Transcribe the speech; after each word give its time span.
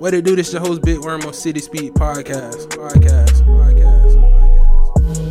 What 0.00 0.14
it 0.14 0.24
do? 0.24 0.34
This 0.34 0.50
your 0.50 0.62
host, 0.62 0.80
Big 0.80 0.98
Worm 1.00 1.20
on 1.24 1.34
City 1.34 1.60
Speed 1.60 1.92
Podcast. 1.92 2.68
Podcast. 2.68 3.42
Podcast. 3.44 4.16
Podcast. 4.16 5.28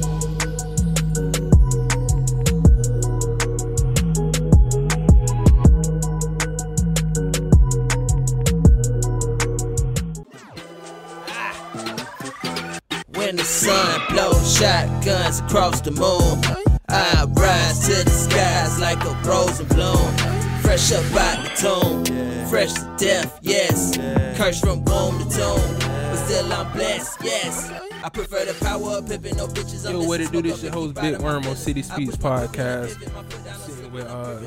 When 13.17 13.37
the 13.37 13.43
sun 13.43 14.01
blows 14.09 14.55
shotguns 14.55 15.39
across 15.39 15.81
the 15.81 15.89
moon, 15.89 16.43
I 16.87 17.25
rise 17.33 17.87
to 17.87 18.03
the 18.03 18.11
skies 18.11 18.79
like 18.79 19.03
a 19.03 19.19
rose 19.27 19.59
in 19.59 19.67
bloom. 19.69 20.38
Fresh 20.69 20.91
up 20.91 21.15
out 21.15 21.43
the 21.43 21.49
tomb, 21.55 22.47
fresh 22.47 22.71
to 22.73 22.95
death, 22.95 23.39
yes. 23.41 23.97
Cursed 24.37 24.63
from 24.63 24.85
womb 24.85 25.17
to 25.17 25.27
tomb, 25.35 25.79
but 25.79 26.15
still 26.17 26.53
I'm 26.53 26.71
blessed, 26.73 27.17
yes. 27.23 27.71
I 28.03 28.09
prefer 28.09 28.45
the 28.45 28.53
power 28.63 28.99
of 28.99 29.07
pimping, 29.07 29.35
no 29.35 29.47
bitches. 29.47 29.89
I'm 29.89 29.95
Yo, 29.95 30.03
what 30.03 30.21
it 30.21 30.31
do? 30.31 30.43
This 30.43 30.61
your 30.61 30.71
host, 30.71 30.93
smoke 30.93 31.03
Big 31.03 31.19
Worm 31.21 31.47
on 31.47 31.55
City 31.55 31.79
I 31.79 31.81
Speeds 31.81 32.17
Podcast. 32.17 32.97
pimpin', 32.97 33.15
my 33.15 33.23
pimpin', 33.23 33.55
Sitting 33.55 33.91
with 33.91 34.05
uh, 34.05 34.41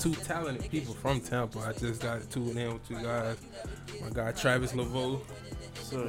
two 0.00 0.12
talented 0.12 0.70
people 0.70 0.92
from 0.92 1.22
Tampa. 1.22 1.60
I 1.60 1.72
just 1.72 2.02
got 2.02 2.28
two 2.28 2.50
in 2.50 2.74
with 2.74 2.86
two 2.86 3.02
guys. 3.02 3.38
My 4.02 4.10
guy 4.10 4.32
Travis 4.32 4.72
Laveau, 4.74 5.22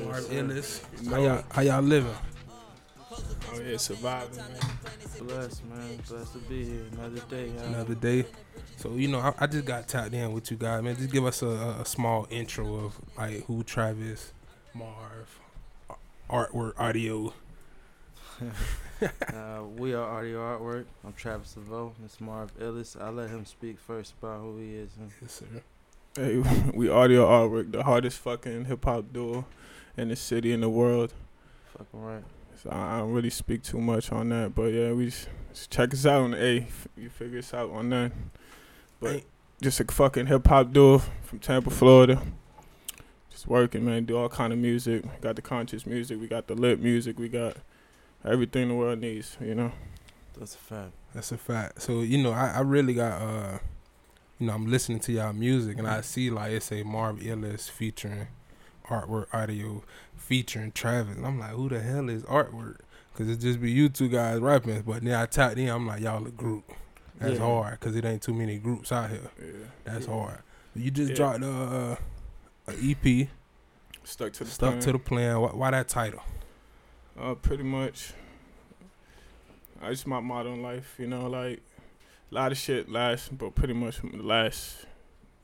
Marv 0.06 0.34
Ellis. 0.34 0.82
How 1.10 1.18
y'all, 1.18 1.44
how 1.50 1.62
y'all 1.62 1.82
living? 1.82 2.14
Oh 3.54 3.60
yeah, 3.62 3.78
surviving, 3.78 4.38
man. 4.38 4.48
Blessed, 5.28 5.64
man. 5.66 6.00
Blessed 6.08 6.34
to 6.34 6.40
be 6.40 6.66
here. 6.66 6.82
Another 6.94 7.22
day. 7.30 7.52
huh? 7.58 7.66
Another 7.66 7.96
day. 7.96 8.26
So 8.78 8.92
you 8.94 9.08
know, 9.08 9.20
I, 9.20 9.34
I 9.40 9.48
just 9.48 9.66
got 9.66 9.88
tapped 9.88 10.14
in 10.14 10.34
with 10.34 10.52
you 10.52 10.58
guys, 10.58 10.82
man. 10.84 10.96
Just 10.98 11.12
give 11.12 11.26
us 11.26 11.42
a, 11.42 11.48
a, 11.48 11.82
a 11.82 11.86
small 11.86 12.28
intro 12.30 12.76
of 12.86 13.00
like 13.18 13.46
who 13.46 13.64
Travis, 13.64 14.34
Marv, 14.74 15.40
a- 15.90 15.94
artwork, 16.32 16.74
audio. 16.80 17.34
Uh, 19.02 19.60
we 19.78 19.94
are 19.94 20.04
Audio 20.10 20.40
Artwork. 20.40 20.86
I'm 21.06 21.12
Travis 21.14 21.56
Laveau. 21.60 21.92
It's 22.06 22.22
Marv 22.22 22.50
Ellis. 22.62 22.96
I'll 23.00 23.12
let 23.12 23.30
him 23.30 23.46
speak 23.46 23.78
first 23.78 24.14
about 24.22 24.40
who 24.40 24.58
he 24.58 24.76
is. 24.76 24.90
huh? 24.98 25.08
Yes, 25.22 25.32
sir. 25.34 25.46
Hey, 26.16 26.72
we 26.74 26.88
audio 26.90 27.26
artwork, 27.28 27.74
the 27.74 27.84
hardest 27.84 28.20
fucking 28.20 28.66
hip 28.66 28.86
hop 28.86 29.12
duo 29.12 29.46
in 29.98 30.08
the 30.08 30.16
city 30.16 30.54
in 30.54 30.62
the 30.62 30.70
world. 30.70 31.14
Fucking 31.78 32.02
right. 32.02 32.24
So 32.66 32.72
I 32.72 32.96
I 32.96 32.98
don't 33.00 33.12
really 33.14 33.30
speak 33.30 33.62
too 33.62 33.80
much 33.80 34.12
on 34.12 34.30
that, 34.30 34.56
but 34.56 34.74
yeah, 34.74 34.92
we 34.92 35.06
just, 35.06 35.30
just 35.54 35.70
check 35.70 35.94
us 35.94 36.06
out 36.06 36.24
on 36.24 36.32
the 36.32 36.44
A. 36.44 36.58
F- 36.62 36.88
You 36.98 37.10
figure 37.10 37.38
us 37.40 37.54
out 37.54 37.70
on 37.70 37.90
that. 37.92 38.12
But 39.00 39.22
just 39.62 39.80
a 39.80 39.86
fucking 39.86 40.26
hip 40.26 40.48
hop 40.48 40.74
duo 40.74 40.98
from 41.24 41.40
Tampa, 41.40 41.70
Florida. 41.70 42.20
Just 43.30 43.48
working, 43.48 43.86
man. 43.86 44.06
Do 44.06 44.18
all 44.18 44.30
kind 44.30 44.52
of 44.52 44.58
music. 44.58 45.04
Got 45.22 45.36
the 45.36 45.42
conscious 45.44 45.86
music. 45.86 46.20
We 46.20 46.28
got 46.28 46.48
the 46.48 46.56
lit 46.56 46.80
music. 46.82 47.20
We 47.20 47.30
got 47.30 47.58
everything 48.24 48.70
the 48.70 48.74
world 48.76 49.00
needs. 49.00 49.38
You 49.40 49.54
know. 49.54 49.72
That's 50.38 50.56
a 50.56 50.58
fact. 50.58 50.92
That's 51.14 51.32
a 51.32 51.38
fact. 51.38 51.82
So 51.84 52.02
you 52.02 52.18
know, 52.18 52.32
I, 52.32 52.54
I 52.56 52.60
really 52.62 52.96
got 52.96 53.22
uh, 53.22 53.60
you 54.40 54.48
know, 54.48 54.54
I'm 54.54 54.66
listening 54.66 55.00
to 55.02 55.12
y'all 55.12 55.34
music 55.34 55.78
and 55.78 55.88
I 55.88 56.02
see 56.02 56.32
like 56.32 56.52
it's 56.52 56.72
a 56.72 56.82
Marv 56.84 57.26
Ellis 57.26 57.70
featuring 57.70 58.28
artwork, 58.90 59.34
audio 59.34 59.84
featuring 60.16 60.72
Travis, 60.72 61.18
and 61.18 61.26
I'm 61.26 61.40
like, 61.40 61.52
who 61.52 61.70
the 61.70 61.80
hell 61.80 62.10
is 62.10 62.24
artwork? 62.24 62.78
Cause 63.16 63.30
it 63.30 63.38
just 63.38 63.62
be 63.62 63.72
you 63.72 63.88
two 63.88 64.10
guys 64.10 64.40
rapping, 64.42 64.82
but 64.82 65.02
then 65.04 65.14
I 65.16 65.26
tapped 65.26 65.58
in, 65.58 65.70
I'm 65.70 65.88
like, 65.88 66.02
y'all 66.02 66.26
a 66.28 66.32
group. 66.32 66.66
That's 67.18 67.36
Yeah. 67.40 67.46
hard, 67.46 67.80
cause 67.80 67.96
it 67.96 68.04
ain't 68.04 68.22
too 68.22 68.34
many 68.34 68.58
groups 68.58 68.92
out 68.92 69.10
here. 69.10 69.22
Yeah. 69.42 69.52
That's 69.86 70.06
hard. 70.06 70.40
You 70.76 70.92
just 70.92 71.12
Yeah. 71.12 71.16
dropped 71.16 71.44
uh, 71.44 71.96
a 72.68 72.74
EP, 72.74 73.30
Stuck 74.04 74.34
to 74.34 74.44
the 74.44 74.50
stuck 74.52 74.72
plan. 74.72 74.82
to 74.82 74.92
the 74.92 75.00
plan. 75.00 75.40
Why, 75.40 75.50
why 75.50 75.72
that 75.72 75.88
title? 75.88 76.22
Uh, 77.18 77.36
pretty 77.36 77.64
much. 77.64 78.12
Uh, 79.82 79.88
it's 79.88 80.06
my 80.06 80.20
motto 80.20 80.54
in 80.54 80.62
life, 80.62 80.96
you 81.00 81.08
know, 81.08 81.28
like 81.30 81.62
a 82.32 82.36
lot 82.36 82.52
of 82.52 82.58
shit 82.58 82.90
last, 82.90 83.38
but 83.38 83.56
pretty 83.56 83.74
much 83.74 83.98
from 83.98 84.12
the 84.12 84.24
last 84.24 84.86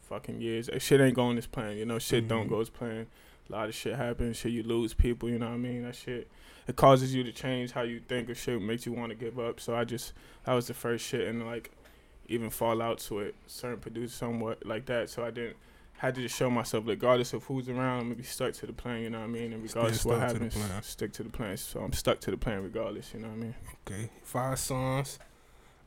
fucking 0.02 0.42
years, 0.42 0.70
shit 0.80 1.00
ain't 1.00 1.16
going 1.16 1.38
as 1.38 1.48
planned. 1.48 1.80
You 1.80 1.86
know, 1.86 2.00
shit 2.00 2.26
Mhm. 2.26 2.30
don't 2.30 2.48
go 2.50 2.60
as 2.60 2.70
planned. 2.70 3.08
A 3.52 3.56
lot 3.56 3.70
of 3.70 3.76
shit 3.76 3.96
happens. 3.96 4.38
Shit, 4.38 4.54
you 4.54 4.64
lose 4.64 4.94
people. 4.94 5.30
You 5.30 5.40
know 5.40 5.48
what 5.48 5.56
I 5.56 5.58
mean? 5.58 5.84
That 5.84 5.96
shit, 5.96 6.30
it 6.68 6.76
causes 6.78 7.14
you 7.14 7.24
to 7.24 7.32
change 7.34 7.72
how 7.72 7.82
you 7.82 8.00
think 8.00 8.30
of 8.30 8.38
shit. 8.38 8.62
Makes 8.62 8.86
you 8.86 8.94
want 8.94 9.10
to 9.10 9.16
give 9.16 9.38
up. 9.40 9.60
So 9.60 9.76
I 9.76 9.84
just 9.84 10.14
that 10.46 10.54
was 10.54 10.68
the 10.68 10.74
first 10.74 11.06
shit, 11.06 11.28
and 11.28 11.46
like 11.46 11.72
even 12.28 12.50
fall 12.50 12.82
out 12.82 13.00
to 13.00 13.20
it. 13.20 13.36
Certain 13.48 13.80
producers 13.80 14.14
somewhat 14.14 14.66
like 14.66 14.86
that. 14.86 15.10
So 15.10 15.24
I 15.24 15.32
didn't. 15.32 15.58
Had 15.98 16.16
to 16.16 16.22
just 16.24 16.36
show 16.36 16.50
myself, 16.50 16.86
regardless 16.88 17.32
of 17.34 17.44
who's 17.44 17.70
around, 17.70 18.00
I'm 18.00 18.04
gonna 18.06 18.16
be 18.16 18.24
stuck 18.24 18.54
to 18.54 18.66
the 18.66 18.74
plan. 18.74 19.02
You 19.02 19.12
know 19.12 19.20
what 19.20 19.26
I 19.26 19.28
mean? 19.28 19.54
And 19.54 19.62
regardless 19.62 20.00
of 20.00 20.06
what 20.06 20.20
happens, 20.20 20.58
stick 20.82 21.12
to 21.14 21.24
the 21.24 21.30
plan. 21.30 21.58
So 21.58 21.82
I'm 21.82 21.94
stuck 21.94 22.20
to 22.22 22.32
the 22.32 22.38
plan 22.38 22.64
regardless. 22.64 23.14
You 23.14 23.20
know 23.20 23.28
what 23.28 23.36
I 23.36 23.38
mean? 23.38 23.56
Okay, 23.86 24.10
five 24.24 24.58
songs. 24.58 25.20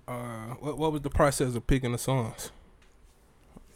Uh, 0.07 0.55
what 0.61 0.79
what 0.79 0.93
was 0.93 1.01
the 1.01 1.11
process 1.11 1.57
of 1.57 1.67
picking 1.67 1.91
the 1.91 1.99
songs? 1.99 2.53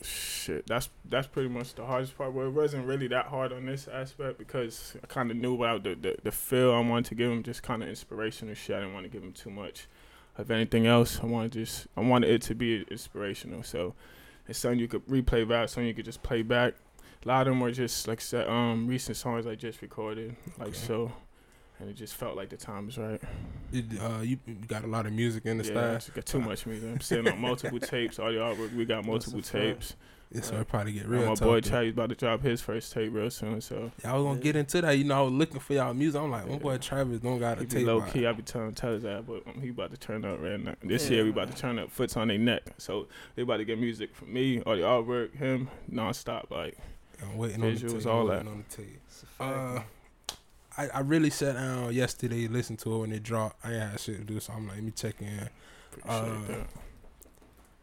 Shit, 0.02 0.66
that's 0.66 0.88
that's 1.04 1.26
pretty 1.26 1.48
much 1.48 1.74
the 1.74 1.84
hardest 1.84 2.16
part. 2.16 2.32
Well, 2.32 2.46
it 2.46 2.50
wasn't 2.52 2.86
really 2.86 3.08
that 3.08 3.26
hard 3.26 3.52
on 3.52 3.66
this 3.66 3.88
aspect 3.88 4.38
because 4.38 4.96
I 5.02 5.06
kind 5.06 5.30
of 5.30 5.36
knew 5.36 5.56
about 5.56 5.82
the, 5.82 5.94
the 5.96 6.16
the 6.22 6.30
feel 6.32 6.72
I 6.72 6.80
wanted 6.80 7.06
to 7.06 7.14
give 7.16 7.30
him, 7.32 7.42
just 7.42 7.62
kind 7.64 7.82
of 7.82 7.88
inspirational 7.88 8.54
shit. 8.54 8.76
I 8.76 8.80
didn't 8.80 8.94
want 8.94 9.06
to 9.06 9.10
give 9.10 9.22
him 9.24 9.32
too 9.32 9.50
much 9.50 9.88
of 10.36 10.50
anything 10.52 10.86
else. 10.86 11.18
I 11.20 11.26
wanted 11.26 11.52
just 11.52 11.88
I 11.96 12.00
wanted 12.00 12.30
it 12.30 12.42
to 12.42 12.54
be 12.54 12.84
inspirational. 12.90 13.64
So 13.64 13.94
it's 14.46 14.58
something 14.60 14.78
you 14.78 14.86
could 14.88 15.04
replay 15.06 15.46
back, 15.48 15.68
something 15.68 15.88
you 15.88 15.94
could 15.94 16.04
just 16.04 16.22
play 16.22 16.42
back. 16.42 16.74
A 17.24 17.28
lot 17.28 17.48
of 17.48 17.50
them 17.52 17.60
were 17.60 17.72
just 17.72 18.06
like 18.06 18.20
I 18.20 18.22
said, 18.22 18.48
um 18.48 18.86
recent 18.86 19.16
songs 19.16 19.48
I 19.48 19.56
just 19.56 19.82
recorded, 19.82 20.36
like 20.58 20.68
Okay. 20.68 20.76
so, 20.78 21.12
and 21.80 21.88
it 21.88 21.94
just 21.94 22.14
felt 22.14 22.36
like 22.36 22.48
the 22.50 22.56
time 22.56 22.86
was 22.86 22.98
right. 22.98 23.20
It, 23.72 23.84
uh, 24.00 24.20
you 24.22 24.38
you 24.46 24.54
got 24.66 24.84
a 24.84 24.88
lot 24.88 25.06
of 25.06 25.12
music 25.12 25.46
in 25.46 25.58
the 25.58 25.64
yeah, 25.64 25.70
style. 25.70 25.94
it's 25.96 26.10
got 26.10 26.26
too 26.26 26.40
much 26.40 26.66
music. 26.66 26.88
I'm 26.90 27.00
sitting 27.00 27.28
on 27.28 27.40
multiple 27.40 27.78
tapes. 27.80 28.18
All 28.18 28.32
the 28.32 28.38
artwork, 28.38 28.74
we 28.74 28.84
got 28.84 29.04
multiple 29.04 29.38
That's 29.40 29.50
a 29.50 29.52
fact. 29.52 29.64
tapes. 29.80 29.96
Yeah, 30.30 30.42
so 30.42 30.56
uh, 30.56 30.60
it 30.60 30.68
probably 30.68 30.92
get 30.92 31.06
real 31.06 31.22
my 31.22 31.28
tough. 31.28 31.40
boy 31.40 31.60
then. 31.62 31.70
Chad's 31.72 31.90
about 31.94 32.10
to 32.10 32.14
drop 32.14 32.42
his 32.42 32.60
first 32.60 32.92
tape 32.92 33.14
real 33.14 33.30
soon, 33.30 33.62
so 33.62 33.90
Yeah, 34.04 34.12
I 34.12 34.16
was 34.16 34.24
gonna 34.24 34.40
get 34.40 34.56
into 34.56 34.82
that. 34.82 34.90
You 34.98 35.04
know, 35.04 35.18
I 35.18 35.22
was 35.22 35.32
looking 35.32 35.58
for 35.58 35.72
y'all 35.72 35.94
music. 35.94 36.20
I'm 36.20 36.30
like, 36.30 36.46
my 36.46 36.58
boy 36.58 36.76
Travis 36.76 37.20
don't 37.20 37.38
got 37.38 37.60
a 37.62 37.64
tape. 37.64 37.86
low 37.86 38.02
key. 38.02 38.26
I 38.26 38.32
be 38.32 38.42
telling 38.42 38.74
tell 38.74 38.98
that, 38.98 39.26
but 39.26 39.42
um, 39.46 39.58
he 39.62 39.70
about 39.70 39.90
to 39.92 39.96
turn 39.96 40.26
up 40.26 40.38
right 40.42 40.60
now. 40.62 40.74
This 40.82 41.08
Yeah, 41.08 41.16
year 41.16 41.24
we 41.24 41.30
about 41.30 41.50
to 41.50 41.56
turn 41.56 41.78
up. 41.78 41.90
Foots 41.90 42.14
on 42.18 42.28
their 42.28 42.36
neck, 42.36 42.62
so 42.76 43.06
they 43.36 43.42
about 43.42 43.56
to 43.58 43.64
get 43.64 43.78
music 43.78 44.14
from 44.14 44.30
me 44.34 44.60
or 44.66 44.76
the 44.76 44.82
artwork, 44.82 45.34
him 45.34 45.70
nonstop. 45.90 46.50
Like 46.50 46.76
I'm 47.22 47.38
waiting 47.38 47.62
on 47.64 47.74
the 47.74 47.80
Visuals, 47.80 47.98
tape. 48.02 48.06
all 48.06 48.30
I'm 48.30 48.44
that. 48.44 48.50
on 48.50 48.64
the 48.68 48.76
tape. 48.76 49.00
It's 49.08 49.22
a 49.22 49.26
fact. 49.26 49.40
Uh, 49.40 49.80
I, 50.78 50.88
I 50.94 51.00
really 51.00 51.30
sat 51.30 51.56
down 51.56 51.92
yesterday, 51.92 52.46
listened 52.46 52.78
to 52.80 52.94
it 52.94 52.98
when 52.98 53.12
it 53.12 53.22
dropped. 53.22 53.56
I 53.66 53.70
had 53.72 54.00
shit 54.00 54.18
to 54.18 54.24
do, 54.24 54.38
so 54.38 54.52
I'm 54.52 54.66
like, 54.68 54.76
let 54.76 54.84
me 54.84 54.92
check 54.92 55.16
in. 55.20 55.48
Uh. 56.08 56.36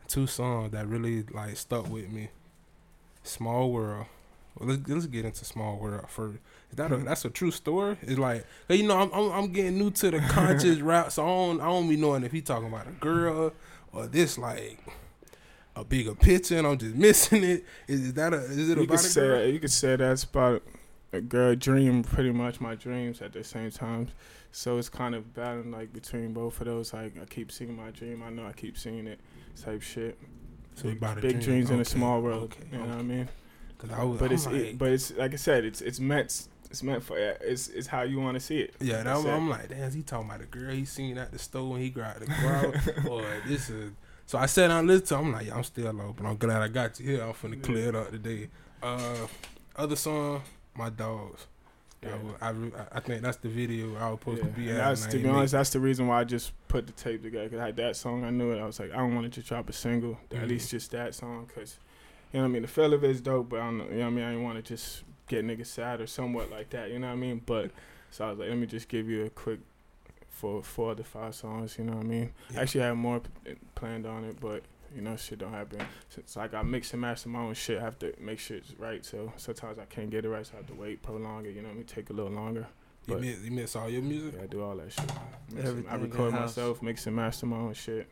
Two 0.08 0.28
songs 0.28 0.72
that 0.72 0.88
really 0.88 1.24
like 1.24 1.58
stuck 1.58 1.90
with 1.90 2.10
me. 2.10 2.30
Small 3.24 3.72
World. 3.72 4.06
Well, 4.58 4.70
let's, 4.70 4.88
let's 4.88 5.06
get 5.08 5.26
into 5.26 5.44
Small 5.44 5.78
World 5.78 6.06
first. 6.10 6.38
Is 6.70 6.78
that 6.78 6.92
a, 6.92 6.98
that's 6.98 7.26
a 7.26 7.30
true 7.30 7.52
story? 7.52 7.98
It's 8.02 8.18
like, 8.18 8.46
you 8.70 8.88
know, 8.88 9.00
I'm, 9.00 9.12
I'm 9.14 9.32
I'm 9.32 9.52
getting 9.52 9.78
new 9.78 9.92
to 9.92 10.12
the 10.12 10.20
conscious 10.30 10.80
rap, 10.80 11.12
so 11.12 11.24
I 11.24 11.28
don't 11.28 11.62
I 11.62 11.66
don't 11.66 11.90
be 11.90 11.98
knowing 11.98 12.24
if 12.24 12.32
he 12.32 12.42
talking 12.42 12.68
about 12.68 12.88
a 12.88 12.92
girl 12.92 13.52
or 13.92 14.08
this 14.08 14.38
like 14.38 14.80
a 15.76 15.84
bigger 15.84 16.16
picture, 16.16 16.58
and 16.60 16.68
I'm 16.68 16.78
just 16.78 16.96
missing 16.96 17.44
it. 17.44 17.66
Is, 17.88 18.02
is 18.02 18.14
that 18.14 18.34
a 18.34 18.38
is 18.38 18.70
it 18.70 18.78
You 18.78 18.84
about 18.84 19.00
could 19.00 19.12
a 19.12 19.14
girl? 19.20 19.40
that, 19.40 19.52
you 19.52 19.60
could 19.60 19.72
say 19.72 19.96
that's 19.96 20.24
about 20.24 20.62
a 21.14 21.22
girl 21.22 21.56
dream, 21.56 22.04
pretty 22.04 22.32
much 22.32 22.60
my 22.60 22.76
dreams 22.76 23.22
at 23.22 23.34
the 23.34 23.44
same 23.44 23.72
time. 23.72 24.10
So 24.52 24.78
it's 24.78 24.90
kind 24.90 25.16
of 25.16 25.34
battling 25.34 25.72
like 25.72 25.92
between 25.94 26.34
both 26.34 26.60
of 26.62 26.68
those. 26.68 26.94
Like 26.94 27.14
I 27.22 27.26
keep 27.26 27.52
seeing 27.52 27.76
my 27.76 27.92
dream, 27.92 28.24
I 28.24 28.30
know 28.30 28.46
I 28.46 28.54
keep 28.54 28.78
seeing 28.78 29.08
it, 29.08 29.20
type 29.62 29.82
shit. 29.82 30.18
So 30.76 30.84
big 30.90 30.98
about 30.98 31.22
big 31.22 31.32
dream. 31.34 31.42
dreams 31.44 31.70
in 31.72 31.80
a 31.80 31.86
small 31.86 32.22
world. 32.22 32.54
okay, 32.54 32.64
you 32.72 32.78
know 32.78 32.84
okay. 32.84 32.92
what 32.94 33.00
I 33.00 33.04
mean? 33.04 33.30
'Cause 33.78 33.90
I 33.92 34.04
was, 34.04 34.20
but 34.20 34.28
I'm 34.28 34.32
it's 34.34 34.46
like, 34.46 34.56
it, 34.56 34.78
but 34.78 34.92
it's 34.92 35.12
like 35.12 35.34
I 35.34 35.38
said, 35.38 35.66
it's 35.66 35.82
it's 35.82 36.00
meant 36.00 36.48
it's 36.70 36.82
meant 36.84 37.04
for 37.04 37.18
it's 37.18 37.68
it's 37.68 37.88
how 37.88 38.04
you 38.04 38.20
want 38.20 38.36
to 38.36 38.40
see 38.40 38.60
it. 38.60 38.74
Yeah, 38.80 39.04
that, 39.04 39.16
I'm. 39.16 39.50
Like, 39.50 39.70
damn, 39.70 39.92
he 39.92 40.02
talking 40.02 40.30
about 40.30 40.42
a 40.42 40.46
girl 40.46 40.72
he 40.72 40.86
seen 40.86 41.18
at 41.18 41.32
the 41.32 41.40
store 41.40 41.70
when 41.72 41.82
he 41.82 41.90
grabbed 41.90 42.22
the 42.22 42.28
crowd, 42.28 43.08
or 43.10 43.26
this 43.48 43.70
is. 43.70 43.92
So 44.26 44.38
I 44.38 44.46
sat 44.48 44.70
down 44.70 44.80
and 44.80 44.88
listened 44.88 45.08
to. 45.10 45.16
him, 45.18 45.26
I'm 45.28 45.32
like, 45.34 45.48
yeah, 45.48 45.56
I'm 45.56 45.64
still 45.64 45.92
low, 45.94 46.14
but 46.18 46.26
I'm 46.26 46.38
glad 46.38 46.62
I 46.62 46.68
got 46.70 47.00
you 47.00 47.06
here. 47.12 47.22
I'm 47.24 47.34
finna 47.34 47.62
clear 47.62 47.90
it 47.90 47.96
up 47.96 48.10
today. 48.12 48.50
Uh, 48.82 49.28
other 49.76 49.96
song, 49.96 50.42
my 50.76 50.90
dogs. 50.90 51.48
Yeah. 52.04 52.18
I, 52.42 52.50
I, 52.50 52.54
I 52.94 53.00
think 53.00 53.24
that's 53.24 53.38
the 53.38 53.50
video 53.50 53.96
I 53.96 54.10
was 54.12 54.20
supposed 54.20 54.38
Yeah, 54.44 54.44
to 54.50 54.50
be 54.56 54.70
and 54.70 54.78
at. 54.78 54.90
that's 54.90 55.06
to 55.08 55.18
be 55.18 55.28
honest, 55.28 55.54
that's 55.54 55.72
the 55.72 55.80
reason 55.80 56.08
why 56.08 56.20
I 56.20 56.24
just 56.24 56.52
put 56.68 56.86
the 56.86 56.94
tape 56.94 57.24
together. 57.24 57.50
Cause 57.50 57.60
I 57.60 57.66
had 57.68 57.76
that 57.78 57.96
song, 57.96 58.24
I 58.24 58.30
knew 58.30 58.52
it. 58.52 58.60
I 58.62 58.66
was 58.66 58.80
like, 58.80 58.92
I 58.92 58.98
don't 58.98 59.16
want 59.16 59.26
to 59.26 59.30
just 59.30 59.48
drop 59.48 59.70
a 59.70 59.74
single, 59.74 60.20
Mhm. 60.30 60.42
at 60.44 60.48
least 60.48 60.70
just 60.72 60.92
that 60.92 61.16
song, 61.16 61.50
cause 61.56 61.80
you 62.32 62.40
know 62.40 62.44
what 62.44 62.50
I 62.50 62.52
mean. 62.54 62.62
The 62.62 62.68
feel 62.68 62.94
of 62.94 63.04
it 63.04 63.10
is 63.10 63.22
dope, 63.22 63.50
but 63.50 63.60
I 63.60 63.66
don't 63.66 63.78
know, 63.80 63.86
you 63.86 63.92
know 63.96 64.00
what 64.02 64.08
I 64.08 64.10
mean. 64.12 64.26
I 64.26 64.30
didn't 64.32 64.44
want 64.44 64.58
to 64.58 64.62
just 64.62 65.04
get 65.28 65.46
niggas 65.46 65.68
sad 65.68 66.00
or 66.02 66.06
somewhat 66.08 66.52
like 66.52 66.70
that. 66.72 66.92
You 66.92 67.00
know 67.00 67.08
what 67.08 67.14
I 67.14 67.18
mean? 67.18 67.42
But 67.44 67.72
so 68.12 68.26
I 68.26 68.30
was 68.30 68.40
like, 68.40 68.50
let 68.50 68.58
me 68.58 68.68
just 68.68 68.88
give 68.88 69.10
you 69.10 69.26
a 69.26 69.30
quick 69.32 69.60
for 70.30 70.62
four 70.62 70.92
of 70.92 70.98
the 70.98 71.04
five 71.04 71.34
songs. 71.34 71.78
You 71.80 71.86
know 71.86 71.94
what 71.94 72.06
I 72.06 72.10
mean? 72.10 72.32
Yeah. 72.54 72.62
Actually, 72.62 72.84
I 72.84 72.88
had 72.88 72.98
more 72.98 73.22
p- 73.22 73.56
planned 73.74 74.06
on 74.06 74.26
it, 74.26 74.40
but 74.40 74.62
You 74.96 75.02
know, 75.02 75.16
shit 75.18 75.40
don't 75.40 75.52
happen. 75.52 75.80
So 76.10 76.20
it's 76.20 76.36
like 76.38 76.54
I 76.54 76.62
mix 76.62 76.94
and 76.94 77.02
master 77.02 77.28
my 77.30 77.40
own 77.40 77.54
shit. 77.54 77.80
I 77.80 77.82
have 77.82 78.00
to 78.00 78.14
make 78.20 78.40
sure 78.40 78.58
it's 78.58 78.72
right. 78.80 79.04
So 79.06 79.34
sometimes 79.36 79.78
I 79.78 79.86
can't 79.86 80.10
get 80.10 80.24
it 80.24 80.30
right, 80.30 80.46
so 80.46 80.54
I 80.54 80.58
have 80.58 80.68
to 80.68 80.74
wait, 80.74 81.02
prolong 81.04 81.46
it. 81.46 81.50
You 81.56 81.62
know, 81.62 81.68
what 81.68 81.74
I 81.74 81.78
mean, 81.78 81.86
take 81.86 82.10
a 82.10 82.14
little 82.14 82.32
longer. 82.32 82.66
You 83.08 83.18
miss, 83.18 83.42
you 83.42 83.52
miss 83.52 83.76
all 83.76 83.90
your 83.90 84.02
music. 84.02 84.34
Yeah, 84.38 84.44
I 84.44 84.48
do 84.48 84.64
all 84.64 84.76
that 84.78 84.92
shit. 84.92 85.12
Mix 85.52 85.70
and- 85.70 85.88
I 85.90 85.96
record 85.96 86.34
myself, 86.34 86.82
mix 86.82 87.06
and 87.06 87.16
master 87.16 87.46
my 87.46 87.58
own 87.58 87.74
shit. 87.74 88.10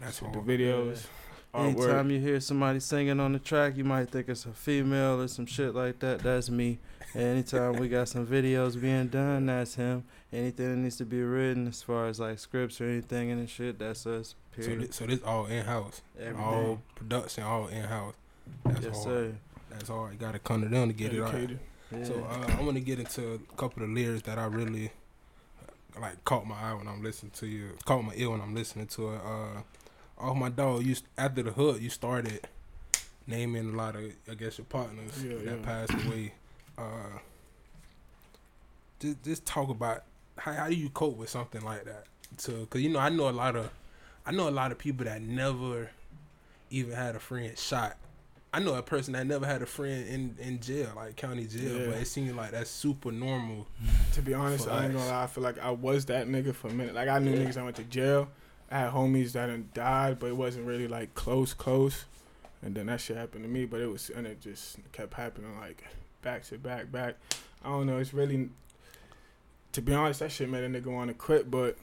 That's 0.00 0.20
what 0.20 0.32
the 0.32 0.40
videos, 0.40 1.06
artwork. 1.54 1.78
Anytime 1.88 2.10
you 2.10 2.20
hear 2.20 2.40
somebody 2.40 2.80
singing 2.80 3.20
on 3.20 3.32
the 3.32 3.38
track, 3.38 3.76
you 3.76 3.84
might 3.84 4.10
think 4.10 4.28
it's 4.28 4.44
a 4.44 4.52
female 4.52 5.20
or 5.22 5.28
some 5.28 5.46
shit 5.46 5.74
like 5.74 5.98
that. 6.00 6.18
That's 6.20 6.50
me. 6.50 6.78
And 7.14 7.22
anytime 7.22 7.74
we 7.74 7.88
got 7.88 8.08
some 8.08 8.26
videos 8.26 8.80
being 8.80 9.08
done, 9.08 9.46
that's 9.46 9.74
him. 9.74 10.04
Anything 10.32 10.70
that 10.70 10.76
needs 10.76 10.96
to 10.96 11.04
be 11.06 11.22
written 11.22 11.66
as 11.68 11.82
far 11.82 12.06
as 12.06 12.20
like 12.20 12.38
scripts 12.38 12.80
or 12.80 12.84
anything 12.84 13.30
and 13.30 13.42
the 13.42 13.46
shit, 13.46 13.78
that's 13.78 14.06
us. 14.06 14.34
So 14.56 14.62
Period. 14.62 14.88
this, 14.88 14.96
so 14.96 15.06
this 15.06 15.22
all 15.22 15.46
in 15.46 15.64
house, 15.64 16.02
all 16.38 16.80
production, 16.94 17.44
all 17.44 17.68
in 17.68 17.84
house. 17.84 18.14
That's 18.64 18.84
yes, 18.84 18.92
hard. 18.94 19.04
sir. 19.04 19.34
That's 19.70 19.88
hard. 19.88 20.12
You 20.12 20.18
gotta 20.18 20.38
come 20.38 20.62
to 20.62 20.68
them 20.68 20.88
to 20.88 20.94
get 20.94 21.12
it 21.14 21.22
right. 21.22 21.50
Yeah. 21.90 22.04
So 22.04 22.26
uh, 22.28 22.46
I 22.58 22.62
want 22.62 22.74
to 22.74 22.80
get 22.82 22.98
into 22.98 23.34
a 23.34 23.56
couple 23.56 23.82
of 23.82 23.88
lyrics 23.90 24.22
that 24.22 24.38
I 24.38 24.44
really 24.44 24.90
like 25.98 26.22
caught 26.24 26.46
my 26.46 26.56
eye 26.56 26.74
when 26.74 26.86
I'm 26.86 27.02
listening 27.02 27.32
to 27.36 27.46
you. 27.46 27.70
Caught 27.86 28.02
my 28.02 28.14
ear 28.16 28.30
when 28.30 28.40
I'm 28.40 28.54
listening 28.54 28.86
to 28.88 29.14
it. 29.14 29.20
Uh, 29.24 29.62
off 30.20 30.36
my 30.36 30.50
dog, 30.50 30.84
you 30.84 30.96
after 31.16 31.42
the 31.42 31.52
hood, 31.52 31.80
you 31.80 31.88
started 31.88 32.46
naming 33.26 33.72
a 33.72 33.76
lot 33.76 33.96
of 33.96 34.02
I 34.30 34.34
guess 34.34 34.58
your 34.58 34.64
partners 34.66 35.24
Yeah, 35.24 35.36
that 35.36 35.44
yeah. 35.44 35.64
passed 35.64 35.92
away. 36.06 36.34
Uh, 36.78 37.18
just 39.00 39.22
just 39.22 39.44
talk 39.46 39.68
about 39.68 40.04
how 40.38 40.52
how 40.52 40.68
do 40.68 40.74
you 40.74 40.88
cope 40.90 41.16
with 41.16 41.28
something 41.30 41.62
like 41.62 41.84
that? 41.84 42.04
To 42.38 42.66
cause 42.70 42.80
you 42.80 42.88
know 42.90 42.98
I 42.98 43.08
know 43.08 43.28
a 43.28 43.30
lot 43.32 43.56
of 43.56 43.70
I 44.26 44.30
know 44.32 44.48
a 44.48 44.50
lot 44.50 44.72
of 44.72 44.78
people 44.78 45.04
that 45.06 45.22
never 45.22 45.90
even 46.70 46.94
had 46.94 47.16
a 47.16 47.20
friend 47.20 47.56
shot. 47.58 47.96
I 48.52 48.60
know 48.60 48.74
a 48.74 48.82
person 48.82 49.12
that 49.12 49.26
never 49.26 49.44
had 49.46 49.60
a 49.60 49.66
friend 49.66 50.08
in, 50.08 50.36
in 50.38 50.60
jail, 50.60 50.90
like 50.96 51.16
county 51.16 51.46
jail, 51.46 51.80
Yeah. 51.80 51.86
but 51.86 51.96
it 51.96 52.06
seems 52.06 52.32
like 52.34 52.50
that's 52.52 52.70
super 52.70 53.12
normal. 53.12 53.66
To 54.14 54.22
be 54.22 54.32
honest, 54.34 54.68
I 54.68 54.84
ain't 54.84 54.94
gonna 54.94 55.06
lie. 55.06 55.24
I 55.24 55.26
feel 55.26 55.44
like 55.44 55.58
I 55.58 55.70
was 55.70 56.06
that 56.06 56.28
nigga 56.28 56.54
for 56.54 56.68
a 56.68 56.72
minute. 56.72 56.94
Like 56.94 57.08
I 57.08 57.18
knew 57.18 57.34
niggas 57.34 57.54
that 57.54 57.64
went 57.64 57.76
to 57.76 57.84
jail. 57.84 58.28
I 58.70 58.80
had 58.80 58.92
homies 58.92 59.32
that 59.32 59.46
done 59.46 59.68
died, 59.74 60.18
but 60.18 60.26
it 60.26 60.36
wasn't 60.36 60.66
really 60.66 60.88
like 60.88 61.14
close, 61.14 61.54
close. 61.54 62.04
And 62.62 62.74
then 62.74 62.86
that 62.86 63.00
shit 63.00 63.16
happened 63.16 63.44
to 63.44 63.48
me, 63.50 63.64
but 63.66 63.80
it 63.80 63.86
was 63.86 64.10
and 64.10 64.26
it 64.26 64.40
just 64.40 64.78
kept 64.92 65.14
happening 65.14 65.58
like 65.60 65.84
back 66.22 66.44
to 66.44 66.58
back, 66.58 66.90
back. 66.90 67.16
I 67.64 67.68
don't 67.68 67.86
know. 67.86 67.98
It's 67.98 68.14
really, 68.14 68.48
to 69.72 69.82
be 69.82 69.94
honest, 69.94 70.20
that 70.20 70.32
shit 70.32 70.48
made 70.48 70.64
a 70.64 70.68
nigga 70.68 70.86
want 70.86 71.08
to 71.08 71.14
quit, 71.14 71.50
but 71.50 71.76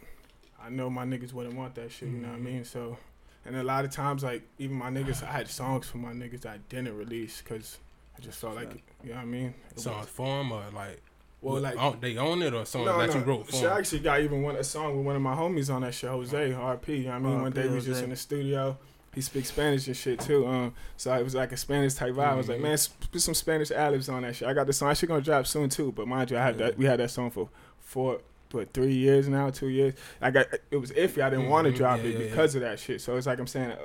I 0.62 0.70
know 0.70 0.90
my 0.90 1.06
niggas 1.06 1.34
wouldn't 1.34 1.56
want 1.56 1.76
that 1.76 1.92
shit. 1.92 2.10
You 2.10 2.16
know 2.20 2.30
what 2.30 2.36
I 2.36 2.40
Mhm. 2.40 2.44
mean? 2.44 2.66
So, 2.66 2.98
and 3.46 3.56
a 3.56 3.64
lot 3.64 3.86
of 3.86 3.92
times, 3.92 4.24
like 4.24 4.44
even 4.58 4.76
my 4.78 4.90
niggas, 4.90 5.24
I 5.24 5.32
had 5.32 5.48
songs 5.50 5.88
for 5.88 5.98
my 5.98 6.14
niggas 6.14 6.42
that 6.42 6.54
I 6.54 6.58
didn't 6.70 6.98
release 6.98 7.42
because 7.42 7.78
I 8.18 8.22
just 8.22 8.40
felt 8.40 8.56
like, 8.56 8.84
you 9.04 9.10
know 9.10 9.16
what 9.16 9.22
I 9.22 9.26
mean? 9.26 9.54
It 9.72 9.80
Songs 9.80 10.06
was- 10.06 10.10
for 10.10 10.40
'em 10.40 10.52
or 10.52 10.64
like, 10.74 11.02
well, 11.42 11.62
like 11.62 11.78
own- 11.78 12.00
they 12.00 12.18
own 12.18 12.42
it 12.42 12.54
or 12.54 12.66
songs 12.66 12.86
that 12.88 13.14
you 13.14 13.22
wrote 13.22 13.46
for 13.48 13.52
Shit, 13.52 13.64
'em? 13.66 13.74
I 13.74 13.78
actually 13.80 14.00
got 14.00 14.22
even 14.22 14.42
one 14.42 14.56
a 14.56 14.64
song 14.64 14.96
with 14.98 15.06
one 15.06 15.16
of 15.16 15.22
my 15.22 15.36
homies 15.36 15.72
on 15.74 15.82
that 15.82 15.94
shit, 15.94 16.10
Jose 16.10 16.54
RP. 16.54 16.98
You 17.00 17.04
know 17.04 17.10
what 17.12 17.16
I 17.16 17.20
mean, 17.20 17.42
one 17.42 17.52
RP, 17.52 17.56
day 17.56 17.68
we 17.70 17.76
was 17.76 17.86
just 17.86 18.04
in 18.04 18.10
the 18.10 18.16
studio. 18.16 18.78
He 19.16 19.22
speaks 19.22 19.48
Spanish 19.48 19.88
and 19.88 19.96
shit 19.96 20.20
too. 20.20 20.46
Um, 20.46 20.74
so 20.98 21.14
it 21.14 21.24
was 21.24 21.34
like 21.34 21.52
a 21.54 21.58
Spanish 21.58 21.94
type 21.96 22.14
vibe. 22.14 22.28
I 22.28 22.36
was 22.36 22.50
like, 22.50 22.60
Mhm. 22.60 22.64
man, 22.64 22.78
put 23.12 23.22
some 23.22 23.34
Spanish 23.34 23.72
ad-libs 23.72 24.10
on 24.10 24.22
that 24.24 24.36
shit. 24.36 24.48
I 24.48 24.54
got 24.54 24.68
the 24.68 24.74
song. 24.74 24.90
I 24.90 24.94
should 24.94 25.08
gonna 25.10 25.22
drop 25.22 25.48
soon 25.48 25.70
too. 25.70 25.92
But 25.94 26.08
mind 26.08 26.32
you, 26.32 26.38
I 26.38 26.42
had 26.44 26.58
that. 26.58 26.78
We 26.78 26.86
had 26.86 27.00
that 27.00 27.10
song 27.12 27.32
for 27.32 27.50
four, 27.80 28.20
what, 28.52 28.74
three 28.74 28.94
years 28.94 29.28
now, 29.28 29.50
two 29.50 29.70
years. 29.70 29.94
I 30.22 30.32
got 30.32 30.48
it 30.70 30.78
was 30.78 30.92
iffy. 30.92 31.22
I 31.24 31.30
didn't 31.30 31.50
want 31.50 31.66
to 31.66 31.72
drop 31.74 32.00
Yeah, 32.00 32.06
it 32.06 32.14
yeah, 32.14 32.20
yeah. 32.20 32.30
because 32.30 32.56
of 32.56 32.62
that 32.62 32.78
shit. 32.80 33.00
So 33.02 33.16
it's 33.16 33.26
like 33.26 33.40
I'm 33.40 33.48
saying, 33.48 33.72
uh, 33.72 33.78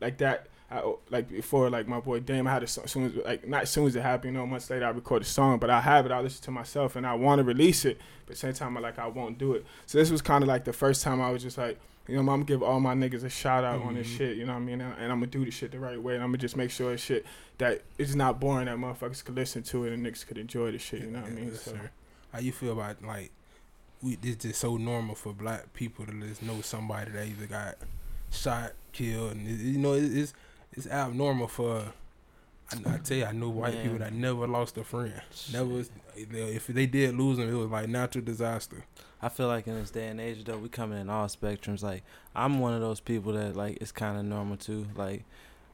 like 0.00 0.18
that. 0.18 0.46
I, 0.68 0.82
like 1.10 1.28
before, 1.28 1.70
like 1.70 1.86
my 1.86 2.00
boy 2.00 2.18
Dame, 2.18 2.48
I 2.48 2.52
had 2.54 2.64
a 2.64 2.66
song. 2.66 2.88
Soon 2.88 3.04
as, 3.06 3.14
like 3.24 3.46
not 3.46 3.62
as 3.62 3.70
soon 3.70 3.86
as 3.86 3.94
it 3.94 4.02
happened, 4.02 4.32
you 4.34 4.38
know, 4.40 4.46
months 4.46 4.68
later, 4.68 4.84
I 4.84 4.88
record 4.90 5.22
a 5.22 5.24
song, 5.24 5.58
but 5.60 5.70
I 5.70 5.80
have 5.80 6.06
it. 6.06 6.10
I 6.12 6.18
listen 6.20 6.42
to 6.44 6.50
myself, 6.50 6.96
and 6.96 7.06
I 7.06 7.14
want 7.14 7.38
to 7.38 7.44
release 7.44 7.84
it, 7.84 7.98
but 8.26 8.36
same 8.36 8.52
time, 8.52 8.76
I 8.76 8.80
like 8.80 8.98
I 8.98 9.06
won't 9.06 9.38
do 9.38 9.52
it. 9.54 9.64
So 9.86 9.96
this 9.96 10.10
was 10.10 10.20
kind 10.22 10.42
of 10.42 10.48
like 10.48 10.64
the 10.64 10.72
first 10.72 11.04
time 11.04 11.20
I 11.20 11.30
was 11.30 11.40
just 11.42 11.56
like, 11.56 11.78
you 12.08 12.14
know, 12.14 12.20
I'm 12.20 12.26
gonna 12.26 12.44
give 12.44 12.62
all 12.62 12.80
my 12.80 12.94
niggas 12.94 13.24
a 13.24 13.28
shout 13.30 13.64
out 13.64 13.82
on 13.82 13.94
this 13.94 14.06
Mhm. 14.08 14.16
shit. 14.16 14.36
You 14.36 14.46
know 14.46 14.52
what 14.52 14.60
I 14.60 14.64
mean? 14.64 14.80
And, 14.80 14.92
and 14.98 15.12
I'm 15.12 15.18
gonna 15.20 15.26
do 15.26 15.44
the 15.44 15.50
shit 15.50 15.72
the 15.72 15.78
right 15.78 16.00
way, 16.00 16.14
and 16.14 16.22
I'm 16.22 16.28
gonna 16.30 16.38
just 16.38 16.56
make 16.56 16.70
sure 16.70 16.92
it's 16.92 17.02
shit 17.02 17.24
that 17.58 17.82
it's 17.98 18.14
not 18.14 18.38
boring. 18.40 18.66
That 18.66 18.76
motherfuckers 18.76 19.24
could 19.24 19.34
listen 19.34 19.62
to 19.64 19.84
it 19.84 19.92
and 19.92 20.04
niggas 20.06 20.26
could 20.26 20.38
enjoy 20.38 20.72
the 20.72 20.78
shit. 20.78 21.00
You 21.02 21.10
know 21.10 21.20
what 21.20 21.30
I 21.30 21.34
mean? 21.34 21.54
So. 21.54 21.78
How 22.32 22.38
you 22.40 22.52
feel 22.52 22.72
about 22.72 23.02
like 23.02 23.30
we 24.02 24.16
this 24.16 24.36
just 24.36 24.60
so 24.60 24.76
normal 24.76 25.14
for 25.14 25.32
black 25.32 25.72
people 25.72 26.04
to 26.06 26.12
just 26.12 26.42
know 26.42 26.60
somebody 26.60 27.10
that 27.12 27.26
either 27.26 27.46
got 27.46 27.76
shot, 28.30 28.72
killed, 28.92 29.32
and 29.32 29.46
you 29.48 29.78
know 29.78 29.94
it's 29.94 30.34
it's 30.72 30.86
abnormal 30.86 31.48
for. 31.48 31.92
I, 32.72 32.94
I 32.94 32.98
tell 32.98 33.16
you, 33.16 33.24
I 33.24 33.32
know 33.32 33.48
white 33.48 33.74
Man. 33.74 33.82
people 33.82 33.98
that 33.98 34.12
never 34.12 34.46
lost 34.46 34.76
a 34.76 34.84
friend. 34.84 35.20
Never, 35.52 35.84
if 36.16 36.66
they 36.66 36.86
did 36.86 37.16
lose 37.16 37.38
them, 37.38 37.48
it 37.48 37.54
was 37.54 37.70
like 37.70 37.88
natural 37.88 38.24
disaster. 38.24 38.84
I 39.22 39.28
feel 39.28 39.46
like 39.46 39.66
in 39.66 39.74
this 39.74 39.90
day 39.90 40.08
and 40.08 40.20
age 40.20 40.44
though, 40.44 40.58
we 40.58 40.68
coming 40.68 41.00
in 41.00 41.08
all 41.08 41.26
spectrums. 41.26 41.82
Like 41.82 42.02
I'm 42.34 42.58
one 42.58 42.74
of 42.74 42.80
those 42.80 43.00
people 43.00 43.32
that 43.32 43.56
like 43.56 43.78
it's 43.80 43.92
kind 43.92 44.18
of 44.18 44.24
normal 44.24 44.56
too. 44.56 44.86
Like 44.94 45.24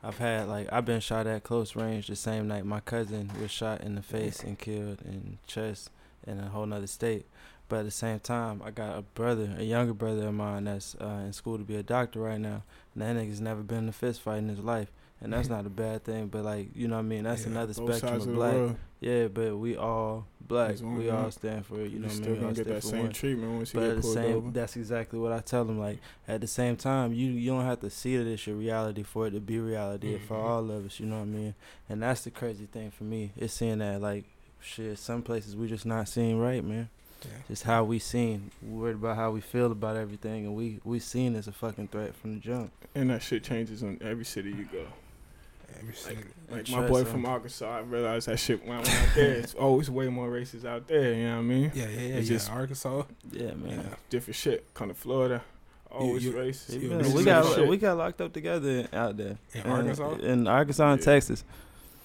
I've 0.03 0.19
had 0.19 0.49
like 0.49 0.69
I've 0.73 0.85
been 0.85 1.01
shot 1.01 1.27
at 1.27 1.43
close 1.43 1.75
range 1.75 2.07
the 2.09 2.17
same 2.17 2.49
night 2.49 2.65
my 2.65 2.81
cousin 2.81 3.31
was 3.41 3.51
shot 3.51 3.81
in 3.81 3.95
the 3.95 4.03
face 4.03 4.43
and 4.43 4.59
killed 4.59 5.01
in 5.05 5.39
chest 5.47 5.91
in 6.27 6.41
a 6.41 6.49
whole 6.49 6.67
nother 6.67 6.87
state. 6.87 7.27
But 7.69 7.81
at 7.81 7.85
the 7.87 7.91
same 7.91 8.21
time, 8.21 8.61
I 8.63 8.71
got 8.71 8.99
a 8.99 9.03
brother, 9.03 9.55
a 9.57 9.63
younger 9.63 9.95
brother 9.95 10.29
of 10.29 10.35
mine 10.35 10.65
that's 10.65 10.95
uh, 11.01 11.23
in 11.25 11.33
school 11.33 11.57
to 11.57 11.65
be 11.65 11.77
a 11.77 11.83
doctor 11.83 12.21
right 12.21 12.41
now. 12.41 12.65
And 12.95 13.03
that 13.03 13.17
nigga's 13.17 13.41
never 13.41 13.63
been 13.63 13.85
in 13.85 13.89
a 13.89 13.93
fist 13.93 14.21
fight 14.21 14.39
in 14.39 14.49
his 14.49 14.59
life. 14.59 14.93
And 15.23 15.33
that's 15.33 15.49
not 15.49 15.65
a 15.67 15.71
bad 15.71 16.03
thing, 16.05 16.27
but 16.27 16.45
like 16.45 16.69
you 16.75 16.89
know 16.89 16.97
what 16.97 17.01
I 17.03 17.03
mean. 17.03 17.25
That's 17.25 17.43
Yeah, 17.45 17.51
another 17.53 17.73
spectrum 17.75 18.15
of 18.17 18.27
of 18.27 18.35
black. 18.35 18.55
world, 18.55 18.77
Yeah, 19.01 19.29
but 19.29 19.57
we 19.57 19.77
all 19.77 20.27
black. 20.41 20.81
We 20.81 21.11
all 21.11 21.31
stand 21.31 21.65
for 21.65 21.81
it. 21.81 21.85
You 21.85 21.91
you 21.91 21.99
know 22.01 22.09
what 22.09 22.13
I 22.13 22.17
still 22.17 22.27
mean. 22.27 22.33
We 22.33 22.39
all 22.39 22.43
gonna 22.53 22.55
get 22.55 22.67
that 22.67 22.83
for 22.83 22.89
same 22.89 23.03
one. 23.05 23.13
treatment 23.13 23.53
once 23.57 23.73
you 23.73 23.81
But 23.81 23.87
at 23.87 23.89
get 23.91 23.95
the 23.97 24.03
pulled 24.03 24.15
same, 24.15 24.35
over. 24.37 24.51
that's 24.51 24.77
exactly 24.77 25.19
what 25.21 25.33
I 25.33 25.39
tell 25.39 25.65
them. 25.65 25.79
Like 25.79 25.99
at 26.27 26.41
the 26.41 26.47
same 26.49 26.77
time, 26.77 27.13
you 27.13 27.31
you 27.31 27.51
don't 27.53 27.65
have 27.65 27.81
to 27.81 27.91
see 27.91 28.17
that 28.17 28.27
it's 28.27 28.47
your 28.47 28.57
reality 28.57 29.05
for 29.05 29.29
it 29.29 29.31
to 29.31 29.41
be 29.41 29.61
reality 29.61 30.19
for 30.19 30.37
Mhm. 30.37 30.45
all 30.45 30.71
of 30.73 30.87
us. 30.87 30.99
You 30.99 31.07
know 31.07 31.17
what 31.19 31.23
I 31.23 31.27
mean? 31.27 31.55
And 31.89 32.03
that's 32.03 32.23
the 32.25 32.31
crazy 32.33 32.67
thing 32.67 32.91
for 32.91 33.05
me. 33.05 33.31
It's 33.37 33.55
seeing 33.55 33.79
that 33.79 34.01
like 34.03 34.25
shit. 34.61 34.99
Some 34.99 35.23
places 35.23 35.55
we 35.55 35.69
just 35.69 35.87
not 35.87 36.09
seeing 36.09 36.39
right, 36.41 36.65
man. 36.65 36.89
Yeah. 37.25 37.31
Just 37.47 37.63
how 37.63 37.85
we 37.85 38.01
seen. 38.01 38.51
We 38.61 38.71
worried 38.77 38.97
about 38.97 39.15
how 39.15 39.31
we 39.31 39.41
feel 39.41 39.71
about 39.71 39.97
everything, 39.97 40.47
and 40.47 40.57
we 40.57 40.81
we 40.85 40.99
seen 40.99 41.37
as 41.37 41.47
a 41.47 41.53
fucking 41.53 41.89
threat 41.89 42.17
from 42.17 42.35
the 42.35 42.41
jump. 42.41 42.73
and 42.95 43.09
that 43.11 43.23
shit 43.23 43.43
changes 43.45 43.83
in 43.85 43.99
every 44.03 44.25
city 44.25 44.51
you 44.51 44.65
go. 44.71 44.85
Every 45.81 45.95
single, 45.95 46.25
Like 46.51 46.69
And 46.69 46.77
my 46.77 46.87
boy 46.89 47.03
them. 47.03 47.13
from 47.13 47.27
Arkansas, 47.27 47.79
I 47.79 47.81
realized 47.81 48.29
that 48.29 48.39
shit 48.39 48.63
when 48.65 48.73
I 48.73 48.81
went 48.81 48.89
out 48.95 49.09
there. 49.15 49.33
It's 49.35 49.55
always 49.55 49.91
way 49.91 50.09
more 50.09 50.29
races 50.31 50.65
out 50.65 50.87
there. 50.89 51.15
You 51.15 51.25
know 51.25 51.33
what 51.37 51.39
I 51.39 51.43
mean? 51.43 51.73
yeah, 51.75 51.85
yeah, 51.89 52.01
yeah. 52.01 52.15
It's 52.17 52.29
yeah. 52.31 52.37
just- 52.37 52.51
Arkansas. 52.51 53.03
Yeah, 53.31 53.55
man. 53.55 53.71
Yeah. 53.89 53.95
Different 54.11 54.37
shit. 54.37 54.67
Come 54.75 54.89
to 54.89 54.95
Florida, 54.95 55.43
always 55.91 56.25
you- 56.25 56.33
race. 56.39 56.69
you- 56.71 56.91
Yeah, 56.91 57.01
Yeah, 57.03 57.15
we 57.15 57.25
got 57.25 57.55
shit. 57.55 57.69
we 57.69 57.77
got 57.79 57.97
locked 57.97 58.21
up 58.21 58.33
together 58.33 58.87
out 58.93 59.17
there 59.17 59.39
In 59.55 59.61
And- 59.63 59.73
Arkansas? 59.73 60.15
in 60.17 60.47
Arkansas 60.47 60.93
and 60.93 61.01
Yeah. 61.01 61.05
Texas. 61.05 61.45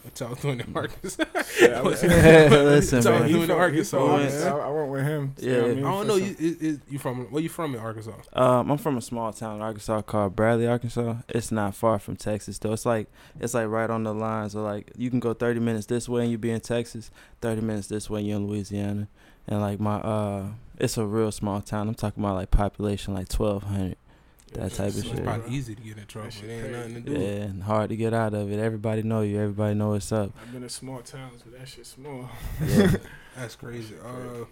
What 0.07 0.19
y'all 0.21 0.35
doing 0.35 0.59
in 0.61 0.75
Arkansas? 0.75 1.23
Yeah, 1.61 1.79
I 1.79 1.81
What's- 1.81 2.01
was- 2.01 2.11
Listen, 2.51 3.03
Y'all 3.03 3.11
man. 3.19 3.21
doing 3.21 3.33
He 3.35 3.41
in 3.41 3.47
from- 3.47 3.55
he 3.55 3.61
Arkansas? 3.61 3.97
from 3.97 4.07
man. 4.07 4.19
Arkansas. 4.21 4.57
I 4.57 4.69
went 4.71 4.89
with 4.91 5.03
him. 5.05 5.33
you 5.39 5.49
Yeah. 5.51 5.55
know 5.57 5.61
what 5.61 5.71
I 5.71 5.73
mean? 5.73 5.83
don't 5.83 6.01
For 6.01 6.07
know. 6.07 6.17
some- 6.17 6.27
You, 6.27 6.35
is, 6.39 6.55
is, 6.61 6.79
you 6.89 6.99
from? 6.99 7.25
Where 7.31 7.43
you 7.43 7.49
from 7.49 7.75
in 7.75 7.81
Arkansas? 7.81 8.11
Um, 8.33 8.71
I'm 8.71 8.77
from 8.77 8.97
a 8.97 9.01
small 9.01 9.33
town 9.33 9.57
in 9.57 9.61
Arkansas 9.61 10.01
called 10.03 10.35
Bradley, 10.35 10.67
Arkansas. 10.67 11.15
It's 11.29 11.51
not 11.51 11.75
far 11.75 11.99
from 11.99 12.15
Texas 12.15 12.57
though. 12.59 12.73
It's 12.73 12.85
like 12.85 13.07
it's 13.39 13.53
like 13.53 13.67
right 13.67 13.89
on 13.89 14.03
the 14.03 14.13
line. 14.13 14.49
So 14.49 14.63
like 14.63 14.91
you 14.97 15.09
can 15.09 15.19
go 15.19 15.33
30 15.33 15.59
minutes 15.59 15.85
this 15.87 16.07
way 16.07 16.21
and 16.23 16.31
you 16.31 16.37
be 16.37 16.51
in 16.51 16.61
Texas, 16.61 17.11
30 17.41 17.61
minutes 17.61 17.87
this 17.87 18.09
way 18.09 18.19
and 18.21 18.27
you're 18.29 18.37
in 18.37 18.47
Louisiana. 18.47 19.07
And 19.47 19.61
like 19.61 19.79
my 19.79 19.97
uh, 19.97 20.45
it's 20.79 20.97
a 20.97 21.05
real 21.05 21.31
small 21.31 21.61
town. 21.61 21.87
I'm 21.89 21.95
talking 21.95 22.23
about 22.23 22.35
like 22.35 22.51
population 22.51 23.13
like 23.13 23.31
1,200. 23.31 23.95
That 24.57 24.71
type 24.73 24.87
of 24.87 24.93
So 24.93 24.99
it's 24.99 25.09
shit. 25.09 25.23
probably 25.23 25.55
easy 25.55 25.75
to 25.75 25.81
get 25.81 25.97
in 25.97 26.05
trouble. 26.05 26.29
shit 26.29 26.49
It 26.49 26.63
ain't 26.65 26.71
nothing 26.95 27.03
to 27.05 27.11
Yeah, 27.19 27.27
and 27.43 27.63
hard 27.63 27.89
to 27.89 27.95
get 27.95 28.13
out 28.13 28.33
of 28.33 28.51
it. 28.51 28.59
Everybody 28.59 29.03
know 29.03 29.21
you. 29.21 29.39
Everybody 29.39 29.75
know 29.75 29.89
what's 29.91 30.11
up. 30.11 30.31
I've 30.41 30.51
been 30.53 30.63
in 30.63 30.69
small 30.69 31.01
towns, 31.01 31.41
but 31.43 31.57
that 31.59 31.67
shit 31.67 31.85
small. 31.85 32.29
Yeah. 32.65 32.91
That's 33.37 33.55
crazy. 33.55 33.95
Uh, 34.03 34.45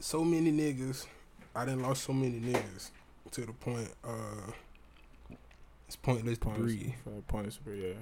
so 0.00 0.24
many 0.24 0.52
niggas. 0.52 1.06
I 1.54 1.64
didn't 1.64 1.82
lost 1.82 2.04
so 2.04 2.12
many 2.12 2.40
niggas 2.40 2.90
to 3.32 3.42
the 3.42 3.52
point. 3.52 3.88
Uh, 4.04 4.50
it's 5.86 5.96
pointless 5.96 6.38
to 6.38 6.48
breathe. 6.48 6.92
Pointless 7.28 7.56
to 7.56 7.62
breathe. 7.62 7.84
Yeah. 7.84 7.92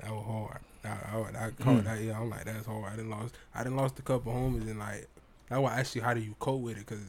That 0.00 0.12
was 0.12 0.24
hard. 0.26 0.58
I, 0.84 0.88
I, 0.88 1.46
I 1.46 1.50
caught 1.50 1.82
Mm. 1.82 1.84
that. 1.84 2.00
Yeah, 2.02 2.20
I'm 2.20 2.28
like, 2.30 2.44
that's 2.44 2.66
hard. 2.66 2.84
I 2.92 2.96
didn't 2.96 3.10
lost. 3.10 3.34
I 3.54 3.62
didn't 3.62 3.76
lost 3.76 3.98
a 3.98 4.02
couple 4.02 4.32
homies 4.32 4.68
and 4.68 4.78
like. 4.78 5.08
That's 5.48 5.60
why 5.60 5.74
I 5.76 5.80
asked 5.80 5.94
you 5.94 6.02
how 6.02 6.12
do 6.12 6.20
you 6.20 6.34
cope 6.40 6.60
with 6.60 6.76
it 6.76 6.86
because 6.86 7.04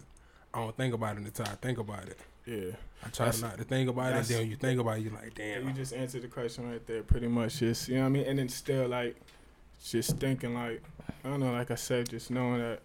I 0.53 0.59
don't 0.59 0.75
think 0.75 0.93
about 0.93 1.17
it 1.17 1.23
until 1.23 1.45
I 1.45 1.55
think 1.55 1.77
about 1.77 2.05
it. 2.07 2.17
Yeah. 2.45 2.71
I 3.05 3.09
try 3.09 3.25
That's- 3.25 3.41
not 3.41 3.57
to 3.57 3.63
think 3.63 3.89
about 3.89 4.13
it, 4.13 4.15
and 4.17 4.25
then 4.25 4.49
you 4.49 4.55
think 4.55 4.79
about 4.79 4.97
it, 4.97 5.01
you're 5.03 5.13
like, 5.13 5.35
damn. 5.35 5.67
you 5.67 5.73
just 5.73 5.93
answered 5.93 6.23
the 6.23 6.27
question 6.27 6.69
right 6.71 6.85
there, 6.87 7.03
pretty 7.03 7.27
much. 7.27 7.59
Just 7.59 7.89
you 7.89 7.95
know 7.95 8.01
what 8.01 8.07
I 8.07 8.09
mean, 8.09 8.25
and 8.25 8.39
then 8.39 8.49
still 8.49 8.87
like, 8.87 9.15
just 9.83 10.17
thinking 10.17 10.53
like, 10.55 10.81
I 11.23 11.29
don't 11.29 11.39
know, 11.39 11.51
like 11.51 11.69
I 11.71 11.75
said, 11.75 12.09
just 12.09 12.31
knowing 12.31 12.59
that 12.59 12.81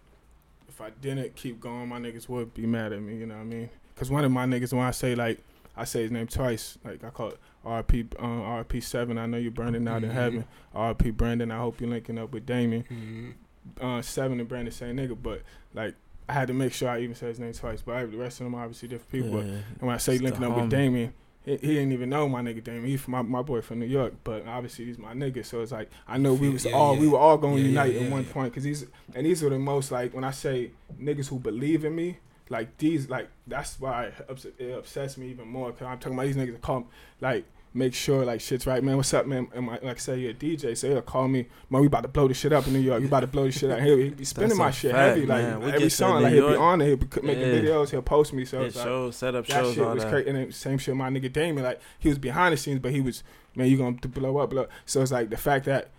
if 0.69 0.79
I 0.81 0.89
didn't 1.01 1.35
keep 1.35 1.59
going, 1.59 1.87
my 1.89 1.99
niggas 1.99 2.29
would 2.29 2.53
be 2.53 2.65
mad 2.65 2.93
at 2.93 3.01
me. 3.01 3.15
You 3.17 3.25
know 3.25 3.35
what 3.35 3.41
I 3.41 3.45
mean? 3.45 3.69
Because 3.95 4.11
one 4.11 4.23
of 4.25 4.31
my 4.31 4.45
niggas, 4.45 4.73
when 4.73 4.83
I 4.83 4.91
say 4.91 5.15
like, 5.15 5.39
I 5.75 5.85
say 5.85 6.03
his 6.03 6.11
name 6.11 6.27
twice. 6.27 6.77
Like 6.83 7.03
I 7.03 7.09
call 7.09 7.29
it 7.29 7.39
RP 7.65 8.07
um, 8.19 8.41
RP 8.41 8.83
seven. 8.83 9.17
I 9.17 9.25
know 9.25 9.37
you're 9.37 9.51
burning 9.51 9.87
out 9.87 10.03
in 10.03 10.09
Mhm. 10.09 10.13
heaven. 10.13 10.45
RP 10.75 11.15
Brandon. 11.15 11.49
I 11.51 11.57
hope 11.57 11.79
you're 11.81 11.89
linking 11.89 12.19
up 12.19 12.31
with 12.31 12.45
Damien. 12.45 12.83
Mhm. 12.91 13.33
Uh, 13.81 14.01
seven 14.03 14.39
and 14.39 14.47
Brandon 14.47 14.71
same 14.71 14.97
nigga, 14.97 15.17
but 15.19 15.41
like 15.73 15.95
I 16.29 16.33
had 16.33 16.47
to 16.47 16.53
make 16.53 16.73
sure 16.73 16.89
I 16.89 16.99
even 17.01 17.15
said 17.15 17.29
his 17.29 17.39
name 17.39 17.53
twice. 17.53 17.81
But 17.81 18.11
the 18.11 18.17
rest 18.17 18.39
of 18.39 18.45
them 18.45 18.55
are 18.55 18.63
obviously 18.63 18.87
different 18.89 19.11
people. 19.11 19.31
But 19.31 19.45
Yeah. 19.45 19.51
and 19.53 19.81
when 19.81 19.95
I 19.95 19.97
say 19.97 20.17
linking 20.17 20.43
up 20.43 20.55
with. 20.55 20.69
Damien, 20.69 21.13
he, 21.45 21.51
he 21.57 21.67
didn't 21.75 21.91
even 21.91 22.09
know 22.09 22.29
my 22.29 22.41
nigga 22.41 22.63
Damien. 22.63 22.85
He 22.85 22.99
my, 23.07 23.21
my 23.21 23.41
boy 23.41 23.61
from 23.61 23.79
New 23.79 23.85
York, 23.85 24.13
but 24.23 24.47
obviously 24.47 24.85
he's 24.85 24.97
my 24.97 25.13
nigga. 25.13 25.45
So 25.45 25.61
it's 25.61 25.71
like 25.73 25.89
I 26.07 26.17
know 26.17 26.33
we 26.33 26.49
was 26.49 26.65
Yeah, 26.65 26.71
all 26.73 26.95
yeah. 26.95 27.01
we 27.01 27.07
were 27.09 27.17
all 27.19 27.37
going 27.37 27.57
to 27.57 27.61
unite 27.63 27.95
at 27.95 28.09
one 28.11 28.23
point 28.25 28.51
because 28.53 28.63
these 28.63 28.85
and 29.13 29.25
these 29.25 29.43
are 29.43 29.49
the 29.49 29.59
most 29.59 29.91
like 29.91 30.13
when 30.13 30.23
I 30.23 30.31
say 30.31 30.71
niggas 31.01 31.27
who 31.27 31.39
believe 31.39 31.83
in 31.85 31.95
me. 31.95 32.17
Like 32.49 32.77
these, 32.77 33.09
like 33.09 33.29
that's 33.47 33.79
why 33.79 34.05
it, 34.05 34.25
ups- 34.29 34.45
it 34.59 34.71
upsets 34.77 35.17
me 35.17 35.29
even 35.29 35.47
more. 35.47 35.71
Cause 35.71 35.87
I'm 35.87 35.97
talking 35.97 36.13
about 36.13 36.27
these 36.27 36.35
niggas 36.35 36.51
that 36.51 36.61
call, 36.61 36.87
like 37.21 37.45
make 37.75 37.93
sure 37.93 38.23
like 38.23 38.39
shit's 38.39 38.67
right, 38.67 38.83
man. 38.83 38.97
What's 38.97 39.13
up, 39.13 39.25
man? 39.25 39.47
And 39.53 39.65
my, 39.65 39.79
like 39.81 39.99
say 39.99 40.19
you're 40.19 40.31
a 40.31 40.33
DJ, 40.33 40.77
so 40.77 40.87
he'll 40.89 41.01
call 41.01 41.27
me, 41.27 41.47
man. 41.69 41.81
We 41.81 41.87
about 41.87 42.01
to 42.03 42.07
blow 42.07 42.27
this 42.27 42.37
shit 42.37 42.53
up 42.53 42.67
in 42.67 42.73
New 42.73 42.79
York. 42.79 42.99
We 43.01 43.07
about 43.07 43.21
to 43.21 43.27
blow 43.27 43.45
this 43.45 43.57
shit 43.57 43.71
up. 43.71 43.79
He'll, 43.79 43.97
he'll 43.97 44.11
be 44.13 44.25
spinning 44.33 44.57
my 44.57 44.71
shit 44.71 44.91
fact, 44.91 45.15
heavy, 45.17 45.25
like. 45.25 45.59
We 45.61 45.71
every 45.71 45.89
song. 45.89 46.21
Like 46.23 46.33
he'll 46.33 46.49
be 46.51 46.55
on 46.55 46.81
it, 46.81 46.85
he'll 46.87 46.97
be 46.97 47.07
making 47.21 47.41
Yeah. 47.41 47.47
videos. 47.61 47.89
He'll 47.89 48.01
post 48.01 48.33
me. 48.33 48.45
So 48.45 48.61
it's 48.61 48.75
like, 48.75 48.85
shows, 48.85 49.15
set 49.15 49.35
up 49.35 49.47
that 49.47 49.53
shows, 49.53 49.75
shit 49.75 49.83
all 49.83 49.93
was 49.95 50.03
that. 50.03 50.11
crazy. 50.11 50.29
And 50.29 50.37
then 50.37 50.51
same 50.51 50.77
shit, 50.77 50.95
my 50.95 51.09
nigga 51.09 51.31
Damon. 51.33 51.63
Like 51.63 51.81
he 51.99 52.09
was 52.09 52.17
behind 52.17 52.53
the 52.53 52.57
scenes, 52.57 52.79
but 52.79 52.91
he 52.91 53.01
was 53.01 53.23
man, 53.55 53.67
you 53.67 53.77
gonna 53.77 53.93
blow 53.93 54.37
up, 54.37 54.49
blow. 54.49 54.67
So 54.85 55.01
it's 55.01 55.11
like 55.11 55.29
the 55.29 55.37
fact 55.37 55.65
that, 55.65 55.89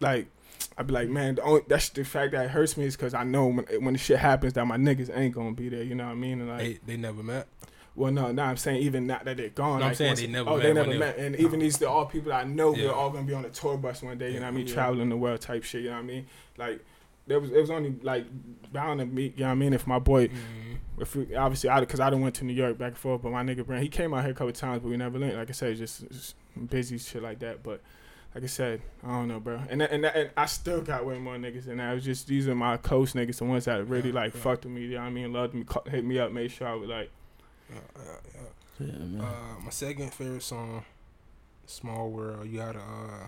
like, 0.00 0.28
I'd 0.78 0.86
be 0.86 0.92
like, 0.92 1.08
man, 1.08 1.36
the 1.36 1.42
only, 1.42 1.62
that's 1.68 1.88
the 1.88 2.04
fact 2.04 2.32
that 2.32 2.44
it 2.46 2.50
hurts 2.50 2.76
me 2.76 2.84
is 2.84 2.96
because 2.96 3.14
I 3.14 3.24
know 3.24 3.46
when 3.46 3.64
when 3.80 3.92
the 3.94 3.98
shit 3.98 4.18
happens 4.18 4.52
that 4.54 4.64
my 4.66 4.76
niggas 4.76 5.16
ain't 5.16 5.34
gonna 5.34 5.52
be 5.52 5.68
there. 5.68 5.82
You 5.82 5.94
know 5.94 6.04
what 6.04 6.12
I 6.12 6.14
mean? 6.16 6.40
And 6.40 6.48
like, 6.50 6.58
They 6.58 6.78
they 6.86 6.96
never 6.96 7.22
met. 7.22 7.46
Well, 7.96 8.12
no, 8.12 8.30
no, 8.30 8.42
I'm 8.42 8.56
saying 8.56 8.82
even 8.82 9.06
not 9.06 9.24
that 9.24 9.36
they're 9.38 9.48
gone. 9.48 9.80
No, 9.80 9.86
I'm 9.86 9.90
like, 9.90 9.96
saying 9.96 10.10
once- 10.10 10.20
they 10.20 10.26
never 10.28 10.50
Oh, 10.50 10.56
met 10.56 10.62
they 10.62 10.72
never 10.72 10.94
met, 10.94 11.18
and 11.18 11.34
even 11.36 11.58
these 11.60 11.82
all 11.82 12.06
people 12.06 12.32
I 12.32 12.44
know 12.44 12.74
Yeah. 12.74 12.82
they're 12.84 12.94
all 12.94 13.10
gonna 13.10 13.24
be 13.26 13.34
on 13.34 13.44
a 13.44 13.50
tour 13.50 13.76
bus 13.76 14.02
one 14.02 14.18
day. 14.18 14.28
You 14.32 14.40
know 14.40 14.46
what 14.46 14.54
I 14.54 14.56
mean? 14.56 14.66
Traveling 14.66 15.08
the 15.08 15.16
world 15.16 15.40
type 15.40 15.64
shit. 15.64 15.82
You 15.82 15.88
know 15.88 15.96
what 15.96 16.02
I 16.02 16.06
mean? 16.06 16.26
Like. 16.56 16.84
There 17.28 17.40
was 17.40 17.50
it 17.50 17.60
was 17.60 17.70
only 17.72 17.92
like 18.02 18.24
bound 18.72 19.00
to 19.00 19.04
meet. 19.06 19.36
You 19.36 19.40
know 19.40 19.46
what 19.46 19.52
I 19.52 19.54
mean? 19.56 19.72
If 19.72 19.84
my 19.88 19.98
boy, 19.98 20.28
Mhm. 20.28 20.32
if 21.00 21.16
we, 21.16 21.34
obviously 21.34 21.68
I 21.68 21.80
because 21.80 21.98
I 21.98 22.08
done 22.08 22.20
went 22.20 22.36
to 22.36 22.44
New 22.44 22.52
York 22.52 22.78
back 22.78 22.90
and 22.90 22.96
forth, 22.96 23.22
but 23.22 23.32
my 23.32 23.42
nigga 23.42 23.66
Brand 23.66 23.82
he 23.82 23.88
came 23.88 24.14
out 24.14 24.22
here 24.22 24.30
a 24.30 24.34
couple 24.34 24.52
times, 24.52 24.80
but 24.80 24.90
we 24.90 24.96
never 24.96 25.18
linked. 25.18 25.34
Like 25.34 25.48
I 25.48 25.52
said, 25.52 25.76
just, 25.76 26.08
just 26.08 26.36
busy 26.70 26.98
shit 26.98 27.24
like 27.24 27.40
that. 27.40 27.64
But 27.64 27.80
like 28.32 28.44
I 28.44 28.46
said, 28.46 28.80
I 29.02 29.08
don't 29.08 29.26
know, 29.26 29.40
bro. 29.40 29.60
And 29.68 29.80
that, 29.80 29.90
and, 29.90 30.04
that, 30.04 30.14
and 30.14 30.30
I 30.36 30.46
still 30.46 30.80
got 30.80 31.04
way 31.04 31.18
more 31.18 31.34
niggas 31.34 31.64
than 31.64 31.78
that. 31.78 31.90
It 31.90 31.94
was 31.96 32.04
just 32.04 32.28
these 32.28 32.46
are 32.46 32.54
my 32.54 32.76
close 32.76 33.12
niggas, 33.14 33.38
the 33.38 33.44
ones 33.44 33.64
that 33.64 33.88
really 33.88 34.10
Yeah, 34.10 34.14
like 34.20 34.32
yeah. 34.32 34.40
fucked 34.42 34.64
with 34.64 34.74
me. 34.74 34.82
You 34.82 34.90
know 34.90 35.00
what 35.00 35.06
I 35.06 35.10
mean? 35.10 35.32
Loved 35.32 35.52
me, 35.54 35.64
hit 35.90 36.04
me 36.04 36.20
up, 36.20 36.30
made 36.30 36.52
sure 36.52 36.68
I 36.68 36.74
was 36.74 36.88
like, 36.88 37.10
Yeah, 37.70 37.80
yeah, 37.96 38.12
yeah. 38.34 38.86
Yeah, 38.86 38.98
man. 39.06 39.20
Uh, 39.20 39.60
my 39.64 39.70
second 39.70 40.12
favorite 40.12 40.42
song, 40.42 40.84
"Small 41.66 42.10
World." 42.10 42.46
You 42.48 42.58
gotta 42.58 42.80
uh, 42.80 43.26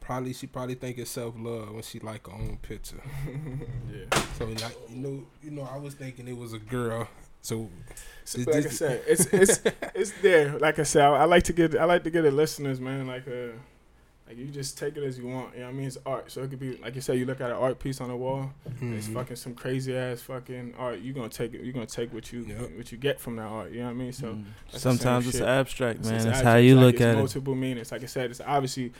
probably 0.00 0.32
she 0.32 0.46
probably 0.46 0.74
think 0.74 0.98
it's 0.98 1.10
self 1.10 1.34
love 1.38 1.72
when 1.72 1.82
she 1.82 1.98
like 2.00 2.26
her 2.26 2.32
own 2.32 2.58
picture. 2.62 3.00
yeah. 3.92 4.20
So 4.38 4.46
like 4.46 4.76
you 4.88 4.96
know 4.96 5.26
you 5.42 5.50
know 5.50 5.68
I 5.72 5.78
was 5.78 5.94
thinking 5.94 6.28
it 6.28 6.36
was 6.36 6.52
a 6.52 6.58
girl. 6.58 7.08
So 7.40 7.68
So, 8.24 8.38
Is 8.40 8.46
like 8.46 8.66
I 8.66 8.68
said, 8.70 9.02
it's 9.06 9.26
it's 9.26 9.60
it's 9.94 10.12
there. 10.22 10.58
Like 10.58 10.78
I 10.78 10.82
said, 10.84 11.02
I, 11.02 11.08
I 11.22 11.24
like 11.24 11.42
to 11.44 11.52
get 11.52 11.76
I 11.76 11.84
like 11.84 12.04
to 12.04 12.10
get 12.10 12.22
the 12.22 12.30
listeners, 12.30 12.80
man. 12.80 13.06
Like 13.06 13.26
uh, 13.28 13.52
like 14.26 14.38
you 14.38 14.46
just 14.46 14.78
take 14.78 14.96
it 14.96 15.02
as 15.04 15.18
you 15.18 15.26
want. 15.26 15.52
You 15.54 15.60
know 15.60 15.66
what 15.66 15.72
I 15.72 15.76
mean? 15.76 15.86
It's 15.86 15.98
art, 16.06 16.30
so 16.32 16.42
it 16.42 16.48
could 16.50 16.58
be 16.58 16.76
like 16.78 16.94
you 16.94 17.00
said. 17.02 17.18
You 17.18 17.26
look 17.26 17.40
at 17.42 17.50
an 17.50 17.56
art 17.56 17.78
piece 17.78 18.00
on 18.00 18.08
the 18.08 18.16
wall. 18.16 18.50
It's 18.80 19.06
mhm. 19.08 19.14
fucking 19.14 19.36
some 19.36 19.54
crazy 19.54 19.94
ass 19.96 20.22
fucking 20.22 20.74
art. 20.78 21.00
You're 21.00 21.14
gonna 21.14 21.28
take 21.28 21.52
it. 21.54 21.62
you're 21.62 21.74
gonna 21.74 21.84
take 21.86 22.12
what 22.14 22.32
you 22.32 22.40
Yep. 22.48 22.70
what 22.76 22.90
you 22.92 22.96
get 22.98 23.20
from 23.20 23.36
that 23.36 23.42
art. 23.42 23.72
You 23.72 23.80
know 23.80 23.84
what 23.86 23.90
I 23.90 23.94
mean? 23.94 24.12
So 24.12 24.28
Mm. 24.28 24.44
sometimes 24.68 25.26
it's 25.26 25.38
shit. 25.38 25.46
abstract, 25.46 26.04
man. 26.04 26.14
it's 26.14 26.24
That's 26.24 26.38
actually- 26.38 26.50
how 26.50 26.56
you 26.56 26.72
it's 26.72 26.76
like 26.76 26.84
look 26.86 26.94
it's 26.94 27.02
at 27.04 27.14
it. 27.14 27.18
multiple 27.18 27.54
meanings. 27.54 27.92
Like 27.92 28.02
I 28.02 28.06
said, 28.06 28.30
it's 28.30 28.40
obviously. 28.40 28.92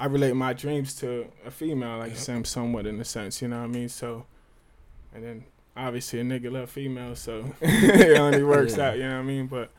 I 0.00 0.06
relate 0.06 0.32
my 0.36 0.52
dreams 0.52 0.94
to 1.00 1.26
a 1.44 1.50
female, 1.50 1.98
like 1.98 2.10
Yep. 2.10 2.16
I 2.18 2.20
said, 2.20 2.46
somewhat 2.46 2.86
in 2.86 3.00
a 3.00 3.04
sense. 3.04 3.42
You 3.42 3.48
know 3.48 3.58
what 3.58 3.64
I 3.64 3.66
mean? 3.66 3.88
So, 3.88 4.26
and 5.12 5.24
then 5.24 5.44
obviously 5.76 6.20
a 6.20 6.22
nigga 6.22 6.52
love 6.52 6.70
female, 6.70 7.16
so 7.16 7.52
it 7.60 8.16
only 8.16 8.44
works 8.44 8.76
Yeah. 8.76 8.90
out. 8.90 8.96
You 8.96 9.02
know 9.02 9.14
what 9.16 9.18
I 9.18 9.22
mean? 9.22 9.46
But 9.48 9.72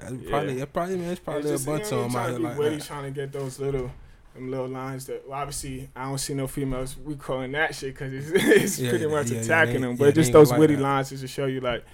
That's 0.00 0.12
Yeah. 0.14 0.30
probably 0.30 0.58
yeah, 0.58 0.64
probably 0.66 0.96
man, 0.96 1.10
it's 1.10 1.20
probably 1.20 1.42
it's 1.42 1.50
just, 1.50 1.66
a 1.66 1.70
bunch 1.70 1.84
you 1.86 1.90
know, 1.96 2.02
of 2.04 2.12
them 2.12 2.20
out 2.20 2.24
trying 2.24 2.30
here 2.30 2.38
to 2.38 2.44
like 2.48 2.58
witty, 2.58 2.76
that. 2.76 2.84
trying 2.84 3.04
to 3.04 3.10
get 3.20 3.32
those 3.32 3.58
little, 3.60 3.90
them 4.34 4.50
little 4.50 4.68
lines 4.68 5.06
that. 5.06 5.28
Well, 5.28 5.38
obviously, 5.38 5.88
I 5.94 6.04
don't 6.04 6.18
see 6.18 6.34
no 6.34 6.46
females 6.46 6.96
we 6.96 7.14
calling 7.16 7.52
that 7.52 7.74
shit 7.74 7.94
because 7.94 8.12
it's, 8.12 8.30
it's 8.34 8.78
Yeah, 8.78 8.90
pretty 8.90 9.04
yeah, 9.06 9.10
much 9.10 9.30
yeah, 9.30 9.40
attacking 9.40 9.80
them. 9.82 9.96
But 9.96 10.14
just 10.14 10.32
those 10.32 10.50
like 10.50 10.60
witty 10.60 10.76
that. 10.76 10.82
lines 10.82 11.10
just 11.10 11.22
to 11.22 11.28
show 11.28 11.46
you, 11.46 11.60
like, 11.60 11.84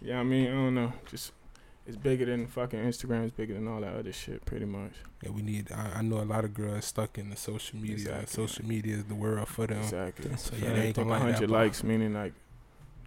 yeah, 0.00 0.18
I 0.20 0.22
mean, 0.22 0.48
I 0.48 0.52
don't 0.52 0.74
know, 0.74 0.92
just 1.10 1.32
it's 1.86 1.96
bigger 1.96 2.24
than 2.24 2.46
fucking 2.46 2.78
Instagram. 2.78 3.24
It's 3.24 3.32
bigger 3.34 3.54
than 3.54 3.66
all 3.66 3.80
that 3.80 3.94
other 3.94 4.12
shit, 4.12 4.44
pretty 4.44 4.66
much. 4.66 4.92
Yeah, 5.22 5.30
we 5.30 5.42
need. 5.42 5.72
I, 5.72 5.94
I 5.98 6.02
know 6.02 6.18
a 6.18 6.22
lot 6.24 6.44
of 6.44 6.54
girls 6.54 6.84
stuck 6.84 7.18
in 7.18 7.28
the 7.30 7.36
social 7.36 7.78
media. 7.78 7.94
Exactly. 7.94 8.26
Social 8.46 8.64
media 8.64 8.96
is 8.96 9.04
the 9.04 9.14
world 9.16 9.48
for 9.48 9.66
them. 9.66 9.78
Exactly. 9.80 10.30
So 10.36 10.54
yeah, 10.56 10.74
they 10.74 10.82
ain't 10.86 10.96
gonna 10.96 11.10
like 11.10 11.22
that 11.22 11.32
hundred 11.32 11.50
likes, 11.50 11.82
meaning 11.82 12.14
like. 12.14 12.32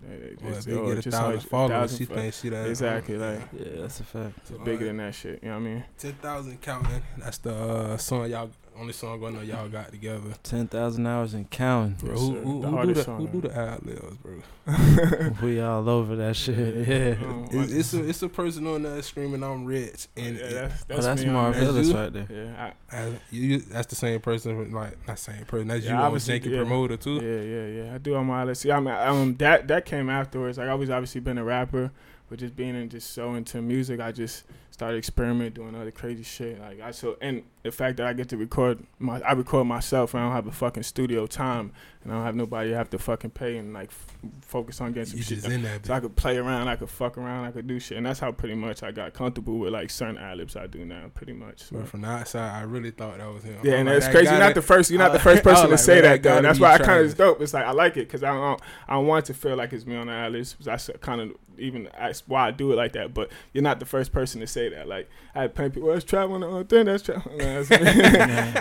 It- 0.04 0.42
Well, 0.42 0.50
it's- 0.52 0.58
if 0.60 0.66
they 0.66 0.74
oh, 0.74 0.88
get 0.88 0.98
a 0.98 1.02
just 1.02 1.18
thousand 1.18 1.40
like 1.40 1.48
followers, 1.48 1.72
thousand 1.92 1.98
she 1.98 2.06
fo- 2.06 2.16
thinks 2.16 2.40
she 2.42 2.50
that. 2.50 2.68
Exactly, 2.70 3.18
like 3.18 3.42
Yeah, 3.54 3.66
that's 3.82 4.00
a 4.00 4.04
fact. 4.04 4.38
it's 4.40 4.50
So, 4.50 4.58
bigger 4.60 4.86
uh, 4.86 4.88
than 4.88 4.98
that 4.98 5.16
shit. 5.16 5.40
You 5.44 5.50
know 5.50 5.56
what 5.56 5.62
I 5.62 5.70
mean? 5.70 5.84
ten 5.98 6.14
thousand 6.14 6.62
counting. 6.62 7.02
That's 7.18 7.38
the 7.40 7.54
uh, 7.56 7.98
song 7.98 8.30
y'all 8.30 8.50
only 8.79 8.94
song 8.94 9.24
I 9.24 9.29
know 9.29 9.41
y'all 9.41 9.70
got 9.70 9.91
together. 9.91 10.34
Ten 10.44 10.67
thousand 10.67 11.05
hours 11.08 11.34
and 11.34 11.50
counting. 11.50 11.94
Bro, 11.96 12.10
Yes, 12.12 12.20
who, 12.20 12.34
sir. 12.34 12.41
who, 12.41 12.62
The 12.62 12.67
who 12.70 12.86
do 12.88 12.94
the 12.94 13.03
song, 13.03 13.27
who 13.27 13.41
do 13.41 13.48
man. 13.48 13.55
the 13.55 13.72
ad 13.72 13.86
libs, 13.86 14.17
bro? 14.17 15.29
we 15.48 15.62
all 15.62 15.88
over 15.89 16.15
that 16.15 16.36
shit. 16.36 16.88
Yeah. 16.88 17.15
Um, 17.27 17.48
It's, 17.51 17.72
it's 17.72 17.94
a 17.94 18.10
it's 18.10 18.22
a 18.24 18.29
person 18.29 18.65
on 18.67 18.84
there 18.84 19.01
screaming 19.01 19.44
I'm 19.44 19.65
rich, 19.65 20.08
and 20.17 20.38
yeah, 20.38 20.44
it- 20.46 20.53
that's, 20.53 20.82
Oh, 20.84 20.86
that's, 20.88 21.05
that's 21.05 21.22
me 21.22 21.27
there. 21.32 21.72
That's 21.74 21.89
right 21.91 22.13
there. 22.13 22.27
Yeah, 22.29 22.72
I, 22.91 22.96
as- 22.96 23.13
you, 23.32 23.41
you- 23.41 23.60
that's 23.60 23.88
the 23.88 23.96
same 23.96 24.20
person, 24.22 24.72
like 24.72 25.08
not 25.08 25.20
same 25.20 25.46
person. 25.46 25.67
That's 25.67 25.84
Yeah, 25.86 25.91
you 25.91 25.98
on 25.98 26.03
obviously, 26.03 26.39
Janky 26.39 26.51
yeah. 26.51 26.58
Promoter 26.58 26.98
too. 26.98 27.15
Yeah, 27.15 27.41
yeah, 27.41 27.84
yeah. 27.89 27.96
I 27.96 27.98
do 28.00 28.15
on 28.15 28.25
my 28.25 28.44
list. 28.44 28.62
See, 28.62 28.72
I 28.72 28.79
mean, 28.79 28.94
um, 28.96 29.36
that 29.38 29.67
that 29.67 29.86
came 29.86 30.10
afterwards. 30.10 30.58
Like 30.58 30.67
I 30.67 30.72
always 30.72 30.89
obviously 30.89 31.22
been 31.22 31.38
a 31.38 31.44
rapper, 31.44 31.91
but 32.29 32.39
just 32.39 32.55
being 32.55 32.75
in 32.75 32.89
just 32.89 33.12
so 33.13 33.36
into 33.36 33.62
music, 33.62 34.00
I 34.00 34.12
just 34.12 34.44
started 34.75 34.98
experimenting, 34.98 35.53
doing 35.53 35.74
other 35.74 35.89
crazy 35.89 36.24
shit. 36.24 36.60
Like 36.60 36.82
I 36.82 36.91
so 36.91 37.15
and 37.22 37.44
the 37.63 37.72
fact 37.72 37.96
that 37.96 38.08
I 38.08 38.12
get 38.12 38.27
to 38.29 38.38
record 38.38 38.79
my, 39.00 39.22
I 39.22 39.32
record 39.32 39.65
myself. 39.67 40.13
And 40.13 40.22
I 40.22 40.25
don't 40.25 40.36
have 40.36 40.48
a 40.48 40.51
fucking 40.51 40.84
studio 40.84 41.25
time, 41.27 41.72
and 42.03 42.12
I 42.12 42.15
don't 42.17 42.25
have 42.25 42.36
nobody 42.36 42.74
I 42.74 42.77
have 42.77 42.89
to 42.89 43.00
fucking 43.00 43.29
pay 43.29 43.55
and 43.58 43.74
like 43.74 43.88
f- 43.88 44.15
focus 44.41 44.82
on 44.82 44.91
getting 44.91 45.05
some 45.12 45.17
You 45.17 45.24
shit. 45.24 45.36
just 45.38 45.46
done. 45.48 45.53
in 45.55 45.62
that. 45.63 45.86
So 45.86 45.94
I 45.94 46.01
could 46.01 46.17
play 46.17 46.36
around, 46.38 46.67
I 46.67 46.75
could 46.75 46.89
fuck 46.89 47.17
around, 47.17 47.46
I 47.46 47.51
could 47.51 47.67
do 47.67 47.79
shit, 47.79 47.98
and 47.98 48.05
that's 48.05 48.20
how 48.20 48.34
pretty 48.34 48.55
much 48.55 48.84
I 48.84 48.91
got 48.91 49.13
comfortable 49.13 49.58
with 49.60 49.72
like 49.72 49.89
certain 49.89 50.17
ad 50.17 50.41
I 50.58 50.67
do 50.67 50.84
now, 50.84 51.05
pretty 51.13 51.32
much. 51.32 51.63
So. 51.63 51.77
But 51.77 51.88
from 51.88 52.01
the 52.01 52.10
outside, 52.10 52.51
I 52.53 52.63
really 52.63 52.91
thought 52.91 53.17
that 53.17 53.34
was 53.34 53.44
him. 53.44 53.58
Yeah, 53.63 53.75
I'm 53.75 53.79
and 53.88 53.89
like, 53.89 54.00
that 54.01 54.12
crazy. 54.12 54.29
You're 54.29 54.39
not 54.39 54.55
the 54.55 54.62
first. 54.62 54.91
You're 54.91 55.00
not 55.00 55.13
the 55.13 55.20
first 55.29 55.39
I 55.39 55.51
person 55.53 55.70
to 55.70 55.77
say 55.77 56.01
that 56.01 56.22
though. 56.22 56.41
That's 56.41 56.60
why 56.60 56.74
I 56.74 56.77
kind 56.79 57.00
of 57.00 57.05
is 57.05 57.13
dope. 57.13 57.39
It's 57.41 57.53
like 57.53 57.65
I 57.65 57.72
like 57.72 57.96
it 57.96 58.08
because 58.08 58.24
I 58.24 58.34
don't. 58.34 58.62
I 58.89 58.96
don't 58.96 59.08
want 59.08 59.25
to 59.27 59.34
feel 59.34 59.55
like 59.55 59.72
it's 59.72 59.86
me 59.86 59.96
on 59.96 60.08
the 60.08 60.13
Alice. 60.13 60.58
That's 60.62 60.89
kind 61.00 61.22
of 61.22 61.32
even 61.58 61.88
that's 61.98 62.27
why 62.27 62.50
I 62.50 62.51
do 62.51 62.74
it 62.74 62.75
like 62.75 62.91
that. 62.94 63.13
But 63.13 63.32
you're 63.53 63.63
not 63.63 63.79
the 63.79 63.86
first 63.86 64.12
person 64.12 64.41
to 64.41 64.48
say 64.48 64.65
that. 64.70 64.88
Like 64.88 65.10
I 65.34 65.42
had 65.44 65.56
plenty 65.56 65.68
of 65.68 65.74
people. 65.74 65.88
Well, 65.90 65.98
it's 65.98 66.06
traveling 66.06 66.44
on 66.44 66.60
the 66.60 66.64
thing. 66.66 66.86
That's 66.86 67.04
traveling. 67.04 67.40
and 67.42 67.70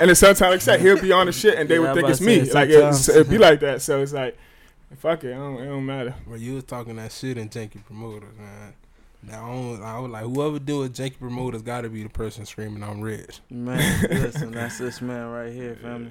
then 0.09 0.15
sometimes 0.15 0.41
like 0.41 0.51
I 0.55 0.59
said, 0.59 0.81
he'll 0.81 1.01
be 1.01 1.13
on 1.13 1.27
the 1.27 1.33
shit, 1.33 1.59
and 1.59 1.69
they 1.69 1.75
Yeah, 1.77 1.81
would 1.93 1.95
think 1.95 2.09
it's 2.09 2.21
me. 2.21 2.45
say, 2.45 2.53
Like 2.53 2.69
it's, 2.69 2.77
sometimes. 2.79 3.09
it'd 3.11 3.31
be 3.31 3.39
like 3.39 3.61
that. 3.61 3.83
So 3.83 4.03
it's 4.03 4.13
like, 4.13 4.37
fuck 4.99 5.25
it. 5.25 5.33
I 5.33 5.37
don't, 5.37 5.59
it 5.61 5.67
don't 5.67 5.87
matter. 5.87 6.15
Where 6.27 6.39
you 6.39 6.55
was 6.55 6.65
talking 6.65 6.97
that 6.97 7.13
shit 7.13 7.39
in 7.39 7.49
Janky 7.49 7.85
Promoters, 7.85 8.37
man. 8.39 8.75
Now 9.23 9.47
I, 9.83 9.95
I 9.97 9.99
was 10.01 10.11
like, 10.11 10.25
whoever 10.25 10.59
do 10.59 10.83
it, 10.83 10.93
Janky 10.93 11.19
Promoters 11.19 11.63
got 11.63 11.81
to 11.83 11.89
be 11.89 12.03
the 12.03 12.11
person 12.11 12.45
screaming 12.45 12.83
I'm 12.83 13.01
rich. 13.01 13.41
Man, 13.51 14.03
listen, 14.11 14.51
that's 14.53 14.79
this 14.79 15.01
man 15.01 15.27
right 15.29 15.53
here, 15.53 15.77
family. 15.83 16.11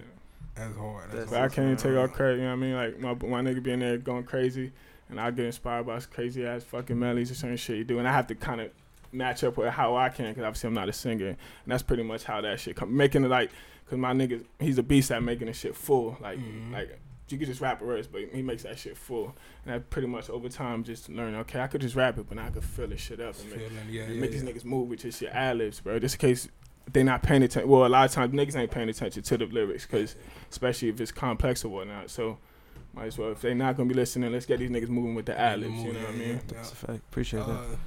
That's 0.56 0.76
hard. 0.76 1.04
That's 1.12 1.16
That's 1.16 1.32
But 1.32 1.42
I 1.42 1.48
can't 1.50 1.66
even 1.68 1.78
take 1.78 1.96
all 1.98 2.08
credit. 2.08 2.38
You 2.38 2.44
know 2.44 2.50
what 2.50 2.54
I 2.54 2.56
mean? 2.58 2.76
Like 2.76 3.00
my 3.00 3.14
my 3.28 3.42
nigga 3.42 3.62
being 3.62 3.80
there 3.80 3.98
going 3.98 4.24
crazy, 4.24 4.72
and 5.10 5.20
I 5.20 5.30
get 5.32 5.46
inspired 5.46 5.86
by 5.86 5.96
his 5.96 6.06
crazy 6.08 6.46
ass 6.46 6.64
fucking 6.64 6.98
melodies 6.98 7.30
or 7.32 7.36
certain 7.36 7.58
shit 7.58 7.78
you 7.78 7.84
do, 7.84 8.00
and 8.00 8.08
I 8.08 8.12
have 8.14 8.26
to 8.28 8.36
kind 8.36 8.62
of 8.62 8.72
match 9.14 9.44
up 9.44 9.58
with 9.58 9.70
how 9.70 9.96
I 9.96 10.10
can 10.10 10.30
because 10.30 10.44
obviously 10.44 10.68
I'm 10.68 10.74
not 10.74 10.90
a 10.90 10.94
singer, 10.94 11.28
and 11.28 11.38
that's 11.68 11.84
pretty 11.84 12.04
much 12.04 12.24
how 12.24 12.42
that 12.42 12.60
shit 12.60 12.76
come. 12.76 12.96
Making 12.96 13.26
it 13.26 13.30
like, 13.30 13.52
cause 13.90 13.98
my 13.98 14.14
nigga 14.14 14.44
he's 14.60 14.78
a 14.78 14.84
beast 14.84 15.12
at 15.12 15.22
making 15.24 15.48
the 15.48 15.54
shit 15.54 15.76
full. 15.76 16.18
Like 16.22 16.40
Mhm. 16.40 16.72
like 16.72 17.00
you 17.30 17.38
could 17.40 17.48
just 17.48 17.62
rap 17.62 17.82
a 17.82 17.86
verse, 17.86 18.06
but 18.06 18.22
he 18.32 18.42
makes 18.44 18.62
that 18.64 18.78
shit 18.78 18.96
full, 18.98 19.36
and 19.66 19.74
that 19.74 19.90
pretty 19.90 20.08
much 20.08 20.30
over 20.30 20.50
time 20.50 20.84
just 20.84 21.10
learn. 21.10 21.34
Okay, 21.36 21.60
I 21.60 21.68
could 21.68 21.82
just 21.82 21.96
rap 21.96 22.18
it, 22.20 22.28
but 22.28 22.36
now 22.36 22.46
I 22.46 22.50
could 22.52 22.64
fill 22.64 22.88
this 22.88 23.02
shit 23.02 23.20
up 23.20 23.36
and 23.40 23.50
make 23.50 23.60
Feeling, 23.60 23.74
yeah, 23.90 24.04
and 24.04 24.16
yeah, 24.16 24.22
make 24.22 24.32
these 24.32 24.44
niggas 24.44 24.66
move 24.66 24.90
with 24.90 25.00
just 25.02 25.22
your 25.22 25.32
ad 25.32 25.58
libs, 25.58 25.80
bro. 25.80 25.98
Just 26.00 26.16
in 26.16 26.20
case 26.20 26.48
they 26.92 27.02
not 27.02 27.24
paying 27.24 27.42
attention. 27.42 27.70
Well, 27.70 27.86
a 27.86 27.88
lot 27.88 28.06
of 28.06 28.12
times 28.12 28.34
niggas 28.34 28.56
ain't 28.58 28.70
paying 28.70 28.90
attention 28.90 29.24
to 29.24 29.38
the 29.38 29.46
lyrics, 29.46 29.86
cause 29.86 30.16
especially 30.52 30.90
if 30.90 31.00
it's 31.02 31.12
complex 31.14 31.64
or 31.66 31.70
whatnot. 31.70 32.10
So 32.10 32.38
might 32.94 33.06
as 33.06 33.18
well 33.18 33.32
if 33.32 33.42
they 33.42 33.54
not 33.56 33.78
gonna 33.78 33.90
be 33.90 33.96
listening, 33.96 34.32
let's 34.32 34.46
get 34.46 34.60
these 34.60 34.70
niggas 34.70 34.90
moving 34.90 35.16
with 35.16 35.26
the 35.26 35.40
ad 35.40 35.62
libs. 35.62 35.82
You 35.82 35.94
know 35.94 36.00
what 36.02 36.10
I 36.10 36.12
mean? 36.12 36.42
That's 36.50 36.72
a 36.74 36.76
fact. 36.76 37.00
Appreciate 37.10 37.46
that. 37.48 37.78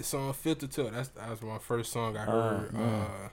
Uh, 0.00 0.02
the 0.02 0.04
song 0.08 0.32
"Filter 0.32 0.66
It," 0.66 0.92
that's 0.92 1.08
that 1.10 1.30
was 1.30 1.42
my 1.42 1.58
first 1.58 1.92
song 1.92 2.16
I 2.16 2.22
Ah, 2.22 2.26
heard. 2.26 2.72
man. 2.72 2.82
uh, 2.82 3.28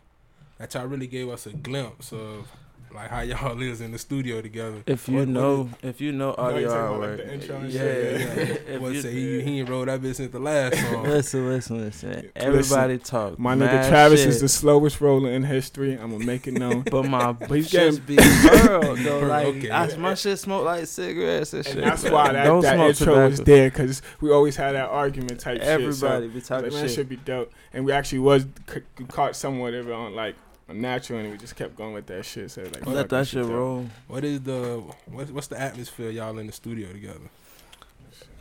that 0.57 0.73
y'all 0.73 0.85
really 0.87 1.07
gave 1.07 1.29
us 1.29 1.45
a 1.45 1.53
glimpse 1.53 2.11
of 2.11 2.47
like 2.93 3.09
how 3.09 3.21
y'all 3.21 3.61
is 3.61 3.81
in 3.81 3.91
the 3.91 3.97
studio 3.97 4.41
together. 4.41 4.81
If 4.85 5.07
you 5.07 5.15
What- 5.15 5.19
what 5.21 5.27
know, 5.29 5.69
if 5.83 6.01
you 6.01 6.11
know 6.11 6.29
know 6.29 6.35
audio 6.37 6.59
you're 6.59 6.69
talking 6.69 6.97
about, 6.97 7.09
like, 7.09 7.17
the 7.17 7.33
intro 7.33 7.55
and 7.57 7.69
yeah, 7.71 7.79
shit, 7.81 8.21
yeah. 8.21 8.27
yeah. 8.27 8.43
If 8.75 8.81
What 8.81 8.93
you- 8.93 9.01
say 9.01 9.11
he, 9.13 9.41
he 9.41 9.59
ain't 9.59 9.69
rolled 9.69 9.87
that 9.87 10.01
bitch 10.01 10.15
since 10.15 10.31
the 10.31 10.39
last 10.39 10.75
song. 10.91 11.03
Listen, 11.03 11.47
listen, 11.49 11.77
listen. 11.85 12.09
Listen, 12.09 12.31
Everybody 12.35 12.97
talk. 12.97 13.37
My 13.39 13.55
mad 13.55 13.85
nigga 13.85 13.89
Travis 13.89 14.19
shit, 14.21 14.29
is 14.29 14.41
the 14.41 14.47
slowest 14.49 14.99
roller 15.01 15.31
in 15.31 15.43
history. 15.43 15.93
I'm 15.93 16.11
gonna 16.11 16.25
make 16.25 16.47
it 16.47 16.53
known. 16.53 16.81
But 16.89 17.03
my 17.03 17.35
he's 17.49 17.69
shit's 17.69 17.99
getting- 17.99 18.15
be 18.15 18.47
burled 18.67 18.97
though. 18.99 19.19
Burled, 19.21 19.29
Like 19.29 19.47
okay. 19.47 19.71
I, 19.71 19.95
my 19.97 20.13
shit 20.15 20.39
smoke 20.39 20.65
like 20.65 20.85
cigarettes 20.87 21.53
and 21.53 21.65
shit. 21.65 21.77
that's 21.83 22.03
why 22.03 22.31
that, 22.33 22.43
Don't 22.45 22.61
that 22.61 22.75
smoke 22.75 22.89
intro 22.89 23.27
is 23.27 23.39
there 23.41 23.69
because 23.69 24.01
we 24.21 24.31
always 24.31 24.55
had 24.55 24.73
that 24.75 24.89
argument 24.89 25.39
type 25.39 25.57
shit. 25.59 25.67
Everybody 25.67 25.93
So, 25.93 26.19
be 26.29 26.33
like, 26.35 26.43
talking 26.45 26.69
that 26.71 26.79
shit. 26.79 26.91
should 26.91 27.09
be 27.09 27.17
dope. 27.17 27.51
And 27.73 27.85
we 27.85 27.91
actually 27.91 28.19
was 28.19 28.43
c- 28.73 28.79
c- 28.97 29.03
caught 29.05 29.35
somewhat 29.35 29.73
of 29.73 29.87
it 29.87 29.93
on 29.93 30.15
like 30.15 30.35
a 30.35 30.46
natural, 30.73 31.19
and 31.19 31.31
we 31.31 31.37
just 31.37 31.55
kept 31.55 31.75
going 31.75 31.93
with 31.93 32.05
that 32.07 32.25
shit. 32.25 32.51
So 32.51 32.63
like, 32.63 32.85
Let 32.85 33.09
that 33.09 33.27
shit 33.27 33.43
dope. 33.43 33.51
roll. 33.51 33.85
What 34.07 34.23
is 34.23 34.41
the 34.41 34.83
what's 35.05 35.31
what's 35.31 35.47
the 35.47 35.59
atmosphere 35.59 36.09
y'all 36.09 36.37
in 36.39 36.47
the 36.47 36.53
studio 36.53 36.91
together? 36.91 37.19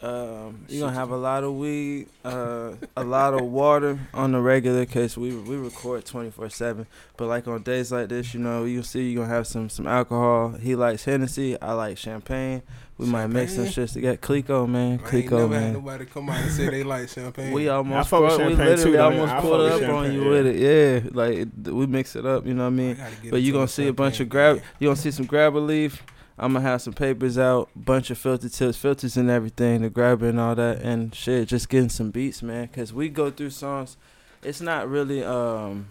Um, 0.02 0.66
you're 0.68 0.80
gonna 0.86 0.92
have 0.98 1.10
a 1.10 1.16
lot 1.16 1.42
of 1.42 1.54
weed, 1.54 2.08
uh, 2.24 2.72
a 2.96 3.02
lot 3.04 3.32
of 3.32 3.40
water 3.42 3.98
on 4.12 4.32
the 4.32 4.40
regular 4.40 4.84
case 4.84 5.16
we 5.16 5.34
we 5.34 5.56
record 5.56 6.04
24 6.04 6.50
seven. 6.50 6.86
But 7.16 7.28
like 7.28 7.48
on 7.48 7.62
days 7.62 7.90
like 7.92 8.08
this, 8.10 8.34
you 8.34 8.40
know, 8.40 8.64
you'll 8.64 8.82
see 8.82 9.08
you're 9.10 9.22
gonna 9.24 9.34
have 9.34 9.46
some 9.46 9.70
some 9.70 9.86
alcohol. 9.86 10.50
He 10.52 10.76
likes 10.76 11.04
Hennessy, 11.04 11.60
I 11.60 11.72
like 11.72 11.96
champagne. 11.96 12.62
We 12.98 13.06
might 13.06 13.26
mix 13.26 13.52
some 13.54 13.64
Champagne? 13.66 13.72
shit 13.86 13.88
together. 13.94 14.16
Clicquot, 14.16 14.66
man, 14.68 14.88
I 14.88 14.92
ain't 14.92 15.04
Clicquot, 15.04 15.38
never 15.38 15.54
had 15.54 15.62
man. 15.64 15.72
nobody 15.74 16.04
come 16.06 16.30
out 16.30 16.40
and 16.40 16.50
say 16.50 16.70
they 16.70 16.82
like 16.82 17.08
champagne. 17.10 17.52
We 17.52 17.68
almost, 17.68 18.08
fuck 18.08 18.20
with 18.22 18.36
brought- 18.36 18.46
we 18.48 18.54
champagne 18.56 18.66
literally 18.68 18.92
too, 18.96 19.02
almost 19.02 19.32
yeah. 19.32 19.38
I 19.38 19.40
pulled 19.42 19.60
up 19.82 19.90
on 19.90 20.12
you 20.12 20.22
yeah. 20.24 20.28
with 20.30 20.46
it. 20.46 20.56
Yeah, 21.04 21.10
like 21.12 21.48
we 21.74 21.86
mix 21.86 22.16
it 22.16 22.24
up. 22.24 22.46
You 22.46 22.54
know 22.54 22.62
what 22.64 22.68
I 22.68 22.68
I 22.68 22.70
mean? 22.70 22.96
gotta 22.96 23.12
But 23.30 23.36
you 23.42 23.48
into 23.48 23.52
gonna 23.52 23.68
see 23.68 23.86
a 23.88 23.92
bunch 23.92 24.20
of 24.20 24.28
grab. 24.30 24.56
game. 24.56 24.64
You 24.78 24.88
gonna 24.88 24.96
see 24.96 25.10
some 25.10 25.26
grabba 25.26 25.64
leaf. 25.66 26.02
I'm 26.38 26.52
gonna 26.52 26.62
have 26.62 26.82
some 26.82 26.92
papers 26.92 27.38
out, 27.38 27.70
bunch 27.74 28.10
of 28.10 28.18
filter 28.18 28.48
tips, 28.48 28.76
filters 28.76 29.16
and 29.16 29.30
everything, 29.30 29.82
the 29.82 29.88
grabber 29.90 30.28
and 30.28 30.38
all 30.38 30.54
that, 30.54 30.82
and 30.82 31.14
shit. 31.14 31.48
Just 31.48 31.68
getting 31.68 31.88
some 31.88 32.10
beats, 32.10 32.42
man. 32.42 32.68
Cause 32.68 32.92
we 32.92 33.08
go 33.08 33.30
through 33.30 33.50
songs. 33.50 33.96
It's 34.42 34.60
not 34.60 34.88
really 34.88 35.24
um 35.24 35.88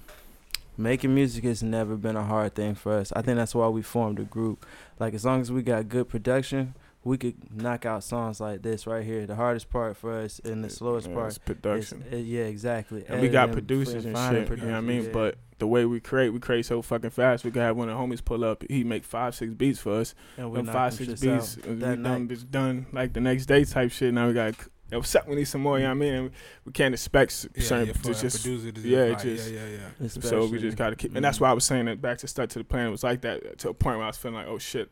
making 0.78 1.16
music 1.16 1.44
has 1.46 1.64
never 1.64 1.96
been 1.96 2.16
a 2.16 2.24
hard 2.24 2.54
thing 2.54 2.76
for 2.76 2.94
us. 2.94 3.12
I 3.16 3.22
think 3.22 3.38
that's 3.38 3.56
why 3.56 3.68
we 3.70 3.82
formed 3.82 4.20
a 4.20 4.24
group. 4.24 4.66
Like 5.00 5.14
as 5.14 5.26
long 5.26 5.42
as 5.42 5.52
we 5.52 5.64
got 5.64 5.90
good 5.90 6.10
production, 6.10 6.76
we 7.06 7.18
could 7.18 7.36
knock 7.56 7.86
out 7.86 8.04
songs 8.04 8.42
like 8.42 8.62
this 8.64 8.86
right 8.88 9.06
here. 9.06 9.26
The 9.28 9.36
hardest 9.36 9.70
part 9.70 9.96
for 9.96 10.12
us 10.20 10.42
and 10.44 10.64
the 10.64 10.70
slowest 10.70 11.08
Yeah, 11.08 11.14
part 11.14 11.28
it's 11.28 11.36
is 11.38 11.44
production. 11.44 12.04
uh, 12.12 12.16
yeah, 12.18 12.44
exactly. 12.46 13.06
And 13.08 13.22
we 13.22 13.30
got 13.30 13.52
producers 13.54 14.04
and 14.06 14.16
finding 14.16 14.48
shit. 14.48 14.58
You 14.58 14.66
know 14.66 14.72
what 14.72 14.78
I 14.78 14.82
mean? 14.82 15.04
yeah. 15.06 15.10
But 15.14 15.38
the 15.60 15.68
way 15.68 15.86
we 15.86 16.00
create, 16.00 16.30
we 16.32 16.40
create 16.40 16.66
so 16.66 16.82
fucking 16.82 17.12
fast. 17.12 17.46
We 17.46 17.52
could 17.52 17.62
have 17.62 17.78
one 17.78 17.90
of 17.90 17.98
the 17.98 18.04
homies 18.04 18.26
pull 18.26 18.44
up. 18.44 18.64
He 18.70 18.84
make 18.84 19.06
five, 19.06 19.36
six 19.36 19.54
beats 19.54 19.80
for 19.80 19.94
us. 20.00 20.16
and 20.36 20.52
we 20.52 20.64
five, 20.64 20.94
six 20.96 21.22
beats. 21.22 21.58
and 21.58 21.80
that 21.82 21.98
we 22.00 22.04
done, 22.04 22.28
it's 22.32 22.44
done 22.44 22.88
like 22.92 23.14
the 23.14 23.22
next 23.22 23.46
day 23.46 23.64
type 23.64 23.92
shit. 23.92 24.14
Now 24.14 24.28
we 24.28 24.34
got. 24.34 24.56
Yo, 24.92 25.00
what's 25.00 25.16
up? 25.16 25.28
We 25.28 25.36
need 25.36 25.46
some 25.46 25.62
more. 25.62 25.78
You 25.80 25.84
know 25.86 25.90
what 25.90 25.96
I 25.96 26.00
mean? 26.00 26.14
And 26.14 26.32
we 26.64 26.72
can't 26.72 26.94
expect 26.94 27.32
s- 27.32 27.48
Yeah, 27.56 27.64
certain 27.64 27.88
yeah, 27.88 27.94
for 27.94 28.02
just, 28.14 28.22
just 28.22 28.44
to 28.44 28.72
yeah, 28.82 29.04
like, 29.06 29.22
just- 29.22 29.52
yeah, 29.52 29.60
yeah, 29.66 29.78
yeah. 30.00 30.08
so 30.08 30.46
we 30.48 30.60
just 30.60 30.78
gotta 30.78 30.96
keep. 30.96 31.16
And 31.16 31.26
that's 31.26 31.38
Mhm. 31.38 31.42
why 31.42 31.50
I 31.50 31.54
was 31.54 31.66
saying 31.66 31.86
that 31.86 32.02
back 32.02 32.20
to 32.20 32.28
start 32.28 32.52
to 32.52 32.60
the 32.60 32.66
plan. 32.66 32.88
It 32.88 32.92
was 32.92 33.04
like 33.04 33.22
that 33.22 33.58
to 33.60 33.70
a 33.70 33.74
point 33.74 33.98
where 33.98 34.04
I 34.06 34.08
was 34.10 34.18
feeling 34.18 34.36
like, 34.38 34.48
oh 34.48 34.60
shit, 34.60 34.92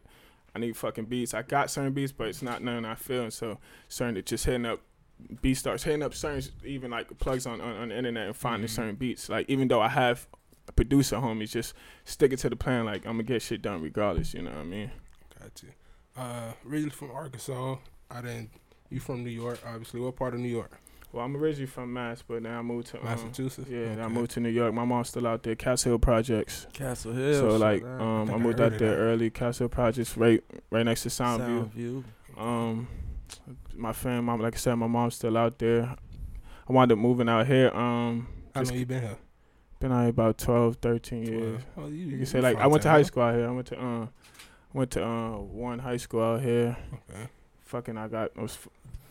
I 0.55 0.59
need 0.59 0.75
fucking 0.77 1.05
beats. 1.05 1.33
I 1.33 1.41
got 1.41 1.69
certain 1.71 1.93
beats, 1.93 2.11
but 2.11 2.27
it's 2.27 2.41
not 2.41 2.61
none 2.63 2.85
I 2.85 2.95
feel. 2.95 3.23
And 3.23 3.33
so 3.33 3.59
certain 3.87 4.15
that 4.15 4.25
just 4.25 4.45
hitting 4.45 4.65
up 4.65 4.81
beat 5.41 5.55
starts 5.55 5.83
hitting 5.83 6.03
up 6.03 6.13
certain 6.13 6.43
even 6.65 6.91
like 6.91 7.17
plugs 7.19 7.45
on, 7.45 7.61
on, 7.61 7.75
on 7.77 7.89
the 7.89 7.97
internet 7.97 8.27
and 8.27 8.35
finding 8.35 8.67
Mhm. 8.67 8.71
certain 8.71 8.95
beats. 8.95 9.29
Like 9.29 9.49
even 9.49 9.67
though 9.67 9.81
I 9.81 9.87
have 9.89 10.27
a 10.67 10.71
producer 10.71 11.17
homies, 11.17 11.51
just 11.51 11.73
sticking 12.05 12.37
to 12.37 12.49
the 12.49 12.55
plan. 12.55 12.85
Like 12.85 13.05
I'm 13.05 13.13
gonna 13.13 13.23
get 13.23 13.41
shit 13.41 13.61
done 13.61 13.81
regardless. 13.81 14.33
You 14.33 14.41
know 14.43 14.51
what 14.51 14.59
I 14.59 14.63
mean? 14.63 14.91
Gotcha. 15.39 15.65
Uh, 16.15 16.53
originally 16.67 16.89
from 16.91 17.11
Arkansas. 17.11 17.77
I 18.11 18.21
didn't. 18.21 18.49
You 18.89 18.99
from 18.99 19.23
New 19.23 19.29
York, 19.31 19.59
obviously. 19.65 19.99
What 20.01 20.15
part 20.15 20.33
of 20.35 20.39
New 20.39 20.49
York? 20.49 20.79
Well, 21.13 21.23
I'm 21.23 21.37
originally 21.37 21.67
from 21.67 21.93
Mass, 21.93 22.23
but 22.27 22.41
now 22.41 22.57
I 22.57 22.61
moved 22.63 22.87
to 22.87 22.97
um, 22.97 23.05
Massachusetts. 23.05 23.69
Yeah, 23.69 23.85
then 23.95 24.01
I 24.01 24.07
moved 24.07 24.31
to 24.31 24.39
New 24.39 24.49
York. 24.49 24.73
My 24.73 24.83
mom's 24.83 25.09
still 25.09 25.27
out 25.27 25.43
there, 25.43 25.53
Castle 25.55 25.91
Hill 25.91 25.99
Projects. 25.99 26.65
Castle 26.73 27.13
Hill. 27.13 27.35
so 27.35 27.57
like, 27.57 27.83
um, 27.83 28.31
I 28.31 28.33
I 28.33 28.37
moved 28.37 28.57
heard 28.57 28.73
out 28.73 28.79
there 28.79 28.95
that. 28.95 29.01
early. 29.01 29.29
Castle 29.29 29.65
Hill 29.65 29.69
Projects, 29.69 30.17
right, 30.17 30.43
right 30.71 30.83
next 30.83 31.03
to 31.03 31.09
Soundview. 31.09 31.69
Soundview. 31.69 32.03
Um, 32.35 32.87
my 33.75 33.93
fam, 33.93 34.25
mom, 34.25 34.41
like 34.41 34.55
I 34.55 34.57
said, 34.57 34.73
my 34.75 34.87
mom's 34.87 35.13
still 35.15 35.37
out 35.37 35.59
there. 35.59 35.95
I 36.67 36.73
wound 36.73 36.91
up 36.91 36.97
moving 36.97 37.29
out 37.29 37.45
here. 37.45 37.69
Um, 37.69 38.27
How 38.55 38.63
long 38.63 38.73
you 38.73 38.85
been 38.85 39.01
here? 39.03 39.17
been 39.79 39.91
out 39.91 40.01
here 40.01 40.09
about 40.09 40.37
12, 40.39 40.77
13 40.77 41.23
years. 41.27 41.61
Oh, 41.77 41.87
you, 41.89 42.05
You 42.07 42.17
can 42.17 42.25
say 42.25 42.41
like 42.41 42.57
I 42.57 42.65
went 42.65 42.81
to 42.83 42.89
high 42.89 43.03
school 43.03 43.21
out 43.21 43.35
here. 43.35 43.47
I 43.47 43.51
went 43.51 43.67
to 43.67 43.79
uh, 43.79 44.07
went 44.73 44.89
to 44.91 45.05
uh 45.05 45.37
one 45.37 45.77
high 45.77 45.97
school 45.97 46.23
out 46.23 46.41
here. 46.41 46.75
Okay. 47.11 47.27
Fucking, 47.65 47.97
I 47.99 48.07
got 48.07 48.31
I 48.37 48.41
was. 48.41 48.57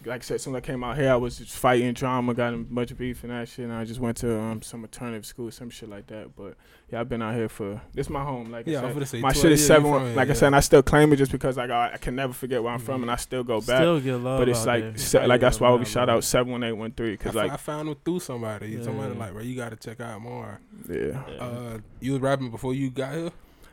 Like 0.05 0.23
I 0.23 0.25
said, 0.25 0.35
as 0.37 0.43
soon 0.43 0.55
as 0.55 0.59
I 0.59 0.61
came 0.61 0.83
out 0.83 0.97
here, 0.97 1.11
I 1.13 1.17
was 1.17 1.39
just 1.39 1.57
fighting 1.57 1.93
drama, 1.93 2.35
got 2.35 2.55
in 2.55 2.61
a 2.61 2.65
bunch 2.65 2.91
of 2.91 2.99
beef 2.99 3.23
and 3.23 3.33
that 3.33 3.49
shit, 3.49 3.65
and 3.67 3.73
I 3.73 3.85
just 3.85 4.01
went 4.01 4.17
to 4.19 4.39
um, 4.41 4.63
some 4.63 4.83
alternative 4.83 5.25
school, 5.27 5.51
some 5.51 5.71
shit 5.71 5.89
like 5.89 6.07
that. 6.09 6.35
But 6.37 6.55
yeah, 6.91 7.01
I've 7.01 7.09
been 7.09 7.23
out 7.23 7.35
here 7.35 7.49
for 7.49 7.81
this. 7.95 8.11
My 8.11 8.23
home, 8.25 8.51
like 8.51 8.67
Yeah, 8.67 8.79
I 8.79 8.83
said, 8.83 8.95
gonna 8.95 9.07
say 9.07 9.21
my 9.21 9.33
shit 9.33 9.53
is 9.53 9.67
seven. 9.67 9.91
from 9.93 10.07
here, 10.07 10.15
like 10.17 10.29
I 10.31 10.33
said, 10.33 10.47
and 10.49 10.57
I 10.57 10.61
still 10.61 10.83
claim 10.83 11.13
it 11.13 11.17
just 11.17 11.33
because 11.33 11.57
like 11.57 11.71
I, 11.71 11.93
I 11.95 11.97
can 11.99 12.15
never 12.17 12.33
forget 12.33 12.63
where 12.63 12.73
I'm 12.73 12.79
from, 12.81 13.01
Mhm. 13.01 13.05
and 13.05 13.11
I 13.11 13.17
still 13.17 13.45
go 13.45 13.61
back. 13.61 13.79
Still 13.79 14.01
get 14.01 14.17
love. 14.17 14.39
but 14.41 14.49
it's 14.49 14.61
out 14.61 14.67
like 14.67 14.83
there. 14.83 14.97
se- 14.99 15.27
like 15.27 15.41
that's 15.41 15.61
why 15.61 15.73
we 15.75 15.85
shout 15.85 16.09
out. 16.09 16.17
out 16.19 16.25
seven 16.25 16.53
one 16.53 16.63
eight 16.65 16.73
one 16.73 16.93
three 16.93 17.09
I, 17.09 17.13
because 17.13 17.35
like 17.35 17.53
I 17.53 17.57
found 17.57 17.89
him 17.89 17.97
through 18.05 18.21
somebody. 18.21 18.69
Yeah. 18.71 18.83
Somebody 18.83 19.15
like, 19.15 19.33
bro, 19.33 19.43
you 19.43 19.57
got 19.57 19.71
to 19.71 19.77
check 19.77 20.01
out 20.01 20.21
more. 20.21 20.61
yeah 20.89 21.23
Uh, 21.41 21.79
you 22.01 22.13
was 22.13 22.21
rapping 22.21 22.51
before 22.51 22.75
you 22.75 22.91
got 22.91 23.15
here. 23.15 23.31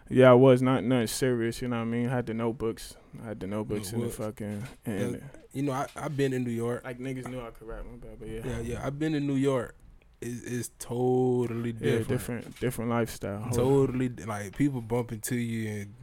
Yeah 0.10 0.30
I 0.32 0.34
was 0.34 0.62
not 0.62 0.84
nothing 0.84 1.08
serious. 1.08 1.62
You 1.62 1.68
know 1.68 1.78
what 1.78 1.84
I 1.84 1.86
mean? 1.86 2.08
I 2.08 2.12
had 2.16 2.26
the 2.26 2.34
notebooks. 2.34 2.96
I 3.24 3.28
had 3.30 3.40
the 3.40 3.48
notebooks 3.48 3.92
in 3.94 4.02
the 4.02 4.10
fucking 4.10 4.64
and 4.86 5.14
Yeah. 5.14 5.20
You 5.54 5.64
know, 5.64 5.72
I 5.72 5.88
I've 5.96 6.16
been 6.16 6.34
in 6.34 6.44
New 6.44 6.52
York. 6.52 6.84
like 6.84 7.00
niggas 7.00 7.28
knew 7.28 7.40
I 7.42 7.50
could 7.52 7.68
rap. 7.68 7.84
My 7.90 7.98
bad, 7.98 8.20
but 8.20 8.28
yeah. 8.30 8.42
Yeah, 8.46 8.60
yeah, 8.62 8.86
I've 8.86 9.00
been 9.00 9.16
in 9.16 9.26
New 9.28 9.36
York. 9.36 9.76
It's, 10.22 10.44
it's 10.44 10.72
totally 10.80 11.72
different. 11.72 12.00
Yeah, 12.02 12.08
different. 12.08 12.60
different, 12.60 12.90
lifestyle. 12.92 13.40
Hold- 13.40 13.54
Totally 13.56 14.10
di- 14.10 14.26
like 14.26 14.56
people 14.58 14.82
bump 14.82 15.12
into 15.12 15.36
you 15.36 15.70
and 15.70 15.94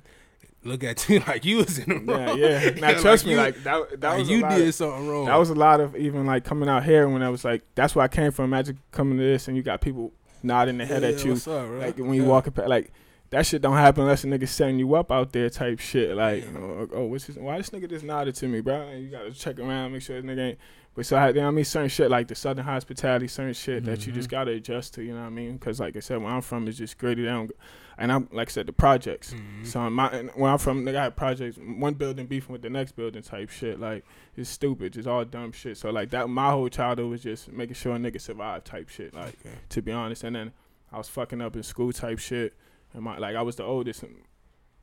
look 0.65 0.83
at 0.83 1.09
you 1.09 1.21
like 1.29 1.45
you 1.45 1.59
was 1.59 1.79
in 1.79 2.07
the 2.07 2.13
Yeah, 2.13 2.25
wrong. 2.27 2.39
yeah. 2.39 2.71
Now 2.81 2.87
Like 2.89 2.99
trust 3.01 3.25
me, 3.27 3.33
you- 3.33 3.37
like 3.37 3.63
that. 3.65 4.01
That 4.01 4.09
like 4.11 4.19
was 4.21 4.31
you 4.31 4.41
did 4.49 4.69
of, 4.69 4.75
something 4.75 5.07
wrong. 5.07 5.27
That 5.27 5.37
was 5.37 5.51
a 5.51 5.55
lot 5.55 5.81
of 5.81 5.95
even 5.97 6.27
like 6.27 6.45
coming 6.45 6.69
out 6.69 6.83
here 6.85 7.09
when 7.09 7.23
I 7.23 7.29
was 7.29 7.45
like, 7.45 7.63
that's 7.75 7.95
where 7.95 8.05
I 8.05 8.09
came 8.09 8.33
from. 8.33 8.47
Imagine 8.47 8.79
coming 8.91 9.19
to 9.19 9.25
this 9.25 9.49
and 9.49 9.57
you 9.57 9.63
got 9.63 9.81
people 9.81 10.13
nodding 10.43 10.79
their 10.79 10.87
head 10.87 11.03
Yeah, 11.03 11.09
at 11.11 11.25
you, 11.25 11.33
What's 11.33 11.47
up, 11.47 11.69
like 11.71 11.99
when 11.99 12.15
you 12.15 12.23
Yeah. 12.23 12.29
walking 12.29 12.53
past, 12.53 12.69
like. 12.69 12.93
That 13.31 13.45
shit 13.45 13.61
don't 13.61 13.77
happen 13.77 14.03
unless 14.03 14.23
a 14.25 14.29
nigga 14.29 14.47
setting 14.49 14.79
you 14.79 14.95
up 14.95 15.11
out 15.11 15.33
there 15.33 15.51
type 15.51 15.81
shit. 15.81 16.15
Like, 16.17 16.45
oh, 16.57 16.89
oh 16.93 17.05
what's 17.07 17.25
his, 17.25 17.37
why 17.37 17.59
this 17.59 17.71
nigga 17.71 17.89
just 17.91 18.05
nodded 18.05 18.35
to 18.37 18.47
me, 18.47 18.61
bro? 18.61 18.83
And 18.83 19.03
you 19.05 19.11
gotta 19.11 19.33
check 19.33 19.59
around, 19.59 19.93
make 19.93 20.03
sure 20.03 20.21
this 20.21 20.31
nigga 20.31 20.51
ain't. 20.51 20.59
But 20.95 21.05
so 21.07 21.17
I, 21.17 21.29
you 21.29 21.35
know 21.35 21.49
I 21.49 21.51
mean, 21.51 21.65
certain 21.65 21.89
shit 21.91 22.11
like 22.11 22.29
the 22.29 22.35
Southern 22.35 22.65
hospitality, 22.65 23.29
certain 23.29 23.53
shit 23.53 23.85
that 23.85 24.07
you 24.07 24.13
just 24.13 24.29
Mhm. 24.29 24.31
gotta 24.31 24.51
adjust 24.53 24.95
to. 24.95 25.03
You 25.03 25.13
know 25.13 25.21
what 25.21 25.27
I 25.27 25.31
mean? 25.31 25.55
Because 25.57 25.81
like 25.81 25.97
I 25.97 26.01
said, 26.01 26.23
where 26.23 26.31
I'm 26.33 26.41
from 26.41 26.69
is 26.69 26.79
just 26.79 26.97
gritty 26.99 27.25
down, 27.25 27.51
and 27.99 28.11
I'm 28.13 28.29
like 28.33 28.49
I 28.49 28.53
said, 28.53 28.67
the 28.67 28.73
projects. 28.73 29.35
Mhm. 29.35 29.67
So 29.67 29.91
my 29.91 30.09
where 30.37 30.53
I'm 30.53 30.59
from, 30.59 30.85
nigga, 30.85 30.97
I 30.97 31.03
had 31.05 31.17
projects, 31.17 31.59
one 31.59 31.95
building 31.95 32.27
beefing 32.27 32.53
with 32.53 32.63
the 32.63 32.71
next 32.71 32.93
building 32.93 33.23
type 33.23 33.51
shit. 33.51 33.79
Like 33.81 34.05
it's 34.37 34.49
stupid, 34.49 34.93
just 34.95 35.07
all 35.09 35.25
dumb 35.25 35.51
shit. 35.53 35.77
So 35.77 35.91
like 35.91 36.11
that, 36.11 36.31
my 36.31 36.51
whole 36.51 36.69
childhood 36.69 37.11
was 37.11 37.23
just 37.25 37.53
making 37.53 37.75
sure 37.75 37.95
a 37.97 37.99
nigga 37.99 38.21
survive 38.21 38.63
type 38.65 38.89
shit. 38.89 39.13
Like 39.13 39.37
Okay. 39.45 39.55
to 39.71 39.83
be 39.83 39.91
honest, 39.93 40.23
and 40.25 40.35
then 40.37 40.53
I 40.93 40.97
was 40.99 41.09
fucking 41.09 41.43
up 41.43 41.57
in 41.57 41.63
school 41.63 41.93
type 41.93 42.21
shit, 42.21 42.55
and 42.97 43.05
my 43.05 43.19
like 43.19 43.37
I 43.37 43.43
was 43.43 43.55
the 43.57 43.65
oldest. 43.65 44.03
And 44.03 44.23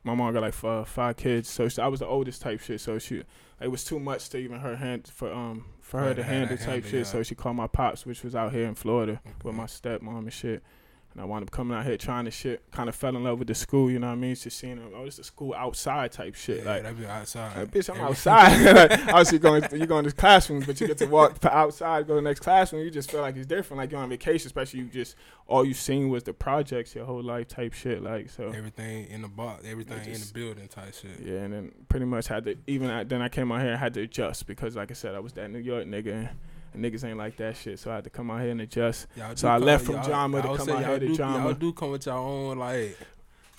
my 0.04 0.14
mom 0.14 0.32
got 0.32 0.42
like 0.42 0.54
five, 0.54 0.88
five 0.88 1.16
kids, 1.16 1.48
so 1.48 1.68
she, 1.68 1.80
I 1.80 1.88
was 1.88 2.00
the 2.00 2.06
oldest 2.06 2.40
type 2.42 2.60
shit. 2.60 2.80
So 2.80 2.98
she, 2.98 3.22
it 3.60 3.68
was 3.68 3.84
too 3.84 3.98
much 3.98 4.28
to 4.30 4.38
even 4.38 4.60
her 4.60 4.76
hand 4.76 5.08
for 5.08 5.32
um 5.32 5.66
for 5.80 6.00
her 6.00 6.14
to 6.14 6.22
handle 6.22 6.56
type 6.56 6.84
shit. 6.84 7.06
So 7.06 7.22
she 7.22 7.34
called 7.34 7.56
my 7.56 7.66
pops, 7.66 8.06
which 8.06 8.22
was 8.22 8.34
out 8.34 8.52
here 8.52 8.66
in 8.66 8.74
Florida 8.74 9.20
with 9.42 9.54
my 9.54 9.64
stepmom 9.64 10.18
and 10.18 10.32
shit. 10.32 10.62
And 11.14 11.22
I 11.22 11.26
wound 11.26 11.44
up 11.44 11.52
coming 11.52 11.76
out 11.76 11.86
here 11.86 11.96
trying 11.96 12.24
to 12.24 12.32
shit. 12.32 12.68
Kind 12.72 12.88
of 12.88 12.96
fell 12.96 13.14
in 13.16 13.22
love 13.22 13.38
with 13.38 13.46
the 13.46 13.54
school, 13.54 13.88
you 13.88 14.00
know 14.00 14.08
what 14.08 14.14
I 14.14 14.16
mean? 14.16 14.34
Just 14.34 14.58
seeing, 14.58 14.80
oh, 14.96 15.04
it's 15.04 15.16
the 15.16 15.22
school 15.22 15.54
outside 15.54 16.10
type 16.10 16.34
shit. 16.34 16.64
Yeah, 16.64 16.72
like, 16.72 16.82
that 16.82 16.98
be 16.98 17.06
outside. 17.06 17.56
like, 17.56 17.70
bitch, 17.70 17.94
I'm 17.94 18.00
outside. 18.04 18.90
like, 18.90 19.06
obviously, 19.06 19.38
going 19.38 19.62
you 19.72 19.86
go 19.86 19.98
in 19.98 20.04
this 20.04 20.12
classroom, 20.12 20.64
but 20.66 20.80
you 20.80 20.88
get 20.88 20.98
to 20.98 21.06
walk 21.06 21.38
to 21.38 21.56
outside, 21.56 22.08
go 22.08 22.14
to 22.14 22.16
the 22.16 22.22
next 22.22 22.40
classroom. 22.40 22.82
You 22.82 22.90
just 22.90 23.12
feel 23.12 23.20
like 23.20 23.36
it's 23.36 23.46
different. 23.46 23.78
Like 23.78 23.92
you're 23.92 24.00
on 24.00 24.08
vacation, 24.08 24.48
especially 24.48 24.80
you 24.80 24.86
just 24.86 25.14
all 25.46 25.64
you 25.64 25.72
seen 25.72 26.08
was 26.08 26.24
the 26.24 26.32
projects 26.32 26.96
your 26.96 27.04
whole 27.04 27.22
life 27.22 27.46
type 27.46 27.74
shit. 27.74 28.02
Like 28.02 28.28
so, 28.28 28.48
Everything 28.48 29.06
in 29.06 29.22
the 29.22 29.28
box, 29.28 29.64
everything 29.64 29.98
in 30.12 30.20
the 30.20 30.30
building 30.34 30.66
type 30.66 30.94
shit. 30.94 31.20
yeah. 31.24 31.42
And 31.42 31.52
then 31.52 31.72
pretty 31.88 32.06
much 32.06 32.26
had 32.26 32.44
to 32.46 32.56
even 32.66 32.90
I, 32.90 33.04
then 33.04 33.22
I 33.22 33.28
came 33.28 33.52
out 33.52 33.62
here, 33.62 33.74
I 33.74 33.76
had 33.76 33.94
to 33.94 34.00
adjust 34.00 34.48
because 34.48 34.74
like 34.74 34.90
I 34.90 34.94
said, 34.94 35.14
I 35.14 35.20
was 35.20 35.32
that 35.34 35.48
New 35.48 35.60
York 35.60 35.86
nigga. 35.86 36.12
And, 36.12 36.28
and 36.74 36.84
niggas 36.84 37.04
ain't 37.04 37.16
like 37.18 37.36
that 37.38 37.56
shit, 37.56 37.78
so 37.78 37.90
I 37.90 37.96
had 37.96 38.04
to 38.04 38.10
come 38.10 38.30
out 38.30 38.40
here 38.40 38.50
and 38.50 38.60
adjust. 38.60 39.06
So 39.36 39.48
I 39.48 39.54
come- 39.54 39.62
left 39.64 39.84
from 39.86 39.94
y'all- 39.96 40.04
Jama 40.08 40.42
to 40.42 40.48
come 40.48 40.52
out 40.60 40.66
y'all 40.68 40.78
here 40.78 40.98
to 40.98 41.06
do, 41.06 41.16
Jama. 41.16 41.44
Y'all 41.44 41.54
do 41.54 41.72
come 41.72 41.90
with 41.92 42.06
your 42.06 42.14
own 42.16 42.58
like 42.58 42.98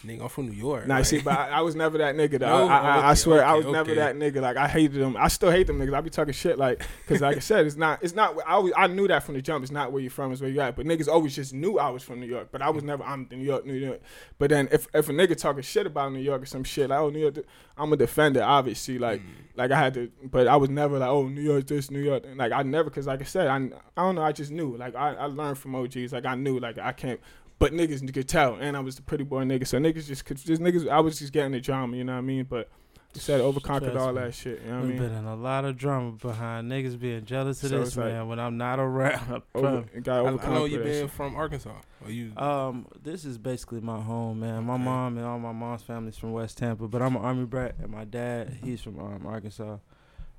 nigga, 0.05 0.21
I'm 0.21 0.29
from 0.29 0.47
New 0.49 0.55
York. 0.55 0.87
Nah, 0.87 0.95
like- 0.97 1.05
see, 1.05 1.19
but 1.21 1.37
I, 1.37 1.49
I 1.49 1.61
was 1.61 1.75
never 1.75 1.97
that 1.97 2.15
nigga. 2.15 2.39
Though. 2.39 2.45
No? 2.65 2.67
I, 2.67 2.77
I, 2.77 2.97
I 2.97 3.05
Okay, 3.11 3.15
swear, 3.15 3.43
I 3.45 3.55
okay, 3.55 3.65
was 3.65 3.73
never 3.73 3.95
that 3.95 4.15
nigga. 4.15 4.41
Like 4.41 4.57
I 4.57 4.67
hated 4.67 5.01
them. 5.01 5.15
I 5.17 5.27
still 5.27 5.51
hate 5.51 5.67
them 5.67 5.79
niggas. 5.79 5.93
I 5.93 6.01
be 6.01 6.09
talking 6.09 6.33
shit 6.33 6.57
like, 6.57 6.83
cause 7.07 7.21
like 7.21 7.37
I 7.37 7.39
said, 7.39 7.65
it's 7.65 7.75
not, 7.75 8.03
it's 8.03 8.13
not. 8.15 8.37
I 8.47 8.53
always, 8.53 8.73
I 8.77 8.87
knew 8.87 9.07
that 9.07 9.23
from 9.23 9.35
the 9.35 9.41
jump. 9.41 9.63
It's 9.63 9.71
not 9.71 9.91
where 9.91 10.01
you're 10.01 10.11
from. 10.11 10.31
It's 10.31 10.41
where 10.41 10.49
you 10.49 10.61
at. 10.61 10.75
But 10.75 10.85
niggas 10.85 11.07
always 11.07 11.35
just 11.35 11.53
knew 11.53 11.77
I 11.79 11.89
was 11.89 12.03
from 12.03 12.19
New 12.19 12.27
York. 12.27 12.49
But 12.51 12.61
I 12.61 12.69
was 12.69 12.83
never. 12.83 13.03
I'm 13.03 13.27
New 13.31 13.37
York, 13.37 13.65
New 13.65 13.73
York. 13.73 14.01
But 14.37 14.49
then 14.51 14.69
if 14.71 14.87
if 14.93 15.09
a 15.09 15.11
nigga 15.11 15.35
talking 15.37 15.63
shit 15.63 15.85
about 15.85 16.11
New 16.13 16.19
York 16.19 16.43
or 16.43 16.45
some 16.45 16.63
shit, 16.63 16.89
like 16.89 16.99
oh 16.99 17.09
New 17.09 17.19
York, 17.19 17.39
I'm 17.77 17.91
a 17.91 17.97
defender. 17.97 18.43
Obviously, 18.43 18.99
like 18.99 19.21
Mm. 19.21 19.25
like 19.55 19.71
I 19.71 19.77
had 19.79 19.93
to. 19.95 20.11
But 20.23 20.47
I 20.47 20.55
was 20.55 20.69
never 20.69 20.99
like 20.99 21.09
oh 21.09 21.27
New 21.27 21.41
York 21.41 21.67
this, 21.67 21.89
New 21.89 21.99
York. 21.99 22.23
Like 22.35 22.51
I 22.51 22.63
never, 22.63 22.89
cause 22.89 23.07
like 23.07 23.21
I 23.21 23.25
said, 23.25 23.47
I 23.47 23.55
I 23.57 24.03
don't 24.03 24.15
know. 24.15 24.21
I 24.23 24.31
just 24.31 24.51
knew. 24.51 24.75
Like 24.77 24.95
I, 24.95 25.13
I 25.13 25.25
learned 25.25 25.57
from 25.57 25.75
OGs. 25.75 26.11
Like 26.13 26.25
I 26.25 26.35
knew. 26.35 26.59
Like 26.59 26.77
I 26.77 26.91
can't. 26.91 27.19
But 27.57 27.71
niggas 27.71 28.01
you 28.01 28.11
could 28.11 28.27
tell, 28.27 28.55
and 28.55 28.75
I 28.75 28.81
was 28.81 28.95
the 28.97 29.01
pretty 29.01 29.23
boy 29.23 29.43
nigga. 29.45 29.65
So 29.65 29.77
niggas 29.79 30.07
just, 30.07 30.25
could- 30.25 30.37
just 30.37 30.61
niggas. 30.61 30.89
I 30.89 30.99
was 30.99 31.17
just 31.19 31.31
getting 31.31 31.53
the 31.53 31.61
drama, 31.61 31.95
you 31.97 32.03
know 32.03 32.11
what 32.13 32.17
I 32.19 32.21
mean? 32.21 32.43
But 32.49 32.69
you 33.13 33.21
said 33.21 33.39
overconquered 33.39 33.95
all 33.95 34.11
me. 34.11 34.19
that 34.23 34.33
shit. 34.33 34.61
You 34.61 34.67
know 34.71 34.75
what 34.75 34.83
I 34.83 34.87
We've 34.87 34.99
mean? 34.99 35.07
been 35.09 35.17
in 35.19 35.23
a 35.25 35.35
lot 35.37 35.63
of 35.63 35.77
drama 35.77 36.11
behind 36.11 36.69
niggas 36.69 36.99
being 36.99 37.23
jealous 37.23 37.63
of 37.63 37.69
So 37.69 37.79
this 37.79 37.87
it's 37.89 37.97
like- 37.97 38.07
man 38.11 38.27
when 38.27 38.39
I'm 38.41 38.57
not 38.57 38.77
around. 38.79 39.41
Over, 39.55 39.85
it 39.93 40.03
got 40.03 40.25
I, 40.25 40.47
I 40.47 40.53
know 40.53 40.65
you 40.65 40.79
that 40.79 40.83
been 40.83 41.07
from 41.07 41.35
Arkansas. 41.37 41.71
Or 42.03 42.11
you? 42.11 42.35
Um, 42.35 42.87
this 43.01 43.23
is 43.23 43.37
basically 43.37 43.79
my 43.79 44.01
home, 44.01 44.41
man. 44.41 44.65
My 44.65 44.73
Okay. 44.73 44.83
mom 44.83 45.17
and 45.17 45.25
all 45.25 45.39
my 45.39 45.53
mom's 45.53 45.81
family's 45.83 46.17
from 46.17 46.33
West 46.33 46.57
Tampa, 46.57 46.89
but 46.89 47.01
I'm 47.01 47.15
an 47.15 47.21
army 47.21 47.45
brat, 47.45 47.75
and 47.81 47.89
my 47.89 48.03
dad 48.03 48.57
he's 48.61 48.81
from 48.81 48.99
um, 48.99 49.25
Arkansas. 49.25 49.77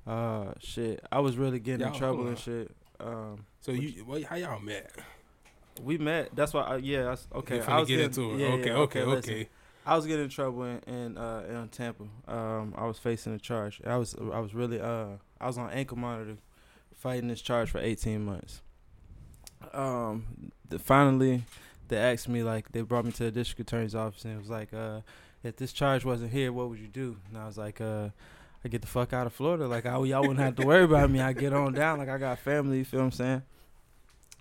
Uh, 0.05 0.53
shit, 0.59 1.03
I 1.11 1.19
was 1.19 1.35
really 1.35 1.59
getting 1.59 1.81
in 1.81 1.87
Y'all- 1.93 1.97
trouble 1.99 2.27
and 2.27 2.37
shit. 2.37 2.69
Um, 2.99 3.45
so 3.59 3.71
you? 3.71 4.05
Well, 4.05 4.21
how 4.23 4.35
y'all 4.35 4.59
met? 4.59 4.91
We 5.79 5.97
met. 5.97 6.35
That's 6.35 6.53
why. 6.53 6.61
I, 6.61 6.77
yeah. 6.77 7.03
That's, 7.03 7.27
okay. 7.35 7.61
I 7.61 7.79
was 7.79 7.87
get 7.87 7.97
getting, 7.97 8.05
into 8.05 8.33
it. 8.33 8.39
yeah, 8.39 8.47
okay, 8.47 8.69
yeah, 8.69 8.75
okay, 8.75 9.03
listen. 9.03 9.33
okay. 9.33 9.49
I 9.85 9.95
was 9.95 10.05
getting 10.05 10.25
in 10.25 10.29
trouble 10.29 10.63
in 10.63 10.79
in, 10.87 11.17
uh, 11.17 11.45
in 11.49 11.69
Tampa. 11.69 12.03
Um, 12.27 12.73
I 12.77 12.85
was 12.85 12.97
facing 12.99 13.33
a 13.33 13.39
charge. 13.39 13.81
I 13.85 13.97
was 13.97 14.15
I 14.15 14.39
was 14.39 14.53
really 14.53 14.79
uh 14.79 15.17
I 15.39 15.47
was 15.47 15.57
on 15.57 15.69
ankle 15.71 15.97
monitor, 15.97 16.37
fighting 16.95 17.29
this 17.29 17.41
charge 17.41 17.71
for 17.71 17.79
18 17.79 18.25
months. 18.25 18.61
Um, 19.73 20.51
the, 20.67 20.77
finally, 20.77 21.43
they 21.87 21.97
asked 21.97 22.27
me 22.27 22.43
like 22.43 22.71
they 22.73 22.81
brought 22.81 23.05
me 23.05 23.11
to 23.13 23.23
the 23.23 23.31
district 23.31 23.61
attorney's 23.61 23.95
office 23.95 24.25
and 24.25 24.33
it 24.33 24.39
was 24.39 24.49
like, 24.49 24.73
uh, 24.73 25.01
if 25.43 25.55
this 25.55 25.71
charge 25.71 26.03
wasn't 26.03 26.31
here, 26.31 26.51
what 26.51 26.69
would 26.69 26.79
you 26.79 26.87
do? 26.87 27.17
And 27.29 27.37
I 27.37 27.45
was 27.45 27.57
like, 27.57 27.81
uh. 27.81 28.09
I 28.65 28.69
get 28.69 28.81
the 28.81 28.87
fuck 28.87 29.13
out 29.13 29.27
of 29.27 29.33
Florida. 29.33 29.67
Like, 29.67 29.85
I, 29.85 29.91
y'all 30.03 30.21
wouldn't 30.21 30.39
have 30.39 30.55
to 30.55 30.65
worry 30.65 30.83
about 30.83 31.11
me. 31.11 31.21
I 31.21 31.31
get 31.31 31.53
on 31.53 31.73
down. 31.73 31.99
Like, 31.99 32.09
I 32.09 32.17
got 32.17 32.39
family. 32.39 32.79
You 32.79 32.85
feel 32.85 32.99
what 32.99 33.05
I'm 33.05 33.11
saying? 33.11 33.41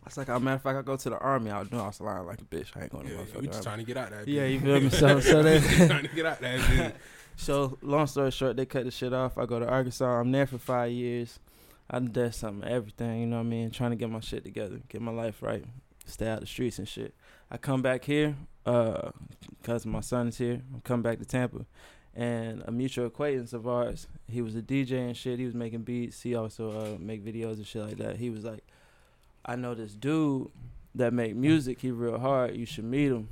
I 0.06 0.08
was 0.08 0.16
like, 0.18 0.28
a 0.28 0.38
matter 0.38 0.54
of 0.54 0.62
fact, 0.62 0.78
I 0.78 0.82
go 0.82 0.96
to 0.96 1.10
the 1.10 1.18
army. 1.18 1.50
I 1.50 1.64
know 1.64 1.80
I 1.80 1.88
was 1.88 2.00
lying 2.00 2.26
like 2.26 2.40
a 2.40 2.44
bitch. 2.44 2.68
I 2.76 2.82
ain't 2.82 2.92
going 2.92 3.08
to 3.08 3.12
Yeah, 3.12 3.18
motherfucking 3.18 3.40
we 3.40 3.46
just 3.48 3.62
trying 3.64 3.78
to 3.78 3.84
get 3.84 3.96
out 3.96 4.10
that. 4.10 4.28
Yeah, 4.28 4.44
you 4.46 4.60
feel 4.60 4.80
me? 4.80 4.88
So, 4.88 5.18
so 5.18 5.42
they, 5.42 5.58
trying 5.58 6.06
to 6.06 6.14
get 6.14 6.24
out 6.24 6.40
that. 6.40 6.60
bitch. 6.60 6.92
so 7.36 7.76
long 7.82 8.06
story 8.06 8.30
short, 8.30 8.56
they 8.56 8.66
cut 8.66 8.84
the 8.84 8.92
shit 8.92 9.12
off. 9.12 9.36
I 9.36 9.46
go 9.46 9.58
to 9.58 9.68
Arkansas. 9.68 10.20
I'm 10.20 10.30
there 10.30 10.46
for 10.46 10.58
five 10.58 10.92
years. 10.92 11.40
I 11.90 11.98
done 11.98 12.12
done 12.12 12.30
something, 12.30 12.68
everything. 12.68 13.20
You 13.20 13.26
know 13.26 13.38
what 13.38 13.46
I 13.46 13.48
mean? 13.48 13.72
Trying 13.72 13.90
to 13.90 13.96
get 13.96 14.08
my 14.08 14.20
shit 14.20 14.44
together, 14.44 14.80
get 14.88 15.00
my 15.00 15.10
life 15.10 15.42
right, 15.42 15.64
stay 16.04 16.28
out 16.28 16.38
the 16.38 16.46
streets 16.46 16.78
and 16.78 16.86
shit. 16.86 17.12
I 17.50 17.56
come 17.56 17.82
back 17.82 18.04
here, 18.04 18.36
uh, 18.64 19.10
cause 19.64 19.86
my 19.86 20.00
son 20.00 20.28
is 20.28 20.38
here. 20.38 20.62
I 20.72 20.80
come 20.84 21.02
back 21.02 21.18
to 21.18 21.24
Tampa, 21.24 21.66
and 22.14 22.62
a 22.66 22.70
mutual 22.70 23.06
acquaintance 23.06 23.52
of 23.52 23.66
ours. 23.66 24.06
He 24.28 24.40
was 24.40 24.54
a 24.54 24.62
DJ 24.62 24.92
and 24.92 25.16
shit. 25.16 25.40
He 25.40 25.44
was 25.46 25.54
making 25.54 25.82
beats. 25.82 26.22
He 26.22 26.36
also 26.36 26.70
uh, 26.70 26.98
make 26.98 27.24
videos 27.24 27.54
and 27.54 27.66
shit 27.66 27.82
like 27.82 27.98
that. 27.98 28.16
He 28.16 28.30
was 28.30 28.44
like, 28.44 28.64
I 29.46 29.54
know 29.56 29.74
this 29.74 29.92
dude 29.94 30.48
that 30.94 31.12
make 31.12 31.34
music. 31.36 31.80
He 31.80 31.90
real 31.90 32.18
hard. 32.18 32.56
You 32.56 32.66
should 32.66 32.84
meet 32.84 33.06
him. 33.12 33.28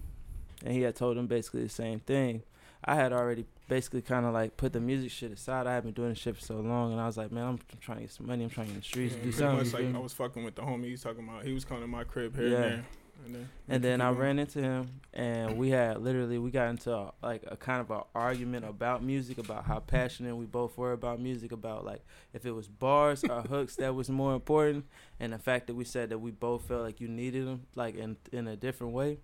And 0.64 0.72
he 0.72 0.83
had 0.83 0.94
told 0.94 1.18
him 1.18 1.27
basically 1.27 1.62
the 1.64 1.68
same 1.68 1.98
thing. 2.00 2.42
I 2.85 2.94
had 2.94 3.12
already 3.12 3.46
basically 3.68 4.03
kind 4.03 4.24
of 4.27 4.33
like 4.33 4.57
put 4.57 4.72
the 4.72 4.81
music 4.81 5.11
shit 5.11 5.33
aside. 5.33 5.66
I 5.66 5.74
had 5.74 5.83
been 5.85 5.92
doing 5.92 6.11
this 6.11 6.18
shit 6.18 6.37
for 6.37 6.42
so 6.42 6.57
long, 6.61 6.92
and 6.92 7.00
I 7.00 7.07
was 7.07 7.16
like, 7.16 7.33
man, 7.33 7.44
I'm, 7.46 7.59
trying 7.81 7.98
to 7.98 8.03
get 8.05 8.12
some 8.12 8.27
money. 8.27 8.44
I'm 8.44 8.50
trying 8.50 8.66
to 8.66 8.72
get 8.72 8.77
in 8.77 8.81
the 8.81 8.87
streets, 8.87 9.12
Yeah, 9.14 9.16
do 9.18 9.22
pretty 9.22 9.38
something. 9.38 9.57
much 9.59 9.72
like? 9.72 9.94
I 9.94 9.98
was 9.98 10.12
fucking 10.12 10.44
with 10.44 10.55
the 10.55 10.62
homie. 10.62 10.85
He 10.85 10.90
was 10.92 11.03
talking 11.03 11.27
about. 11.27 11.44
He 11.44 11.53
was 11.53 11.64
coming 11.64 11.83
to 11.83 11.88
my 11.88 12.05
crib 12.05 12.37
here 12.37 12.48
Yeah. 12.48 12.57
and 12.57 12.64
there. 12.64 12.85
And 13.24 13.34
then, 13.34 13.48
And 13.68 13.82
then 13.82 14.00
I 14.02 14.08
going. 14.10 14.18
ran 14.18 14.38
into 14.38 14.60
him, 14.60 15.00
and 15.14 15.56
we 15.56 15.70
had 15.70 16.02
literally 16.02 16.38
we 16.38 16.50
got 16.50 16.68
into 16.68 16.92
a, 16.92 17.12
like 17.22 17.42
a 17.46 17.56
kind 17.56 17.80
of 17.80 17.90
an 17.90 18.02
argument 18.14 18.66
about 18.66 19.02
music, 19.02 19.38
about 19.38 19.64
how 19.64 19.78
passionate 19.80 20.37
we 20.37 20.44
both 20.44 20.76
were 20.76 20.92
about 20.92 21.20
music, 21.20 21.50
about 21.52 21.84
like 21.87 22.04
if 22.34 22.44
it 22.44 22.50
was 22.52 22.68
bars 22.68 23.24
or 23.24 23.40
hooks 23.42 23.76
that 23.76 23.94
was 23.94 24.10
more 24.10 24.34
important, 24.34 24.84
and 25.18 25.32
the 25.32 25.38
fact 25.38 25.68
that 25.68 25.74
we 25.74 25.84
said 25.84 26.10
that 26.10 26.18
we 26.18 26.32
both 26.32 26.68
felt 26.68 26.82
like 26.82 27.00
you 27.00 27.08
needed 27.08 27.46
them, 27.46 27.62
like 27.74 27.96
in 27.96 28.16
in 28.32 28.46
a 28.46 28.56
different 28.56 28.92
way. 28.92 29.18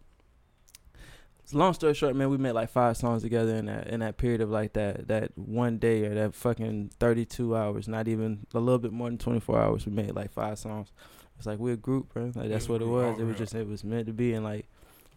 So 1.45 1.59
long 1.59 1.75
story 1.75 1.95
short, 1.95 2.15
man, 2.15 2.31
we 2.31 2.39
made 2.39 2.53
like 2.53 2.71
five 2.71 2.97
songs 2.97 3.23
together 3.23 3.57
in 3.57 3.67
that 3.67 3.89
in 3.89 4.01
that 4.01 4.17
period 4.17 4.41
of 4.41 4.51
like 4.51 4.73
that 4.75 5.09
that 5.09 5.37
one 5.37 5.79
day 5.79 6.05
or 6.07 6.15
that 6.15 6.35
fucking 6.35 6.93
thirty 7.01 7.25
two 7.25 7.57
hours, 7.57 7.89
not 7.89 8.09
even 8.09 8.47
a 8.55 8.61
little 8.61 8.79
bit 8.79 8.93
more 8.93 9.09
than 9.09 9.19
twenty 9.19 9.41
four 9.41 9.61
hours. 9.61 9.85
We 9.85 9.93
made 9.93 10.15
like 10.15 10.31
five 10.33 10.59
songs. 10.59 10.93
It's 11.41 11.47
like 11.47 11.59
we're 11.59 11.73
a 11.73 11.77
group, 11.79 12.13
bro. 12.13 12.31
Like 12.35 12.51
that's 12.51 12.69
what 12.69 12.83
it 12.83 12.87
was. 12.87 13.19
It 13.19 13.25
was 13.25 13.39
just 13.39 13.55
it 13.55 13.67
was 13.67 13.83
meant 13.83 14.07
to 14.09 14.13
be, 14.13 14.35
and 14.35 14.45
like 14.45 14.67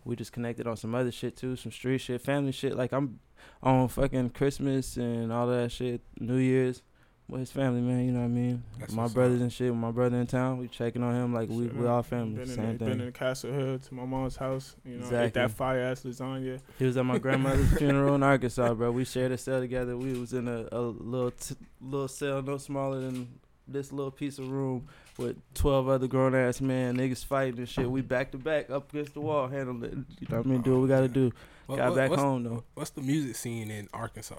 we 0.06 0.16
just 0.16 0.32
connected 0.32 0.68
on 0.68 0.78
some 0.78 0.96
other 0.96 1.12
shit 1.12 1.36
too, 1.36 1.58
some 1.58 1.72
street 1.74 1.98
shit, 1.98 2.22
family 2.22 2.54
shit. 2.54 2.78
Like 2.78 2.94
I'm 2.94 3.20
on 3.62 3.90
fucking 3.90 4.30
Christmas 4.30 4.96
and 4.96 5.34
all 5.34 5.48
that 5.48 5.70
shit, 5.74 6.00
New 6.20 6.38
Year's 6.38 6.82
with 7.28 7.42
his 7.42 7.52
family, 7.52 7.82
man. 7.82 8.06
You 8.06 8.12
know 8.14 8.20
what 8.20 8.26
I 8.26 8.30
mean? 8.30 8.64
That's 8.80 8.94
my 8.94 9.08
brothers 9.10 9.38
up. 9.40 9.44
and 9.44 9.52
shit. 9.54 9.76
My 9.76 9.92
brother 9.92 10.18
in 10.18 10.28
town, 10.28 10.60
we 10.60 10.70
checking 10.70 11.04
on 11.04 11.14
him 11.14 11.34
like 11.34 11.50
we 11.50 11.66
Shit, 11.66 11.76
we 11.76 11.88
all 11.88 12.04
family. 12.04 12.34
Been 12.36 12.42
in, 12.42 12.48
Same 12.56 12.78
the, 12.78 12.86
been 12.86 13.02
in 13.02 13.12
Castle 13.12 13.52
Hill 13.52 13.80
to 13.80 13.94
my 13.94 14.06
mom's 14.06 14.38
house. 14.38 14.76
You 14.86 14.92
know, 14.92 15.00
ate 15.00 15.04
Exactly. 15.08 15.42
that 15.42 15.52
fire 15.52 15.80
ass 15.82 16.04
lasagna. 16.04 16.60
He 16.80 16.86
was 16.86 16.96
at 16.96 17.06
my 17.06 17.18
grandmother's 17.20 17.72
funeral 17.78 18.16
in 18.16 18.24
Arkansas, 18.24 18.74
bro. 18.76 18.92
We 18.92 19.04
shared 19.04 19.34
a 19.34 19.38
cell 19.38 19.60
together. 19.60 19.98
We 19.98 20.18
was 20.18 20.32
in 20.34 20.48
a, 20.48 20.68
a 20.72 20.80
little 20.80 21.32
t- 21.32 21.56
little 21.82 22.08
cell, 22.08 22.42
no 22.42 22.58
smaller 22.58 23.00
than 23.02 23.28
this 23.68 23.92
little 23.92 24.12
piece 24.12 24.40
of 24.40 24.50
room 24.50 24.88
with 25.18 25.38
twelve 25.54 25.88
other 25.88 26.08
grown 26.08 26.36
ass 26.36 26.60
men, 26.62 26.98
niggas 26.98 27.24
fighting 27.24 27.60
and 27.60 27.70
shit. 27.70 27.90
We 27.90 28.02
back 28.02 28.32
to 28.32 28.38
back 28.38 28.70
up 28.70 28.92
against 28.94 29.14
the 29.14 29.22
wall, 29.22 29.48
handle 29.48 29.84
it. 29.84 29.94
You 29.94 30.28
know 30.30 30.38
what 30.38 30.46
I 30.46 30.50
mean? 30.50 30.62
Do 30.62 30.74
what 30.74 30.82
we 30.82 30.88
gotta 30.88 31.08
do. 31.08 31.32
What- 31.68 31.78
Got 31.78 31.90
what- 31.92 31.96
back 31.96 32.12
home 32.12 32.44
though. 32.44 32.64
What's 32.74 32.90
the 32.92 33.02
music 33.02 33.36
scene 33.36 33.72
in 33.72 33.88
Arkansas? 33.94 34.36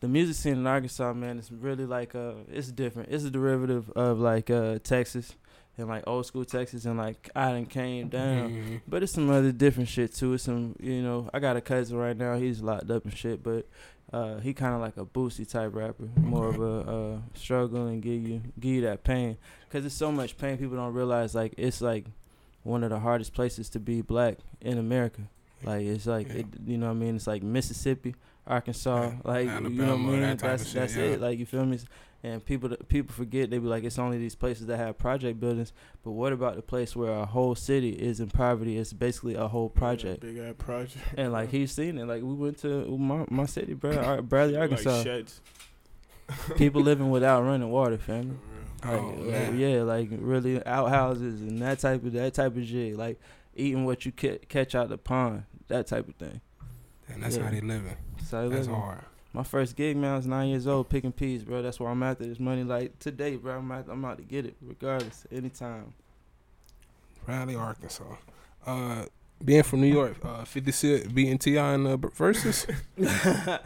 The 0.00 0.08
music 0.08 0.36
scene 0.36 0.54
in 0.54 0.66
Arkansas, 0.66 1.12
man, 1.12 1.38
it's 1.38 1.52
really 1.52 1.84
like 1.84 2.14
uh, 2.14 2.32
it's 2.50 2.72
different. 2.72 3.10
It's 3.12 3.24
a 3.24 3.30
derivative 3.30 3.90
of 3.90 4.18
like 4.18 4.48
uh 4.48 4.78
Texas 4.82 5.34
and 5.76 5.88
like 5.88 6.04
old 6.06 6.24
school 6.24 6.46
Texas 6.46 6.86
and 6.86 6.96
like 6.96 7.28
I 7.36 7.50
done 7.52 7.66
came 7.66 8.08
down. 8.08 8.50
Mhm. 8.50 8.80
But 8.88 9.02
it's 9.02 9.12
some 9.12 9.28
other 9.28 9.52
different 9.52 9.90
shit 9.90 10.14
too. 10.14 10.32
It's 10.32 10.44
some, 10.44 10.74
you 10.80 11.02
know, 11.02 11.28
I 11.34 11.38
got 11.40 11.56
a 11.58 11.60
cousin 11.60 11.98
right 11.98 12.16
now. 12.16 12.36
He's 12.38 12.62
locked 12.62 12.90
up 12.90 13.04
and 13.04 13.14
shit, 13.14 13.42
but 13.42 13.68
uh, 14.12 14.38
he 14.40 14.52
kind 14.52 14.74
of 14.74 14.80
like 14.80 14.96
a 14.96 15.04
Boosie 15.04 15.48
type 15.48 15.74
rapper, 15.74 16.08
more 16.16 16.48
of 16.48 16.60
a 16.60 16.90
uh, 16.90 17.18
struggle 17.34 17.86
and 17.86 18.02
give 18.02 18.20
you 18.26 18.42
give 18.58 18.72
you 18.72 18.80
that 18.82 19.04
pain, 19.04 19.36
cause 19.70 19.84
it's 19.84 19.94
so 19.94 20.10
much 20.10 20.36
pain. 20.36 20.56
People 20.58 20.76
don't 20.76 20.92
realize 20.94 21.34
like 21.34 21.54
it's 21.56 21.80
like 21.80 22.06
one 22.62 22.82
of 22.84 22.90
the 22.90 22.98
hardest 22.98 23.32
places 23.34 23.68
to 23.70 23.78
be 23.80 24.02
black 24.02 24.38
in 24.60 24.78
America. 24.78 25.22
Like 25.62 25.82
it's 25.82 26.06
like 26.06 26.28
Yeah. 26.28 26.34
it, 26.40 26.46
you 26.66 26.76
know 26.78 26.86
what 26.86 26.92
I 26.92 26.94
mean. 26.96 27.16
It's 27.16 27.26
like 27.26 27.42
Mississippi, 27.42 28.14
Arkansas, 28.46 29.02
Yeah. 29.10 29.12
like 29.24 29.44
you 29.46 29.68
know 29.70 29.96
what 29.96 30.00
I 30.00 30.06
mean. 30.10 30.20
that 30.22 30.38
That's 30.38 30.64
shit, 30.66 30.74
that's 30.74 30.96
yeah. 30.96 31.02
it. 31.04 31.20
Like 31.20 31.38
you 31.38 31.46
feel 31.46 31.64
me. 31.64 31.78
And 32.22 32.44
people 32.44 32.68
people 32.88 33.14
forget 33.14 33.48
they 33.48 33.56
be 33.58 33.66
like 33.66 33.82
it's 33.84 33.98
only 33.98 34.18
these 34.18 34.34
places 34.34 34.66
that 34.66 34.76
have 34.76 34.98
project 34.98 35.40
buildings, 35.40 35.72
but 36.04 36.10
what 36.10 36.32
about 36.34 36.56
the 36.56 36.62
place 36.62 36.94
where 36.94 37.10
a 37.12 37.24
whole 37.24 37.54
city 37.54 37.90
is 37.90 38.20
in 38.20 38.28
poverty? 38.28 38.76
It's 38.76 38.92
basically 38.92 39.36
a 39.36 39.48
whole 39.48 39.70
project. 39.70 40.20
Big 40.20 40.36
ass 40.36 40.54
project. 40.58 40.98
And 41.16 41.32
like 41.32 41.50
he's 41.50 41.72
seen 41.72 41.96
it. 41.96 42.04
Like 42.04 42.22
we 42.22 42.34
went 42.34 42.58
to 42.58 42.84
my 42.98 43.24
my 43.30 43.46
city, 43.46 43.72
bro, 43.72 44.20
Bradley, 44.20 44.56
Arkansas. 44.58 44.96
Like 44.96 45.04
sheds. 45.04 45.40
People 46.56 46.82
living 46.82 47.10
without 47.10 47.42
running 47.42 47.70
water, 47.70 47.98
family. 47.98 48.36
Like, 48.84 48.92
Oh, 49.00 49.06
like, 49.18 49.26
man. 49.26 49.58
yeah, 49.58 49.82
like 49.82 50.08
really 50.12 50.64
outhouses 50.64 51.40
and 51.42 51.58
that 51.60 51.80
type 51.80 52.04
of 52.04 52.12
that 52.12 52.34
type 52.34 52.56
of 52.56 52.66
shit. 52.66 52.96
Like 52.96 53.18
eating 53.54 53.84
what 53.84 54.04
you 54.06 54.12
ca- 54.12 54.38
catch 54.48 54.74
out 54.74 54.88
the 54.90 54.96
pond, 54.98 55.44
that 55.68 55.86
type 55.86 56.08
of 56.08 56.14
thing. 56.16 56.40
And 57.08 57.22
that's 57.22 57.36
Yeah. 57.36 57.44
how 57.44 57.50
they 57.50 57.60
living. 57.60 57.96
So 58.24 58.48
That's 58.48 58.66
living. 58.68 58.74
hard. 58.80 59.04
My 59.32 59.42
first 59.44 59.76
gig, 59.76 59.96
man, 59.96 60.14
I 60.14 60.16
was 60.16 60.26
nine 60.26 60.48
years 60.48 60.66
old 60.66 60.88
picking 60.88 61.12
peas, 61.12 61.44
bro. 61.44 61.62
That's 61.62 61.78
why 61.78 61.90
I'm 61.90 62.02
after 62.02 62.24
this 62.24 62.40
money. 62.40 62.64
Like 62.64 62.98
today, 62.98 63.36
bro, 63.36 63.58
I'm 63.58 63.70
out, 63.70 63.86
I'm 63.88 64.04
out 64.04 64.18
to 64.18 64.24
get 64.24 64.44
it, 64.44 64.56
regardless, 64.60 65.24
anytime. 65.30 65.94
Raleigh, 67.26 67.54
Arkansas. 67.54 68.16
Uh, 68.66 69.04
being 69.44 69.62
from 69.62 69.80
New 69.82 69.86
York, 69.92 70.16
uh, 70.24 70.44
50 70.44 70.72
Cent 70.72 71.14
beating 71.14 71.38
T.I. 71.38 71.74
in 71.74 71.84
the 71.84 71.96
b- 71.96 72.08
Verzuz. 72.08 72.66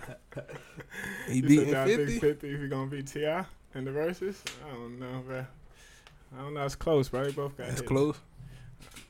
he 1.28 1.36
You 1.36 1.42
beating 1.42 1.70
that 1.72 1.88
50? 1.88 2.18
50 2.18 2.46
if 2.52 2.60
you're 2.60 2.68
gonna 2.68 2.90
beat 2.90 3.06
T.I. 3.06 3.44
in 3.74 3.84
the 3.84 3.90
Verzuz. 3.90 4.36
I 4.66 4.70
don't 4.74 5.00
know, 5.00 5.22
bro. 5.26 5.46
I 6.36 6.42
don't 6.42 6.54
know. 6.54 6.64
It's 6.64 6.74
close, 6.76 7.08
bro. 7.08 7.24
They 7.24 7.32
both 7.32 7.56
got 7.56 7.68
That's 7.68 7.80
hits. 7.80 7.88
close. 7.88 8.16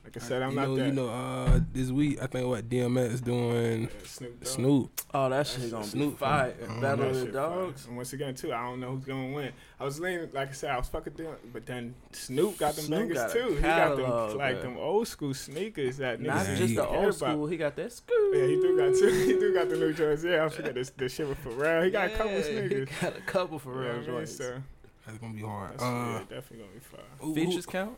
Like 0.05 0.17
I 0.17 0.19
said, 0.19 0.43
I'm 0.43 0.51
you 0.51 0.55
not 0.55 0.67
know, 0.69 0.75
that. 0.75 0.85
You 0.85 0.91
know, 0.93 1.09
uh, 1.09 1.59
this 1.73 1.89
week 1.89 2.21
I 2.21 2.27
think 2.27 2.47
what 2.47 2.69
DMX 2.69 3.23
doing 3.23 3.81
Yeah, 3.83 3.87
Snoop 4.05 4.45
Snoop. 4.45 5.01
Oh, 5.13 5.29
that 5.29 5.47
shit 5.47 5.71
gonna 5.71 5.83
Snoop 5.83 6.11
be 6.13 6.17
fire. 6.17 6.51
from- 6.53 6.79
Battle 6.79 7.05
of 7.09 7.13
the 7.15 7.21
shit 7.25 7.33
fire. 7.33 7.49
Dogs. 7.49 7.85
And 7.87 7.97
once 7.97 8.13
again, 8.13 8.35
too, 8.35 8.53
I 8.53 8.63
don't 8.65 8.79
know 8.79 8.91
who's 8.95 9.03
gonna 9.05 9.33
win. 9.33 9.51
I 9.79 9.83
was 9.83 9.99
leaning, 9.99 10.29
like 10.31 10.49
I 10.49 10.51
said, 10.51 10.69
I 10.69 10.77
was 10.77 10.87
fucking 10.89 11.13
doing, 11.13 11.35
but 11.51 11.65
then 11.65 11.95
Snoop 12.11 12.59
got 12.59 12.75
them 12.75 12.85
Snoop 12.85 12.99
bangers 12.99 13.17
got 13.17 13.29
a 13.31 13.33
too. 13.33 13.55
He 13.55 13.61
got 13.61 13.97
them 13.97 14.37
like 14.37 14.57
bruh. 14.57 14.61
them 14.61 14.77
old 14.77 15.07
school 15.07 15.33
sneakers 15.33 15.97
that 15.97 16.21
Not 16.21 16.45
just 16.45 16.61
he- 16.61 16.75
the 16.75 16.85
care 16.85 16.95
old 16.95 17.05
about. 17.05 17.15
school. 17.15 17.47
He 17.47 17.57
got 17.57 17.75
that 17.75 17.91
school. 17.91 18.35
Yeah, 18.35 18.45
he 18.45 18.55
do 18.57 18.77
got 18.77 18.93
two. 18.93 19.09
He 19.25 19.33
do 19.33 19.53
got 19.55 19.69
the 19.69 19.75
new 19.77 19.91
joints. 19.91 20.23
Yeah, 20.23 20.45
I 20.45 20.49
forget 20.49 20.75
this 20.75 20.91
the 20.91 21.09
shit 21.09 21.27
with 21.27 21.43
Pharrell. 21.43 21.83
He 21.83 21.89
got 21.89 22.11
a 22.11 22.15
couple 22.15 22.43
sneakers. 22.43 22.89
He 22.89 22.95
got 23.01 23.17
a 23.17 23.21
couple 23.21 23.57
for 23.57 23.81
You 23.81 23.87
know 23.87 23.91
I 23.93 23.95
mean? 23.97 24.05
joints. 24.05 24.37
So 24.37 24.61
That's 25.07 25.17
gonna 25.17 25.33
be 25.33 25.41
hard. 25.41 25.71
that's 25.73 25.83
Uh, 25.83 25.85
yeah, 25.87 26.19
definitely 26.29 26.57
gonna 26.59 26.71
be 26.73 26.79
fire. 26.79 26.99
who- 27.19 27.27
who- 27.27 27.35
Features 27.35 27.65
count? 27.65 27.97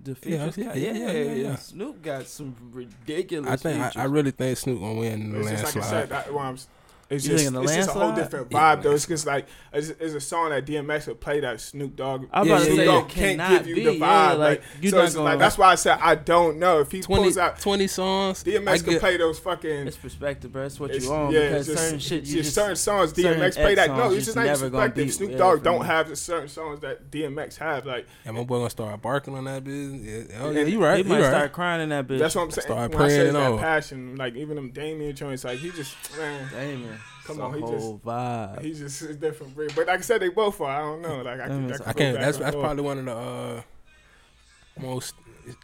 The 0.00 0.10
Yeah, 0.10 0.16
features 0.50 0.56
yeah, 0.58 0.64
count? 0.64 0.76
yeah, 0.76 0.92
yeah, 0.92 1.10
yeah, 1.12 1.34
yeah. 1.34 1.56
Snoop 1.56 2.02
got 2.02 2.26
some 2.26 2.54
ridiculous 2.72 3.50
I 3.50 3.56
think 3.56 3.96
I. 3.96 4.02
I 4.02 4.04
really 4.04 4.30
think 4.30 4.56
Snoop 4.56 4.78
gonna 4.80 4.94
win 4.98 5.32
the 5.32 5.40
It's 5.40 5.50
just 5.50 5.76
like 5.76 5.84
I 5.84 5.86
said. 5.90 6.08
That, 6.10 6.32
well, 6.32 6.44
I'm, 6.44 6.54
s- 6.54 6.68
it's 7.10 7.24
You 7.26 7.38
just 7.38 7.44
it's 7.46 7.74
just 7.74 7.88
a 7.88 7.92
whole 7.92 8.02
landslide? 8.08 8.14
different 8.16 8.46
Yeah. 8.52 8.76
vibe 8.76 8.82
though. 8.82 8.92
It's 8.92 9.06
just 9.06 9.26
like 9.26 9.46
it's, 9.72 9.88
it's 9.88 10.14
a 10.14 10.20
song 10.20 10.50
that 10.50 10.66
DMX 10.66 11.06
would 11.08 11.20
play 11.20 11.40
that 11.40 11.60
Snoop 11.60 11.96
Dogg. 11.96 12.26
I'm 12.32 12.46
Yeah, 12.46 12.56
about 12.56 12.66
to 12.66 12.76
say 12.76 12.84
yeah. 12.86 13.04
can't 13.08 13.50
give 13.50 13.66
you 13.68 13.74
be. 13.76 13.84
the 13.84 13.90
vibe. 13.92 13.98
Yeah, 14.00 14.32
like, 14.32 14.38
like 14.38 14.62
you 14.82 14.90
so 14.90 14.96
not 14.98 15.04
it's 15.06 15.14
gonna. 15.14 15.24
like 15.24 15.38
that's 15.38 15.56
why 15.56 15.68
I 15.72 15.74
said 15.76 15.98
I 16.02 16.14
don't 16.16 16.58
know 16.58 16.80
if 16.80 16.90
he 16.92 17.00
20, 17.00 17.22
pulls 17.22 17.38
out 17.38 17.58
20 17.60 17.86
songs. 17.86 18.44
DMX 18.44 18.68
I 18.68 18.76
can 18.78 18.86
get- 18.90 19.00
play 19.00 19.16
those 19.16 19.38
fucking. 19.38 19.86
it's 19.86 19.96
perspective, 19.96 20.52
bro. 20.52 20.64
It's 20.64 20.78
what 20.78 20.94
you 21.00 21.10
own 21.12 21.32
yeah, 21.32 21.48
because 21.48 21.66
just- 21.66 21.78
certain 21.82 21.98
shit 21.98 22.20
you 22.26 22.32
just 22.34 22.44
just 22.44 22.54
certain 22.54 22.76
songs 22.76 23.14
certain 23.14 23.40
DMX 23.40 23.54
play 23.54 23.74
that. 23.74 23.88
No, 23.90 23.96
songs 24.00 24.14
it's 24.16 24.24
just 24.26 24.36
you 24.36 24.44
not 24.44 24.58
perspective. 24.58 25.14
Snoop 25.14 25.36
Dogg 25.38 25.62
don't 25.62 25.84
have 25.86 26.08
the 26.10 26.16
certain 26.16 26.48
songs 26.48 26.80
that 26.80 27.10
DMX 27.10 27.56
have. 27.56 27.86
Like 27.86 28.06
And 28.26 28.36
my 28.36 28.44
boy 28.44 28.58
gonna 28.58 28.70
start 28.70 29.00
barking 29.00 29.34
on 29.34 29.44
that 29.44 29.64
business. 29.64 30.28
Yeah, 30.30 30.38
oh, 30.42 30.50
yeah 30.50 30.60
And 30.60 30.70
you 30.70 30.82
right. 30.84 31.04
He 31.04 31.10
might 31.10 31.22
start 31.22 31.52
crying 31.52 31.80
in 31.80 31.88
that 31.88 32.06
bitch. 32.06 32.18
that's 32.18 32.34
what 32.34 32.42
I'm 32.42 32.50
saying. 32.50 32.66
Start 32.66 32.92
when 32.92 33.00
I 33.02 33.08
say 33.08 33.16
praying 33.18 33.32
that 33.32 33.52
on. 33.52 33.58
passion, 33.58 34.16
like 34.16 34.34
even 34.36 34.56
them 34.56 34.70
Damien 34.70 35.14
joints, 35.16 35.44
like 35.44 35.58
he 35.58 35.70
just 35.70 35.96
man, 36.18 36.48
Damn, 36.52 36.97
Come 37.24 37.36
it's 37.36 37.40
on, 37.40 37.52
a 37.52 37.56
he 37.56 37.60
just- 37.60 37.84
whole 37.84 38.00
vibe. 38.04 38.62
he 38.62 38.72
just 38.72 39.02
is 39.02 39.16
different 39.16 39.54
breed. 39.54 39.72
But 39.76 39.86
like 39.86 39.98
I 39.98 40.02
said, 40.02 40.22
they 40.22 40.28
both 40.30 40.60
are. 40.60 40.68
I 40.70 40.78
don't 40.80 41.02
know. 41.02 41.22
Like 41.22 41.40
I, 41.40 41.48
Them 41.48 41.66
can, 41.66 41.74
is- 41.74 41.80
I, 41.80 41.90
I 41.90 41.92
can 41.92 41.98
can't. 42.12 42.20
That's 42.20 42.38
that's 42.38 42.52
forth. 42.54 42.64
probably 42.64 42.82
one 42.84 42.98
of 43.00 43.04
the 43.04 43.12
uh, 43.12 43.62
most 44.80 45.14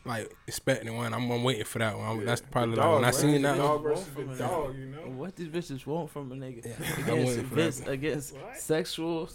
like 0.04 0.34
expecting 0.46 0.96
one. 0.96 1.12
I'm, 1.14 1.30
I'm 1.30 1.42
waiting 1.44 1.64
for 1.64 1.78
that 1.78 1.96
one. 1.98 2.18
Yeah. 2.20 2.24
that's 2.24 2.40
probably 2.40 2.74
The 2.76 2.80
like 2.80 2.94
when 2.94 3.04
I 3.04 3.10
bro. 3.10 3.18
seen 3.20 3.42
that 3.42 3.56
dog 3.58 3.84
one. 3.84 3.94
versus 3.94 4.06
the 4.14 4.24
dog. 4.36 4.76
You 4.78 4.86
know. 4.86 4.98
What 5.16 5.36
these 5.36 5.48
bitches 5.48 5.86
want 5.86 6.10
from 6.10 6.32
a 6.32 6.34
nigga 6.34 6.64
Yeah, 6.64 6.72
I'm 6.80 7.02
against, 7.04 7.28
waiting 7.28 7.46
for 7.46 7.90
against, 7.90 8.34
against 8.34 8.34
sexual 8.66 9.28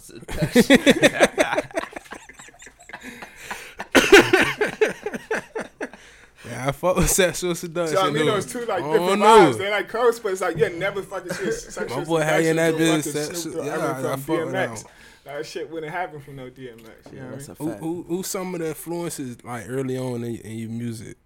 Yeah, 6.50 6.68
I 6.68 6.72
fuck 6.72 6.96
with 6.96 7.10
sexual 7.10 7.54
seduction. 7.54 7.96
So 7.96 8.02
I 8.02 8.06
mean, 8.10 8.24
dude. 8.24 8.28
those 8.34 8.46
two 8.46 8.58
like 8.60 8.82
different 8.82 9.06
don't 9.06 9.18
know. 9.20 9.26
vibes. 9.52 9.58
They're 9.58 9.70
like 9.70 9.88
close, 9.88 10.18
but 10.20 10.32
it's 10.32 10.40
like 10.40 10.56
yeah, 10.56 10.68
never 10.68 11.02
fucking 11.02 11.32
shit. 11.34 11.54
sexual 11.54 11.98
My 11.98 12.04
boy 12.04 12.20
had 12.20 12.44
you 12.44 12.50
in 12.50 12.56
that 12.56 12.74
seduction 12.74 13.02
business. 13.02 13.04
to 13.04 13.12
fucking 13.12 13.26
sex- 13.28 13.42
Snoop 13.42 13.54
Dogg. 13.56 13.66
Yeah, 13.66 13.72
I 13.72 13.76
mean, 13.76 13.84
I, 14.06 14.12
I 14.12 14.16
from 14.16 14.20
fuck 14.20 14.44
with 14.44 14.52
that 14.52 14.68
DMX. 14.70 14.84
That 15.24 15.46
shit 15.46 15.70
wouldn't 15.70 15.92
happen 15.92 16.20
from 16.20 16.36
no 16.36 16.50
DMX. 16.50 16.56
You 16.58 16.72
Yeah, 17.12 17.20
know 17.20 17.24
what 17.26 17.34
I 17.34 17.36
that's 17.36 17.48
mean? 17.48 17.50
a 17.50 17.54
Who, 17.62 17.68
fact. 17.70 17.80
who, 17.82 18.02
who's 18.08 18.26
some 18.26 18.54
of 18.54 18.60
the 18.60 18.68
influences 18.68 19.44
like 19.44 19.64
early 19.68 19.96
on 19.98 20.24
in, 20.24 20.36
in 20.36 20.58
your 20.58 20.70
music? 20.70 21.16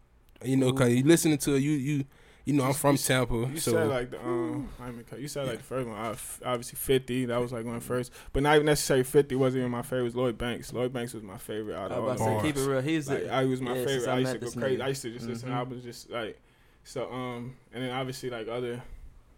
You 0.45 0.57
know, 0.59 0.73
cause 0.73 0.91
you 0.91 1.05
listening 1.05 1.39
to 1.39 1.57
you, 1.57 1.71
you, 1.73 2.05
you 2.45 2.53
know, 2.53 2.65
I'm 2.65 2.75
from 2.75 2.93
you- 2.93 2.99
Tampa, 2.99 3.35
You 3.35 3.57
so 3.59 3.73
said 3.73 3.89
like 3.89 4.11
the 4.11 4.21
um, 4.21 4.69
I 4.81 4.91
mean, 4.91 5.05
you 5.19 5.29
said 5.29 5.47
like 5.47 5.59
the 5.59 5.65
first 5.65 5.89
one. 5.89 5.97
uh, 5.99 6.15
Obviously, 6.45 6.77
Fifty. 6.77 7.25
That 7.25 7.41
was 7.41 7.53
like 7.53 7.65
one 7.65 7.81
first, 7.81 8.13
but 8.33 8.43
not 8.43 8.55
even 8.57 8.67
necessarily 8.67 9.05
Fifty. 9.05 9.35
wasn't 9.35 9.61
even 9.61 9.71
my 9.71 9.83
favorite. 9.83 10.01
It 10.01 10.05
was 10.05 10.17
Lloyd 10.17 10.37
Banks. 10.39 10.73
Lloyd 10.73 10.93
Banks 10.93 11.15
was 11.15 11.23
my 11.23 11.39
favorite 11.39 11.75
out 11.77 11.91
I 11.93 11.97
of 11.97 12.05
was 12.05 12.21
all. 12.21 12.27
about 12.29 12.43
to 12.43 12.47
say, 12.49 12.53
keep 12.53 12.57
it 12.63 12.69
real. 12.71 12.81
He's 12.83 13.09
Like, 13.09 13.23
a, 13.23 13.33
I 13.33 13.45
was 13.45 13.61
my 13.61 13.75
yeah, 13.77 13.85
favorite. 13.87 14.09
I 14.09 14.15
I 14.15 14.19
used 14.19 14.33
to 14.33 14.39
go 14.39 14.51
crazy. 14.51 14.77
nigga. 14.77 14.85
I 14.85 14.89
used 14.89 15.03
to 15.03 15.11
just 15.11 15.27
listen. 15.27 15.49
Mhm. 15.49 15.55
I 15.55 15.63
was 15.63 15.83
just 15.83 16.11
like, 16.11 16.41
so 16.85 17.11
um, 17.11 17.57
and 17.73 17.83
then 17.83 17.91
obviously 17.91 18.29
like 18.31 18.47
other, 18.49 18.83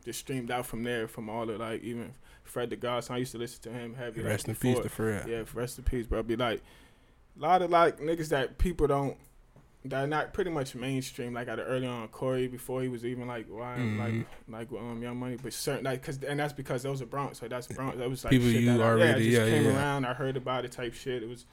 just 0.04 0.18
streamed 0.20 0.50
out 0.50 0.66
from 0.66 0.82
there 0.82 1.06
from 1.06 1.28
all 1.30 1.46
the 1.46 1.58
like 1.58 1.82
even 1.84 2.12
Fred 2.42 2.70
the 2.70 2.76
Godson. 2.76 3.14
I 3.14 3.18
used 3.18 3.32
to 3.32 3.38
listen 3.38 3.62
to 3.62 3.70
him 3.70 3.94
heavy. 3.94 4.20
like, 4.20 4.30
rest 4.30 4.48
in 4.48 4.54
before- 4.54 4.74
peace 4.74 4.82
to 4.82 4.88
Fred. 4.88 5.28
yeah, 5.28 5.42
rest 5.54 5.78
in 5.78 5.84
peace, 5.84 6.06
bro. 6.06 6.22
Be 6.24 6.34
like 6.36 6.60
a 7.38 7.40
lot 7.42 7.62
of 7.62 7.70
like 7.70 8.00
niggas 8.00 8.30
that 8.30 8.58
people 8.58 8.86
don't 8.88 9.16
that 9.90 10.04
are 10.04 10.06
not 10.06 10.32
pretty 10.32 10.50
much 10.50 10.74
mainstream. 10.74 11.32
Like 11.34 11.48
at 11.48 11.56
the 11.56 11.64
early 11.64 11.86
on 11.86 12.08
Corey 12.08 12.48
before 12.48 12.82
he 12.82 12.88
was 12.88 13.04
even 13.04 13.26
like 13.26 13.46
why 13.48 13.76
Mhm. 13.78 13.98
like 13.98 14.26
like 14.48 14.70
with, 14.70 14.80
um 14.80 15.02
Young 15.02 15.16
Money, 15.18 15.36
but 15.42 15.52
certain 15.52 15.84
like 15.84 16.02
cause 16.02 16.18
and 16.22 16.38
that's 16.40 16.52
because 16.52 16.82
those 16.82 17.00
are 17.02 17.06
Bronx. 17.06 17.38
So 17.40 17.48
that's 17.48 17.66
Bronx. 17.66 17.96
That 17.98 18.08
was 18.10 18.24
like 18.24 18.30
People 18.30 18.48
shit 18.50 18.62
you 18.62 18.72
that 18.72 18.80
I, 18.80 18.84
already- 18.88 19.24
yeah, 19.24 19.30
yeah, 19.30 19.38
just 19.38 19.50
came 19.52 19.64
yeah. 19.64 19.76
around. 19.76 20.04
I 20.04 20.14
heard 20.14 20.36
about 20.36 20.64
it 20.64 20.72
type 20.72 20.94
shit. 20.94 21.22
It 21.22 21.28
was 21.28 21.46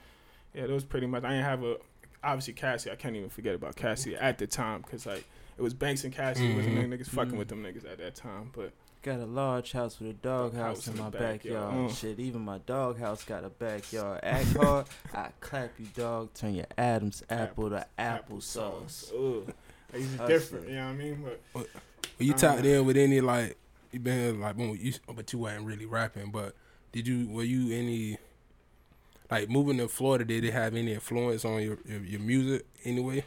yeah, 0.54 0.64
it 0.64 0.70
was 0.70 0.84
pretty 0.84 1.06
much. 1.06 1.24
I 1.24 1.30
didn't 1.30 1.44
have 1.44 1.62
a 1.64 1.76
obviously 2.22 2.54
Cassie. 2.54 2.90
I 2.90 2.94
can't 2.96 3.16
even 3.16 3.28
forget 3.28 3.54
about 3.54 3.76
Cassie 3.76 4.16
at 4.16 4.38
the 4.38 4.46
time 4.46 4.82
because 4.82 5.06
like. 5.06 5.24
It 5.56 5.62
was 5.62 5.72
Banks 5.72 6.02
and 6.02 6.12
Cassie. 6.12 6.50
It 6.50 6.56
wasn't 6.56 6.74
Mhm. 6.76 6.88
no 6.88 6.96
niggas 6.96 7.08
fucking 7.10 7.34
Mhm. 7.34 7.38
with 7.38 7.46
them 7.46 7.62
niggas 7.62 7.88
at 7.88 7.98
that 7.98 8.16
time. 8.16 8.50
But 8.52 8.72
Got 9.04 9.20
a 9.20 9.26
large 9.26 9.72
house 9.72 10.00
with 10.00 10.08
a 10.08 10.12
dog 10.14 10.54
house 10.54 10.76
House 10.78 10.86
in 10.88 10.94
in 10.94 10.98
my 11.00 11.10
backyard. 11.10 11.42
backyard. 11.42 11.74
Mm. 11.90 11.94
Shit, 11.94 12.18
even 12.18 12.40
my 12.40 12.56
dog 12.58 12.98
house 12.98 13.22
got 13.22 13.44
a 13.44 13.50
backyard. 13.50 14.20
Act 14.22 14.56
hard, 14.56 14.86
I 15.12 15.28
clap 15.40 15.72
you, 15.78 15.86
dog. 15.94 16.32
Turn 16.32 16.54
your 16.54 16.64
Adam's 16.78 17.22
apple 17.28 17.68
to 17.68 17.86
applesauce. 17.98 19.12
Ugh. 19.12 19.52
Like, 19.92 20.02
It's 20.02 20.26
different. 20.26 20.68
You 20.70 20.76
know 20.76 20.84
what 20.86 20.90
I 20.90 20.94
mean? 20.94 21.24
But 21.52 21.66
Were 22.18 22.24
you 22.24 22.32
Uh, 22.32 22.36
tapped 22.38 22.64
in 22.64 22.84
with 22.86 22.96
any 22.96 23.20
like 23.20 23.58
you 23.92 24.00
been 24.00 24.40
like 24.40 24.56
boom, 24.56 24.76
you 24.80 24.94
but 25.14 25.30
you 25.34 25.38
weren't 25.38 25.66
really 25.66 25.84
rapping, 25.86 26.30
but 26.30 26.54
did 26.92 27.06
you 27.06 27.28
were 27.28 27.44
you 27.44 27.76
any 27.76 28.16
like 29.30 29.50
moving 29.50 29.76
to 29.78 29.88
Florida? 29.88 30.24
Did 30.24 30.44
it 30.44 30.52
have 30.52 30.74
any 30.74 30.94
influence 30.94 31.44
on 31.44 31.60
your 31.62 31.76
your, 31.84 32.00
your 32.00 32.20
music 32.20 32.64
anyway? 32.84 33.22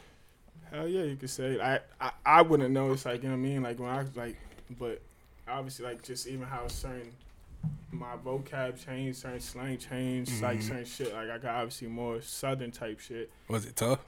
Hell 0.72 0.88
yeah, 0.88 1.04
you 1.04 1.14
could 1.16 1.30
say. 1.30 1.60
I, 1.60 1.78
I 2.00 2.10
I 2.26 2.42
wouldn't 2.42 2.70
know. 2.72 2.90
It's 2.92 3.04
like 3.06 3.22
you 3.22 3.28
know 3.28 3.36
what 3.36 3.40
I 3.46 3.48
mean. 3.48 3.62
Like 3.62 3.78
when 3.78 3.88
I 3.88 4.02
was 4.02 4.16
like, 4.16 4.36
but 4.78 5.00
obviously 5.50 5.84
like 5.86 6.02
just 6.02 6.26
even 6.26 6.46
how 6.46 6.66
certain 6.68 7.12
my 7.90 8.16
vocab 8.24 8.82
changed, 8.84 9.18
certain 9.18 9.40
slang 9.40 9.78
changed, 9.78 10.40
like 10.42 10.58
Mhm. 10.58 10.62
certain 10.62 10.84
shit. 10.84 11.12
Like 11.14 11.30
I 11.30 11.38
got 11.38 11.54
obviously 11.56 11.88
more 11.88 12.20
southern 12.22 12.70
type 12.70 13.00
shit. 13.00 13.30
Was 13.48 13.64
it 13.66 13.76
tough? 13.76 14.00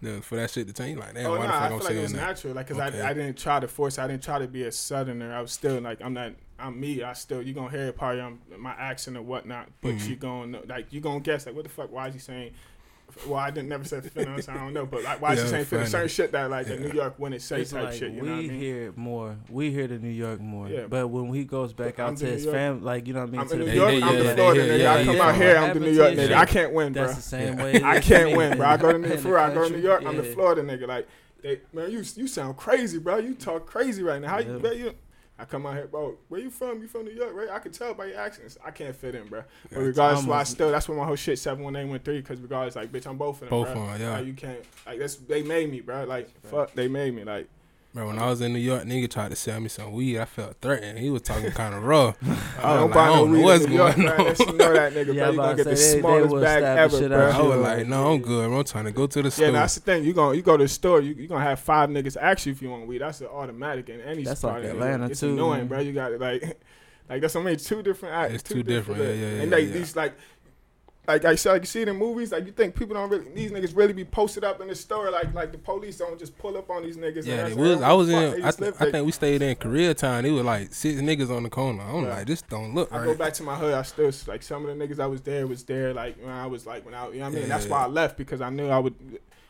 Yeah, 0.00 0.20
for 0.20 0.36
that 0.36 0.50
shit 0.50 0.66
to 0.66 0.72
change 0.72 0.98
like 0.98 1.14
damn, 1.14 1.26
oh 1.26 1.38
why 1.38 1.38
no, 1.38 1.42
the 1.46 1.54
I 1.54 1.68
feel 1.68 1.78
I'm 1.78 1.84
like 1.84 1.94
it 1.94 2.00
was 2.02 2.12
that? 2.12 2.18
natural. 2.18 2.54
Like 2.54 2.66
cause 2.68 2.78
Okay. 2.78 3.00
I 3.00 3.10
I 3.10 3.14
didn't 3.14 3.38
try 3.38 3.60
to 3.60 3.68
force. 3.68 3.98
I 3.98 4.06
didn't 4.06 4.22
try 4.22 4.38
to 4.38 4.46
be 4.48 4.64
a 4.64 4.72
southerner. 4.72 5.34
I 5.34 5.40
was 5.40 5.52
still 5.52 5.80
like 5.80 6.00
I'm 6.02 6.12
not. 6.14 6.32
I'm 6.58 6.78
me. 6.78 7.02
I 7.02 7.14
still 7.14 7.42
you 7.42 7.52
gonna 7.54 7.70
hear 7.70 7.86
it 7.88 7.96
probably 7.96 8.20
on 8.20 8.38
my 8.58 8.72
accent 8.72 9.16
or 9.16 9.22
whatnot, 9.22 9.68
but 9.80 9.94
Mhm. 9.94 10.08
you 10.08 10.16
gonna 10.16 10.60
like 10.66 10.92
you 10.92 11.00
gonna 11.00 11.20
guess 11.20 11.46
like 11.46 11.54
what 11.54 11.64
the 11.64 11.70
fuck? 11.70 11.90
Why 11.90 12.08
is 12.08 12.14
he 12.14 12.20
saying? 12.20 12.52
Well, 13.28 13.36
I 13.38 13.50
didn't 13.52 13.68
never 13.68 13.84
say 13.84 14.00
finna, 14.00 14.42
so 14.42 14.50
I 14.52 14.56
don't 14.56 14.72
know, 14.74 14.86
but 14.86 15.04
like, 15.04 15.22
why 15.22 15.34
is 15.34 15.38
Yeah, 15.38 15.44
he 15.44 15.50
saying 15.50 15.64
finna? 15.66 15.68
funny. 15.68 15.86
Certain 15.86 16.08
shit 16.08 16.32
that 16.32 16.50
like 16.50 16.66
the 16.66 16.74
Yeah. 16.74 16.80
New 16.80 16.92
York 16.92 17.18
wouldn't 17.18 17.40
say 17.42 17.60
It's 17.60 17.70
type 17.70 17.84
like 17.84 17.92
shit. 17.94 18.10
You 18.12 18.22
we 18.22 18.26
know 18.28 18.34
what 18.34 18.44
I 18.44 18.48
mean? 18.48 18.60
hear 18.60 18.82
it 18.88 18.96
more. 18.98 19.36
We 19.48 19.70
hear 19.70 19.86
the 19.86 19.98
New 19.98 20.08
York 20.10 20.40
more. 20.40 20.68
Yeah. 20.68 20.86
But 20.88 21.06
when 21.08 21.32
he 21.32 21.44
goes 21.44 21.72
back 21.72 22.00
I'm 22.00 22.10
out 22.14 22.16
to 22.18 22.26
his 22.26 22.44
New 22.44 22.50
family, 22.52 22.82
like 22.82 23.06
you 23.06 23.14
know 23.14 23.20
what 23.20 23.28
I 23.28 23.32
mean, 23.32 23.40
I'm 23.42 23.48
to 23.48 23.52
in 23.54 23.58
the 23.60 23.64
New 23.66 23.70
they- 23.70 23.76
York. 23.76 23.90
they- 23.90 24.02
I'm 24.02 24.12
yeah, 24.14 24.18
the 24.18 24.24
they 24.24 24.34
Florida 24.34 24.60
nigga. 24.68 24.78
yeah, 24.80 24.94
I 24.94 25.04
come 25.04 25.16
yeah. 25.16 25.22
out 25.28 25.34
here. 25.36 25.56
I'm 25.56 25.74
the 25.74 25.80
New 25.80 25.90
York 25.92 26.12
nigga. 26.14 26.32
I 26.34 26.44
can't 26.46 26.72
win, 26.72 26.92
bro. 26.92 27.02
That's 27.04 27.16
the 27.16 27.22
same 27.22 27.56
way. 27.56 27.82
I 27.84 28.00
can't 28.00 28.36
win, 28.36 28.56
bro. 28.58 28.66
I 28.66 28.76
go 28.76 28.88
to 28.90 28.96
in 28.96 29.02
New 29.02 29.08
the 29.16 29.28
York. 29.28 29.40
I 29.40 29.54
go 29.54 29.68
to. 29.68 29.76
New 29.76 29.82
York. 29.82 30.02
I'm 30.04 30.16
the 30.16 30.22
Florida 30.24 30.62
nigga. 30.62 30.88
Like, 30.88 31.08
man, 31.72 31.90
you 31.92 32.02
you 32.16 32.26
sound 32.26 32.56
crazy, 32.56 32.98
bro. 32.98 33.18
You 33.18 33.34
talk 33.34 33.64
crazy 33.66 34.02
right 34.02 34.20
now. 34.20 34.28
How 34.28 34.38
you, 34.40 34.60
Yeah. 34.62 34.72
you? 34.72 34.94
I 35.36 35.44
come 35.44 35.66
out 35.66 35.74
here, 35.74 35.88
bro. 35.88 36.16
Where 36.28 36.40
you 36.40 36.50
from? 36.50 36.80
You 36.80 36.86
from 36.86 37.06
New 37.06 37.10
York, 37.12 37.34
right? 37.34 37.48
I 37.50 37.58
can 37.58 37.72
tell 37.72 37.92
by 37.92 38.06
your 38.06 38.20
accents. 38.20 38.56
I 38.64 38.70
can't 38.70 38.94
fit 38.94 39.16
in, 39.16 39.26
bro. 39.26 39.42
But 39.70 39.80
regardless, 39.80 40.24
why 40.24 40.38
I 40.38 40.44
still 40.44 40.70
that's 40.70 40.88
what 40.88 40.96
my 40.96 41.04
whole 41.04 41.16
shit 41.16 41.38
seven 41.40 41.64
one 41.64 41.74
eight 41.74 41.86
one 41.86 41.98
three. 41.98 42.20
Because 42.20 42.40
regardless, 42.40 42.76
like, 42.76 42.92
bitch, 42.92 43.06
I'm 43.06 43.18
both 43.18 43.36
of 43.36 43.40
them, 43.40 43.48
Both 43.50 43.72
bro. 43.72 43.82
on, 43.82 44.00
yeah. 44.00 44.12
Like, 44.18 44.26
you 44.26 44.34
can't 44.34 44.60
like 44.86 45.00
that's 45.00 45.16
they 45.16 45.42
made 45.42 45.70
me, 45.72 45.80
bro. 45.80 46.04
Like, 46.04 46.30
fuck, 46.44 46.72
they 46.74 46.86
made 46.86 47.14
me. 47.14 47.24
Like, 47.24 47.48
Bro, 47.94 48.08
when 48.08 48.18
I 48.18 48.28
was 48.28 48.40
in 48.40 48.52
New 48.52 48.58
York, 48.58 48.82
nigga 48.82 49.08
tried 49.08 49.30
to 49.30 49.36
sell 49.36 49.60
me 49.60 49.68
some 49.68 49.92
weed. 49.92 50.18
I 50.18 50.24
felt 50.24 50.56
threatened. 50.60 50.98
He 50.98 51.10
was 51.10 51.22
talking 51.22 51.52
kind 51.52 51.72
of 51.76 51.84
rough. 51.84 52.16
I 52.24 52.26
was 52.28 52.36
don't 52.58 52.80
like, 52.90 52.92
buy 52.94 53.04
I 53.04 53.06
no 53.06 53.14
don't 53.18 53.32
know 53.32 53.38
weed 53.38 53.44
what's 53.44 53.64
in 53.66 53.72
York, 53.72 53.96
going 53.96 54.08
on. 54.08 54.16
You 54.18 54.24
know 54.56 54.72
that 54.72 54.92
nigga, 54.94 55.14
Yeah, 55.14 55.24
bro. 55.26 55.30
You 55.30 55.36
gonna 55.36 55.54
get 55.54 55.56
the 55.58 55.62
they- 55.64 55.70
they 55.76 56.00
smallest 56.00 56.32
will 56.32 56.40
bag 56.40 56.62
ever, 56.64 57.08
bro. 57.08 57.30
I 57.30 57.38
you. 57.40 57.48
was 57.50 57.58
like, 57.60 57.86
no, 57.86 58.12
I'm 58.12 58.20
good. 58.20 58.52
I'm 58.52 58.64
trying 58.64 58.84
to 58.86 58.90
go 58.90 59.06
to 59.06 59.22
the 59.22 59.30
store. 59.30 59.46
Yeah, 59.46 59.52
that's 59.52 59.76
the 59.76 59.80
thing. 59.82 60.02
You 60.02 60.12
gonna 60.12 60.34
you 60.36 60.42
go 60.42 60.56
to 60.56 60.64
the 60.64 60.68
store, 60.68 61.00
you 61.00 61.14
you 61.14 61.28
gonna 61.28 61.44
have 61.44 61.60
five 61.60 61.88
niggas 61.88 62.16
ask 62.20 62.46
you 62.46 62.52
if 62.52 62.60
you 62.62 62.68
want 62.70 62.88
weed. 62.88 62.98
That's 62.98 63.20
an 63.20 63.28
automatic 63.28 63.88
in 63.88 64.00
any 64.00 64.24
That's 64.24 64.40
spot 64.40 64.54
like 64.54 64.64
in 64.64 64.70
Atlanta, 64.70 65.06
It's 65.06 65.20
too, 65.20 65.28
annoying, 65.34 65.58
man. 65.60 65.68
bro. 65.68 65.78
You 65.78 65.92
got 65.92 66.10
it 66.10 66.20
like 66.20 66.42
like 67.08 67.20
that's 67.20 67.36
what 67.36 67.42
I 67.42 67.44
mean. 67.44 67.56
Two 67.58 67.80
different 67.84 68.12
acts. 68.12 68.34
It's 68.34 68.42
two 68.42 68.64
different, 68.64 69.02
yeah, 69.02 69.06
yeah, 69.10 69.14
yeah. 69.14 69.26
And 69.42 69.50
yeah, 69.52 69.56
like 69.56 69.66
yeah. 69.68 69.72
these 69.72 69.94
like 69.94 70.14
like 71.06 71.24
I 71.24 71.34
said, 71.34 71.52
like 71.52 71.62
you 71.62 71.66
see 71.66 71.82
it 71.82 71.88
in 71.88 71.96
movies. 71.96 72.32
Like 72.32 72.46
you 72.46 72.52
think 72.52 72.74
people 72.74 72.94
don't 72.94 73.10
really 73.10 73.28
these 73.34 73.50
niggas 73.50 73.76
really 73.76 73.92
be 73.92 74.04
posted 74.04 74.42
up 74.44 74.60
in 74.60 74.68
the 74.68 74.74
store. 74.74 75.10
Like 75.10 75.34
like 75.34 75.52
the 75.52 75.58
police 75.58 75.98
don't 75.98 76.18
just 76.18 76.36
pull 76.38 76.56
up 76.56 76.70
on 76.70 76.82
these 76.82 76.96
niggas. 76.96 77.26
yeah, 77.26 77.46
and 77.46 77.52
it 77.52 77.56
was. 77.58 77.82
I 77.82 77.92
was 77.92 78.08
in. 78.08 78.42
I, 78.44 78.50
th- 78.50 78.74
I 78.80 78.90
think 78.90 79.04
we 79.06 79.12
stayed 79.12 79.42
in 79.42 79.54
Korea 79.56 79.94
Koreatown. 79.94 80.24
It 80.24 80.30
was 80.30 80.44
like 80.44 80.72
six 80.72 81.00
niggas 81.00 81.30
on 81.34 81.42
the 81.42 81.50
corner. 81.50 81.82
I'm 81.82 82.04
Yeah. 82.04 82.16
like, 82.16 82.26
this 82.26 82.42
don't 82.42 82.74
look 82.74 82.92
I 82.92 82.98
right. 82.98 83.04
go 83.06 83.14
back 83.14 83.34
to 83.34 83.42
my 83.42 83.54
hood. 83.56 83.74
I 83.74 83.82
still 83.82 84.10
like 84.26 84.42
some 84.42 84.66
of 84.66 84.76
the 84.78 84.86
niggas 84.86 84.98
I 84.98 85.06
was 85.06 85.20
there 85.20 85.46
was 85.46 85.62
there. 85.64 85.92
Like 85.92 86.16
when 86.20 86.30
I 86.30 86.46
was 86.46 86.66
like 86.66 86.84
when 86.84 86.94
I, 86.94 87.08
you 87.08 87.14
know 87.14 87.20
what 87.20 87.26
I 87.26 87.30
mean. 87.30 87.42
Yeah, 87.42 87.48
That's 87.48 87.66
why 87.66 87.84
I 87.84 87.86
left 87.86 88.16
because 88.16 88.40
I 88.40 88.50
knew 88.50 88.68
I 88.68 88.78
would. 88.78 88.94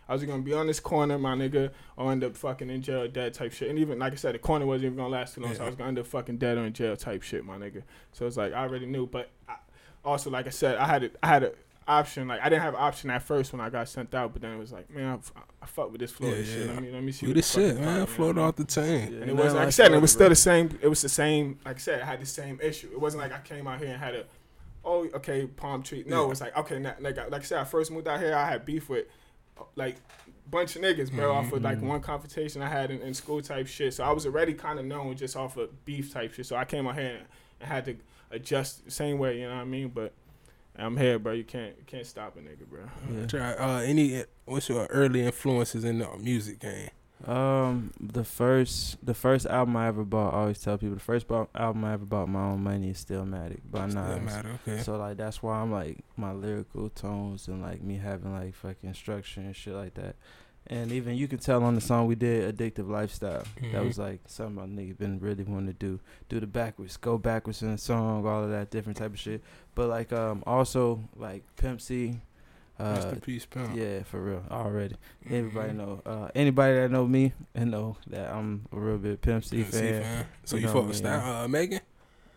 I 0.07 0.13
was 0.13 0.23
gonna 0.25 0.43
be 0.43 0.53
on 0.53 0.67
this 0.67 0.81
corner, 0.81 1.19
my 1.19 1.35
nigga, 1.35 1.71
or 1.97 2.13
end 2.13 2.23
up 2.25 2.37
fucking 2.37 2.69
in 2.69 2.83
jail, 2.83 3.09
dead 3.09 3.33
type 3.33 3.53
shit. 3.55 3.71
And 3.71 3.79
even 3.79 3.99
like 3.99 4.13
I 4.13 4.17
said, 4.17 4.35
the 4.35 4.39
corner 4.39 4.67
wasn't 4.67 4.87
even 4.87 4.97
gonna 4.99 5.09
last 5.09 5.35
too 5.35 5.41
long, 5.41 5.55
so 5.55 5.63
I 5.63 5.67
was 5.67 5.77
gonna 5.77 5.89
end 5.89 5.99
up 5.99 6.07
fucking 6.07 6.37
dead 6.37 6.59
or 6.59 6.65
in 6.67 6.75
jail 6.75 6.95
type 6.95 7.23
shit, 7.23 7.43
my 7.43 7.57
nigga. 7.57 7.83
So 8.13 8.27
it's 8.27 8.37
like 8.37 8.53
I 8.53 8.59
already 8.65 8.85
knew, 8.85 9.07
but 9.07 9.31
I, 9.49 9.55
also 10.05 10.31
like 10.31 10.47
I 10.47 10.51
said, 10.51 10.77
I 10.77 10.87
had 10.87 11.05
a, 11.05 11.11
I 11.23 11.27
had 11.27 11.43
a, 11.45 11.53
option. 11.87 12.27
Like 12.29 12.41
I 12.41 12.49
didn't 12.49 12.63
have 12.63 12.75
an 12.75 12.81
option 12.81 13.11
at 13.11 13.23
first 13.23 13.53
when 13.53 13.61
I 13.61 13.69
got 13.69 13.87
sent 13.89 14.15
out, 14.15 14.33
but 14.33 14.41
then 14.41 14.53
it 14.53 14.59
was 14.59 14.73
like, 14.73 14.89
man, 14.91 15.21
I, 15.37 15.41
I 15.63 15.67
fuck 15.67 15.93
with 15.93 16.01
this 16.01 16.13
Florida 16.13 16.41
Yeah, 16.41 16.45
shit. 16.47 16.67
yeah. 16.67 16.73
Let 16.73 16.83
me 16.83 16.91
let 16.93 17.03
me 17.03 17.13
see. 17.13 17.27
You 17.27 17.31
what 17.31 17.35
the 17.35 17.41
the 17.43 17.47
fuck 17.47 17.55
shit, 17.61 17.71
is 17.73 17.79
man. 17.79 17.85
poppin', 17.87 18.01
you 18.01 18.07
Florida 18.07 18.41
know? 18.41 18.47
off 18.47 18.57
the 18.57 18.65
chain. 18.65 19.13
Yeah, 19.13 19.21
And 19.21 19.31
it 19.31 19.37
was 19.37 19.53
like 19.53 19.63
I 19.63 19.65
like 19.65 19.73
said, 19.75 19.83
it 19.85 19.87
Florida, 19.89 20.01
was 20.01 20.13
bro. 20.15 20.19
still 20.19 20.29
the 20.31 20.35
same. 20.37 20.79
It 20.83 20.89
was 20.89 21.03
the 21.03 21.09
same. 21.11 21.59
Like 21.65 21.77
I 21.77 21.79
said, 21.79 22.01
I 22.01 22.05
had 22.07 22.21
the 22.23 22.27
same 22.27 22.59
issue. 22.63 22.89
It 22.93 23.01
wasn't 23.01 23.23
like 23.23 23.33
I 23.35 23.41
came 23.41 23.67
out 23.67 23.79
here 23.81 23.89
and 23.89 23.99
had 23.99 24.15
a, 24.15 24.25
oh, 24.83 25.07
okay, 25.15 25.47
palm 25.47 25.83
tree. 25.83 26.05
No, 26.07 26.25
Yeah. 26.27 26.31
it's 26.31 26.41
like 26.41 26.57
okay, 26.57 26.79
now, 26.79 26.95
like 27.01 27.19
I- 27.19 27.27
like 27.27 27.43
I 27.43 27.45
said, 27.45 27.59
I 27.61 27.65
first 27.65 27.91
moved 27.91 28.09
out 28.09 28.19
here. 28.19 28.35
I 28.35 28.47
had 28.49 28.65
beef 28.65 28.89
with, 28.89 29.07
like, 29.77 29.97
bunch 30.51 30.77
of 30.77 30.83
niggas, 30.83 31.11
bro, 31.13 31.33
off 31.35 31.53
of 31.53 31.63
like 31.63 31.79
Mhm. 31.81 31.89
one 31.89 32.01
confrontation 32.01 32.63
I 32.63 32.69
had 32.69 32.91
in, 32.91 33.01
in 33.03 33.13
school 33.15 33.43
type 33.43 33.67
shit. 33.67 33.93
So 33.95 34.05
I 34.05 34.13
was 34.13 34.25
already 34.27 34.55
kind 34.55 34.79
of 34.79 34.85
known 34.87 35.17
just 35.17 35.37
off 35.37 35.57
of 35.59 35.85
beef 35.85 36.13
type 36.15 36.33
shit. 36.35 36.47
So 36.47 36.57
I 36.57 36.65
came 36.65 36.87
out 36.87 36.95
here 36.97 37.17
and, 37.17 37.27
and 37.61 37.69
had 37.69 37.85
to 37.87 37.97
adjust 38.31 38.91
same 38.91 39.19
way. 39.19 39.41
You 39.41 39.49
know 39.49 39.55
what 39.55 39.61
I 39.63 39.65
mean? 39.65 39.89
But 39.89 40.13
I'm 40.77 40.97
here, 40.97 41.19
bro. 41.19 41.33
You 41.33 41.45
can't 41.45 41.75
you 41.79 41.85
can't 41.87 42.07
stop 42.07 42.37
a 42.37 42.41
nigga, 42.41 42.67
bro. 42.69 42.81
Yeah. 43.13 43.27
Try 43.27 43.53
uh 43.55 43.81
any 43.81 44.25
what's 44.45 44.69
your 44.69 44.87
early 44.87 45.23
influences 45.25 45.85
in 45.85 45.99
the 45.99 46.09
music 46.19 46.61
game? 46.61 46.91
Um, 47.27 47.93
the 47.99 48.25
first 48.25 48.99
the 49.05 49.15
first 49.15 49.47
album 49.47 49.77
I 49.77 49.87
ever 49.87 50.05
bought, 50.05 50.35
I 50.35 50.39
always 50.41 50.59
tell 50.59 50.77
people 50.77 50.97
the 50.97 51.01
first 51.01 51.27
bo- 51.27 51.49
album 51.55 51.85
I 51.85 51.95
ever 51.95 52.05
bought 52.05 52.29
my 52.29 52.41
own 52.43 52.63
money 52.63 52.91
is 52.91 53.03
Stillmatic 53.03 53.61
by 53.71 53.89
Still 53.89 54.03
Nas. 54.03 54.23
matter, 54.23 54.61
okay. 54.67 54.83
So 54.83 54.97
like 54.99 55.17
that's 55.17 55.43
why 55.43 55.61
I'm 55.61 55.73
like 55.73 55.99
my 56.17 56.33
lyrical 56.33 56.91
tones 56.91 57.49
and 57.49 57.63
like 57.63 57.83
me 57.83 57.97
having 57.97 58.33
like 58.33 58.55
fucking 58.55 58.93
structure 58.93 59.41
and 59.41 59.57
shit 59.57 59.73
like 59.75 59.95
that. 59.95 60.17
And 60.69 60.91
even 60.93 61.15
you 61.17 61.29
can 61.29 61.39
tell 61.39 61.63
on 61.63 61.75
the 61.75 61.81
song 61.81 62.07
we 62.07 62.15
did 62.15 62.57
Addictive 62.57 62.89
Lifestyle. 62.89 63.43
That 63.61 63.73
Mhm. 63.83 63.87
was 63.87 63.99
like 63.99 64.21
something 64.27 64.55
my 64.55 64.65
nigga 64.83 64.97
been 64.97 65.21
really 65.21 65.45
wanting 65.45 65.67
to 65.67 65.73
do. 65.75 66.01
Do 66.31 66.41
the 66.41 66.47
backwards, 66.47 66.97
go 66.97 67.19
backwards 67.19 67.63
in 67.63 67.73
the 67.73 67.79
song, 67.79 68.27
all 68.27 68.45
of 68.45 68.51
that 68.51 68.71
different 68.71 68.97
type 68.97 69.13
of 69.13 69.19
shit. 69.19 69.43
But 69.75 69.89
like 69.91 70.11
um 70.13 70.43
also 70.47 71.01
like 71.17 71.43
Pimp 71.57 71.83
C, 71.83 72.19
uh 72.81 72.95
Rest 72.97 73.09
in 73.13 73.21
peace, 73.21 73.45
pimp. 73.45 73.77
yeah, 73.77 74.05
for 74.05 74.21
real. 74.23 74.43
Already. 74.51 74.97
Everybody 75.29 75.73
Mhm. 75.73 75.77
know. 75.77 76.03
Uh, 76.07 76.29
anybody 76.35 76.75
that 76.77 76.91
know 76.91 77.07
me 77.07 77.35
and 77.55 77.71
know 77.71 77.99
that 78.07 78.33
I'm 78.33 78.65
a 78.73 78.79
real 78.81 78.97
big 78.99 79.21
Pimp 79.21 79.45
C 79.45 79.59
Pimp 79.59 79.71
C 79.73 79.79
fan. 79.81 80.03
fan. 80.03 80.27
So 80.45 80.57
You 80.57 80.63
you 80.63 80.67
know 80.69 80.73
fuck 80.81 80.89
with 80.89 81.05
uh, 81.05 81.47
Megan? 81.49 81.81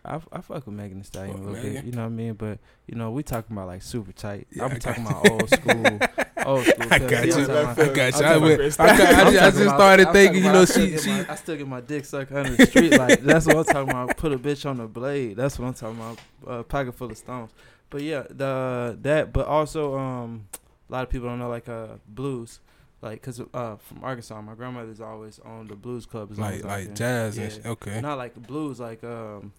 I, 0.04 0.14
f- 0.14 0.28
I 0.32 0.40
fuck 0.42 0.64
with 0.66 0.74
Megan 0.74 0.98
Thee 0.98 1.04
Stallion 1.04 1.34
a 1.34 1.38
little 1.38 1.52
Megan. 1.54 1.72
bit. 1.72 1.84
You 1.84 1.92
know 1.92 2.02
what 2.02 2.06
I 2.06 2.10
mean? 2.10 2.34
But 2.34 2.58
you 2.86 2.94
know, 2.94 3.10
we 3.10 3.22
talking 3.22 3.54
about 3.56 3.66
like 3.68 3.82
super 3.82 4.12
tight. 4.12 4.46
Yeah, 4.52 4.64
I'm 4.66 4.78
talking 4.78 5.04
about 5.04 5.28
old 5.28 5.50
school, 5.50 5.98
school. 6.40 6.86
I 6.90 6.98
got 6.98 7.26
you. 7.26 7.34
I'm 7.34 7.50
I 7.50 7.70
I 7.70 7.88
got 7.94 8.20
you. 8.20 8.26
I, 8.26 8.36
went, 8.36 8.60
I, 8.80 8.86
got- 8.86 8.90
I, 8.90 8.96
just, 8.96 9.08
I 9.18 9.30
just 9.50 9.56
about- 9.62 9.76
started 9.76 10.12
thinking, 10.12 10.44
you 10.44 10.52
know, 10.52 10.64
she, 10.64 10.98
she, 10.98 11.10
my, 11.10 11.26
I 11.30 11.34
still 11.36 11.56
get 11.56 11.68
my 11.68 11.80
dick 11.80 12.04
sucked 12.04 12.32
under 12.32 12.54
the 12.56 12.66
street. 12.66 12.96
Like 12.98 13.22
that's 13.22 13.46
what 13.46 13.56
I'm 13.56 13.64
talking 13.64 13.90
about. 13.90 14.16
Put 14.16 14.32
a 14.32 14.38
bitch 14.38 14.68
on 14.68 14.78
the 14.78 14.86
blade. 14.86 15.36
That's 15.36 15.58
what 15.58 15.66
I'm 15.68 15.74
talking 15.74 15.96
about. 15.98 16.18
Uh, 16.46 16.62
pocket 16.62 16.94
full 16.94 17.10
of 17.10 17.16
stones. 17.18 17.50
But 17.90 18.02
yeah, 18.02 18.24
the 18.28 18.98
that. 19.02 19.32
But 19.32 19.46
also, 19.46 19.96
um, 19.96 20.46
a 20.88 20.92
lot 20.92 21.02
of 21.04 21.10
people 21.10 21.28
don't 21.28 21.38
know 21.38 21.48
like 21.48 21.68
uh 21.68 21.96
blues. 22.06 22.60
Like, 23.00 23.22
cause 23.22 23.40
uh, 23.54 23.76
from 23.76 24.02
Arkansas, 24.02 24.40
my 24.42 24.54
grandmother's 24.54 25.00
always 25.00 25.38
on 25.38 25.68
the 25.68 25.76
blues 25.76 26.04
club. 26.04 26.36
like 26.36 26.64
like 26.64 26.96
jazz 26.96 27.38
and 27.38 27.52
Yeah. 27.64 27.70
Okay. 27.70 28.00
Not 28.00 28.18
like 28.18 28.34
blues, 28.34 28.80
like 28.80 29.04
um, 29.04 29.52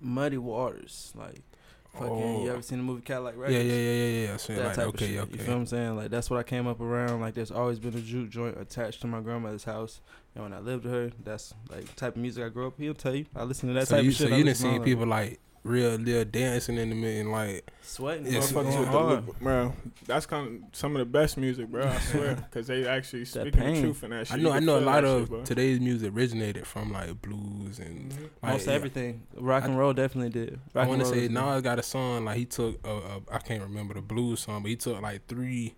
Muddy 0.00 0.38
Waters. 0.38 1.12
Like, 1.14 1.42
fucking, 1.92 2.08
Oh. 2.08 2.44
you 2.44 2.50
ever 2.50 2.62
seen 2.62 2.78
the 2.78 2.84
movie 2.84 3.02
Cadillac 3.02 3.34
Yeah, 3.34 3.40
Records? 3.42 3.64
yeah, 3.64 3.74
yeah, 3.74 3.92
yeah, 3.92 4.26
yeah. 4.30 4.36
So 4.36 4.54
That 4.54 4.64
like, 4.66 4.76
type 4.76 4.86
okay, 4.88 5.04
of 5.04 5.10
shit. 5.10 5.20
okay. 5.20 5.32
You 5.32 5.38
feel 5.38 5.54
what 5.54 5.60
I'm 5.60 5.66
saying? 5.66 5.96
Like 5.96 6.10
that's 6.10 6.30
what 6.30 6.38
I 6.38 6.42
came 6.42 6.66
up 6.66 6.80
around. 6.80 7.20
Like 7.20 7.34
there's 7.34 7.50
always 7.50 7.78
been 7.78 7.94
a 7.96 8.00
juke 8.00 8.30
joint 8.30 8.56
attached 8.60 9.00
to 9.02 9.06
my 9.06 9.20
grandmother's 9.20 9.64
house. 9.64 10.00
And 10.34 10.44
when 10.44 10.52
I 10.52 10.60
lived 10.60 10.84
with 10.84 10.92
her, 10.92 11.10
that's 11.24 11.54
like 11.70 11.86
the 11.86 11.94
type 11.94 12.14
of 12.16 12.22
music 12.22 12.44
I 12.44 12.48
grew 12.50 12.66
up. 12.68 12.74
He'll 12.78 12.94
tell 12.94 13.14
you. 13.14 13.26
I 13.34 13.42
listen 13.44 13.68
to 13.68 13.74
that 13.74 13.88
so 13.88 13.96
type 13.96 14.04
you, 14.04 14.10
of 14.10 14.16
shit. 14.16 14.28
so 14.28 14.34
I 14.34 14.38
you 14.38 14.44
didn't 14.44 14.56
see 14.58 14.78
people 14.80 15.06
like 15.06 15.40
real, 15.64 15.98
real 15.98 16.24
dancing 16.24 16.76
in 16.76 16.90
the 16.90 16.94
middle, 16.94 17.20
and 17.20 17.32
like 17.32 17.70
sweating. 17.82 18.26
Yeah, 18.26 18.32
Yes, 18.32 18.52
Motherfuckers 18.52 18.78
with 18.80 18.88
hard. 18.88 19.26
the, 19.26 19.32
bro, 19.34 19.72
that's 20.06 20.26
kind 20.26 20.62
of 20.64 20.76
some 20.76 20.94
of 20.96 21.00
the 21.00 21.04
best 21.04 21.36
music, 21.36 21.68
bro. 21.68 21.86
I 21.86 21.98
swear, 21.98 22.34
because 22.36 22.66
they 22.66 22.86
actually 22.86 23.24
That 23.24 23.28
speaking 23.28 23.74
the 23.74 23.80
truth 23.80 24.04
in 24.04 24.10
that 24.10 24.26
shit. 24.26 24.36
I 24.38 24.40
know, 24.40 24.52
I 24.52 24.58
know 24.60 24.78
a 24.78 24.80
lot 24.80 25.04
of 25.04 25.28
shit, 25.28 25.44
today's 25.44 25.80
music 25.80 26.12
originated 26.14 26.66
from 26.66 26.92
like 26.92 27.20
blues 27.22 27.78
and 27.78 28.10
Mhm. 28.12 28.22
like, 28.42 28.52
Most 28.52 28.66
yeah. 28.66 28.72
everything. 28.74 29.22
Rock 29.36 29.64
and 29.64 29.78
roll 29.78 29.92
definitely 29.92 30.30
did. 30.30 30.60
I 30.74 30.86
want 30.86 31.00
to 31.00 31.06
say 31.06 31.24
is- 31.24 31.30
Nas 31.30 31.62
got 31.62 31.78
a 31.78 31.82
song 31.82 32.24
like 32.24 32.36
he 32.36 32.44
took 32.44 32.78
uh, 32.86 32.98
uh, 33.30 33.38
can't 33.38 33.62
remember 33.62 33.94
the 33.94 34.02
blues 34.02 34.40
song, 34.40 34.62
but 34.62 34.68
he 34.70 34.76
took 34.76 35.00
like 35.02 35.26
three, 35.26 35.74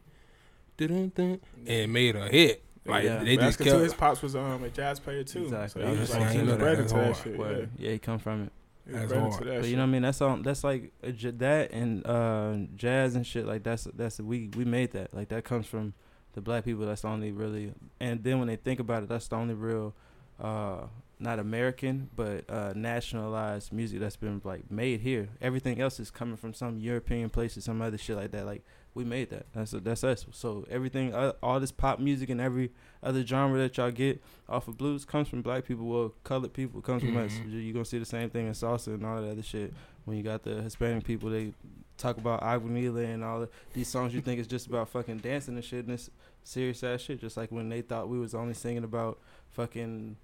and 0.79 1.93
made 1.93 2.17
a 2.17 2.29
hit. 2.29 2.65
Like 2.87 3.05
Yeah. 3.05 3.23
they 3.23 3.37
just 3.37 3.41
that's 3.41 3.57
just 3.57 3.59
'cause 3.59 3.67
kept. 3.73 3.83
his 3.83 3.95
pops 3.95 4.23
was 4.23 4.35
um, 4.35 4.65
a 4.65 4.69
jazz 4.71 4.99
player 4.99 5.23
too. 5.23 5.45
Exactly. 5.45 5.83
So 5.83 5.87
he 5.89 5.91
was 5.93 6.01
was 6.01 6.17
like 6.17 6.31
he 6.31 6.39
was 6.43 6.57
bred 6.57 6.79
that, 6.79 6.83
into 6.83 6.95
that's 6.95 7.19
that 7.23 7.29
shit. 7.31 7.39
Word. 7.39 7.69
Yeah. 7.79 7.87
Yeah, 7.87 7.93
he 7.93 7.99
come 7.99 8.19
from 8.19 8.45
it. 8.45 8.53
He 8.91 8.97
was 8.99 9.09
That's 9.09 9.13
bred 9.13 9.25
into 9.25 9.31
hard. 9.37 9.47
that 9.47 9.55
But 9.57 9.63
shit. 9.63 9.71
you 9.71 9.77
know 9.77 9.83
what 9.83 9.89
I 9.89 9.93
mean? 9.93 10.03
That's 10.03 10.21
on. 10.21 10.43
That's 10.43 10.65
like 10.65 10.93
uh, 11.07 11.11
j- 11.11 11.31
that 11.31 11.73
and 11.73 12.07
uh, 12.07 12.55
jazz 12.77 13.15
and 13.17 13.27
shit. 13.27 13.47
Like 13.47 13.63
that's 13.63 13.85
that's 13.95 14.21
we 14.21 14.51
we 14.57 14.65
made 14.65 14.93
that. 14.93 15.15
Like 15.15 15.29
that 15.29 15.45
comes 15.45 15.67
from 15.67 15.95
the 16.35 16.41
black 16.41 16.65
people. 16.65 16.87
That's 16.87 17.03
the 17.03 17.09
only 17.09 17.33
really. 17.33 17.73
And 18.01 18.23
then 18.23 18.39
when 18.39 18.49
they 18.49 18.57
think 18.57 18.81
about 18.81 19.03
it, 19.03 19.09
that's 19.09 19.29
the 19.29 19.37
only 19.37 19.55
real, 19.55 19.95
uh, 20.41 20.83
not 21.19 21.39
American 21.39 22.09
but 22.17 22.45
uh, 22.49 22.73
nationalized 22.75 23.73
music 23.73 24.01
that's 24.01 24.17
been 24.17 24.41
like 24.45 24.71
made 24.71 25.01
here. 25.01 25.29
Everything 25.41 25.81
else 25.81 26.01
is 26.01 26.11
coming 26.11 26.37
from 26.37 26.55
some 26.55 26.79
European 26.79 27.31
places, 27.31 27.65
some 27.65 27.83
other 27.83 27.99
shit 27.99 28.17
like 28.17 28.31
that. 28.33 28.47
Like 28.47 28.63
we 28.95 29.05
made 29.05 29.31
that. 29.31 29.47
That's 29.53 29.71
that's 29.71 30.03
us. 30.05 30.27
So 30.33 30.67
everything, 30.71 31.15
uh, 31.15 31.33
all 31.43 31.61
this 31.61 31.71
pop 31.73 31.99
music 32.01 32.29
and 32.31 32.41
every 32.41 32.71
other 33.03 33.25
genre 33.25 33.59
that 33.59 33.77
y'all 33.77 33.91
get 33.91 34.23
off 34.49 34.67
of 34.69 34.77
blues 34.77 35.05
comes 35.05 35.29
from 35.29 35.43
black 35.43 35.65
people. 35.65 35.87
Well, 35.87 36.15
colored 36.25 36.53
people 36.53 36.81
comes 36.81 37.03
from 37.03 37.17
us. 37.17 37.33
Mhm. 37.33 37.63
You 37.65 37.73
gonna 37.73 37.85
see 37.85 37.99
the 37.99 38.05
same 38.05 38.31
thing 38.31 38.47
in 38.47 38.53
salsa 38.53 38.89
and 38.95 39.07
all 39.07 39.21
that 39.23 39.31
other 39.31 39.43
shit. 39.43 39.73
When 40.05 40.17
you 40.17 40.23
got 40.23 40.43
the 40.43 40.61
Hispanic 40.63 41.05
people, 41.05 41.31
they 41.31 41.53
talk 41.99 42.17
about 42.17 42.43
Aguanile 42.43 42.97
and 43.05 43.23
all 43.23 43.43
of 43.43 43.51
these 43.75 43.87
songs. 43.89 44.13
You 44.15 44.21
think 44.23 44.39
it's 44.41 44.49
just 44.49 44.67
about 44.67 44.89
fucking 44.89 45.19
dancing 45.19 45.55
and 45.55 45.65
shit, 45.65 45.85
and 45.85 45.95
it's 45.95 46.11
serious 46.43 46.83
ass 46.83 47.01
shit. 47.03 47.21
Just 47.21 47.37
like 47.37 47.53
when 47.53 47.69
they 47.69 47.83
thought 47.83 48.09
we 48.09 48.19
was 48.19 48.35
only 48.35 48.55
singing 48.55 48.83
about 48.85 49.19
fucking 49.51 50.17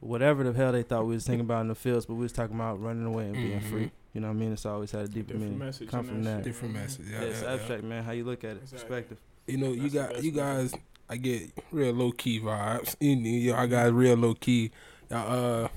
whatever 0.00 0.42
the 0.44 0.52
hell 0.52 0.72
they 0.72 0.82
thought 0.82 1.06
we 1.06 1.14
was 1.14 1.24
thinking 1.26 1.40
about 1.44 1.60
in 1.62 1.68
the 1.68 1.74
fields, 1.74 2.06
but 2.06 2.14
we 2.14 2.22
was 2.22 2.32
talking 2.32 2.56
about 2.56 2.80
running 2.82 3.04
away 3.06 3.24
and 3.26 3.34
being 3.34 3.60
Mhm. 3.60 3.70
free. 3.70 3.90
You 4.14 4.20
know 4.20 4.28
what 4.28 4.34
I 4.34 4.36
mean? 4.38 4.52
It's 4.52 4.66
always 4.66 4.90
had 4.90 5.02
a 5.02 5.08
deeper 5.08 5.28
Different 5.34 5.42
meaning. 5.44 5.58
message 5.58 5.88
Come 5.88 6.04
from 6.04 6.22
that 6.24 6.38
that. 6.38 6.44
Different 6.44 6.74
message, 6.74 7.06
yeah, 7.10 7.20
Yeah, 7.20 7.26
it's 7.26 7.42
yeah, 7.42 7.48
yeah. 7.48 7.54
abstract, 7.54 7.84
man. 7.84 8.02
How 8.04 8.12
you 8.12 8.24
look 8.24 8.42
at 8.44 8.52
it, 8.56 8.62
Exactly. 8.62 8.78
perspective. 8.78 9.18
You 9.46 9.56
know, 9.58 9.72
you 9.72 9.82
That's 9.88 9.92
the 9.92 9.98
got 10.00 10.16
you 10.16 10.22
music. 10.32 10.34
guys. 10.36 10.72
I 11.08 11.16
get 11.16 11.50
real 11.72 11.92
low 11.92 12.12
key 12.12 12.40
vibes. 12.40 12.96
You 13.00 13.16
know, 13.16 13.28
y'all 13.28 13.66
guys 13.66 13.92
real 13.92 14.16
low 14.16 14.34
key. 14.34 14.70
Y'all 15.10 15.64
uh, 15.64 15.68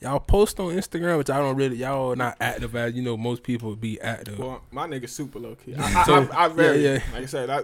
y'all 0.00 0.20
post 0.20 0.58
on 0.60 0.72
Instagram, 0.74 1.18
which 1.18 1.28
I 1.30 1.38
don't 1.38 1.56
really. 1.56 1.76
Y'all 1.76 2.14
not 2.16 2.36
active 2.40 2.74
as 2.76 2.94
you 2.94 3.02
know. 3.02 3.16
Most 3.16 3.42
people 3.42 3.74
be 3.76 4.00
active. 4.00 4.38
Well, 4.38 4.62
my 4.70 4.86
nigga 4.86 5.08
super 5.08 5.38
low 5.40 5.56
key. 5.56 5.74
I, 5.78 6.00
I, 6.02 6.04
So, 6.04 6.14
I, 6.32 6.44
I 6.44 6.48
very, 6.48 6.84
yeah, 6.84 6.92
yeah. 6.94 7.02
like 7.12 7.22
I 7.22 7.26
said, 7.26 7.50
I, 7.50 7.62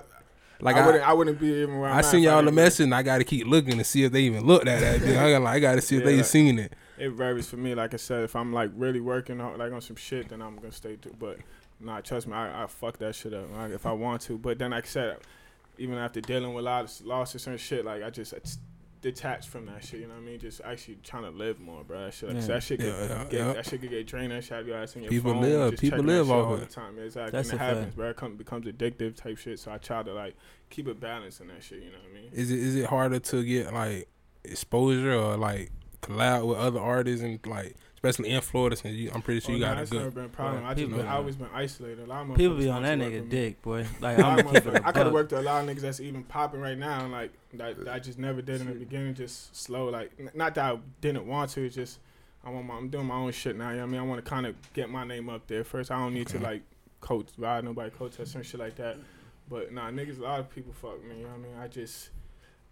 like 0.61 0.77
I, 0.77 0.81
I, 0.81 0.87
wouldn't, 0.87 1.09
I 1.09 1.12
wouldn't 1.12 1.40
be 1.40 1.49
even 1.49 1.79
where 1.79 1.90
I 1.90 2.01
seen 2.01 2.23
y'all 2.23 2.42
the 2.42 2.53
message, 2.53 2.85
and 2.85 2.95
I 2.95 3.03
got 3.03 3.19
to 3.19 3.25
keep 3.25 3.47
looking 3.47 3.79
to 3.79 3.85
see 3.85 4.05
if 4.05 4.12
they 4.12 4.23
even 4.23 4.45
looked 4.47 4.69
at 4.69 4.81
that. 4.81 5.16
I 5.19 5.31
got 5.33 5.42
like 5.42 5.55
I 5.57 5.61
got 5.61 5.75
to 5.75 5.81
see 5.83 5.97
if 5.97 6.01
Yeah, 6.03 6.07
they 6.07 6.16
like- 6.19 6.25
seen 6.27 6.59
it. 6.59 6.73
It 6.99 7.11
varies 7.11 7.47
for 7.49 7.57
me. 7.59 7.75
Like 7.75 7.92
I 7.92 7.99
said, 7.99 8.25
if 8.25 8.35
I'm 8.35 8.53
like 8.55 8.71
really 8.75 9.01
working 9.01 9.40
on 9.40 9.59
like 9.59 9.71
on 9.73 9.81
some 9.83 9.97
shit, 9.97 10.31
then 10.31 10.40
I'm 10.40 10.57
gonna 10.57 10.73
stay. 10.73 10.97
But 11.19 11.38
nah, 11.79 12.01
trust 12.01 12.27
me, 12.27 12.33
I, 12.33 12.64
I 12.64 12.66
fuck 12.69 12.99
that 12.99 13.14
shit 13.14 13.35
up 13.35 13.53
like, 13.55 13.73
if 13.73 13.85
I 13.85 13.92
want 13.92 14.23
to. 14.23 14.38
But 14.38 14.59
then, 14.59 14.71
like 14.71 14.85
I 14.85 14.88
said, 14.88 15.19
even 15.77 15.97
after 15.99 16.23
dealing 16.23 16.55
with 16.55 16.64
a 16.64 16.66
lot 16.66 16.85
of 16.85 17.07
losses 17.07 17.47
and 17.47 17.61
shit, 17.61 17.85
like 17.85 18.03
I 18.03 18.09
just 18.09 18.33
it's 18.33 18.59
detached 19.12 19.49
from 19.49 19.66
that 19.66 19.85
shit. 19.85 20.01
You 20.01 20.07
know 20.09 20.14
what 20.14 20.21
I 20.23 20.25
mean? 20.25 20.38
Just 20.38 20.61
actually 20.64 20.99
trying 21.03 21.23
to 21.23 21.31
live 21.31 21.61
more, 21.61 21.85
bro. 21.85 22.05
That 22.07 22.14
shit, 22.14 22.29
like, 22.29 22.38
Yeah. 22.42 22.47
that 22.49 22.62
shit 22.62 22.81
could 22.81 22.88
Yeah, 22.88 23.03
yeah, 23.09 23.25
get 23.25 23.33
yeah. 23.33 23.53
that 23.53 23.66
shit 23.66 23.81
could 23.81 23.90
get 23.90 24.07
drained. 24.07 24.33
That 24.33 24.42
shit 24.45 24.57
have 24.57 24.66
your 24.66 24.77
ass 24.77 24.97
in 24.97 25.03
your 25.03 25.11
People 25.11 25.33
phone. 25.33 25.42
live- 25.42 25.71
just 25.71 25.81
people 25.83 25.99
checking 25.99 26.07
that 26.07 26.12
live 26.25 26.31
all 26.31 26.57
the 26.57 26.66
time. 26.66 26.99
Exactly, 26.99 27.31
That's 27.31 27.51
and 27.51 27.61
it 27.61 27.62
a 27.62 27.64
happens, 27.66 27.85
fact. 27.87 27.97
bro. 27.97 28.11
It 28.11 28.16
come, 28.16 28.37
becomes 28.37 28.66
addictive 28.66 29.16
type 29.16 29.38
shit. 29.38 29.59
So 29.61 29.71
I 29.73 29.79
try 29.79 30.03
to 30.03 30.12
like 30.12 30.35
keep 30.71 30.88
it 30.88 30.99
balanced 31.01 31.40
in 31.40 31.49
that 31.49 31.62
shit. 31.62 31.79
You 31.83 31.90
know 31.90 31.99
what 32.03 32.11
I 32.19 32.21
mean? 32.23 32.31
Is 32.33 32.51
it 32.51 32.59
is 32.59 32.75
it 32.77 32.87
harder 32.87 33.19
to 33.21 33.45
get 33.45 33.73
like 33.73 34.09
exposure 34.45 35.14
or 35.14 35.37
like 35.37 35.71
collab 36.03 36.47
with 36.47 36.59
other 36.59 36.81
artists 36.81 37.23
and 37.23 37.38
like 37.47 37.77
especially 38.09 38.35
in 38.35 38.40
Florida 38.40 38.77
since 38.77 38.95
you, 38.95 39.11
I'm 39.14 39.23
pretty 39.23 39.40
sure 39.40 39.53
Oh, 39.53 39.59
you 39.59 39.64
nah, 39.64 39.75
got 39.75 39.83
a 39.83 39.87
good. 39.87 40.14
been 40.14 40.25
a 40.25 40.29
problem. 40.29 40.62
Right. 40.62 40.71
I 40.71 40.75
just 40.75 40.85
People- 40.87 40.99
been, 40.99 41.07
I 41.09 41.16
always 41.16 41.37
been 41.37 41.49
isolated. 41.55 42.01
A 42.05 42.07
lot 42.07 42.29
of 42.31 42.37
People 42.37 42.57
be 42.57 42.69
on 42.69 42.83
that 42.83 42.99
nigga 42.99 43.29
dick, 43.29 43.62
boy. 43.62 43.87
Like 44.01 44.19
I'm 44.19 44.38
of 44.38 44.45
gonna 44.47 44.61
keep 44.61 44.66
it. 44.69 44.75
motherfuckers- 44.83 44.95
could 44.95 45.05
have 45.05 45.12
worked 45.12 45.33
with 45.33 45.40
a 45.40 45.45
lot 45.45 45.62
of 45.69 45.71
niggas 45.77 45.81
that's 45.81 46.01
even 46.01 46.25
popping 46.25 46.61
right 46.61 46.79
now, 46.79 47.03
and 47.05 47.12
like 47.12 47.33
that, 47.55 47.85
that 47.85 47.88
I 47.95 47.99
just 47.99 48.19
never 48.19 48.42
did 48.42 48.61
in 48.61 48.66
the 48.69 48.75
beginning. 48.75 49.14
Just 49.14 49.55
slow, 49.57 49.88
like 49.88 50.35
not 50.35 50.55
that 50.55 50.75
I 50.75 50.79
didn't 51.01 51.27
want 51.27 51.51
to. 51.53 51.64
It's 51.64 51.75
just 51.75 51.99
I 52.45 52.51
want 52.51 52.66
my, 52.66 52.75
I'm 52.75 52.88
doing 52.88 53.07
my 53.07 53.16
own 53.16 53.33
shit 53.33 53.57
now. 53.57 53.71
You 53.71 53.77
know 53.77 53.83
what 53.83 53.88
I 53.88 53.92
mean, 53.92 54.01
I 54.01 54.05
want 54.05 54.25
to 54.25 54.29
kind 54.31 54.47
of 54.47 54.55
get 54.73 54.88
my 54.88 55.05
name 55.05 55.29
up 55.29 55.47
there 55.47 55.64
first. 55.64 55.90
I 55.90 55.99
don't 55.99 56.14
need 56.14 56.29
to 56.29 56.38
like 56.38 56.62
coach, 57.01 57.29
ride 57.38 57.64
nobody 57.64 57.90
coach 57.90 58.16
test 58.16 58.35
and 58.35 58.45
shit 58.47 58.61
like 58.61 58.77
that. 58.77 58.97
But 59.49 59.73
nah, 59.73 59.90
niggas, 59.90 60.19
a 60.19 60.23
lot 60.23 60.40
of 60.40 60.51
people 60.51 60.73
fuck 60.73 61.03
me. 61.05 61.19
You 61.19 61.23
know 61.25 61.29
what 61.31 61.35
I 61.35 61.38
mean? 61.38 61.53
I 61.61 61.69
just 61.69 62.11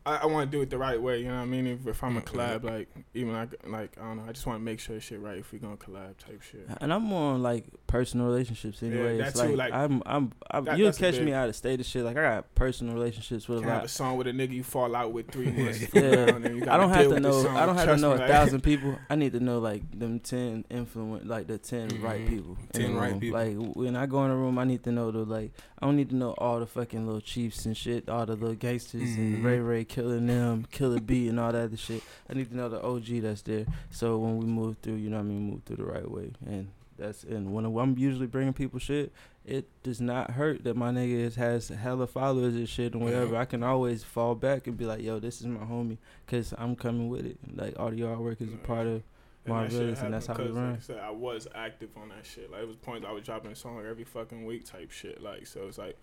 I, 0.07 0.17
I 0.19 0.27
want 0.27 0.51
to 0.51 0.57
do 0.57 0.61
it 0.63 0.69
the 0.71 0.77
right 0.79 1.01
way. 1.01 1.21
You 1.21 1.29
know 1.29 1.37
what 1.37 1.43
I 1.43 1.47
mean? 1.47 1.67
If, 1.67 1.87
if 1.87 2.05
I'm 2.05 2.17
a 2.17 2.21
collab, 2.21 2.63
like 2.65 2.89
even 3.15 3.33
like 3.33 3.51
like 3.67 3.97
I 3.99 4.05
don't 4.05 4.19
know, 4.19 4.25
I 4.29 4.33
just 4.33 4.47
want 4.47 4.59
to 4.59 4.63
make 4.65 4.79
sure 4.81 5.01
shit 5.01 5.21
right 5.21 5.39
if 5.39 5.51
we 5.53 5.59
gonna 5.59 5.77
collab 5.77 6.17
type 6.19 6.43
shit. 6.43 6.67
And 6.81 6.93
I'm 6.93 7.03
more 7.03 7.33
on 7.33 7.43
like 7.43 7.65
personal 7.87 8.27
relationships 8.27 8.83
anyway. 8.83 9.17
that 9.19 9.29
it's 9.29 9.41
too, 9.41 9.49
like, 9.57 9.71
like- 9.71 9.73
I'm 9.73 10.03
I'm, 10.05 10.33
I'm 10.51 10.65
That- 10.67 10.79
you'll 10.79 10.93
catch 10.93 11.19
me 11.19 11.33
out 11.33 11.49
of 11.49 11.57
state 11.57 11.81
of 11.81 11.87
shit. 11.87 12.05
Like 12.05 12.17
I 12.19 12.23
got 12.23 12.55
personal 12.55 12.93
relationships 12.95 13.49
with 13.49 13.59
a 13.59 13.61
Can 13.63 13.71
have 13.71 13.79
lot. 13.79 13.85
a 13.87 13.89
song 13.89 14.17
with 14.19 14.27
a 14.27 14.33
nigga 14.33 14.51
you 14.53 14.63
fall 14.65 14.95
out 14.95 15.13
with 15.13 15.31
three 15.31 15.51
months. 15.51 15.81
Yeah. 15.81 15.87
before, 15.87 16.03
Yeah. 16.03 16.35
and 16.35 16.45
then 16.45 16.57
you 16.59 16.63
I 16.69 16.77
don't 16.77 16.91
have 16.91 17.09
to 17.09 17.21
know. 17.21 17.49
I 17.49 17.65
don't 17.67 17.77
have 17.77 17.89
to 17.89 17.97
know 17.97 18.11
me, 18.11 18.17
a 18.17 18.19
like- 18.21 18.29
thousand 18.31 18.61
people. 18.63 18.99
I 19.09 19.15
need 19.15 19.33
to 19.33 19.41
know 19.41 19.59
like 19.59 19.99
them 19.99 20.21
ten 20.21 20.65
influence, 20.71 21.25
like 21.27 21.47
the 21.47 21.57
10 21.59 22.03
right 22.03 22.21
Mhm. 22.21 22.29
people. 22.29 22.59
in 22.75 22.81
10 22.83 22.93
the 22.95 23.01
right 23.01 23.11
room. 23.13 23.21
people. 23.21 23.39
Like 23.39 23.75
when 23.77 23.97
I 23.97 24.05
go 24.07 24.25
in 24.25 24.31
a 24.31 24.37
room, 24.37 24.59
I 24.59 24.65
need 24.65 24.83
to 24.85 24.93
know 24.93 25.11
the 25.11 25.21
like. 25.25 25.53
I 25.81 25.87
don't 25.87 25.97
need 25.97 26.11
to 26.11 26.17
know 26.17 26.31
all 26.39 26.61
the 26.61 26.67
fucking 26.67 27.05
little 27.07 27.21
chiefs 27.21 27.67
and 27.67 27.77
shit, 27.77 28.09
all 28.09 28.25
the 28.27 28.37
little 28.37 28.55
gangsters 28.55 29.03
and 29.17 29.39
Mhm. 29.39 29.45
Ray 29.45 29.59
Ray 29.59 29.85
killing 29.95 30.27
them, 30.27 30.67
Killer 30.73 31.01
B 31.01 31.29
and 31.29 31.39
all 31.39 31.53
that 31.53 31.65
other 31.65 31.77
shit. 31.77 32.03
I 32.29 32.35
need 32.35 32.51
to 32.51 32.57
know 32.57 32.69
the 32.69 32.83
OG 32.83 33.23
that's 33.23 33.43
there. 33.43 33.65
So 33.91 34.19
when 34.19 34.39
we 34.39 34.47
move 34.47 34.77
through, 34.83 34.97
you 34.97 35.09
know 35.09 35.19
what 35.19 35.23
I 35.23 35.29
mean, 35.29 35.51
move 35.51 35.63
through 35.65 35.77
the 35.77 35.85
right 35.85 36.11
way. 36.11 36.33
And 36.47 36.69
that's 36.99 37.23
and 37.23 37.55
when 37.55 37.65
I'm 37.65 37.97
usually 37.97 38.27
bringing 38.27 38.53
people 38.53 38.81
shit, 38.81 39.13
it 39.47 39.69
does 39.85 40.01
not 40.01 40.33
hurt 40.33 40.65
that 40.65 40.75
my 40.75 40.91
nigga 40.91 41.15
is, 41.15 41.37
has 41.37 41.69
hella 41.69 42.09
followers 42.09 42.55
and 42.55 42.69
shit 42.69 42.95
and 42.95 43.05
whatever. 43.05 43.37
I 43.37 43.45
can 43.45 43.63
always 43.63 44.03
fall 44.03 44.35
back 44.35 44.67
and 44.67 44.77
be 44.77 44.85
like, 44.85 45.01
yo, 45.01 45.21
this 45.21 45.41
is 45.41 45.47
my 45.47 45.61
homie, 45.61 45.99
cause 46.27 46.53
I'm 46.59 46.75
coming 46.75 47.09
with 47.09 47.27
it. 47.27 47.39
Like 47.55 47.79
all 47.79 47.91
the 47.91 48.01
artwork 48.01 48.43
is 48.43 48.53
a 48.53 48.57
part 48.57 48.87
of. 48.89 49.03
And 49.47 49.55
that 49.55 49.71
shit 49.71 49.99
and 49.99 50.15
that's 50.15 50.27
how 50.27 50.35
we 50.35 50.47
run. 50.47 50.71
Like 50.71 50.79
I, 50.79 50.83
said, 50.83 50.99
I 50.99 51.11
was 51.11 51.47
active 51.55 51.91
on 51.97 52.09
that 52.09 52.25
shit. 52.25 52.51
Like 52.51 52.63
it 52.63 52.67
was 52.67 52.77
points 52.77 53.07
I 53.09 53.13
was 53.13 53.23
dropping 53.23 53.53
a 53.53 53.55
song 53.55 53.85
every 53.89 54.05
fucking 54.05 54.45
week 54.45 54.65
type 54.65 54.91
shit. 54.91 55.23
Like 55.23 55.47
so 55.47 55.67
it's 55.69 55.79
like 55.79 55.99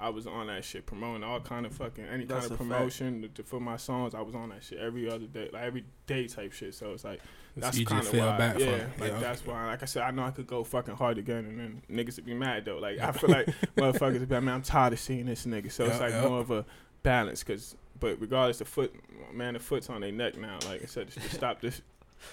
I 0.00 0.08
was 0.08 0.26
on 0.26 0.46
that 0.46 0.64
shit 0.64 0.86
promoting 0.86 1.22
all 1.22 1.40
kind 1.40 1.66
of 1.66 1.72
fucking 1.72 2.04
any 2.04 2.24
That's 2.24 2.48
kind 2.48 2.52
of 2.52 2.58
promotion 2.58 3.22
to, 3.22 3.28
to- 3.28 3.42
for 3.42 3.60
my 3.60 3.76
songs. 3.76 4.14
I 4.14 4.20
was 4.22 4.34
on 4.34 4.48
that 4.48 4.64
shit 4.64 4.78
every 4.78 5.10
other 5.10 5.26
day, 5.26 5.50
like 5.52 5.62
every 5.62 5.84
day 6.06 6.26
type 6.26 6.52
shit. 6.52 6.74
So 6.74 6.92
it's 6.92 7.04
like 7.04 7.20
It's 7.56 7.64
that's 7.66 7.84
kind 7.84 8.06
of 8.06 8.12
why. 8.12 8.38
bad 8.38 8.60
yeah, 8.60 8.86
for. 8.96 9.00
like 9.02 9.12
yeah. 9.12 9.20
that's 9.20 9.44
why. 9.46 9.66
Like 9.66 9.82
I 9.82 9.86
said, 9.86 10.02
I 10.02 10.10
know 10.10 10.22
I 10.22 10.30
could 10.30 10.46
go 10.46 10.64
fucking 10.64 10.94
hard 10.94 11.18
again, 11.18 11.44
and 11.44 11.58
then 11.58 11.82
niggas 11.90 12.16
would 12.16 12.26
be 12.26 12.34
mad 12.34 12.64
though. 12.64 12.78
Like 12.78 12.98
I 12.98 13.12
feel 13.12 13.30
like 13.36 13.46
motherfuckers 13.76 14.20
would 14.20 14.28
be 14.28 14.34
like, 14.34 14.44
man, 14.44 14.54
I'm 14.54 14.62
tired 14.62 14.92
of 14.94 15.00
seeing 15.00 15.26
this 15.26 15.44
nigga. 15.46 15.70
So 15.70 15.84
it's 15.84 16.00
like 16.00 16.12
yeah. 16.12 16.26
more 16.26 16.40
of 16.40 16.50
a 16.50 16.64
balance, 17.02 17.42
cause. 17.42 17.76
But 17.98 18.18
regardless, 18.18 18.58
the 18.60 18.64
foot, 18.64 18.94
man, 19.30 19.52
the 19.52 19.60
foot's 19.60 19.90
on 19.90 20.00
their 20.00 20.10
neck 20.10 20.38
now. 20.38 20.58
Like 20.66 20.82
I 20.82 20.86
said, 20.86 21.10
to 21.10 21.20
stop 21.28 21.60
this. 21.60 21.82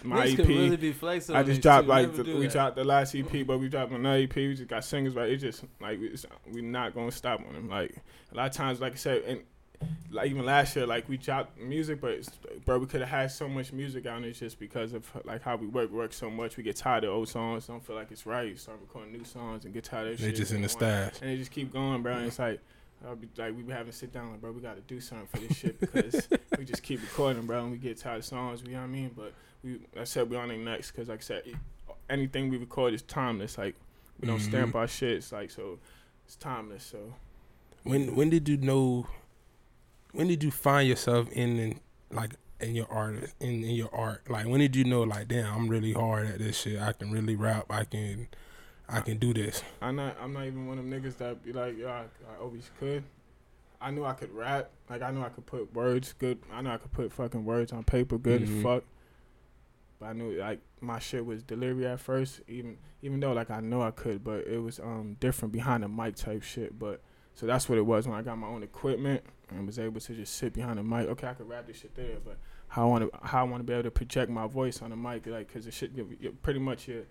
My 0.04 0.28
Niggas 0.28 0.40
EP, 0.40 0.48
really 0.48 0.78
be 0.78 0.92
flexing 0.92 1.36
I 1.36 1.44
just 1.44 1.62
dropped 1.62 1.86
two. 1.86 1.90
like 1.90 2.16
the, 2.16 2.24
we 2.24 2.44
that. 2.48 2.52
dropped 2.52 2.76
the 2.76 2.84
last 2.84 3.16
EP, 3.16 3.46
but 3.46 3.58
we 3.60 3.70
dropped 3.70 3.92
another 3.92 4.20
EP. 4.20 4.36
We 4.36 4.54
just 4.54 4.68
got 4.68 4.84
singers 4.84 5.16
right. 5.16 5.30
It's 5.32 5.42
just 5.42 5.64
like 5.80 6.00
we're 6.52 6.62
not 6.64 6.94
gonna 6.94 7.12
stop 7.12 7.42
on 7.48 7.54
them. 7.54 7.70
Like 7.70 7.96
a 8.32 8.36
lot 8.36 8.48
of 8.48 8.54
times, 8.54 8.80
like 8.82 8.94
I 8.94 8.96
said, 8.96 9.24
and 9.24 9.42
like 10.12 10.30
even 10.32 10.44
last 10.46 10.76
year, 10.76 10.88
like 10.88 11.08
we 11.08 11.18
dropped 11.18 11.60
music, 11.60 12.02
but 12.02 12.12
it's, 12.12 12.30
bro, 12.66 12.80
we 12.80 12.86
could 12.88 13.02
have 13.02 13.10
had 13.10 13.32
so 13.32 13.48
much 13.48 13.72
music 13.72 14.06
out, 14.08 14.18
and 14.18 14.26
it's 14.26 14.40
just 14.40 14.60
because 14.60 14.94
of 14.94 15.10
like 15.24 15.42
how 15.44 15.56
we 15.56 15.68
work 15.68 15.92
work 15.92 16.14
so 16.14 16.30
much. 16.30 16.58
We 16.58 16.64
get 16.64 16.76
tired 16.76 17.04
of 17.04 17.12
old 17.12 17.30
songs, 17.30 17.68
don't 17.68 17.84
feel 17.86 17.96
like 17.96 18.12
it's 18.12 18.26
right. 18.26 18.58
Start 18.60 18.80
recording 18.82 19.14
new 19.14 19.24
songs 19.24 19.66
and 19.66 19.74
get 19.74 19.84
tired 19.84 20.08
of 20.08 20.18
that 20.18 20.24
They 20.24 20.30
shit. 20.30 20.38
just 20.38 20.52
in 20.52 20.62
the 20.64 20.70
stash. 20.70 21.14
and 21.22 21.30
they 21.30 21.38
just 21.38 21.52
keep 21.52 21.72
going, 21.72 22.02
bro. 22.02 22.14
And 22.14 22.26
it's 22.26 22.40
like, 22.40 22.60
I'll 23.08 23.16
be 23.16 23.28
like, 23.38 23.56
we 23.56 23.62
be 23.62 23.72
having 23.72 23.92
to 23.92 23.98
sit 23.98 24.12
down, 24.12 24.32
like, 24.32 24.42
bro, 24.42 24.52
we 24.52 24.62
got 24.62 24.76
to 24.76 24.82
do 24.82 25.00
something 25.00 25.28
for 25.28 25.38
this 25.48 25.56
shit 25.58 25.80
because 25.80 26.28
we 26.58 26.66
just 26.66 26.82
keep 26.82 27.00
recording, 27.02 27.46
bro, 27.46 27.62
and 27.64 27.72
we 27.72 27.78
get 27.78 27.98
tired 27.98 28.18
of 28.20 28.26
songs. 28.26 28.64
You 28.64 28.72
know 28.72 28.78
what 28.80 28.84
I 28.86 28.88
mean? 28.88 29.12
But 29.16 29.34
we, 29.64 29.80
I 30.00 30.04
said, 30.04 30.30
we 30.30 30.38
on 30.38 30.50
the 30.50 30.58
next 30.58 30.92
because, 30.92 31.08
like 31.10 31.20
I 31.20 31.24
said, 31.24 31.44
it, 31.46 31.56
anything 32.10 32.50
we 32.50 32.58
record 32.58 32.94
is 32.94 33.02
timeless. 33.02 33.58
Like, 33.58 33.76
we 34.20 34.28
don't 34.28 34.40
Mhm. 34.40 34.50
stamp 34.50 34.76
our 34.76 34.88
shit. 34.88 35.18
It's 35.18 35.32
like, 35.32 35.50
so 35.52 35.80
it's 36.26 36.36
timeless. 36.36 36.84
So 36.84 37.14
When 37.84 38.16
when 38.16 38.30
did 38.30 38.48
you 38.50 38.58
know? 38.58 39.08
When 40.14 40.28
did 40.28 40.44
you 40.44 40.52
find 40.52 40.88
yourself 40.88 41.30
in, 41.32 41.60
in 41.60 41.80
like 42.12 42.32
in 42.60 42.74
your 42.76 42.88
art 42.92 43.16
in, 43.40 43.64
in 43.64 43.76
your 43.76 43.94
art? 43.94 44.30
Like 44.30 44.48
when 44.48 44.60
did 44.60 44.76
you 44.76 44.84
know? 44.84 45.04
Like 45.04 45.28
damn, 45.28 45.54
I'm 45.54 45.68
really 45.68 45.94
hard 45.94 46.28
at 46.28 46.40
this 46.40 46.58
shit. 46.62 46.82
I 46.82 46.92
can 46.94 47.12
really 47.12 47.36
rap. 47.36 47.66
I 47.70 47.84
can, 47.84 48.28
I 48.90 49.02
can 49.02 49.18
do 49.18 49.34
this. 49.34 49.62
I'm 49.82 49.96
not, 49.98 50.18
I'm 50.20 50.34
not 50.34 50.46
even 50.46 50.66
one 50.68 50.80
of 50.80 50.90
them 50.90 51.02
niggas 51.02 51.18
that 51.18 51.44
be 51.44 51.54
like, 51.54 51.78
yo, 51.78 51.88
I, 51.88 52.06
I 52.32 52.42
always 52.42 52.70
could. 52.80 53.04
I 53.80 53.92
knew 53.92 54.04
I 54.06 54.14
could 54.14 54.34
rap. 54.34 54.72
Like 54.90 55.02
I 55.04 55.12
knew 55.12 55.22
I 55.22 55.30
could 55.30 55.46
put 55.46 55.72
words 55.76 56.14
good. 56.18 56.40
I 56.52 56.62
knew 56.62 56.70
I 56.72 56.78
could 56.78 56.92
put 56.92 57.12
fucking 57.14 57.46
words 57.46 57.72
on 57.72 57.84
paper 57.84 58.18
good 58.18 58.42
Mhm. 58.42 58.58
as 58.58 58.64
fuck. 58.64 58.84
But 60.00 60.08
I 60.08 60.14
knew 60.14 60.32
like 60.34 60.60
my 60.80 61.00
shit 61.00 61.26
was 61.26 61.42
delivery 61.44 61.88
at 61.88 62.00
first, 62.00 62.42
even 62.48 62.78
even 63.02 63.20
though 63.20 63.34
like 63.34 63.50
I 63.50 63.60
know 63.62 63.82
I 63.82 63.92
could, 63.92 64.24
but 64.24 64.46
it 64.48 64.62
was 64.62 64.80
um 64.80 65.18
different 65.20 65.52
behind 65.52 65.84
the 65.84 65.88
mic 65.88 66.16
type 66.16 66.44
shit. 66.44 66.78
But 66.78 67.02
so 67.34 67.46
that's 67.46 67.68
what 67.70 67.78
it 67.78 67.86
was 67.86 68.08
when 68.08 68.18
I 68.18 68.22
got 68.22 68.38
my 68.38 68.48
own 68.48 68.64
equipment 68.64 69.24
and 69.50 69.66
was 69.66 69.80
able 69.80 70.00
to 70.02 70.14
just 70.14 70.36
sit 70.36 70.54
behind 70.54 70.78
the 70.80 70.84
mic. 70.84 71.08
Okay, 71.10 71.28
I 71.28 71.34
could 71.34 71.48
rap 71.50 71.68
this 71.68 71.78
shit 71.78 71.96
there, 71.96 72.18
but 72.24 72.38
how 72.68 72.84
I 72.84 72.86
want 72.90 73.12
to 73.12 73.20
how 73.28 73.42
I 73.42 73.44
want 73.44 73.62
to 73.62 73.64
be 73.66 73.74
able 73.74 73.84
to 73.84 73.92
project 73.92 74.30
my 74.30 74.46
voice 74.48 74.82
on 74.82 74.90
the 74.92 74.96
mic, 74.96 75.26
like 75.26 75.48
because 75.48 75.66
the 75.66 75.72
shit 75.72 75.92
pretty 76.44 76.60
much 76.60 76.88
your 76.88 77.04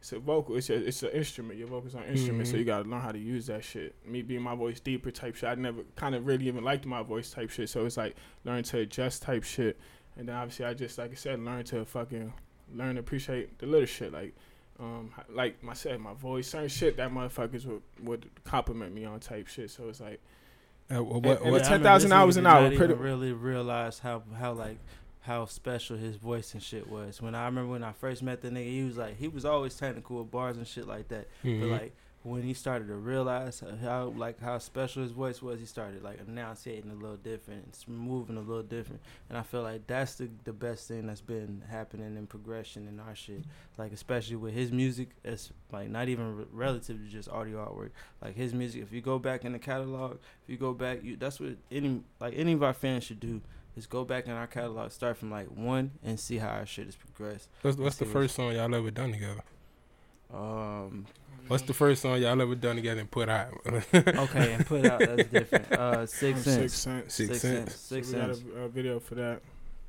it's 0.00 0.12
a 0.12 0.18
vocal. 0.20 0.54
It's 0.56 0.70
a, 0.70 0.74
it's 0.74 1.02
an 1.02 1.10
instrument. 1.10 1.58
Your 1.58 1.66
vocals 1.66 1.96
are 1.96 2.02
an 2.04 2.10
instrument, 2.10 2.46
so 2.46 2.54
Mhm. 2.54 2.58
you 2.60 2.64
gotta 2.64 2.88
learn 2.88 3.00
how 3.00 3.10
to 3.10 3.18
use 3.18 3.46
that 3.48 3.64
shit. 3.64 3.96
Me 4.06 4.22
being 4.22 4.42
my 4.42 4.54
voice 4.54 4.78
deeper 4.78 5.10
type 5.10 5.34
shit. 5.34 5.48
I 5.48 5.56
never 5.56 5.82
kind 5.96 6.14
of 6.14 6.24
really 6.24 6.46
even 6.46 6.62
liked 6.62 6.86
my 6.86 7.02
voice 7.02 7.30
type 7.30 7.50
shit. 7.50 7.68
So 7.68 7.84
it's 7.84 7.96
like 7.96 8.14
learn 8.44 8.62
to 8.64 8.78
adjust 8.78 9.22
type 9.22 9.42
shit, 9.42 9.76
and 10.18 10.28
then 10.28 10.36
obviously 10.36 10.64
I 10.66 10.74
just 10.74 10.98
like 10.98 11.12
I 11.12 11.14
said, 11.14 11.40
learn 11.40 11.64
to 11.66 11.84
fucking 11.84 12.32
learn 12.74 12.96
to 12.96 13.00
appreciate 13.00 13.58
the 13.58 13.66
little 13.66 13.86
shit. 13.86 14.12
Like, 14.12 14.34
um, 14.78 15.10
like 15.30 15.56
I 15.66 15.72
said, 15.72 15.98
my 16.00 16.12
voice, 16.14 16.48
certain 16.48 16.68
shit 16.68 16.96
that 16.98 17.10
motherfuckers 17.10 17.64
would 17.66 17.82
would 18.02 18.30
compliment 18.44 18.94
me 18.94 19.04
on 19.06 19.20
type 19.20 19.46
shit. 19.46 19.70
So 19.70 19.88
it's 19.88 20.00
like 20.00 20.20
Uh, 20.90 21.02
what, 21.04 21.16
And- 21.16 21.24
what, 21.26 21.42
and 21.42 21.52
what, 21.52 21.62
I 21.64 21.68
10,000 21.68 22.10
remember 22.10 22.22
hours 22.22 22.34
this 22.34 22.38
an 22.38 22.44
nigga 22.44 22.54
hour, 22.54 22.62
did 22.70 22.78
not 22.78 22.86
pretty- 22.86 22.94
really 23.02 23.32
realize 23.32 23.98
how 24.00 24.22
how 24.38 24.52
like 24.52 24.78
how 25.20 25.44
special 25.44 25.96
his 25.98 26.16
voice 26.16 26.54
and 26.54 26.62
shit 26.62 26.88
was. 26.88 27.20
When 27.20 27.34
I 27.34 27.44
remember 27.46 27.72
when 27.72 27.84
I 27.84 27.92
first 27.92 28.22
met 28.22 28.40
the 28.40 28.48
nigga, 28.48 28.70
he 28.70 28.82
was 28.84 28.96
like 28.96 29.16
he 29.18 29.28
was 29.28 29.44
always 29.44 29.74
technical 29.76 30.18
with 30.18 30.30
bars 30.30 30.56
and 30.56 30.66
shit 30.66 30.86
like 30.86 31.08
that. 31.08 31.28
Mhm. 31.44 31.60
But 31.60 31.66
like 31.68 31.96
when 32.28 32.42
he 32.42 32.54
started 32.54 32.88
to 32.88 32.94
realize 32.94 33.62
how 33.82 34.12
like 34.16 34.40
how 34.40 34.58
special 34.58 35.02
his 35.02 35.12
voice 35.12 35.40
was, 35.40 35.58
he 35.60 35.66
started 35.66 36.02
like 36.02 36.20
enunciating 36.26 36.90
a 36.90 36.94
little 36.94 37.16
different, 37.16 37.84
moving 37.86 38.36
a 38.36 38.40
little 38.40 38.62
different. 38.62 39.00
And 39.28 39.38
I 39.38 39.42
feel 39.42 39.62
like 39.62 39.86
that's 39.86 40.16
the 40.16 40.28
the 40.44 40.52
best 40.52 40.88
thing 40.88 41.06
that's 41.06 41.20
been 41.20 41.62
happening 41.70 42.16
in 42.16 42.26
progression 42.26 42.88
in 42.88 43.00
our 43.00 43.14
shit. 43.14 43.44
Like 43.76 43.92
especially 43.92 44.36
with 44.36 44.54
his 44.54 44.72
music, 44.72 45.10
it's 45.24 45.50
like 45.72 45.88
not 45.88 46.08
even 46.08 46.36
re- 46.36 46.44
relative 46.52 46.98
to 46.98 47.08
just 47.08 47.28
audio 47.28 47.64
artwork. 47.64 47.90
Like 48.22 48.36
his 48.36 48.52
music, 48.54 48.82
if 48.82 48.92
you 48.92 49.00
go 49.00 49.18
back 49.18 49.44
in 49.44 49.52
the 49.52 49.58
catalog, 49.58 50.18
if 50.42 50.48
you 50.48 50.56
go 50.56 50.72
back, 50.72 51.02
you 51.02 51.16
that's 51.16 51.40
what 51.40 51.56
any 51.70 52.02
like 52.20 52.34
any 52.36 52.52
of 52.52 52.62
our 52.62 52.74
fans 52.74 53.04
should 53.04 53.20
do. 53.20 53.40
Is 53.76 53.86
go 53.86 54.04
back 54.04 54.26
in 54.26 54.32
our 54.32 54.48
catalog, 54.48 54.90
start 54.90 55.16
from 55.16 55.30
like 55.30 55.46
one, 55.46 55.92
and 56.02 56.18
see 56.18 56.38
how 56.38 56.48
our 56.48 56.66
shit 56.66 56.86
has 56.86 56.96
progressed. 56.96 57.48
what's, 57.62 57.76
what's 57.76 57.96
the 57.96 58.06
first 58.06 58.34
song 58.34 58.52
y'all 58.52 58.74
ever 58.74 58.90
done 58.90 59.12
together? 59.12 59.42
Um, 60.34 61.06
What's 61.48 61.62
the 61.64 61.74
first 61.74 62.02
song 62.02 62.20
y'all 62.20 62.40
ever 62.40 62.54
done 62.54 62.76
together 62.76 63.00
and 63.00 63.10
put 63.10 63.28
out? 63.28 63.52
okay, 63.66 64.52
and 64.54 64.66
put 64.66 64.84
out 64.86 65.00
that's 65.00 65.28
different. 65.32 65.72
Uh, 65.72 66.06
six 66.06 66.42
Six 66.42 66.72
cents. 66.74 66.74
cents. 66.74 67.14
Six 67.14 67.38
Sense. 67.40 67.74
So 67.76 67.96
we 67.96 68.02
got 68.02 68.30
a, 68.30 68.62
a 68.64 68.68
video 68.68 69.00
for 69.00 69.14
that. 69.16 69.40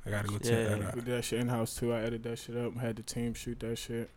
I 0.06 0.10
gotta 0.10 0.28
go 0.28 0.38
check 0.38 0.50
Yeah. 0.52 0.64
that 0.76 0.82
out. 0.82 0.94
We 0.94 1.00
did 1.02 1.14
that 1.16 1.24
shit 1.24 1.40
in 1.40 1.48
house 1.48 1.74
too. 1.74 1.92
I 1.92 1.98
edited 2.00 2.22
that 2.24 2.38
shit 2.38 2.56
up. 2.56 2.76
Had 2.78 2.96
the 2.96 3.02
team 3.02 3.34
shoot 3.34 3.60
that 3.60 3.76
shit. 3.78 4.08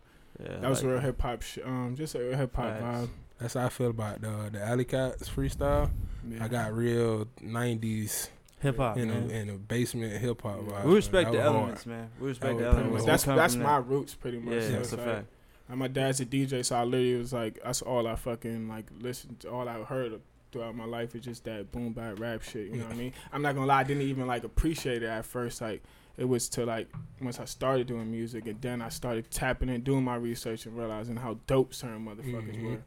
Yeah, 0.42 0.56
That 0.58 0.70
was 0.70 0.82
like- 0.82 0.92
real 0.92 1.00
hip 1.00 1.20
hop 1.20 1.42
shit. 1.42 1.64
Um, 1.66 1.94
just 1.96 2.14
a 2.14 2.18
real 2.20 2.36
hip 2.36 2.56
hop 2.56 2.78
vibe. 2.80 3.08
That's 3.38 3.54
how 3.54 3.66
I 3.66 3.68
feel 3.68 3.90
about 3.90 4.20
the 4.22 4.48
the 4.52 4.64
Alley 4.64 4.84
Cats 4.84 5.28
freestyle. 5.28 5.90
Yeah. 6.28 6.44
I 6.44 6.48
got 6.48 6.72
real 6.74 7.26
'90s 7.42 8.28
hip 8.60 8.78
hop. 8.78 8.96
in 8.96 9.08
man. 9.08 9.30
a 9.30 9.34
in 9.34 9.50
a 9.50 9.54
basement 9.58 10.16
hip 10.16 10.40
hop 10.42 10.60
vibe. 10.60 10.84
We 10.84 10.94
respect 10.94 11.32
That 11.32 11.32
the 11.32 11.38
was 11.38 11.46
hard. 11.46 11.56
elements, 11.56 11.86
man. 11.86 12.10
We 12.18 12.28
respect 12.28 12.58
the 12.58 12.66
elements. 12.68 13.04
That's 13.04 13.24
that's 13.24 13.56
my 13.56 13.76
roots 13.76 14.14
pretty 14.14 14.38
much. 14.38 14.54
Yeah, 14.54 14.60
So 14.68 14.72
that's 14.72 14.92
a 14.92 14.96
like- 14.96 15.04
fact. 15.06 15.26
And 15.68 15.78
my 15.78 15.88
dad's 15.88 16.20
a 16.20 16.26
DJ, 16.26 16.64
so 16.64 16.76
I 16.76 16.84
literally 16.84 17.16
was 17.16 17.32
like, 17.32 17.58
that's 17.64 17.80
all 17.82 18.06
I 18.06 18.16
fucking 18.16 18.68
like 18.68 18.86
listened 19.00 19.40
to. 19.40 19.50
All 19.50 19.68
I 19.68 19.82
heard 19.82 20.20
throughout 20.52 20.76
my 20.76 20.84
life 20.84 21.14
is 21.14 21.22
just 21.24 21.44
that 21.44 21.72
boom 21.72 21.92
bap 21.92 22.20
rap 22.20 22.42
shit. 22.42 22.66
You 22.68 22.76
know 22.76 22.84
what 22.84 22.94
I 22.94 22.98
mean? 22.98 23.12
I'm 23.32 23.42
not 23.42 23.54
gonna 23.54 23.66
lie, 23.66 23.80
I 23.80 23.84
didn't 23.84 24.02
even 24.02 24.26
like 24.26 24.44
appreciate 24.44 25.02
it 25.02 25.06
at 25.08 25.24
first. 25.24 25.60
Like 25.62 25.82
it 26.18 26.26
was 26.26 26.48
to 26.50 26.64
like 26.66 26.88
once 27.20 27.40
I 27.40 27.46
started 27.46 27.86
doing 27.86 28.10
music, 28.10 28.46
and 28.46 28.60
then 28.60 28.82
I 28.82 28.88
started 28.90 29.30
tapping 29.30 29.70
and 29.70 29.82
doing 29.82 30.04
my 30.04 30.16
research, 30.16 30.66
and 30.66 30.76
realizing 30.76 31.16
how 31.16 31.38
dope 31.46 31.72
certain 31.74 32.04
motherfuckers 32.04 32.56
Mhm. 32.56 32.62
were. 32.64 32.82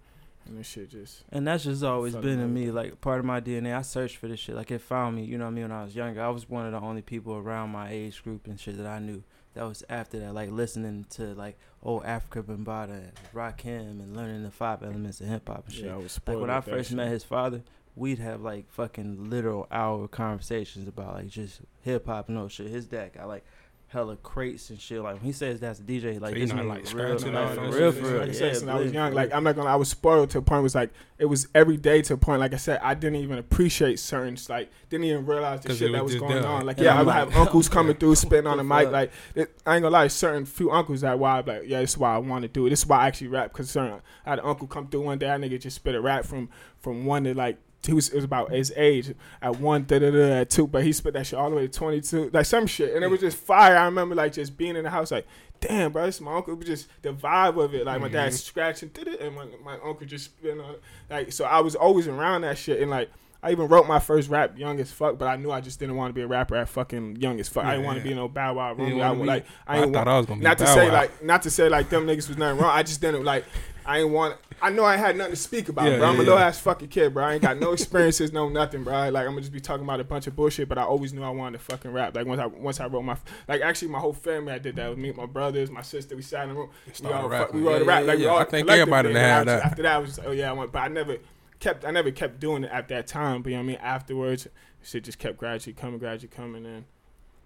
And 0.45 0.57
this 0.57 0.67
shit 0.67 0.89
just 0.91 1.23
And 1.29 1.45
that's 1.45 1.65
just 1.65 1.83
always 1.83 2.15
been 2.15 2.39
in 2.39 2.53
me, 2.53 2.71
like 2.71 3.01
part 3.01 3.19
of 3.19 3.25
my 3.25 3.41
DNA. 3.41 3.75
I 3.75 3.81
searched 3.81 4.15
for 4.15 4.29
this 4.29 4.39
shit. 4.39 4.55
Like 4.55 4.71
it 4.71 4.79
found 4.79 5.15
me, 5.17 5.25
you 5.25 5.37
know 5.37 5.43
what 5.45 5.51
I 5.51 5.53
mean, 5.55 5.63
when 5.63 5.71
I 5.73 5.83
was 5.83 5.93
younger. 5.95 6.21
I 6.21 6.29
was 6.29 6.47
one 6.47 6.65
of 6.65 6.71
the 6.71 6.79
only 6.79 7.01
people 7.01 7.33
around 7.35 7.71
my 7.71 7.89
age 7.89 8.23
group 8.23 8.47
and 8.47 8.57
shit 8.57 8.77
that 8.77 8.85
I 8.87 8.99
knew. 8.99 9.23
That 9.57 9.67
was 9.67 9.83
after 9.89 10.19
that, 10.19 10.35
like 10.35 10.51
listening 10.51 11.07
to 11.11 11.33
like 11.33 11.57
old 11.81 12.03
Afrika 12.03 12.43
Bambaataa 12.43 12.89
and 12.91 13.11
Rakim 13.33 13.99
and 14.01 14.15
learning 14.15 14.43
the 14.43 14.51
five 14.51 14.83
elements 14.83 15.19
of 15.19 15.27
hip 15.27 15.47
hop 15.49 15.65
and 15.65 15.73
shit. 15.73 15.85
yeah, 15.85 15.95
I 15.95 15.97
was 15.97 16.19
like 16.27 16.37
when 16.37 16.51
I 16.51 16.61
first 16.61 16.89
shit. 16.89 16.97
met 16.97 17.07
his 17.07 17.23
father, 17.23 17.63
we'd 17.95 18.19
have 18.19 18.41
like 18.41 18.69
fucking 18.69 19.31
literal 19.31 19.67
hour 19.71 20.07
conversations 20.07 20.87
about 20.87 21.15
like 21.15 21.27
just 21.29 21.61
hip 21.81 22.05
hop 22.05 22.29
and 22.29 22.37
all 22.37 22.47
shit. 22.47 22.67
His 22.67 22.85
dad 22.85 23.13
got 23.13 23.27
like 23.27 23.43
hella 23.89 24.17
crates 24.17 24.69
and 24.69 24.79
shit. 24.79 25.01
Like 25.01 25.15
when 25.15 25.23
he 25.23 25.31
says 25.31 25.59
that's 25.61 25.79
a 25.79 25.83
DJ, 25.83 26.19
like 26.19 26.31
So 26.31 26.35
he 26.35 26.41
this 26.41 26.53
not, 26.53 26.65
like, 26.65 26.83
like 26.85 26.93
real, 26.93 27.17
scratching 27.17 27.33
no, 27.33 27.47
for 27.55 27.61
real, 27.77 27.91
for 27.93 28.01
real. 28.07 28.19
Like 28.19 28.29
I 28.29 28.31
said, 28.33 28.47
Yeah, 28.47 28.53
since 28.53 28.69
I 28.69 28.75
was 28.75 28.91
young, 28.91 29.13
like 29.13 29.33
I'm 29.33 29.43
not 29.43 29.55
gonna. 29.55 29.69
I 29.69 29.75
was 29.75 29.89
spoiled 29.89 30.29
to 30.31 30.39
a 30.39 30.41
point. 30.41 30.59
It 30.59 30.63
was 30.63 30.75
like 30.75 30.89
it 31.17 31.25
was 31.25 31.47
every 31.55 31.77
day 31.77 32.01
to 32.03 32.13
a 32.15 32.17
point. 32.17 32.39
Like 32.41 32.53
I 32.53 32.57
said, 32.57 32.79
I 32.83 32.93
didn't 32.95 33.15
even 33.21 33.37
appreciate 33.37 33.99
certain. 33.99 34.37
Like 34.49 34.69
didn't 34.89 35.05
even 35.05 35.25
realize 35.25 35.61
the 35.61 35.69
'Cause 35.69 35.77
shit 35.77 35.89
it 35.89 35.93
that 35.93 36.03
was 36.03 36.13
was 36.13 36.21
going 36.21 36.35
there. 36.35 36.45
on. 36.45 36.65
Like 36.65 36.77
And 36.77 36.85
yeah, 36.85 36.91
I 36.95 36.99
I'm 36.99 37.05
would 37.05 37.15
like, 37.15 37.17
have 37.29 37.37
uncles 37.47 37.69
coming 37.69 37.95
through, 37.99 38.15
spitting 38.15 38.47
on 38.47 38.57
the 38.57 38.63
mic. 38.63 38.91
Like 38.91 39.11
it, 39.35 39.57
I 39.65 39.75
ain't 39.75 39.83
gonna 39.83 39.89
lie, 39.93 40.07
certain 40.07 40.45
few 40.45 40.69
uncles 40.69 41.01
that 41.01 41.17
why 41.17 41.39
I'm 41.39 41.45
like 41.45 41.63
yeah, 41.65 41.79
this 41.79 41.91
is 41.91 41.97
why 41.97 42.13
I 42.13 42.17
want 42.17 42.41
to 42.43 42.49
do 42.49 42.65
it. 42.67 42.71
This 42.71 42.79
is 42.81 42.87
why 42.87 42.97
I 42.99 43.07
actually 43.07 43.27
rap. 43.27 43.53
Cause 43.53 43.69
certain, 43.69 44.01
I 44.25 44.29
had 44.31 44.39
an 44.39 44.45
uncle 44.45 44.67
come 44.67 44.87
through 44.87 45.01
one 45.01 45.17
day. 45.17 45.27
That 45.27 45.39
nigga 45.39 45.59
just 45.61 45.77
spit 45.77 45.95
a 45.95 46.01
rap 46.01 46.25
from 46.25 46.49
from 46.79 47.05
one 47.05 47.23
to 47.23 47.33
like. 47.33 47.57
He 47.85 47.93
was, 47.93 48.09
it 48.09 48.15
was 48.15 48.23
about 48.25 48.51
his 48.51 48.73
age 48.75 49.13
at 49.41 49.59
one, 49.59 49.85
da 49.85 49.99
da 49.99 50.11
da, 50.11 50.41
at 50.41 50.49
two, 50.49 50.67
but 50.67 50.83
he 50.83 50.91
spit 50.91 51.13
that 51.13 51.25
shit 51.27 51.39
all 51.39 51.49
the 51.49 51.55
way 51.55 51.67
to 51.67 51.71
22, 51.71 52.31
like 52.33 52.45
some 52.45 52.67
shit. 52.67 52.93
And 52.95 53.03
it 53.03 53.07
was 53.07 53.19
just 53.21 53.37
fire. 53.37 53.77
I 53.77 53.85
remember 53.85 54.13
like 54.15 54.33
just 54.33 54.57
being 54.57 54.75
in 54.75 54.83
the 54.83 54.89
house, 54.89 55.11
like, 55.11 55.25
damn, 55.61 55.91
bro, 55.91 56.05
this 56.05 56.15
is 56.15 56.21
my 56.21 56.35
uncle. 56.35 56.53
It 56.53 56.57
was 56.57 56.67
just 56.67 56.87
the 57.01 57.13
vibe 57.13 57.63
of 57.63 57.73
it. 57.75 57.85
Like 57.85 58.01
my 58.01 58.09
dad 58.09 58.31
Mhm. 58.31 58.37
scratching, 58.37 58.89
did 58.89 59.07
it, 59.07 59.21
and 59.21 59.35
my, 59.35 59.45
my 59.63 59.73
uncle 59.83 60.05
just 60.05 60.25
spitting 60.25 60.59
on 60.59 60.71
it. 60.71 60.81
Like, 61.09 61.31
so 61.31 61.45
I 61.45 61.59
was 61.61 61.75
always 61.75 62.07
around 62.07 62.41
that 62.41 62.57
shit. 62.57 62.81
And 62.81 62.91
like, 62.91 63.09
I 63.43 63.51
even 63.51 63.67
wrote 63.67 63.87
my 63.87 63.99
first 63.99 64.29
rap 64.29 64.57
young 64.57 64.79
as 64.79 64.91
fuck, 64.91 65.17
but 65.19 65.27
I 65.27 65.35
knew 65.37 65.51
I 65.51 65.61
just 65.61 65.79
didn't 65.79 65.95
want 65.95 66.09
to 66.09 66.13
be 66.13 66.23
a 66.23 66.27
rapper 66.27 66.55
at 66.55 66.67
fucking 66.67 67.17
young 67.17 67.39
as 67.39 67.47
fuck. 67.47 67.63
I 67.63 67.69
didn't 67.71 67.81
Yeah, 67.81 67.85
want 67.87 68.01
to 68.01 68.07
yeah. 68.07 68.13
be 68.15 68.19
no 68.19 68.27
Bow 68.27 68.55
Wow 68.55 68.71
You 68.71 68.77
didn't 68.77 68.93
room. 68.99 69.01
I 69.21 69.25
like, 69.25 69.45
I 69.67 69.75
I, 69.75 69.77
ain't 69.83 69.93
thought 69.93 69.99
want, 69.99 70.09
I 70.09 70.17
was 70.17 70.25
gonna 70.25 70.39
be 70.39 70.43
not 70.43 70.57
to 70.57 70.67
say 70.67 70.91
like, 70.91 71.23
not 71.23 71.41
to 71.43 71.51
say 71.51 71.69
like 71.69 71.89
them 71.89 72.07
niggas 72.07 72.27
was 72.27 72.37
nothing 72.37 72.59
wrong. 72.59 72.71
I 72.75 72.81
just 72.83 72.99
didn't 72.99 73.23
like. 73.23 73.45
I 73.87 73.99
ain't 73.99 74.09
want. 74.09 74.37
I 74.61 74.69
know 74.69 74.83
I 74.83 74.97
had 74.97 75.15
nothing 75.15 75.33
to 75.33 75.37
speak 75.37 75.69
about, 75.69 75.89
Yeah, 75.89 75.97
bro. 75.97 76.09
I'm 76.09 76.15
a 76.15 76.17
little 76.19 76.37
yeah. 76.37 76.47
ass 76.47 76.59
fucking 76.59 76.89
kid, 76.89 77.13
bro. 77.13 77.23
I 77.23 77.33
ain't 77.33 77.41
got 77.41 77.57
no 77.57 77.71
experiences, 77.73 78.33
no 78.33 78.49
nothing, 78.49 78.83
bro. 78.83 79.09
Like 79.09 79.25
I'm 79.25 79.31
gonna 79.31 79.41
just 79.41 79.53
be 79.53 79.59
talking 79.59 79.83
about 79.83 79.99
a 79.99 80.03
bunch 80.03 80.27
of 80.27 80.35
bullshit. 80.35 80.67
But 80.67 80.77
I 80.77 80.83
always 80.83 81.13
knew 81.13 81.23
I 81.23 81.29
wanted 81.29 81.59
to 81.59 81.63
fucking 81.63 81.91
rap. 81.91 82.15
Like 82.15 82.25
once 82.27 82.39
I 82.41 82.45
once 82.47 82.79
I 82.79 82.87
wrote 82.87 83.03
my 83.03 83.15
like 83.47 83.61
actually 83.61 83.87
my 83.89 83.99
whole 83.99 84.13
family 84.13 84.51
I 84.53 84.57
did 84.59 84.75
that 84.75 84.89
with 84.89 84.99
me, 84.99 85.11
my 85.13 85.25
brothers, 85.25 85.71
my 85.71 85.81
sister. 85.81 86.15
We 86.15 86.21
sat 86.21 86.43
in 86.43 86.49
the 86.49 86.55
room. 86.55 86.69
We 86.85 86.93
Started 86.93 87.17
all 87.17 87.29
rapping. 87.29 87.55
we 87.61 87.67
wrote 87.67 87.77
Yeah, 87.77 87.81
a 87.81 87.85
rap. 87.85 88.01
yeah, 88.01 88.07
Like 88.07 88.17
we 88.17 88.23
yeah. 88.25 88.29
all 88.31 88.39
I 88.39 88.43
think 88.43 88.69
everybody 88.69 89.07
and 89.09 89.15
done 89.15 89.23
then 89.23 89.37
had 89.37 89.47
that. 89.47 89.63
after 89.65 89.83
that, 89.83 89.95
I 89.95 89.97
was 89.99 90.09
just 90.09 90.19
like, 90.19 90.27
oh 90.27 90.31
yeah, 90.31 90.49
I 90.49 90.53
went. 90.53 90.71
But 90.71 90.79
I 90.79 90.87
never 90.89 91.17
kept. 91.59 91.85
I 91.85 91.91
never 91.91 92.11
kept 92.11 92.39
doing 92.39 92.63
it 92.65 92.71
at 92.71 92.87
that 92.89 93.07
time. 93.07 93.41
But 93.41 93.51
you 93.51 93.55
know 93.57 93.61
what 93.61 93.65
I 93.65 93.67
mean. 93.67 93.77
Afterwards, 93.81 94.47
shit 94.83 95.03
just 95.05 95.19
kept 95.19 95.37
gradually 95.37 95.73
coming, 95.73 95.99
gradually 95.99 96.29
coming. 96.35 96.65
And 96.65 96.83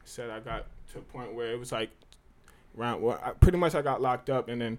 said 0.06 0.30
I 0.32 0.39
got 0.39 0.66
to 0.94 1.00
a 1.00 1.02
point 1.02 1.34
where 1.34 1.52
it 1.52 1.60
was 1.60 1.72
like, 1.72 1.89
around. 2.78 3.02
Well, 3.02 3.20
I, 3.24 3.32
pretty 3.32 3.58
much 3.58 3.76
I 3.76 3.82
got 3.82 4.02
locked 4.02 4.30
up, 4.30 4.48
and 4.50 4.60
then 4.62 4.78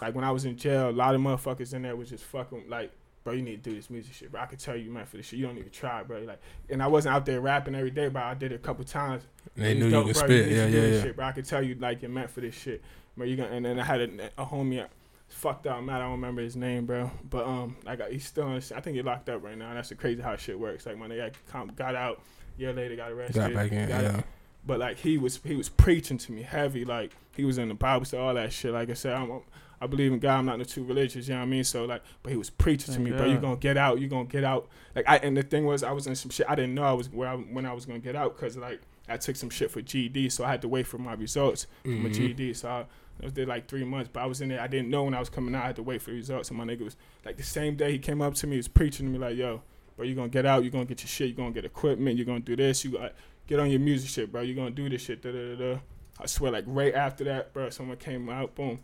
like 0.00 0.14
when 0.14 0.24
I 0.24 0.30
was 0.30 0.44
in 0.44 0.56
jail, 0.56 0.88
a 0.88 0.92
lot 0.92 1.14
of 1.14 1.20
motherfuckers 1.20 1.74
in 1.74 1.82
there 1.82 1.96
was 1.96 2.10
just 2.10 2.24
fucking 2.24 2.64
like. 2.68 2.92
Bro, 3.22 3.34
you 3.34 3.42
need 3.42 3.62
to 3.62 3.68
do 3.70 3.76
this 3.76 3.90
music 3.90 4.14
shit, 4.14 4.32
bro. 4.32 4.40
I 4.40 4.46
could 4.46 4.58
tell 4.58 4.74
you, 4.74 4.90
man, 4.90 5.04
for 5.04 5.18
this 5.18 5.26
shit. 5.26 5.38
You 5.38 5.46
don't 5.46 5.58
even 5.58 5.70
try, 5.70 6.02
bro. 6.02 6.20
Like, 6.20 6.40
and 6.70 6.82
I 6.82 6.86
wasn't 6.86 7.14
out 7.14 7.26
there 7.26 7.42
rapping 7.42 7.74
every 7.74 7.90
day, 7.90 8.08
but 8.08 8.22
I 8.22 8.32
did 8.32 8.50
it 8.50 8.54
a 8.54 8.58
couple 8.58 8.82
times. 8.82 9.24
They 9.56 9.74
knew 9.74 9.84
was 9.84 9.92
you 9.92 10.04
could 10.04 10.16
spit. 10.16 10.46
need 10.48 10.56
Yeah, 10.56 10.66
yeah, 10.68 10.86
yeah. 10.86 11.02
Shit, 11.02 11.16
bro. 11.16 11.26
I 11.26 11.32
could 11.32 11.44
tell 11.44 11.62
you 11.62 11.74
like 11.74 12.00
you're 12.00 12.10
meant 12.10 12.30
for 12.30 12.40
this 12.40 12.54
shit, 12.54 12.82
bro. 13.18 13.26
You 13.26 13.36
gonna, 13.36 13.50
and 13.50 13.66
then 13.66 13.78
I 13.78 13.84
had 13.84 14.00
a, 14.00 14.30
a 14.38 14.46
homie, 14.46 14.86
fucked 15.28 15.66
up. 15.66 15.82
Man, 15.82 15.96
I 15.96 15.98
don't 15.98 16.12
remember 16.12 16.40
his 16.40 16.56
name, 16.56 16.86
bro. 16.86 17.10
But 17.28 17.44
um, 17.44 17.76
I 17.86 17.94
got 17.94 18.10
he's 18.10 18.24
still. 18.24 18.48
In, 18.48 18.56
I 18.56 18.80
think 18.80 18.96
he's 18.96 19.04
locked 19.04 19.28
up 19.28 19.44
right 19.44 19.56
now. 19.56 19.74
That's 19.74 19.90
the 19.90 19.96
crazy 19.96 20.22
how 20.22 20.36
shit 20.36 20.58
works. 20.58 20.86
Like 20.86 20.98
when 20.98 21.10
they 21.10 21.18
got, 21.18 21.76
got 21.76 21.94
out, 21.94 22.22
year 22.56 22.72
later 22.72 22.96
got 22.96 23.10
arrested. 23.10 23.36
Got 23.36 23.52
back 23.52 23.70
in. 23.72 23.86
got 23.86 24.02
Yeah. 24.02 24.16
out. 24.16 24.24
But 24.66 24.78
like 24.78 24.96
he 24.96 25.18
was 25.18 25.40
he 25.44 25.56
was 25.56 25.68
preaching 25.68 26.16
to 26.16 26.32
me 26.32 26.40
heavy. 26.40 26.86
Like 26.86 27.12
he 27.36 27.44
was 27.44 27.58
in 27.58 27.68
the 27.68 27.74
Bible, 27.74 28.06
study, 28.06 28.22
all 28.22 28.32
that 28.32 28.50
shit. 28.50 28.72
Like 28.72 28.88
I 28.88 28.94
said, 28.94 29.12
I'm. 29.12 29.42
I 29.80 29.86
believe 29.86 30.12
in 30.12 30.18
God. 30.18 30.38
I'm 30.38 30.46
not 30.46 30.58
no 30.58 30.64
too 30.64 30.84
religious, 30.84 31.26
you 31.26 31.34
know 31.34 31.40
what 31.40 31.46
I 31.46 31.48
mean. 31.48 31.64
So 31.64 31.84
like, 31.86 32.02
but 32.22 32.30
he 32.32 32.36
was 32.38 32.50
preaching 32.50 32.86
to 32.86 33.00
Thank 33.00 33.04
me, 33.04 33.10
bro. 33.12 33.26
You 33.26 33.34
God. 33.34 33.42
gonna 33.42 33.56
get 33.56 33.76
out. 33.76 34.00
You 34.00 34.08
gonna 34.08 34.24
get 34.26 34.44
out. 34.44 34.68
Like 34.94 35.08
I 35.08 35.16
and 35.18 35.36
the 35.36 35.42
thing 35.42 35.64
was, 35.64 35.82
I 35.82 35.92
was 35.92 36.06
in 36.06 36.14
some 36.14 36.30
shit. 36.30 36.46
I 36.48 36.54
didn't 36.54 36.74
know 36.74 36.82
I 36.84 36.92
was 36.92 37.08
where 37.10 37.28
I, 37.28 37.36
when 37.36 37.64
I 37.66 37.72
was 37.72 37.86
gonna 37.86 37.98
get 37.98 38.14
out 38.16 38.36
because 38.36 38.56
like 38.56 38.80
I 39.08 39.16
took 39.16 39.36
some 39.36 39.50
shit 39.50 39.70
for 39.70 39.80
GED, 39.80 40.28
so 40.30 40.44
I 40.44 40.50
had 40.50 40.62
to 40.62 40.68
wait 40.68 40.86
for 40.86 40.98
my 40.98 41.14
results 41.14 41.66
for 41.82 41.88
my 41.88 42.08
Mhm. 42.10 42.14
GED. 42.14 42.54
So 42.54 42.68
I, 42.68 42.80
I 42.80 43.24
was 43.24 43.32
there 43.32 43.46
like 43.46 43.68
three 43.68 43.84
months, 43.84 44.10
but 44.12 44.20
I 44.22 44.26
was 44.26 44.40
in 44.40 44.48
there. 44.50 44.60
I 44.60 44.66
didn't 44.66 44.88
know 44.90 45.04
when 45.04 45.14
I 45.14 45.18
was 45.18 45.28
coming 45.30 45.54
out. 45.54 45.64
I 45.64 45.66
had 45.68 45.76
to 45.76 45.82
wait 45.82 46.00
for 46.02 46.10
the 46.10 46.16
results. 46.16 46.50
And 46.50 46.58
my 46.58 46.64
nigga 46.64 46.84
was 46.84 46.96
like 47.24 47.36
the 47.36 47.42
same 47.42 47.74
day 47.76 47.92
he 47.92 47.98
came 47.98 48.20
up 48.22 48.34
to 48.34 48.46
me, 48.46 48.52
he 48.52 48.58
was 48.58 48.68
preaching 48.68 49.06
to 49.06 49.12
me 49.12 49.18
like, 49.18 49.36
"Yo, 49.36 49.62
bro, 49.96 50.04
you 50.06 50.14
gonna 50.14 50.28
get 50.28 50.44
out. 50.46 50.62
You 50.62 50.70
gonna 50.70 50.84
get 50.84 51.00
your 51.00 51.08
shit. 51.08 51.28
You 51.28 51.34
gonna 51.34 51.50
get 51.52 51.64
equipment. 51.64 52.18
You 52.18 52.24
gonna 52.26 52.40
do 52.40 52.54
this. 52.54 52.84
You 52.84 52.92
got 52.92 53.12
get 53.46 53.58
on 53.58 53.70
your 53.70 53.80
music 53.80 54.10
shit, 54.10 54.30
bro. 54.30 54.42
You 54.42 54.54
gonna 54.54 54.70
do 54.70 54.88
this 54.90 55.02
shit." 55.02 55.22
Da 55.22 55.32
da 55.32 55.54
da. 55.56 55.72
da. 55.74 55.78
I 56.22 56.26
swear, 56.26 56.52
like 56.52 56.64
right 56.66 56.94
after 56.94 57.24
that, 57.24 57.54
bro, 57.54 57.70
someone 57.70 57.96
came 57.96 58.28
out, 58.28 58.54
boom. 58.54 58.80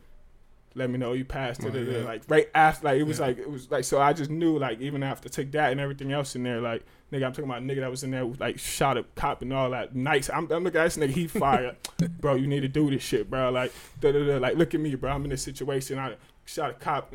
Let 0.76 0.90
me 0.90 0.98
know 0.98 1.14
you 1.14 1.24
passed. 1.24 1.64
Oh, 1.64 1.68
yeah. 1.68 2.04
Like 2.04 2.22
right 2.28 2.48
after, 2.54 2.84
like 2.86 3.00
it 3.00 3.04
was 3.04 3.18
Yeah. 3.18 3.26
like 3.26 3.38
it 3.38 3.50
was 3.50 3.70
like 3.70 3.84
so. 3.84 4.00
I 4.00 4.12
just 4.12 4.30
knew 4.30 4.58
like 4.58 4.80
even 4.80 5.02
after 5.02 5.28
take 5.28 5.50
that 5.52 5.72
and 5.72 5.80
everything 5.80 6.12
else 6.12 6.36
in 6.36 6.42
there, 6.42 6.60
like 6.60 6.84
nigga, 7.10 7.24
I'm 7.24 7.32
talking 7.32 7.44
about 7.46 7.62
a 7.62 7.64
nigga 7.64 7.80
that 7.80 7.90
was 7.90 8.04
in 8.04 8.10
there 8.10 8.24
like 8.24 8.58
shot 8.58 8.98
a 8.98 9.02
cop 9.14 9.40
and 9.42 9.52
all 9.52 9.70
that. 9.70 9.96
Nice. 9.96 10.28
I'm, 10.28 10.50
I'm 10.52 10.62
looking 10.64 10.80
at 10.80 10.84
this 10.84 10.98
nigga. 10.98 11.10
He 11.10 11.26
fired, 11.26 11.76
bro. 12.20 12.34
You 12.34 12.46
need 12.46 12.60
to 12.60 12.68
do 12.68 12.90
this 12.90 13.02
shit, 13.02 13.30
bro. 13.30 13.50
Like 13.50 13.72
da 14.00 14.12
da 14.12 14.24
da. 14.24 14.36
Like 14.36 14.56
look 14.56 14.74
at 14.74 14.80
me, 14.80 14.94
bro. 14.94 15.10
I'm 15.10 15.24
in 15.24 15.30
this 15.30 15.42
situation. 15.42 15.98
I 15.98 16.16
shot 16.44 16.70
a 16.70 16.74
cop. 16.74 17.12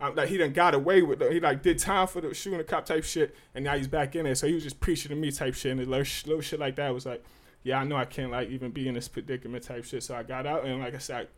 I'm, 0.00 0.14
like 0.14 0.28
he 0.28 0.38
done 0.38 0.52
got 0.52 0.74
away 0.74 1.02
with 1.02 1.20
it. 1.20 1.32
He 1.32 1.40
like 1.40 1.62
did 1.62 1.78
time 1.78 2.06
for 2.06 2.20
the 2.20 2.32
shooting 2.32 2.60
a 2.60 2.64
cop 2.64 2.86
type 2.86 3.04
shit, 3.04 3.34
and 3.54 3.64
now 3.64 3.76
he's 3.76 3.88
back 3.88 4.14
in 4.14 4.24
there. 4.24 4.34
So 4.36 4.46
he 4.46 4.54
was 4.54 4.62
just 4.62 4.80
preaching 4.80 5.10
to 5.10 5.16
me 5.16 5.30
type 5.32 5.54
shit, 5.54 5.72
and 5.72 5.80
the 5.80 5.84
little, 5.84 6.06
little 6.26 6.40
shit 6.42 6.60
like 6.60 6.76
that 6.76 6.94
was 6.94 7.04
like, 7.06 7.22
yeah, 7.64 7.80
I 7.80 7.84
know 7.84 7.96
I 7.96 8.04
can't 8.06 8.30
like 8.30 8.48
even 8.50 8.70
be 8.70 8.86
in 8.88 8.94
this 8.94 9.08
predicament 9.08 9.64
type 9.64 9.84
shit. 9.84 10.02
So 10.04 10.14
I 10.14 10.22
got 10.22 10.46
out, 10.46 10.64
and 10.64 10.80
like 10.80 10.94
I 10.94 10.98
said, 10.98 11.28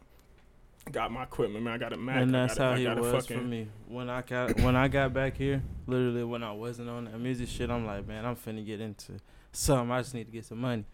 got 0.91 1.13
my 1.13 1.23
equipment, 1.25 1.65
man. 1.65 1.75
I 1.75 1.79
got 1.79 1.93
a 1.93 1.97
Mac. 1.97 2.17
and 2.17 2.35
that's 2.35 2.57
how 2.57 2.75
he 2.75 2.87
was 2.87 3.25
fucking- 3.25 3.39
for 3.39 3.45
me. 3.45 3.69
When 3.87 4.11
I 4.11 4.23
got 4.23 4.61
when 4.61 4.77
I 4.77 4.89
got 4.89 5.13
back 5.13 5.37
here, 5.37 5.63
literally 5.87 6.25
when 6.25 6.43
I 6.43 6.53
wasn't 6.53 6.89
on 6.89 7.05
that 7.05 7.19
music 7.19 7.49
shit, 7.49 7.71
I'm 7.71 7.87
like, 7.87 8.07
man, 8.07 8.25
I'm 8.25 8.37
finna 8.37 8.65
get 8.65 8.81
into 8.81 9.13
something. 9.53 9.91
I 9.91 10.01
just 10.01 10.15
need 10.15 10.25
to 10.25 10.33
get 10.33 10.45
some 10.45 10.61
money. 10.61 10.85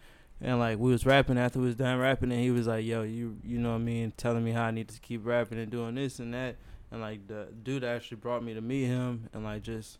And 0.40 0.58
like 0.58 0.78
we 0.78 0.92
was 0.92 1.04
rapping 1.04 1.38
after 1.38 1.58
we 1.58 1.66
was 1.66 1.76
done 1.76 1.98
rapping, 1.98 2.30
and 2.30 2.40
he 2.40 2.50
was 2.50 2.66
like, 2.66 2.84
"Yo, 2.84 3.02
you 3.02 3.38
you 3.42 3.58
know 3.58 3.70
what 3.70 3.76
I 3.76 3.78
mean?" 3.78 4.12
Telling 4.16 4.44
me 4.44 4.52
how 4.52 4.64
I 4.64 4.70
need 4.70 4.88
to 4.88 5.00
keep 5.00 5.26
rapping 5.26 5.58
and 5.58 5.70
doing 5.70 5.96
this 5.96 6.20
and 6.20 6.32
that. 6.34 6.56
And 6.90 7.00
like 7.00 7.26
the 7.26 7.48
dude 7.62 7.82
actually 7.82 8.18
brought 8.18 8.44
me 8.44 8.54
to 8.54 8.60
meet 8.60 8.86
him, 8.86 9.28
and 9.32 9.42
like 9.42 9.62
just 9.62 9.98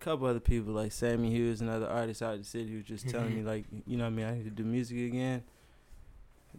a 0.00 0.04
couple 0.04 0.26
other 0.26 0.40
people 0.40 0.72
like 0.72 0.90
Sammy 0.90 1.30
Hughes 1.30 1.60
and 1.60 1.70
other 1.70 1.86
artists 1.86 2.20
out 2.20 2.34
of 2.34 2.40
the 2.40 2.44
city 2.44 2.72
who 2.72 2.82
just 2.82 3.08
telling 3.08 3.28
mm-hmm. 3.28 3.36
me 3.36 3.42
like, 3.44 3.66
you 3.86 3.96
know 3.96 4.04
what 4.04 4.10
I 4.10 4.16
mean? 4.16 4.26
I 4.26 4.34
need 4.34 4.44
to 4.44 4.50
do 4.50 4.64
music 4.64 4.98
again. 4.98 5.44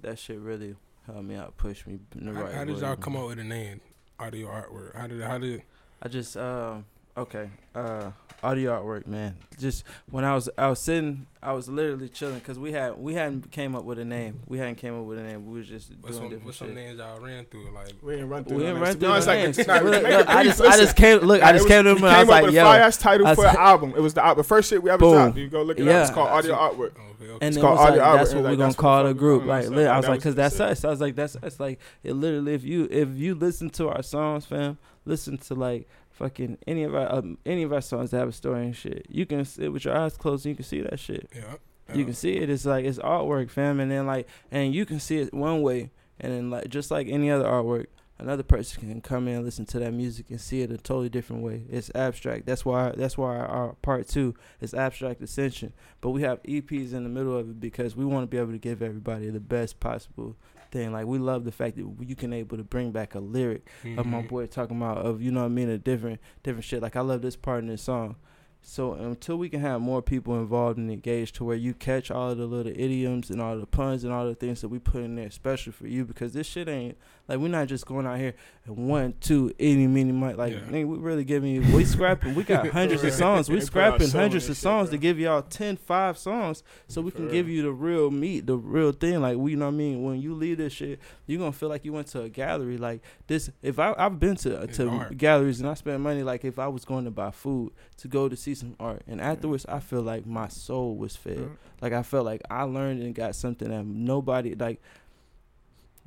That 0.02 0.18
shit 0.18 0.40
really 0.40 0.76
helped 1.14 1.28
me 1.28 1.36
out, 1.36 1.58
pushed 1.58 1.88
me 1.88 2.00
in 2.16 2.26
the 2.26 2.34
How, 2.34 2.44
right 2.44 2.54
how 2.54 2.66
did 2.66 2.76
way, 2.76 2.82
y'all 2.82 2.96
come 2.96 3.16
up 3.16 3.28
with 3.28 3.38
the 3.38 3.44
name? 3.44 3.82
Audio 4.20 4.48
artwork. 4.48 4.96
How 4.96 5.08
did 5.08 5.22
how 5.22 5.38
did 5.38 5.64
I 6.02 6.08
just 6.08 6.38
um 6.38 6.86
okay 7.18 7.50
uh 7.76 8.12
audio 8.44 8.72
artwork 8.82 9.06
man. 9.06 9.36
Just 9.60 9.84
when 10.10 10.24
I 10.24 10.34
was 10.34 10.50
I 10.58 10.68
was 10.70 10.80
sitting 10.80 11.28
I 11.44 11.54
was 11.54 11.70
literally 11.70 12.10
chilling 12.10 12.40
because 12.40 12.58
we 12.58 12.72
had 12.72 12.98
we 12.98 13.14
hadn't 13.14 13.52
came 13.52 13.76
up 13.76 13.84
with 13.84 14.00
a 14.00 14.06
name. 14.06 14.40
We 14.48 14.58
hadn't 14.58 14.76
came 14.76 14.98
up 15.00 15.06
with 15.06 15.20
a 15.20 15.24
name. 15.24 15.46
We 15.46 15.60
was 15.60 15.68
just 15.68 15.92
what's 16.02 16.02
doing 16.02 16.14
some 16.18 16.24
different 16.30 16.46
what's 16.46 16.58
some 16.58 16.74
names 16.74 16.98
y'all 17.00 17.20
ran 17.20 17.46
through? 17.46 17.70
Like 17.72 17.94
We 18.02 18.14
didn't 18.14 18.30
run 18.30 18.44
through. 18.46 18.58
We 18.58 18.64
the 18.64 18.70
didn't 18.70 18.82
run 18.82 18.98
through 18.98 19.10
honest, 19.10 19.28
the 19.28 19.34
like, 19.34 19.44
names. 19.44 19.58
it's 19.60 19.68
not- 19.68 19.84
Look, 19.86 20.04
look, 20.04 20.30
I 20.30 20.44
brief. 20.44 20.46
just 20.58 20.62
I 20.62 20.66
just 20.66 20.80
Listen. 20.80 20.96
came 20.96 21.20
look 21.20 21.44
I 21.44 21.52
just 21.54 21.66
it 21.66 21.68
came 21.68 21.84
to 21.84 21.90
was- 21.94 22.00
him 22.00 22.06
and 22.08 22.16
I 22.16 22.20
was 22.22 22.30
like 22.30 22.44
with 22.46 22.52
a 22.52 22.56
yo 22.56 22.64
fire 22.64 22.82
ass 22.82 22.98
title 22.98 23.28
I 23.28 23.36
for 23.36 23.44
said- 23.44 23.52
an 23.56 23.62
album. 23.62 23.94
It 23.96 24.00
was 24.02 24.14
the, 24.16 24.34
the 24.34 24.44
first 24.44 24.70
shit 24.70 24.82
we 24.82 24.90
ever 24.90 24.98
Boom. 25.00 25.14
dropped. 25.14 25.38
You 25.38 25.48
go 25.50 25.62
look 25.62 25.80
it 25.80 25.88
up. 25.88 26.02
It's 26.08 26.12
called 26.12 26.30
Got 26.30 26.46
you. 26.46 26.54
Audio 26.54 26.74
Artwork. 26.88 26.92
okay, 26.92 27.02
okay. 27.26 27.34
and 27.34 27.44
It's 27.44 27.56
then 27.58 27.62
called 27.64 27.78
was 27.78 27.90
like, 27.92 28.02
audio 28.02 28.18
that's 28.18 28.34
what 28.34 28.44
Like, 28.44 28.52
we're 28.54 28.58
gonna 28.58 28.74
call 28.74 29.04
the 29.04 29.10
the 29.10 29.14
group. 29.14 29.42
doing. 29.44 29.50
Like, 29.50 29.66
That's 29.70 29.88
I 29.88 29.98
was 29.98 30.08
like, 30.08 30.22
cause 30.24 30.36
that's 30.36 30.58
the 30.58 30.66
us. 30.66 30.84
I 30.86 30.90
was 30.90 31.00
like, 31.02 31.16
that's 31.16 31.34
that's 31.34 31.60
like 31.60 31.80
it. 32.04 32.14
Literally, 32.14 32.56
if 32.56 32.64
you 32.64 32.88
if 32.90 33.10
you 33.10 33.36
listen 33.36 33.70
to 33.72 33.90
our 33.90 34.02
songs, 34.02 34.46
fam, 34.46 34.78
listen 35.06 35.38
to 35.38 35.54
like 35.54 35.88
fucking 36.22 36.58
any 36.68 36.84
of 36.84 36.94
our 36.94 37.12
um, 37.14 37.38
any 37.46 37.64
of 37.64 37.74
our 37.74 37.82
songs 37.82 38.12
that 38.12 38.18
have 38.18 38.30
a 38.30 38.34
story 38.34 38.66
and 38.66 38.76
shit. 38.76 39.06
You 39.10 39.26
can 39.26 39.44
sit 39.44 39.74
with 39.74 39.86
your 39.86 39.98
eyes 39.98 40.16
closed 40.18 40.46
and 40.46 40.52
you 40.52 40.56
can 40.56 40.66
see 40.66 40.82
that 40.82 41.00
shit. 41.00 41.30
Yeah. 41.36 41.56
You 41.94 42.06
can 42.06 42.14
see 42.14 42.38
it. 42.38 42.50
It's 42.50 42.66
like 42.66 42.86
it's 42.86 43.00
artwork, 43.00 43.50
fam, 43.50 43.80
and 43.82 43.92
then 43.92 44.08
like, 44.08 44.28
and 44.50 44.74
you 44.74 44.86
can 44.86 45.00
see 45.00 45.18
it 45.18 45.34
one 45.34 45.62
way, 45.62 45.92
and 46.20 46.32
then 46.32 46.50
like 46.50 46.70
just 46.70 46.90
like 46.90 47.08
any 47.10 47.30
other 47.30 47.44
artwork, 47.44 47.88
another 48.18 48.44
person 48.44 48.88
can 48.88 49.02
come 49.02 49.28
in 49.28 49.36
and 49.38 49.46
listen 49.46 49.66
to 49.66 49.80
that 49.80 49.92
music 49.92 50.30
and 50.30 50.40
see 50.40 50.62
it 50.62 50.72
a 50.72 50.78
totally 50.78 51.10
different 51.10 51.44
way. 51.44 51.64
It's 51.70 51.92
abstract. 51.94 52.46
That's 52.46 52.64
why 52.64 52.94
that's 52.96 53.18
why 53.18 53.38
our 53.38 53.74
part 53.82 54.08
two 54.08 54.36
is 54.62 54.74
abstract 54.74 55.22
ascension. 55.22 55.74
But 56.00 56.12
we 56.12 56.22
have 56.22 56.42
EPs 56.44 56.94
in 56.94 57.04
the 57.04 57.10
middle 57.10 57.36
of 57.36 57.50
it 57.50 57.60
because 57.60 57.96
we 57.96 58.06
want 58.06 58.24
to 58.24 58.28
be 58.28 58.38
able 58.38 58.54
to 58.54 58.58
give 58.58 58.82
everybody 58.82 59.30
the 59.30 59.42
best 59.42 59.80
possible 59.82 60.38
thing. 60.72 60.92
Like 60.92 61.06
we 61.06 61.20
love 61.20 61.44
the 61.44 61.52
fact 61.52 61.76
that 61.78 61.86
you 62.00 62.16
can 62.16 62.34
able 62.34 62.58
to 62.58 62.64
bring 62.64 62.92
back 62.92 63.14
a 63.16 63.20
lyric 63.20 63.68
of 63.98 64.06
my 64.06 64.22
Mhm. 64.24 64.30
boy 64.30 64.46
talking 64.48 64.78
about 64.78 64.98
of 65.00 65.22
you 65.22 65.32
know 65.32 65.42
what 65.42 65.46
I 65.48 65.50
mean 65.50 65.70
a 65.70 65.78
different 65.78 66.20
different 66.44 66.64
shit. 66.66 66.82
Like 66.82 66.96
I 66.96 67.02
love 67.02 67.22
this 67.22 67.36
part 67.36 67.60
in 67.62 67.68
this 67.68 67.82
song. 67.82 68.16
So 68.64 68.94
until 68.94 69.38
we 69.38 69.50
can 69.50 69.60
have 69.62 69.82
more 69.82 70.04
people 70.04 70.40
involved 70.40 70.78
and 70.78 70.92
engaged 70.92 71.36
to 71.36 71.44
where 71.44 71.56
you 71.56 71.74
catch 71.74 72.12
all 72.12 72.30
of 72.30 72.38
the 72.38 72.46
little 72.46 72.72
idioms 72.72 73.32
and 73.32 73.42
all 73.42 73.58
the 73.58 73.66
puns 73.66 74.04
and 74.04 74.14
all 74.14 74.26
the 74.28 74.36
things 74.36 74.62
that 74.62 74.70
we 74.70 74.78
put 74.78 75.02
in 75.04 75.16
there, 75.16 75.26
especially 75.26 75.74
for 75.74 75.88
you, 75.88 76.06
because 76.06 76.34
this 76.34 76.46
shit 76.46 76.70
ain't 76.70 76.96
like 77.28 77.40
we're 77.40 77.48
not 77.48 77.68
just 77.68 77.86
going 77.88 78.06
out 78.06 78.20
here 78.20 78.36
and 78.66 78.88
one, 78.88 79.14
two, 79.20 79.52
any, 79.60 79.88
many, 79.88 80.12
might 80.12 80.38
like 80.38 80.54
Yeah. 80.54 80.60
nigga, 80.70 80.88
we 80.88 80.98
really 81.00 81.24
giving 81.24 81.52
you 81.56 81.76
we 81.76 81.84
scrapping. 81.86 82.36
We 82.36 82.44
got 82.44 82.68
hundreds 82.70 83.04
of 83.04 83.14
songs. 83.14 83.50
We 83.50 83.56
They 83.56 83.62
put 83.62 83.66
out 83.66 83.68
scrapping 83.96 84.08
so 84.08 84.20
hundreds 84.20 84.48
of 84.48 84.58
songs 84.58 84.90
bro. 84.90 84.98
to 84.98 85.02
give 85.02 85.20
y'all 85.20 85.42
10, 85.42 85.78
5 85.78 86.18
songs 86.20 86.64
so 86.88 87.02
we 87.02 87.10
For 87.10 87.16
can 87.18 87.26
real. 87.26 87.34
give 87.34 87.50
you 87.50 87.64
the 87.64 87.72
real 87.72 88.12
meat, 88.12 88.46
the 88.46 88.58
real 88.58 88.92
thing. 88.92 89.22
Like 89.22 89.38
we, 89.38 89.52
you 89.52 89.58
know 89.58 89.66
what 89.66 89.74
I 89.74 89.78
mean. 89.78 90.04
When 90.04 90.22
you 90.22 90.36
leave 90.36 90.60
this 90.60 90.74
shit, 90.74 91.00
you 91.26 91.40
gonna 91.40 91.52
feel 91.52 91.70
like 91.70 91.84
you 91.84 91.94
went 91.94 92.08
to 92.08 92.22
a 92.22 92.30
gallery. 92.30 92.78
Like 92.78 93.02
this, 93.26 93.50
if 93.64 93.80
I 93.80 93.96
I've 93.98 94.20
been 94.20 94.36
to 94.38 94.62
It's 94.62 94.78
to 94.78 94.88
art. 94.88 95.18
galleries 95.18 95.60
and 95.62 95.68
I 95.70 95.74
spend 95.74 96.04
money. 96.04 96.22
Like 96.22 96.46
if 96.46 96.60
I 96.60 96.68
was 96.68 96.86
going 96.86 97.06
to 97.06 97.12
buy 97.12 97.32
food 97.32 97.72
to 97.98 98.08
go 98.08 98.30
to 98.30 98.36
see 98.38 98.51
see 98.56 98.60
some 98.60 98.76
art. 98.80 99.04
And 99.08 99.22
afterwards, 99.22 99.66
I 99.68 99.80
feel 99.80 100.02
like 100.02 100.26
my 100.26 100.48
soul 100.48 100.96
was 100.96 101.16
fed. 101.16 101.50
Like 101.82 101.94
I 101.94 102.04
felt 102.04 102.26
like 102.26 102.42
I 102.50 102.64
learned 102.64 103.02
and 103.02 103.16
got 103.16 103.36
something 103.36 103.70
that 103.70 103.86
nobody 103.86 104.56
like. 104.56 104.82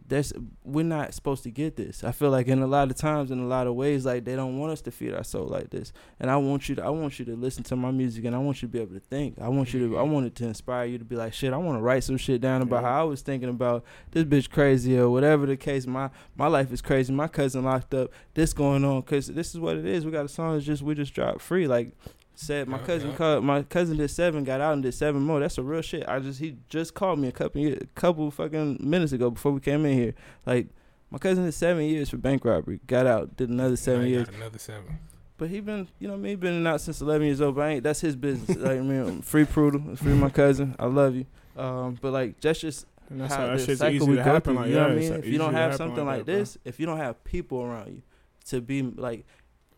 That's 0.06 0.34
we're 0.64 0.84
not 0.84 1.14
supposed 1.14 1.44
to 1.44 1.50
get 1.50 1.76
this. 1.76 2.04
I 2.04 2.12
feel 2.12 2.28
like 2.28 2.46
in 2.46 2.60
a 2.60 2.66
lot 2.66 2.90
of 2.90 2.96
times, 2.96 3.30
in 3.30 3.38
a 3.38 3.46
lot 3.46 3.66
of 3.66 3.74
ways, 3.74 4.04
like 4.04 4.26
they 4.26 4.36
don't 4.36 4.58
want 4.58 4.72
us 4.72 4.82
to 4.82 4.90
feed 4.90 5.14
our 5.14 5.24
soul 5.24 5.46
like 5.46 5.70
this. 5.70 5.94
And 6.20 6.30
I 6.30 6.36
want 6.36 6.68
you 6.68 6.74
to, 6.74 6.84
I 6.84 6.90
want 6.90 7.18
you 7.18 7.24
to 7.24 7.34
listen 7.34 7.62
to 7.64 7.76
my 7.76 7.90
music, 7.90 8.26
and 8.26 8.36
I 8.36 8.38
want 8.38 8.60
you 8.60 8.68
to 8.68 8.72
be 8.72 8.80
able 8.80 8.92
to 8.92 9.00
think. 9.00 9.40
I 9.40 9.48
want 9.48 9.72
you 9.72 9.88
to, 9.88 9.96
I 9.96 10.02
want 10.02 10.26
it 10.26 10.34
to 10.36 10.44
inspire 10.44 10.84
you 10.84 10.98
to 10.98 11.04
be 11.06 11.16
like, 11.16 11.32
shit. 11.32 11.54
I 11.54 11.56
want 11.56 11.78
to 11.78 11.82
write 11.82 12.04
some 12.04 12.18
shit 12.18 12.42
down 12.42 12.60
about 12.60 12.84
how 12.84 13.00
I 13.00 13.04
was 13.04 13.22
thinking 13.22 13.48
about 13.48 13.82
this 14.10 14.24
bitch 14.24 14.50
crazy 14.50 14.98
or 14.98 15.08
whatever 15.08 15.46
the 15.46 15.56
case. 15.56 15.86
My 15.86 16.10
my 16.36 16.48
life 16.48 16.70
is 16.70 16.82
crazy. 16.82 17.10
My 17.10 17.28
cousin 17.28 17.64
locked 17.64 17.94
up. 17.94 18.10
This 18.34 18.52
going 18.52 18.84
on 18.84 19.00
because 19.00 19.28
this 19.28 19.54
is 19.54 19.58
what 19.58 19.76
it 19.76 19.86
is. 19.86 20.04
We 20.04 20.12
got 20.12 20.26
a 20.26 20.28
song 20.28 20.52
that's 20.52 20.66
just 20.66 20.82
we 20.82 20.94
just 20.94 21.14
dropped 21.14 21.40
free. 21.40 21.66
Like 21.66 21.92
said, 22.34 22.68
my 22.68 22.78
Yeah, 22.80 22.84
cousin 22.86 23.10
yeah. 23.10 23.16
called. 23.16 23.44
My 23.44 23.62
cousin 23.62 23.96
did 23.96 24.08
seven, 24.08 24.44
got 24.44 24.60
out 24.60 24.74
and 24.74 24.82
did 24.82 24.92
seven 24.94 25.22
more. 25.22 25.40
That's 25.40 25.58
a 25.58 25.62
real 25.62 25.82
shit. 25.82 26.04
I 26.08 26.18
just 26.18 26.40
he 26.40 26.56
just 26.68 26.94
called 26.94 27.18
me 27.18 27.28
a 27.28 27.32
couple 27.32 27.60
year, 27.60 27.78
couple 27.94 28.30
fucking 28.30 28.78
minutes 28.80 29.12
ago 29.12 29.30
before 29.30 29.52
we 29.52 29.60
came 29.60 29.84
in 29.86 29.96
here. 29.96 30.14
Like 30.46 30.68
my 31.10 31.18
cousin 31.18 31.44
did 31.44 31.52
seven 31.52 31.84
years 31.84 32.10
for 32.10 32.16
bank 32.16 32.44
robbery. 32.44 32.80
Got 32.86 33.06
out, 33.06 33.36
did 33.36 33.48
another 33.50 33.76
seven 33.76 34.06
years. 34.06 34.28
Another 34.28 34.58
seven. 34.58 34.98
But 35.36 35.48
he 35.50 35.58
been, 35.60 35.88
you 35.98 36.06
know, 36.06 36.14
what 36.14 36.18
I 36.20 36.22
mean, 36.22 36.30
he 36.30 36.36
been 36.36 36.64
out 36.66 36.80
since 36.80 37.00
11 37.00 37.26
years 37.26 37.40
old. 37.40 37.56
But 37.56 37.62
I 37.62 37.68
ain't, 37.70 37.82
that's 37.82 38.00
his 38.00 38.14
business. 38.14 38.56
like, 38.56 38.78
I 38.78 38.80
mean, 38.80 39.20
free 39.22 39.44
Prudel, 39.44 39.98
free 39.98 40.14
my 40.14 40.28
cousin. 40.30 40.76
I 40.78 40.86
love 40.86 41.16
you. 41.16 41.26
Um, 41.56 41.98
but 42.00 42.12
like, 42.12 42.40
that's 42.40 42.60
just 42.60 42.86
And 43.10 43.20
that's 43.20 43.34
how 43.34 43.40
how 43.40 43.46
that 43.48 43.58
the 43.58 43.64
shit's 43.66 43.80
cycle 43.80 44.06
we 44.06 44.14
go 44.16 44.22
happen. 44.22 44.54
through. 44.54 44.62
Like, 44.62 44.68
you 44.68 44.74
know 44.76 44.82
what 44.82 44.90
I 44.92 44.94
mean? 44.94 45.12
If 45.14 45.26
you 45.26 45.38
don't 45.38 45.54
have 45.54 45.74
something 45.74 46.06
like, 46.06 46.18
that, 46.20 46.26
bro. 46.26 46.34
this, 46.36 46.56
if 46.64 46.78
you 46.78 46.86
don't 46.86 46.98
have 46.98 47.22
people 47.24 47.62
around 47.62 47.88
you 47.88 48.02
to 48.46 48.60
be 48.60 48.82
like, 48.82 49.26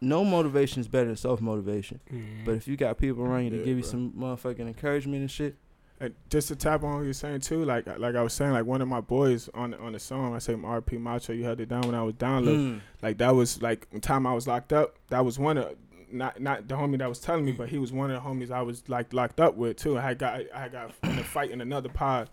no 0.01 0.25
motivation 0.25 0.81
is 0.81 0.89
better 0.89 1.07
than 1.07 1.17
self 1.17 1.41
motivation. 1.41 2.01
Mhm. 2.13 2.45
But 2.45 2.55
if 2.57 2.69
you 2.69 2.77
got 2.77 2.99
people 2.99 3.25
around 3.25 3.45
you 3.45 3.51
to 3.51 3.57
Yeah, 3.59 3.65
give 3.65 3.77
you 3.79 3.83
bro. 3.83 3.91
some 3.91 4.13
motherfucking 4.13 4.61
encouragement 4.67 5.21
and 5.23 5.31
shit, 5.31 5.57
And 5.99 6.15
just 6.29 6.49
to 6.49 6.57
tap 6.57 6.85
on 6.85 6.97
what 6.97 7.05
you're 7.05 7.15
saying 7.15 7.41
too, 7.41 7.65
like 7.65 7.87
like 7.99 8.15
I 8.15 8.23
was 8.23 8.35
saying, 8.35 8.53
like 8.53 8.67
one 8.67 8.83
of 8.83 8.89
my 8.89 9.01
boys 9.01 9.49
on 9.55 9.73
on 9.75 9.93
the 9.93 9.99
song, 9.99 10.35
I 10.35 10.39
say 10.39 10.53
RP 10.55 10.99
Macho, 10.99 11.33
you 11.33 11.45
held 11.45 11.59
it 11.61 11.71
down 11.71 11.81
when 11.87 11.95
I 11.95 12.03
was 12.03 12.15
down 12.17 12.45
low. 12.45 12.55
mm, 12.55 12.81
Like 13.03 13.17
that 13.19 13.35
was 13.35 13.63
like 13.63 13.89
the 13.91 13.99
time 14.01 14.27
I 14.27 14.35
was 14.35 14.47
locked 14.47 14.75
up. 14.75 14.97
That 15.09 15.25
was 15.25 15.39
one 15.39 15.57
of 15.57 15.75
not 16.13 16.39
not 16.39 16.69
the 16.69 16.75
homie 16.77 16.99
that 16.99 17.09
was 17.09 17.19
telling 17.21 17.47
me, 17.47 17.53
but 17.53 17.71
he 17.71 17.79
was 17.79 17.93
one 17.95 18.11
of 18.11 18.23
the 18.23 18.29
homies 18.29 18.51
I 18.51 18.61
was 18.61 18.87
like 18.91 19.15
locked 19.15 19.41
up 19.41 19.57
with 19.57 19.79
too. 19.79 19.97
I 19.97 20.03
had 20.03 20.19
got 20.19 20.43
I 20.55 20.69
got 20.69 20.93
in 21.05 21.19
a 21.19 21.25
fight 21.25 21.51
in 21.51 21.63
another 21.63 21.89
pod, 21.89 22.29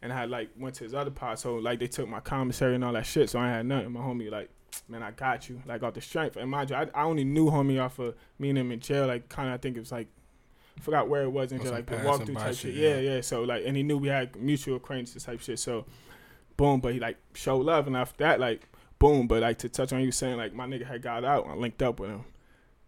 and 0.00 0.10
I 0.10 0.16
had 0.20 0.30
like 0.30 0.48
went 0.58 0.74
to 0.76 0.84
his 0.84 0.94
other 0.94 1.10
pod. 1.10 1.38
So 1.38 1.56
like 1.56 1.80
they 1.80 1.88
took 1.88 2.08
my 2.08 2.20
commissary 2.20 2.74
and 2.76 2.82
all 2.82 2.94
that 2.94 3.04
shit. 3.04 3.28
So 3.28 3.38
I 3.38 3.48
had 3.50 3.66
nothing. 3.66 3.92
My 3.92 4.00
homie 4.00 4.30
like. 4.30 4.48
Man, 4.88 5.02
I 5.02 5.10
got 5.10 5.48
you. 5.48 5.62
Like 5.66 5.82
off 5.82 5.94
the 5.94 6.00
strength, 6.00 6.36
and 6.36 6.50
mind 6.50 6.70
you, 6.70 6.76
I, 6.76 6.88
I 6.94 7.04
only 7.04 7.24
knew 7.24 7.46
homie 7.46 7.82
off 7.82 7.98
of 7.98 8.14
me 8.38 8.50
and 8.50 8.58
him 8.58 8.72
in 8.72 8.80
jail. 8.80 9.06
Like 9.06 9.28
kind 9.28 9.48
of, 9.48 9.54
I 9.54 9.58
think 9.58 9.76
it 9.76 9.80
was 9.80 9.92
like, 9.92 10.08
forgot 10.80 11.08
where 11.08 11.22
it 11.22 11.30
was 11.30 11.52
in 11.52 11.58
jail. 11.58 11.68
some 11.68 11.76
Like 11.76 11.86
the 11.86 11.96
walkthrough 11.96 12.34
type 12.34 12.54
shit. 12.56 12.74
Yeah, 12.74 12.96
yeah. 12.96 13.14
yeah. 13.14 13.20
So 13.20 13.42
like, 13.42 13.64
and 13.66 13.76
he 13.76 13.82
knew 13.82 13.98
we 13.98 14.08
had 14.08 14.36
mutual 14.36 14.76
acquaintances 14.76 15.24
type 15.24 15.40
shit. 15.40 15.58
So, 15.58 15.84
boom. 16.56 16.80
But 16.80 16.94
he 16.94 17.00
like 17.00 17.16
showed 17.34 17.64
love, 17.64 17.86
and 17.86 17.96
after 17.96 18.24
that, 18.24 18.40
like 18.40 18.68
boom. 18.98 19.26
But 19.26 19.42
like 19.42 19.58
to 19.58 19.68
touch 19.68 19.92
on 19.92 20.00
you 20.00 20.12
saying 20.12 20.36
like 20.36 20.54
my 20.54 20.66
nigga 20.66 20.86
had 20.86 21.02
got 21.02 21.24
out, 21.24 21.46
I 21.46 21.54
linked 21.54 21.82
up 21.82 22.00
with 22.00 22.10
him. 22.10 22.24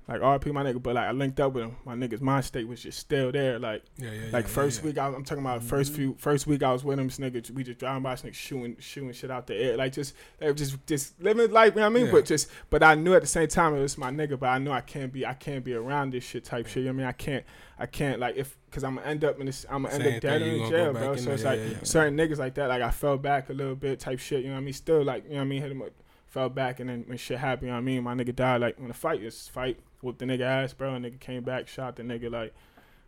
Like 0.06 0.20
RP 0.20 0.52
my 0.52 0.62
nigga, 0.62 0.82
but 0.82 0.96
like 0.96 1.08
I 1.08 1.12
linked 1.12 1.40
up 1.40 1.54
with 1.54 1.64
him. 1.64 1.76
My 1.86 1.94
nigga's 1.94 2.20
mind 2.20 2.44
state 2.44 2.68
was 2.68 2.82
just 2.82 2.98
still 2.98 3.32
there. 3.32 3.58
Like 3.58 3.82
yeah, 3.96 4.10
yeah, 4.12 4.20
like 4.32 4.44
yeah, 4.44 4.50
first 4.50 4.82
week 4.82 4.98
I, 4.98 5.06
I'm 5.06 5.24
talking 5.24 5.42
about 5.42 5.62
first 5.62 5.92
Mhm. 5.92 5.96
few 5.96 6.16
first 6.18 6.46
week 6.46 6.62
I 6.62 6.72
was 6.72 6.84
with 6.84 6.98
him. 6.98 7.06
This 7.06 7.16
nigga 7.16 7.50
we 7.52 7.64
just 7.64 7.78
driving 7.78 8.02
by, 8.02 8.14
this 8.14 8.22
nigga 8.22 8.34
shooting 8.34 8.76
shooting 8.80 9.12
shit 9.12 9.30
out 9.30 9.46
the 9.46 9.54
air. 9.54 9.76
Like 9.78 9.94
just 9.94 10.14
just 10.56 10.86
just 10.86 11.18
living 11.22 11.50
life. 11.50 11.72
You 11.74 11.80
know 11.80 11.90
what 11.90 11.98
I 11.98 12.02
mean? 12.02 12.12
But 12.12 12.26
just 12.26 12.50
but 12.68 12.82
I 12.82 12.94
knew 12.96 13.14
at 13.14 13.22
the 13.22 13.26
same 13.26 13.48
time 13.48 13.74
it 13.74 13.80
was 13.80 13.96
my 13.96 14.10
nigga. 14.10 14.38
But 14.38 14.48
I 14.50 14.58
knew 14.58 14.72
I 14.72 14.82
can't 14.82 15.10
be 15.10 15.24
I 15.24 15.32
can't 15.32 15.64
be 15.64 15.72
around 15.72 16.12
this 16.12 16.22
shit 16.24 16.44
type 16.44 16.66
shit. 16.66 16.82
You 16.82 16.84
know 16.84 16.90
what 16.90 16.94
I 16.94 16.98
mean? 16.98 17.06
I 17.06 17.12
can't 17.12 17.44
I 17.78 17.86
can't 17.86 18.20
like 18.20 18.36
if 18.36 18.58
because 18.66 18.84
I'm 18.84 18.96
gonna 18.96 19.06
end 19.06 19.24
up 19.24 19.40
in 19.40 19.46
this 19.46 19.64
I'm 19.70 19.84
gonna 19.84 19.94
end 19.94 20.16
up 20.16 20.20
dead 20.20 20.42
in 20.42 20.68
jail, 20.68 20.92
bro. 20.92 21.12
in 21.12 21.18
So 21.18 21.30
it's 21.30 21.44
like 21.44 21.60
certain 21.82 22.14
niggas 22.14 22.36
like 22.36 22.52
that. 22.56 22.68
Like 22.68 22.82
I 22.82 22.90
fell 22.90 23.16
back 23.16 23.48
a 23.48 23.54
little 23.54 23.74
bit 23.74 24.00
type 24.00 24.18
shit. 24.18 24.40
You 24.42 24.48
know 24.48 24.54
what 24.56 24.60
I 24.60 24.64
mean? 24.64 24.74
Still 24.74 25.02
like 25.02 25.24
you 25.24 25.30
know 25.30 25.36
what 25.36 25.42
I 25.42 25.46
mean? 25.46 25.62
Hit 25.62 25.70
him 25.70 25.80
up. 25.80 25.88
Fell 26.34 26.48
back 26.48 26.80
and 26.80 26.90
then 26.90 27.04
when 27.06 27.16
shit 27.16 27.38
happened, 27.38 27.68
you 27.68 27.68
know 27.68 27.74
what 27.74 27.82
I 27.82 27.84
mean? 27.84 28.02
My 28.02 28.12
nigga 28.12 28.34
died 28.34 28.60
like 28.60 28.76
when 28.76 28.88
the 28.88 28.94
fight 28.94 29.22
is 29.22 29.46
fight 29.46 29.78
whooped 30.02 30.18
the 30.18 30.24
nigga 30.24 30.40
ass, 30.40 30.72
bro. 30.72 30.92
And 30.92 31.04
nigga 31.04 31.20
came 31.20 31.44
back, 31.44 31.68
shot 31.68 31.94
the 31.94 32.02
nigga 32.02 32.28
like 32.28 32.52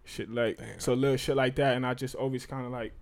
shit 0.04 0.30
like 0.30 0.58
Damn. 0.58 0.78
so 0.78 0.94
little 0.94 1.16
shit 1.16 1.34
like 1.34 1.56
that. 1.56 1.74
And 1.74 1.84
I 1.84 1.94
just 1.94 2.14
always 2.14 2.46
kind 2.46 2.64
of 2.64 2.70
like 2.70 2.92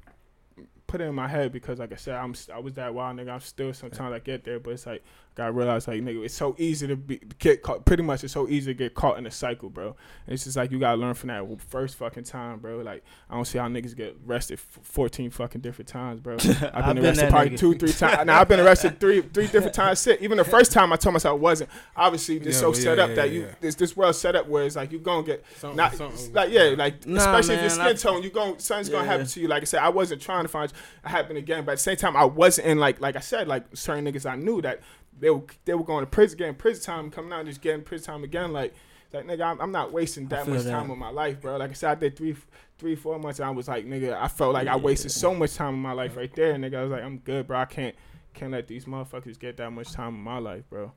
put 0.87 1.03
it 1.03 1.05
in 1.05 1.14
my 1.14 1.29
head 1.29 1.53
because 1.53 1.79
like 1.79 1.93
I 1.93 1.97
said, 1.97 2.14
I'm 2.14 2.35
I 2.55 2.59
was 2.59 2.72
that 2.72 2.95
wild 2.95 3.18
nigga. 3.18 3.35
I'm 3.35 3.41
still 3.41 3.75
sometimes 3.75 4.14
I 4.14 4.18
get 4.18 4.45
there, 4.45 4.59
but 4.59 4.70
it's 4.70 4.87
like 4.87 5.05
gotta 5.37 5.53
realize 5.53 5.89
like 5.89 6.01
nigga, 6.01 6.24
it's 6.24 6.35
so 6.35 6.55
easy 6.59 6.87
to 6.87 6.97
be 6.97 7.20
get 7.39 7.62
caught. 7.62 7.85
Pretty 7.85 8.03
much, 8.03 8.22
it's 8.22 8.32
so 8.32 8.49
easy 8.49 8.72
to 8.72 8.74
get 8.78 8.95
caught 8.95 9.18
in 9.18 9.26
a 9.26 9.30
cycle, 9.30 9.68
bro. 9.68 9.89
And 10.26 10.35
it's 10.35 10.45
just 10.45 10.57
like 10.57 10.70
you 10.70 10.78
gotta 10.78 10.97
learn 10.97 11.14
from 11.14 11.28
that 11.28 11.45
first 11.68 11.97
fucking 11.97 12.24
time, 12.24 12.59
bro. 12.61 12.78
Like 12.78 13.03
I 13.28 13.35
don't 13.35 13.45
see 13.45 13.59
how 13.59 13.66
niggas 13.68 13.97
get 13.97 14.16
arrested 14.26 14.55
f- 14.61 14.78
14 14.85 15.30
fucking 15.30 15.61
different 15.61 15.89
times, 15.89 16.20
bro. 16.20 16.35
I've 16.72 16.95
been 16.95 17.05
arrested 17.05 17.30
probably 17.30 17.51
nigga. 17.51 17.59
two, 17.59 17.74
three 17.74 17.93
times. 17.93 18.26
Now 18.26 18.41
I've 18.41 18.49
been 18.49 18.61
arrested 18.61 19.01
three, 19.01 19.22
three 19.22 19.47
different 19.49 19.74
times. 19.74 19.99
Sit. 19.99 20.22
Even 20.22 20.39
the 20.39 20.45
first 20.45 20.70
time 20.72 20.93
I 20.93 20.97
told 20.97 21.14
myself 21.14 21.32
I 21.32 21.41
wasn't. 21.41 21.70
Obviously, 21.97 22.37
it's 22.37 22.47
Yeah, 22.47 22.53
so 22.53 22.66
well, 22.70 22.74
set 22.74 22.99
yeah, 22.99 23.05
up 23.05 23.09
yeah, 23.11 23.14
that 23.16 23.30
you 23.30 23.41
yeah. 23.43 23.55
this 23.61 23.74
this 23.74 23.97
world 23.97 24.14
set 24.14 24.37
up 24.37 24.47
where 24.49 24.64
it's 24.64 24.76
like 24.76 24.93
you 24.93 24.99
gonna 25.01 25.22
get 25.26 25.45
Something- 25.59 25.76
not 25.76 25.95
something- 25.95 26.32
like 26.32 26.51
yeah, 26.51 26.74
like 26.76 27.07
Nah, 27.07 27.18
especially 27.18 27.57
man, 27.57 27.64
if 27.66 27.72
your 27.76 27.82
I- 27.87 27.95
skin 27.95 28.12
tone, 28.12 28.22
you 28.22 28.30
going 28.30 28.59
something's 28.61 28.89
gonna 28.89 29.05
Yeah. 29.05 29.11
happen 29.11 29.26
to 29.26 29.41
you. 29.41 29.49
Like 29.49 29.62
I 29.62 29.64
said, 29.66 29.80
I 29.80 29.89
wasn't 29.89 30.22
trying 30.22 30.45
to 30.45 30.49
find 30.49 30.70
it 30.70 31.09
happen 31.09 31.37
again, 31.37 31.64
but 31.64 31.72
at 31.72 31.78
the 31.78 31.82
same 31.82 31.97
time, 31.97 32.16
I 32.16 32.24
wasn't 32.24 32.68
in 32.68 32.78
like 32.78 33.01
like 33.01 33.16
I 33.16 33.20
said, 33.20 33.49
like 33.49 33.64
certain 33.74 34.05
niggas 34.05 34.30
I 34.30 34.37
knew 34.37 34.62
that 34.62 34.80
they 35.19 35.31
were 35.31 35.43
they 35.65 35.75
were 35.75 35.85
going 35.85 36.05
to 36.05 36.11
prison, 36.11 36.39
getting 36.39 36.55
prison 36.55 36.85
time, 36.85 37.11
coming 37.11 37.33
out 37.33 37.41
and 37.41 37.49
just 37.49 37.61
getting 37.61 37.83
prison 37.83 38.07
time 38.07 38.25
again. 38.25 38.53
Like 38.53 38.75
like 39.12 39.27
nigga, 39.27 39.43
I'm, 39.43 39.61
I'm 39.61 39.73
not 39.73 39.93
wasting 39.93 40.27
that 40.29 40.49
much 40.49 40.62
that. 40.62 40.71
time 40.71 40.91
of 40.91 40.99
my 40.99 41.11
life, 41.11 41.41
bro. 41.41 41.57
Like 41.57 41.71
I 41.71 41.75
said, 41.75 41.91
I 41.91 41.95
did 41.95 42.17
three 42.17 42.37
three 42.79 42.97
four 42.97 43.19
months, 43.19 43.39
and 43.39 43.47
I 43.47 43.51
was 43.51 43.69
like, 43.69 43.87
nigga, 43.87 44.15
I 44.21 44.29
felt 44.29 44.55
like 44.55 44.67
I 44.69 44.77
wasted 44.77 45.12
so 45.12 45.35
much 45.35 45.55
time 45.55 45.75
in 45.75 45.81
my 45.81 45.93
life 45.93 46.17
right 46.17 46.35
there, 46.35 46.55
nigga. 46.55 46.79
I 46.79 46.83
was 46.83 46.91
like, 46.91 47.03
I'm 47.03 47.19
good, 47.19 47.47
bro. 47.47 47.59
I 47.59 47.65
can't 47.65 47.95
can't 48.35 48.51
let 48.53 48.67
these 48.67 48.87
motherfuckers 48.87 49.39
get 49.39 49.57
that 49.59 49.71
much 49.71 49.93
time 49.93 50.15
in 50.15 50.21
my 50.21 50.39
life, 50.39 50.65
bro. 50.69 50.93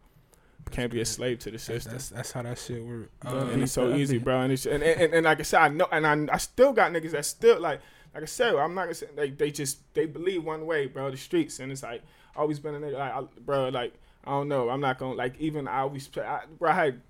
Can't 0.71 0.91
be 0.91 0.99
a 0.99 1.05
slave 1.05 1.39
to 1.39 1.45
the 1.45 1.51
That's, 1.51 1.63
system. 1.63 1.93
that's 1.93 2.09
that's 2.09 2.31
how 2.31 2.41
that 2.41 2.57
shit 2.57 2.83
work. 2.83 3.09
Bro, 3.21 3.31
Uh, 3.31 3.45
and 3.51 3.63
it's 3.63 3.71
so 3.71 3.93
easy, 3.95 4.17
bro. 4.17 4.41
And, 4.41 4.51
it's, 4.51 4.65
and, 4.65 4.83
and 4.83 5.13
and 5.13 5.23
like 5.25 5.39
I 5.39 5.43
said, 5.43 5.61
I 5.61 5.67
know, 5.69 5.87
and 5.91 6.05
I, 6.05 6.33
I 6.33 6.37
still 6.37 6.73
got 6.73 6.91
niggas 6.91 7.11
that 7.11 7.25
still 7.25 7.59
like, 7.61 7.79
like 8.13 8.23
I 8.23 8.25
said, 8.25 8.55
I'm 8.55 8.73
not 8.73 8.83
gonna 8.83 8.95
say 8.95 9.07
they, 9.15 9.29
they 9.29 9.51
just 9.51 9.93
they 9.93 10.07
believe 10.07 10.43
one 10.43 10.65
way, 10.65 10.87
bro. 10.87 11.09
The 11.11 11.17
streets, 11.17 11.59
and 11.59 11.71
it's 11.71 11.83
like 11.83 12.01
always 12.35 12.59
been 12.59 12.75
a 12.75 12.79
nigga, 12.79 12.93
like, 12.93 13.13
I, 13.13 13.21
bro, 13.39 13.69
like 13.69 13.93
I 14.27 14.31
don't 14.31 14.49
know, 14.49 14.69
I'm 14.69 14.81
not 14.81 14.99
gonna 14.99 15.13
like 15.13 15.39
even 15.39 15.67
I 15.67 15.79
always, 15.79 16.09
I, 16.17 16.41
bro, 16.59 16.69
I 16.69 16.73
had 16.73 17.01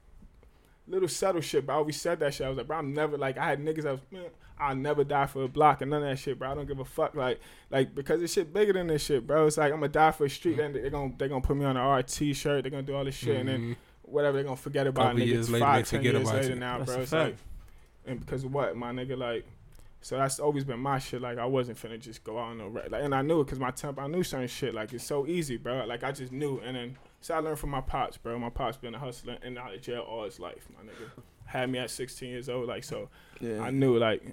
little 0.88 1.08
subtle 1.08 1.42
shit, 1.42 1.66
but 1.66 1.74
I 1.74 1.76
always 1.78 2.00
said 2.00 2.20
that 2.20 2.34
shit. 2.34 2.46
I 2.46 2.50
was 2.50 2.58
like, 2.58 2.68
bro, 2.68 2.78
I'm 2.78 2.94
never 2.94 3.18
like 3.18 3.38
I 3.38 3.46
had 3.46 3.60
niggas 3.60 3.84
that 3.84 3.92
was, 3.92 4.02
man, 4.12 4.26
I'll 4.60 4.76
never 4.76 5.04
die 5.04 5.26
for 5.26 5.44
a 5.44 5.48
block 5.48 5.82
and 5.82 5.92
none 5.92 6.04
of 6.04 6.10
that 6.10 6.18
shit, 6.18 6.38
bro. 6.40 6.52
I 6.52 6.56
don't 6.56 6.68
give 6.68 6.80
a 6.80 6.86
fuck, 6.86 7.16
like, 7.16 7.40
like 7.70 7.94
because 7.96 8.22
this 8.22 8.34
shit 8.34 8.54
bigger 8.54 8.74
than 8.74 8.88
this 8.88 9.04
shit, 9.04 9.26
bro. 9.26 9.48
It's 9.48 9.58
like 9.58 9.72
I'm 9.72 9.80
gonna 9.80 9.90
die 9.92 10.12
for 10.12 10.26
a 10.26 10.30
street, 10.30 10.60
and 10.60 10.76
they're 10.76 10.90
gonna 10.90 11.14
they're 11.18 11.28
gonna 11.28 11.42
put 11.42 11.58
me 11.58 11.66
on 11.66 11.76
an 11.76 11.88
RT 11.88 12.36
shirt, 12.36 12.64
they're 12.64 12.72
gonna 12.72 12.84
do 12.84 12.96
all 12.96 13.06
this 13.06 13.16
shit, 13.16 13.38
and 13.38 13.50
then 13.50 13.60
mhm. 13.60 13.76
whatever 14.04 14.38
they're 14.38 14.44
gonna 14.44 14.56
forget 14.56 14.88
about 14.88 15.08
Couple 15.08 15.20
nigga, 15.20 15.28
years 15.28 15.40
it's 15.40 15.50
later, 15.50 15.66
five, 15.66 15.86
they 15.86 15.98
ten 15.98 16.04
years 16.04 16.22
about 16.22 16.36
later 16.36 16.50
you. 16.50 16.56
now, 16.56 16.78
That's 16.78 16.92
bro. 16.92 17.02
It's 17.02 17.12
fact. 17.12 17.26
like, 17.26 17.38
and 18.06 18.20
because 18.20 18.44
of 18.44 18.54
what, 18.54 18.76
my 18.76 18.92
nigga, 18.92 19.18
like, 19.18 19.46
so 20.08 20.16
that's 20.16 20.40
always 20.40 20.64
been 20.64 20.80
my 20.80 21.00
shit. 21.00 21.22
Like, 21.22 21.38
I 21.38 21.46
wasn't 21.46 21.78
finna 21.78 22.00
just 22.00 22.24
go 22.24 22.40
out 22.40 22.52
on 22.52 22.60
no 22.60 22.68
red. 22.68 22.90
Like, 22.94 23.04
and 23.04 23.14
I 23.14 23.22
knew 23.22 23.42
it 23.42 23.44
because 23.44 23.60
my 23.60 23.72
temp, 23.72 24.00
I 24.00 24.08
knew 24.08 24.24
certain 24.24 24.48
shit. 24.48 24.74
Like, 24.74 24.94
it's 24.94 25.04
so 25.04 25.28
easy, 25.28 25.58
bro. 25.58 25.84
Like, 25.86 26.04
I 26.06 26.14
just 26.14 26.32
knew. 26.32 26.60
And 26.64 26.78
then, 26.78 26.98
so 27.20 27.34
I 27.36 27.40
learned 27.40 27.60
from 27.60 27.72
my 27.72 27.82
pops, 27.82 28.16
bro. 28.16 28.40
My 28.40 28.50
pops 28.50 28.78
been 28.78 28.96
a 28.96 29.00
hustler 29.00 29.38
and 29.42 29.58
out 29.58 29.74
of 29.76 29.82
jail 29.82 30.06
all 30.08 30.24
his 30.24 30.40
life, 30.40 30.66
my 30.78 30.84
nigga. 30.90 31.10
Had 31.46 31.70
me 31.70 31.80
at 31.80 31.90
16 31.90 32.30
years 32.30 32.48
old, 32.48 32.68
like, 32.70 32.86
so 32.86 33.10
Yeah. 33.42 33.62
I 33.62 33.70
knew, 33.72 33.98
like, 33.98 34.24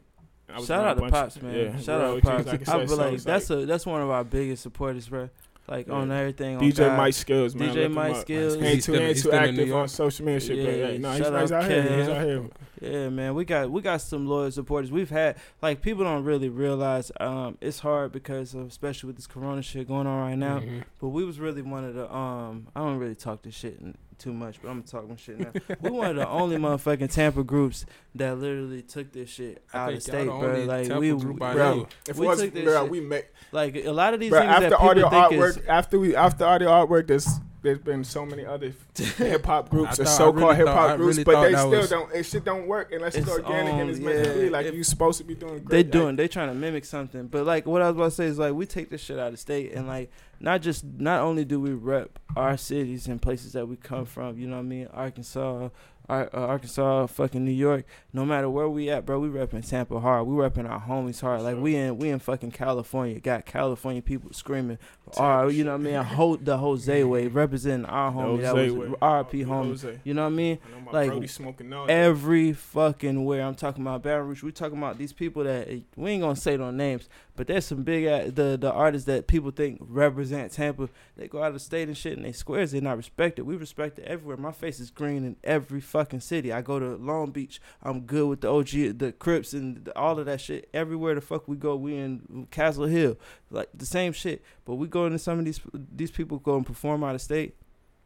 I 0.49 0.59
was 0.59 0.67
Shout 0.69 0.85
out 0.85 0.99
a 0.99 1.01
to 1.01 1.09
Pops, 1.11 1.37
of- 1.37 1.43
man. 1.43 1.55
Yeah, 1.57 1.77
Shout 1.81 2.01
real 2.01 2.11
out 2.11 2.15
to 2.15 2.21
G's, 2.21 2.31
Pops. 2.31 2.47
like 2.47 2.47
I 2.47 2.53
I 2.53 2.65
said, 2.79 2.89
feel 2.89 2.97
so 2.97 3.03
like 3.05 3.15
it's 3.15 3.25
that's 3.25 3.51
a 3.51 3.67
that's 3.67 3.87
one 3.87 4.01
of 4.03 4.11
our 4.11 4.23
biggest 4.25 4.63
supporters, 4.63 5.09
bro. 5.09 5.29
Like 5.67 5.89
on 5.89 6.13
everything. 6.13 6.57
On 6.59 6.63
DJ 6.63 6.77
God. 6.77 6.97
Mike 6.99 7.15
Skills, 7.15 7.55
man. 7.55 7.71
DJ 7.75 7.85
look 7.85 7.93
Mike. 7.93 8.17
Skills. 8.17 8.55
He 8.57 8.61
ain't 8.61 8.75
He's 8.75 8.85
too, 8.85 8.93
still- 8.93 9.01
he 9.01 9.07
ain't 9.07 9.15
too 9.17 9.21
still 9.21 9.33
in 9.33 9.39
New 9.41 9.49
active 9.49 9.61
on 9.63 9.69
York? 9.69 9.89
social 9.89 10.27
media 10.27 10.41
shit, 10.41 10.49
but 10.67 10.77
Yeah, 10.77 10.89
yeah, 10.89 10.99
no, 10.99 11.11
he's, 11.13 11.19
shout 11.23 11.41
he's 11.41 11.53
out 11.53 11.65
out 11.65 11.71
here. 11.71 11.83
He's 11.99 12.09
out 12.09 12.25
here. 12.27 12.49
Yeah, 12.83 13.09
man, 13.09 13.35
we 13.35 13.47
got 13.47 13.71
we 13.71 13.81
got 13.81 14.03
some 14.03 14.27
loyal 14.27 14.51
supporters. 14.51 14.93
We've 14.93 15.09
had 15.09 15.37
like 15.63 15.81
people 15.81 16.05
don't 16.05 16.25
really 16.25 16.51
realize 16.51 17.11
um 17.19 17.57
it's 17.63 17.79
hard 17.79 18.13
because 18.13 18.55
of, 18.55 18.67
especially 18.67 19.07
with 19.07 19.17
this 19.17 19.27
Corona 19.27 19.63
shit 19.63 19.89
going 19.89 20.07
on 20.07 20.21
right 20.21 20.37
now. 20.37 20.59
Mhm. 20.59 20.83
But 21.01 21.09
we 21.09 21.25
was 21.25 21.41
really 21.41 21.63
one 21.63 21.85
of 21.85 21.95
the 21.95 22.15
um 22.15 22.67
I 22.77 22.81
don't 22.81 22.99
really 22.99 23.15
talk 23.15 23.41
this 23.43 23.55
shit 23.55 23.79
n- 23.81 23.97
too 24.19 24.33
much, 24.33 24.61
but 24.63 24.69
I'm 24.69 24.83
talking 24.83 25.17
shit 25.17 25.39
now. 25.39 25.53
we 25.81 25.91
one 25.91 26.11
of 26.11 26.17
the 26.17 26.29
only 26.29 26.57
motherfucking 26.57 27.13
Tampa 27.13 27.45
groups 27.45 27.87
that 28.15 28.39
literally 28.39 28.83
took 28.83 29.13
this 29.13 29.29
shit 29.31 29.65
out 29.73 29.93
of 29.93 30.03
state, 30.03 30.27
bro. 30.27 30.65
Like 30.65 30.89
Tampa 30.89 31.01
we, 31.01 31.13
Bro, 31.13 31.89
if 32.09 32.17
We 32.19 32.27
was, 32.27 32.41
took 32.41 32.55
this 32.55 32.65
bro, 32.65 32.83
shit- 32.83 32.91
we 32.91 33.01
make 33.01 33.27
like 33.53 33.77
a 33.77 33.91
lot 33.91 34.15
of 34.15 34.21
these 34.21 34.31
Bro, 34.31 34.41
things 34.41 34.51
after 34.53 34.69
that 34.71 34.77
people 34.77 34.89
audio 34.89 35.11
think 35.11 35.25
artwork, 35.33 35.49
is 35.59 35.67
after 35.67 35.99
we 35.99 36.17
after 36.17 36.45
audio 36.45 36.69
artwork, 36.71 37.07
there's 37.07 37.29
there's 37.65 37.79
been 37.79 38.05
so 38.05 38.25
many 38.25 38.47
other 38.47 38.73
hip 38.95 39.45
hop 39.45 39.69
groups 39.71 39.99
or 39.99 40.05
so 40.05 40.33
called 40.33 40.37
really 40.37 40.57
hip 40.57 40.69
hop 40.69 40.97
groups, 40.97 41.17
really 41.19 41.25
but 41.25 41.43
they 41.43 41.53
still 41.55 41.87
don't. 41.87 42.15
It 42.15 42.23
shit 42.25 42.45
don't 42.45 42.69
work 42.69 42.93
unless 42.93 43.17
it's, 43.17 43.27
It's, 43.27 43.37
organic 43.37 43.73
and 43.73 43.83
um, 43.83 43.91
it's 43.91 43.99
meant 43.99 44.25
to 44.25 44.35
be. 44.35 44.51
Like 44.51 44.73
you 44.73 44.85
supposed 44.85 45.19
to 45.19 45.25
be 45.25 45.35
doing 45.35 45.57
they 45.65 45.83
great. 45.83 45.91
doing 45.91 46.17
they 46.17 46.29
trying 46.29 46.49
to 46.49 46.55
mimic 46.55 46.85
something 46.85 47.27
but 47.27 47.45
like 47.45 47.67
what 47.67 47.83
i 47.83 47.87
was 47.91 47.97
about 47.97 48.05
to 48.05 48.11
say 48.11 48.27
is 48.27 48.39
like 48.39 48.53
we 48.53 48.67
take 48.67 48.91
this 48.91 49.01
shit 49.01 49.19
out 49.19 49.33
of 49.33 49.39
state 49.39 49.73
and 49.73 49.89
like 49.89 50.11
not 50.41 50.61
just 50.63 50.85
not 50.85 51.21
only 51.21 51.45
do 51.45 51.59
we 51.61 51.73
rep 51.73 52.19
our 52.37 52.57
cities 52.57 53.07
and 53.07 53.21
places 53.21 53.53
that 53.53 53.67
we 53.67 53.77
come 53.77 54.05
from, 54.05 54.39
you 54.39 54.47
know 54.47 54.57
what 54.57 54.63
I 54.63 54.65
mean, 54.65 54.89
Arkansas, 54.93 55.41
Ar- 55.41 55.71
uh, 56.09 56.27
Arkansas, 56.33 57.07
fucking 57.07 57.45
New 57.45 57.51
York. 57.51 57.87
No 58.13 58.25
matter 58.25 58.51
where 58.51 58.69
we 58.69 58.91
at, 58.91 59.07
bro, 59.07 59.19
we 59.21 59.29
repping 59.29 59.67
Tampa 59.69 60.01
hard. 60.01 60.27
We 60.27 60.35
repping 60.35 60.69
our 60.69 60.81
homies 60.81 61.21
hard. 61.21 61.43
Like 61.43 61.57
we 61.57 61.77
in 61.77 61.97
we 61.99 62.11
in 62.11 62.19
fucking 62.19 62.51
California. 62.51 63.19
Got 63.21 63.47
California 63.47 64.03
people 64.03 64.33
screaming. 64.33 64.79
Our, 65.17 65.51
you 65.51 65.65
know 65.65 65.73
what 65.73 65.81
I 65.81 65.85
mean. 65.85 66.03
Hold 66.03 66.45
the 66.45 66.57
Jose 66.57 67.05
way 67.05 67.27
representing 67.29 67.87
our 67.87 68.13
homie. 68.13 68.43
That 68.43 68.55
was. 68.55 68.73
RP 68.73 69.47
homie. 69.47 70.01
You 70.05 70.15
know 70.15 70.23
what 70.23 70.29
I 70.29 70.31
mean? 70.31 70.59
I 70.67 70.71
know 70.71 70.93
my 70.93 71.07
Like, 71.07 71.73
all 71.73 71.91
every 71.91 72.53
fucking 72.53 73.25
where. 73.25 73.43
I'm 73.43 73.55
talking 73.55 73.83
about 73.83 74.03
Baton 74.03 74.29
Rouge. 74.29 74.43
We 74.43 74.53
talking 74.53 74.79
about 74.79 74.99
these 74.99 75.13
people 75.13 75.45
that 75.45 75.69
eh, 75.69 75.81
we 75.97 76.13
ain't 76.13 76.23
gonna 76.23 76.37
say 76.37 76.57
no 76.57 76.71
names, 76.71 77.09
but 77.37 77.47
there's 77.47 77.67
some 77.67 77.83
big 77.83 78.05
ass, 78.05 78.31
the 78.35 78.57
the 78.61 78.73
artists 78.73 79.07
that 79.07 79.27
people 79.27 79.51
think 79.51 79.79
represent 79.81 80.53
Tampa. 80.53 80.89
They 81.17 81.29
go 81.29 81.43
out 81.43 81.55
of 81.55 81.63
state 81.63 81.89
and 81.89 81.97
shit, 81.97 82.17
and 82.17 82.25
they 82.25 82.33
squares 82.33 82.73
they 82.73 82.81
not 82.81 82.97
respected. 82.97 83.45
We 83.45 83.57
respect 83.57 83.99
it 83.99 84.05
everywhere. 84.07 84.37
My 84.37 84.53
face 84.53 84.81
is 84.81 84.91
green 84.91 85.25
in 85.25 85.37
every 85.45 85.81
fucking 85.95 86.21
city. 86.21 86.53
I 86.53 86.61
go 86.61 86.81
to 86.81 86.97
Long 86.97 87.31
Beach. 87.31 87.61
I'm 87.81 88.01
good 88.01 88.29
with 88.29 88.41
the 88.41 88.51
OG, 88.51 88.99
the 88.99 89.15
Crips, 89.17 89.53
and 89.53 89.85
the, 89.85 89.97
all 89.97 90.19
of 90.19 90.27
that 90.27 90.41
shit. 90.41 90.69
Everywhere 90.75 91.15
the 91.15 91.21
fuck 91.21 91.47
we 91.47 91.57
go, 91.57 91.77
we 91.77 91.97
in 91.97 92.49
Castle 92.51 92.87
Hill, 92.87 93.17
like 93.49 93.69
the 93.73 93.87
same 93.87 94.13
shit. 94.13 94.43
But 94.65 94.75
we 94.75 94.89
go 94.89 95.07
into 95.07 95.21
some 95.21 95.39
of 95.39 95.45
these 95.45 95.61
these 95.73 96.11
people 96.11 96.39
go 96.39 96.57
and 96.57 96.67
perform 96.67 97.05
out 97.05 97.15
of 97.15 97.23
state. 97.23 97.55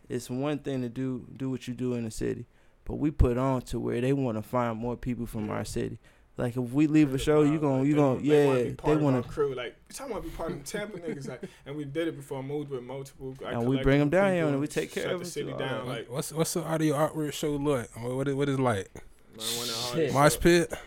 It's 0.06 0.28
one 0.28 0.58
thing 0.58 0.82
to 0.82 0.90
do 0.90 1.26
do 1.34 1.48
what 1.48 1.66
you 1.66 1.72
do 1.72 1.94
in 1.94 2.04
the 2.04 2.10
city 2.10 2.46
but 2.88 2.94
we 2.94 3.10
put 3.10 3.36
on 3.36 3.60
to 3.60 3.78
where 3.78 4.00
they 4.00 4.14
want 4.14 4.38
to 4.38 4.42
find 4.42 4.78
more 4.78 4.96
people 4.96 5.26
from 5.26 5.50
our 5.50 5.62
city. 5.62 5.98
Like 6.38 6.56
if 6.56 6.72
we 6.72 6.86
leave 6.86 7.12
a 7.12 7.18
show, 7.18 7.42
you 7.42 7.58
gonna 7.58 7.82
you 7.84 7.96
gonna 7.96 8.20
yeah, 8.22 8.72
they 8.84 8.96
want 8.96 9.22
to 9.22 9.28
crew 9.28 9.54
like 9.56 9.76
I 10.00 10.06
want 10.06 10.22
to 10.22 10.30
be 10.30 10.36
part 10.36 10.50
of 10.52 10.56
them 10.56 10.64
Tampa 10.64 10.98
niggas 11.06 11.28
like, 11.28 11.42
and 11.66 11.76
we 11.76 11.84
did 11.84 12.06
it 12.08 12.16
before. 12.16 12.38
I 12.38 12.42
Moved 12.42 12.70
with 12.70 12.84
multiple, 12.84 13.34
like, 13.42 13.52
and 13.54 13.66
we 13.66 13.82
bring 13.82 13.98
them 13.98 14.08
down 14.08 14.32
here 14.32 14.46
and 14.46 14.60
we 14.60 14.68
take 14.68 14.92
care 14.92 15.02
shut 15.02 15.12
of 15.14 15.18
the 15.20 15.26
city 15.26 15.50
too. 15.52 15.58
down. 15.58 15.80
Alright. 15.80 15.86
Like, 16.08 16.10
What's 16.10 16.32
what's 16.32 16.54
the 16.54 16.62
audio 16.62 16.94
artwork 16.94 17.32
show 17.32 17.50
look? 17.50 17.90
I 17.96 18.00
mean, 18.00 18.16
what 18.16 18.28
is 18.28 18.34
what 18.36 18.48
is 18.48 18.58
like? 18.60 18.88
man, 18.94 19.02
one 19.36 19.44
of 19.44 19.66
the 19.66 19.72
Shit. 19.72 20.12
hardest 20.12 20.14
Mosh 20.14 20.32
shit. 20.32 20.70
pit. 20.70 20.78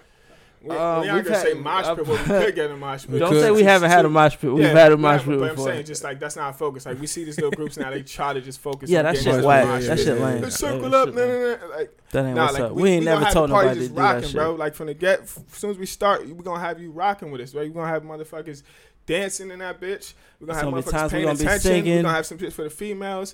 We, 0.63 0.75
Uh, 0.75 1.01
we 1.01 1.11
we've 1.11 1.25
gonna 1.25 1.35
say 1.37 1.53
mosh 1.55 1.85
pit, 1.85 1.91
uh, 1.91 1.95
but 1.95 2.07
we 2.07 2.17
could 2.25 2.55
get 2.55 2.69
a 2.69 2.77
mosh 2.77 3.07
pit. 3.07 3.17
Don't 3.19 3.33
say 3.33 3.49
we 3.49 3.63
haven't 3.63 3.89
had 3.89 4.05
a 4.05 4.09
mosh 4.09 4.37
pit. 4.37 4.53
We've 4.53 4.63
Yeah, 4.63 4.73
had 4.77 4.91
a 4.91 4.97
mosh 4.97 5.23
pit 5.23 5.39
But 5.39 5.49
I'm 5.49 5.55
before. 5.55 5.67
saying 5.69 5.85
just 5.85 6.03
like 6.03 6.19
that's 6.19 6.35
not 6.35 6.43
our 6.45 6.53
focus. 6.53 6.85
Like 6.85 6.99
we 6.99 7.07
see 7.07 7.23
these 7.23 7.37
little 7.37 7.49
groups 7.51 7.77
now, 7.77 7.89
they 7.89 8.03
try 8.03 8.33
to 8.33 8.41
just 8.41 8.59
focus. 8.59 8.87
Yeah, 8.89 9.01
that 9.01 9.17
shit 9.17 9.43
whack. 9.43 9.81
That 9.81 9.97
shit 9.99 10.19
lame. 10.19 10.41
Let's 10.43 10.57
circle 10.57 10.93
up, 10.93 11.13
nah, 11.15 11.25
nah, 11.25 11.55
nah. 11.55 11.65
like 11.75 11.97
That 12.11 12.25
ain't 12.25 12.35
Nah, 12.35 12.41
what's 12.43 12.53
like 12.53 12.63
up. 12.63 12.71
we, 12.73 12.81
We, 12.83 12.89
ain't 12.91 12.99
we 13.01 13.05
never 13.05 13.25
told 13.25 13.49
nobody 13.49 13.79
to 13.79 13.87
do 13.87 13.93
rocking, 13.95 14.21
that 14.21 14.27
shit. 14.27 14.35
bro. 14.35 14.53
Like 14.53 14.75
from 14.75 14.87
the 14.87 14.93
get, 14.93 15.21
as 15.21 15.39
soon 15.53 15.71
as 15.71 15.77
we 15.79 15.87
start, 15.87 16.27
we 16.27 16.43
gonna 16.43 16.59
have 16.59 16.79
you 16.79 16.91
rocking 16.91 17.31
with 17.31 17.41
us, 17.41 17.55
right? 17.55 17.67
We 17.67 17.73
gonna 17.73 17.87
have 17.87 18.03
motherfuckers 18.03 18.61
dancing 19.07 19.49
in 19.49 19.59
that 19.59 19.81
bitch. 19.81 20.13
We 20.39 20.45
gonna 20.45 20.59
have 20.59 20.67
motherfuckers 20.67 21.09
paying 21.09 21.27
attention. 21.27 21.73
We 21.85 22.01
gonna 22.03 22.09
have 22.13 22.25
some 22.27 22.37
shit 22.37 22.53
for 22.53 22.63
the 22.65 22.69
females. 22.69 23.33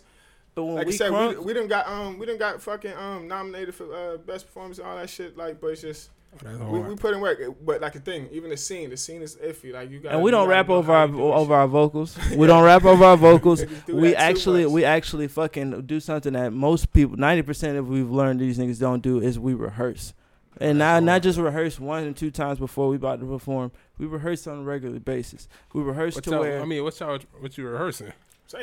But 0.56 0.64
when 0.64 0.76
Like 0.76 0.86
I 0.86 0.88
we 0.88 0.94
said, 0.94 1.12
crunk, 1.12 1.30
we, 1.40 1.46
we 1.48 1.54
done 1.54 1.68
got 1.68 1.88
um 1.90 2.18
we 2.18 2.26
done 2.26 2.38
got 2.38 2.62
fucking 2.62 2.94
um 2.94 3.28
nominated 3.28 3.76
for 3.76 3.94
uh, 3.94 4.18
best 4.18 4.46
performance 4.46 4.80
and 4.80 4.88
all 4.88 4.96
that 4.96 5.10
shit. 5.10 5.36
Like, 5.38 5.60
but 5.60 5.68
it's 5.68 5.82
just 5.82 6.10
That's 6.44 6.60
we, 6.60 6.80
we 6.80 6.96
put 6.96 7.14
in 7.14 7.22
work. 7.22 7.40
But 7.66 7.82
like 7.82 7.94
the 7.94 8.00
thing, 8.00 8.30
even 8.32 8.50
the 8.50 8.58
scene, 8.58 8.90
the 8.90 8.98
scene 8.98 9.22
is 9.22 9.36
iffy. 9.38 9.74
Like 9.74 9.90
you 9.90 10.00
got 10.00 10.14
and 10.14 10.22
we 10.22 10.32
don't 10.32 10.48
rap 10.48 10.70
over 10.70 10.92
our 10.92 11.08
over 11.08 11.54
our 11.56 11.68
vocals. 11.68 12.18
We 12.36 12.48
don't 12.48 12.64
rap 12.64 12.86
over 12.86 13.04
our 13.04 13.18
vocals. 13.18 13.66
we 13.88 14.16
actually 14.16 14.66
we 14.66 14.86
actually 14.86 15.28
fucking 15.28 15.84
do 15.84 16.00
something 16.00 16.34
that 16.34 16.54
most 16.54 16.94
people, 16.94 17.18
ninety 17.18 17.42
percent 17.42 17.78
of 17.78 17.88
we've 17.88 18.10
learned 18.10 18.40
these 18.40 18.58
niggas 18.58 18.80
don't 18.80 19.02
do 19.02 19.20
is 19.20 19.40
we 19.40 19.54
rehearse. 19.54 20.14
And 20.60 20.80
not 20.80 20.96
That's 20.96 21.06
not 21.06 21.12
hard. 21.12 21.24
just 21.24 21.40
rehearse 21.40 21.80
one 21.80 22.04
and 22.04 22.18
two 22.18 22.32
times 22.32 22.60
before 22.60 22.88
we 22.88 22.96
about 22.96 23.20
to 23.20 23.26
perform. 23.28 23.72
We 23.98 24.08
rehearse 24.08 24.48
on 24.48 24.60
a 24.60 24.64
regular 24.64 25.00
basis. 25.00 25.48
We 25.74 25.82
rehearse 25.84 26.16
What 26.16 26.24
to 26.26 26.30
y'all, 26.32 26.40
where 26.40 26.62
I 26.62 26.66
mean, 26.66 26.84
what 26.84 27.00
y'all 27.00 27.20
what 27.40 27.58
you 27.58 27.68
rehearsing? 27.68 28.14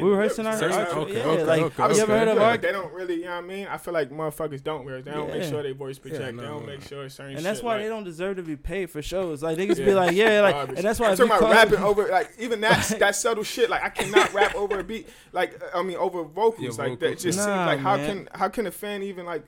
We 0.01 0.09
rehearsing 0.09 0.47
our, 0.47 0.57
Same- 0.57 0.73
our 0.73 0.87
okay, 1.01 1.13
yeah, 1.19 1.25
okay, 1.27 1.45
like 1.45 1.61
okay, 1.79 1.95
you 1.95 2.01
ever 2.03 2.19
heard 2.19 2.29
of 2.29 2.37
Yeah, 2.37 2.43
our 2.43 2.51
like, 2.53 2.63
they 2.63 2.73
don't 2.73 2.93
really, 2.93 3.17
you 3.17 3.25
know 3.25 3.31
what 3.33 3.45
I 3.45 3.47
mean? 3.47 3.67
I 3.67 3.77
feel 3.77 3.93
like 3.95 4.11
motherfuckers 4.11 4.63
don't 4.65 4.85
rehearse. 4.87 5.05
They 5.05 5.11
don't 5.11 5.29
make 5.31 5.43
sure 5.45 5.63
they 5.63 5.73
voice 5.73 5.99
project. 5.99 6.21
Yeah, 6.23 6.27
they 6.31 6.49
don't 6.49 6.61
no. 6.61 6.67
make 6.67 6.83
sure 6.83 7.09
certain 7.09 7.37
and 7.37 7.45
that's 7.45 7.59
shit, 7.59 7.65
why 7.65 7.75
like, 7.75 7.83
they 7.83 7.89
don't 7.89 8.05
deserve 8.05 8.37
to 8.37 8.43
be 8.43 8.57
paid 8.57 8.91
for 8.91 9.03
shows. 9.03 9.43
Like 9.43 9.59
niggas 9.59 9.79
Yeah. 9.79 9.85
be 9.85 9.95
like, 9.95 10.15
yeah, 10.17 10.41
like, 10.41 10.55
garbage. 10.55 10.77
and 10.79 10.85
that's 10.87 10.99
why 11.01 11.09
I'm 11.11 11.17
talking 11.17 11.31
about 11.33 11.41
call- 11.41 11.51
rapping 11.53 11.79
over 11.81 12.09
like 12.09 12.31
even 12.39 12.61
that 12.63 12.83
that 12.99 13.15
subtle 13.17 13.45
shit. 13.45 13.69
Like 13.69 13.83
I 13.83 13.91
cannot 13.91 14.33
rap 14.33 14.55
over 14.55 14.79
a 14.81 14.85
beat. 14.85 15.09
Like 15.33 15.61
I 15.75 15.83
mean 15.83 15.97
over 15.97 16.23
vocals. 16.25 16.79
Yeah, 16.79 16.85
like 16.85 16.99
that 17.01 17.07
vocals. 17.07 17.23
just 17.23 17.39
seems 17.39 17.47
Nah, 17.47 17.67
like 17.67 17.81
how 17.81 17.97
can 17.97 18.29
how 18.35 18.49
can 18.49 18.67
a 18.67 18.71
fan 18.71 19.03
even 19.03 19.27
like 19.27 19.45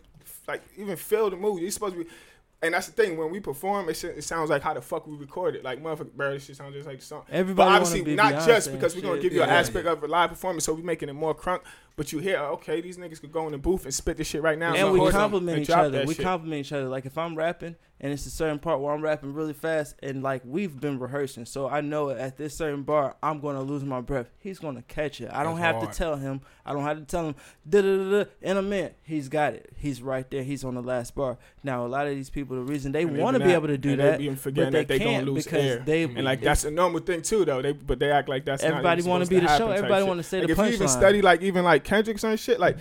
like 0.47 0.63
even 0.77 0.97
feel 0.97 1.31
the 1.31 1.37
mood? 1.37 1.63
You're 1.63 1.71
supposed 1.71 1.95
to 1.97 2.05
be. 2.05 2.11
And 2.67 2.75
that's 2.75 2.87
the 2.89 2.93
thing. 2.93 3.17
When 3.17 3.31
we 3.31 3.41
perform, 3.41 3.89
it, 3.89 4.03
it 4.05 4.25
sounds 4.25 4.51
like 4.51 4.63
how 4.63 4.75
the 4.75 4.83
fuck 4.83 5.07
we 5.07 5.17
record 5.17 5.57
it. 5.57 5.65
Like 5.65 5.83
motherfucker, 5.83 6.13
bro, 6.13 6.33
this 6.35 6.45
shit 6.47 6.57
sounds 6.57 6.75
just 6.75 6.87
like 6.87 6.99
the 6.99 7.05
song. 7.05 7.23
Everybody 7.31 7.69
but 7.71 7.75
obviously, 7.75 8.03
be 8.03 8.15
not 8.15 8.45
just 8.47 8.73
because 8.73 8.95
we're 8.95 9.03
gonna 9.03 9.21
give 9.21 9.33
you 9.33 9.43
an 9.43 9.49
Yeah. 9.49 9.57
aspect 9.59 9.87
of 9.87 10.03
a 10.03 10.07
live 10.09 10.31
performance, 10.31 10.65
so 10.65 10.75
we're 10.75 10.83
making 10.83 11.09
it 11.09 11.15
more 11.15 11.35
crunk. 11.35 11.61
But 11.97 12.13
you 12.13 12.19
hear, 12.19 12.37
okay, 12.37 12.83
these 12.83 12.99
niggas 12.99 13.23
could 13.23 13.33
go 13.33 13.47
in 13.47 13.53
the 13.53 13.59
booth 13.59 13.87
and 13.87 13.95
spit 13.95 14.19
this 14.19 14.27
shit 14.27 14.43
right 14.43 14.59
now. 14.59 14.75
and 14.75 14.93
we 14.93 15.11
compliment 15.11 15.61
each 15.61 15.71
other. 15.71 16.05
We 16.07 16.13
shit. 16.13 16.25
compliment 16.25 16.67
each 16.67 16.73
other. 16.73 16.89
Like 16.89 17.07
if 17.07 17.17
I'm 17.17 17.35
rapping 17.35 17.77
and 17.99 18.13
it's 18.13 18.27
a 18.27 18.31
certain 18.31 18.59
part 18.59 18.81
where 18.81 18.93
I'm 18.93 19.01
rapping 19.01 19.33
really 19.33 19.55
fast 19.55 19.97
and 20.03 20.23
like 20.23 20.43
we've 20.45 20.79
been 20.79 20.99
rehearsing, 20.99 21.47
so 21.47 21.71
I 21.71 21.81
know 21.81 22.11
at 22.11 22.37
this 22.37 22.55
certain 22.55 22.83
bar 22.83 23.17
I'm 23.23 23.41
gonna 23.41 23.63
lose 23.63 23.83
my 23.83 24.03
breath. 24.03 24.29
He's 24.39 24.59
gonna 24.59 24.83
catch 24.83 25.23
it. 25.23 25.31
I 25.33 25.43
don't 25.43 25.55
That's 25.55 25.65
have 25.65 25.77
hard. 25.77 25.93
to 25.93 25.97
tell 25.99 26.17
him. 26.17 26.43
I 26.67 26.75
don't 26.75 26.83
have 26.83 26.99
to 26.99 27.05
tell 27.05 27.29
him. 27.29 27.35
Da 27.67 27.81
da 27.81 27.97
da 27.97 28.25
da. 28.25 28.31
In 28.43 28.59
a 28.59 28.63
minute, 28.63 28.99
he's 29.03 29.31
got 29.31 29.55
it. 29.55 29.73
He's 29.77 30.03
right 30.03 30.31
there. 30.31 30.43
He's 30.43 30.65
on 30.65 30.75
the 30.75 30.83
last 30.83 31.15
bar. 31.15 31.39
Now 31.63 31.87
a 31.87 31.89
lot 31.89 32.07
of 32.07 32.15
these 32.15 32.29
people, 32.29 32.57
the 32.57 32.63
reason 32.63 32.93
they 32.93 33.07
want 33.07 33.39
to 33.39 33.43
be 33.43 33.53
able 33.53 33.69
to 33.69 33.79
do 33.79 33.97
that, 33.97 34.21
but 34.21 34.55
they 34.55 34.71
that 34.71 34.89
they 34.89 34.99
can't 34.99 35.27
lose 35.27 35.45
because 35.45 35.65
air. 35.65 35.79
they 35.79 36.03
And 36.03 36.25
like 36.25 36.43
that's 36.43 36.65
a 36.65 36.71
normal 36.71 37.01
thing 37.01 37.23
too, 37.23 37.47
though. 37.47 37.63
They 37.63 37.73
but 37.73 37.99
they 37.99 38.11
act 38.11 38.29
like 38.29 38.45
that's 38.45 38.63
everybody 38.63 39.01
want 39.03 39.25
to 39.25 39.31
be 39.31 39.41
the 39.41 39.57
show. 39.57 39.71
Everybody 39.71 40.05
want 40.05 40.19
to 40.19 40.25
say 40.25 40.41
Like 40.41 40.49
the 40.49 40.53
if 40.53 40.59
you 40.59 40.75
even 40.75 40.89
study 40.89 41.23
like 41.23 41.41
even 41.41 41.65
like 41.65 41.86
Kendrick's 41.87 42.25
and 42.25 42.39
shit, 42.39 42.61
like 42.61 42.77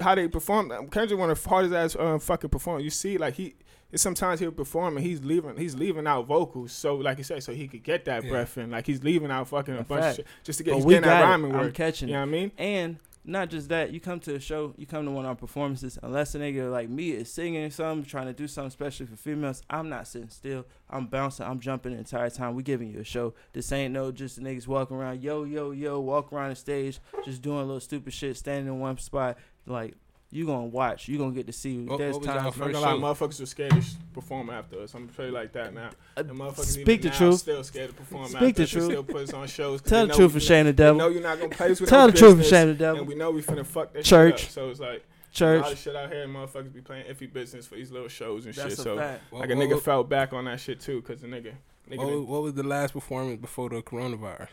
how 0.00 0.14
they 0.14 0.28
perform. 0.28 0.68
Kendrick 0.90 1.18
one 1.18 1.30
of 1.30 1.42
the 1.42 1.48
hardest 1.48 1.74
ass 1.74 1.96
um, 1.98 2.18
fucking 2.20 2.50
perform. 2.50 2.80
You 2.82 2.90
see, 2.90 3.16
like 3.18 3.34
he. 3.34 3.54
It's 3.90 4.02
sometimes 4.02 4.38
he'll 4.38 4.52
perform 4.52 4.98
and 4.98 5.06
he's 5.06 5.24
leaving 5.24 5.56
he's 5.56 5.74
leaving 5.74 6.06
out 6.06 6.26
vocals 6.26 6.72
so 6.72 6.96
like 6.96 7.16
you 7.16 7.24
said 7.24 7.42
so 7.42 7.54
he 7.54 7.66
could 7.66 7.82
get 7.82 8.04
that 8.04 8.22
Yeah. 8.22 8.28
breath 8.28 8.58
in 8.58 8.70
like 8.70 8.86
he's 8.86 9.02
leaving 9.02 9.30
out 9.30 9.48
fucking 9.48 9.76
a 9.76 9.80
A 9.80 9.82
bunch 9.82 10.02
fact. 10.02 10.10
of 10.10 10.16
shit 10.16 10.26
just 10.44 10.58
to 10.58 10.64
get 10.64 10.74
he's 10.74 10.84
getting 10.84 11.00
that 11.08 11.20
got 11.20 11.26
it. 11.26 11.30
rhyming 11.30 11.54
I'm 11.54 11.58
work 11.62 11.72
catching 11.74 12.08
you 12.10 12.12
know 12.16 12.20
what 12.20 12.28
I 12.28 12.30
mean 12.30 12.52
And 12.58 12.98
not 13.28 13.50
just 13.50 13.68
that, 13.68 13.92
you 13.92 14.00
come 14.00 14.20
to 14.20 14.36
a 14.36 14.40
show, 14.40 14.74
you 14.78 14.86
come 14.86 15.04
to 15.04 15.10
one 15.10 15.26
of 15.26 15.28
our 15.28 15.34
performances, 15.34 15.98
unless 16.02 16.34
a 16.34 16.38
nigga 16.38 16.72
like 16.72 16.88
me 16.88 17.10
is 17.10 17.30
singing 17.30 17.70
something, 17.70 18.08
trying 18.08 18.26
to 18.26 18.32
do 18.32 18.48
something 18.48 18.70
special 18.70 19.06
for 19.06 19.16
females, 19.16 19.62
I'm 19.68 19.90
not 19.90 20.08
sitting 20.08 20.30
still. 20.30 20.64
I'm 20.88 21.06
bouncing, 21.06 21.44
I'm 21.44 21.60
jumping 21.60 21.92
the 21.92 21.98
entire 21.98 22.30
time. 22.30 22.54
We 22.54 22.62
giving 22.62 22.90
you 22.90 23.00
a 23.00 23.04
show. 23.04 23.34
This 23.52 23.70
ain't 23.70 23.92
no 23.92 24.10
just 24.10 24.40
niggas 24.40 24.66
walking 24.66 24.96
around, 24.96 25.22
yo, 25.22 25.44
yo, 25.44 25.72
yo, 25.72 26.00
walk 26.00 26.32
around 26.32 26.50
the 26.50 26.56
stage, 26.56 27.00
just 27.24 27.42
doing 27.42 27.58
a 27.58 27.64
little 27.64 27.80
stupid 27.80 28.14
shit, 28.14 28.36
standing 28.36 28.72
in 28.72 28.80
one 28.80 28.96
spot. 28.96 29.36
Like, 29.66 29.94
you 30.30 30.44
gonna 30.46 30.66
watch, 30.66 31.08
you 31.08 31.16
gonna 31.18 31.32
get 31.32 31.46
to 31.46 31.52
see. 31.52 31.78
What- 31.78 31.98
There's 31.98 32.12
what 32.14 32.20
was 32.20 32.26
y'all 32.26 32.34
times 32.36 32.46
I'm 32.46 32.52
First 32.52 32.72
gonna 32.74 32.80
lie, 32.80 32.92
show. 33.16 33.26
motherfuckers 33.26 33.40
were 33.40 33.46
scared 33.46 33.70
to 33.70 33.82
perform 34.12 34.50
after 34.50 34.80
us. 34.80 34.94
I'm 34.94 35.04
gonna 35.06 35.12
tell 35.16 35.26
you 35.26 35.32
like 35.32 35.52
that 35.52 35.72
now. 35.74 35.88
Uh, 36.16 36.20
And 36.20 36.30
motherfuckers 36.30 36.64
speak 36.66 36.88
even 36.88 37.00
the 37.02 37.08
now 37.08 37.16
truth. 37.18 37.38
Still 37.40 37.64
scared 37.64 37.90
to 37.90 37.94
perform 37.96 38.26
Speak 38.28 38.36
after 38.42 38.52
the 38.52 38.62
us. 38.64 38.70
Truth. 38.70 38.84
Still 38.84 39.04
put 39.04 39.16
us 39.16 39.32
on 39.32 39.46
shows. 39.48 39.80
Tell 39.82 40.06
the 40.06 40.14
truth 40.14 40.32
we 40.32 40.34
and 40.34 40.42
finna- 40.42 40.46
shame 40.48 40.66
the 40.66 40.72
devil. 40.74 40.98
know 40.98 41.08
you're 41.08 41.22
not 41.22 41.38
gonna 41.40 41.54
play 41.54 41.70
us 41.70 41.80
with 41.80 41.88
Tell 41.88 42.06
no 42.06 42.10
the 42.12 42.18
truth 42.18 42.30
and 42.32 42.38
business, 42.40 42.60
shame 42.60 42.68
the 42.68 42.74
devil. 42.74 42.98
And 43.00 43.08
we 43.08 43.14
know 43.14 43.30
we 43.30 43.42
finna 43.42 43.64
fuck 43.66 43.92
that 43.94 44.04
Church. 44.04 44.40
shit 44.40 44.48
up. 44.48 44.52
So 44.52 44.70
it's 44.70 44.80
like 44.80 44.88
a 44.88 44.92
lot 44.94 45.32
Church. 45.32 45.72
of 45.72 45.78
shit 45.78 45.96
out 45.96 46.12
here. 46.12 46.22
and 46.24 46.34
Motherfuckers 46.34 46.72
be 46.74 46.80
playing 46.82 47.06
iffy 47.06 47.32
business 47.32 47.66
for 47.66 47.76
these 47.76 47.90
little 47.90 48.08
shows 48.08 48.44
and 48.44 48.54
That's 48.54 48.70
shit. 48.70 48.78
a 48.80 48.82
So 48.82 48.96
fact. 48.98 49.22
What, 49.30 49.40
like 49.40 49.50
a 49.50 49.54
nigga 49.54 49.74
what- 49.74 49.82
fell 49.82 50.04
back 50.04 50.32
on 50.34 50.44
that 50.46 50.60
shit 50.60 50.80
too, 50.80 51.00
cause 51.02 51.20
the 51.22 51.26
nigga, 51.28 51.52
nigga, 51.90 51.98
what, 52.18 52.26
what 52.28 52.42
was 52.42 52.54
the 52.54 52.62
last 52.64 52.92
performance 52.92 53.40
before 53.40 53.70
the 53.70 53.80
coronavirus? 53.82 54.48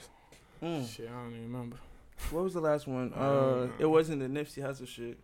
Mm. 0.64 0.88
shit, 0.90 1.10
I 1.10 1.12
don't 1.24 1.32
even 1.32 1.52
remember. 1.52 1.76
What 2.32 2.46
was 2.46 2.54
the 2.54 2.62
last 2.62 2.88
one? 2.88 3.12
Uh, 3.14 3.68
it 3.78 3.86
wasn't 3.86 4.20
the 4.22 4.28
Nipsey 4.28 4.64
Hussle 4.64 4.88
shit. 4.88 5.18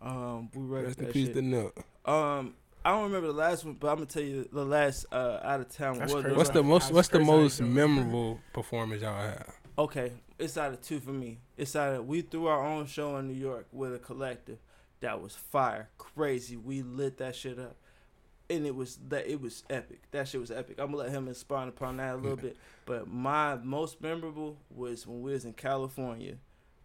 Um, 0.00 0.50
we 0.54 0.62
read 0.62 0.84
Rest 0.84 0.98
in 0.98 1.04
that 1.06 1.12
peace 1.12 1.26
shit. 1.26 1.34
to 1.36 1.42
Nip. 1.42 1.78
Um, 2.04 2.54
I 2.84 2.90
don't 2.90 3.04
remember 3.04 3.26
the 3.28 3.32
last 3.32 3.64
one, 3.64 3.74
but 3.74 3.88
I'm 3.88 3.96
gonna 3.96 4.06
tell 4.06 4.22
you 4.22 4.48
the 4.52 4.64
last 4.64 5.06
uh 5.10 5.40
out 5.42 5.60
of 5.60 5.68
town. 5.68 5.98
That's 5.98 6.12
was 6.12 6.22
crazy. 6.22 6.36
What's 6.36 6.50
the 6.50 6.54
That's 6.60 6.68
most 6.68 6.92
What's 6.92 7.08
the 7.08 7.18
crazy 7.18 7.30
how 7.30 7.36
you 7.36 7.42
most 7.42 7.60
memorable 7.60 8.40
performance 8.52 9.02
y'all 9.02 9.20
had? 9.20 9.46
Okay, 9.78 10.12
it's 10.38 10.56
out 10.56 10.72
of 10.72 10.80
two 10.82 11.00
for 11.00 11.10
me. 11.10 11.38
It's 11.56 11.74
out 11.74 11.94
of 11.94 12.06
we 12.06 12.20
threw 12.20 12.46
our 12.46 12.64
own 12.64 12.86
show 12.86 13.16
in 13.16 13.26
New 13.26 13.34
York 13.34 13.66
with 13.72 13.94
a 13.94 13.98
collective 13.98 14.58
that 15.00 15.20
was 15.20 15.34
fire, 15.34 15.90
crazy. 15.98 16.56
We 16.56 16.82
lit 16.82 17.18
that 17.18 17.34
shit 17.34 17.58
up, 17.58 17.76
and 18.48 18.64
it 18.66 18.74
was 18.74 18.98
that 19.08 19.26
it 19.26 19.40
was 19.40 19.64
epic. 19.68 20.02
That 20.12 20.28
shit 20.28 20.40
was 20.40 20.50
epic. 20.50 20.76
I'm 20.78 20.86
gonna 20.86 20.98
let 20.98 21.10
him 21.10 21.28
expound 21.28 21.68
upon 21.68 21.96
that 21.96 22.14
a 22.14 22.16
little 22.16 22.36
bit. 22.48 22.56
But 22.84 23.08
my 23.08 23.56
most 23.56 24.00
memorable 24.00 24.58
was 24.70 25.06
when 25.06 25.22
we 25.22 25.32
was 25.32 25.44
in 25.44 25.54
California, 25.54 26.36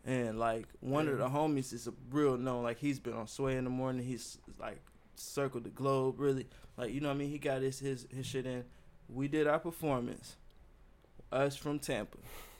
and 0.06 0.39
like 0.39 0.66
one 0.80 1.08
of 1.08 1.18
the 1.18 1.30
homies 1.30 1.74
is 1.74 1.88
a 1.88 1.93
real 2.10 2.38
known. 2.38 2.64
Like 2.64 2.80
he's 2.80 2.99
been 2.99 3.14
on 3.14 3.28
Sway 3.28 3.58
in 3.58 3.64
the 3.64 3.70
morning. 3.70 4.06
He's 4.06 4.38
like 4.60 4.82
circled 5.16 5.64
the 5.64 5.70
globe. 5.70 6.20
Really, 6.20 6.47
like 6.78 6.93
you 6.93 7.02
know 7.02 7.10
what 7.10 7.16
I 7.16 7.18
mean. 7.18 7.30
He 7.30 7.38
got 7.38 7.62
his 7.62 7.80
his 7.80 8.08
his 8.10 8.26
shit 8.26 8.45
in. 8.45 8.64
We 9.08 9.28
did 9.28 9.47
our 9.47 9.60
performance. 9.60 10.36
Us 11.32 11.56
from 11.56 11.80
Tampa 11.80 12.18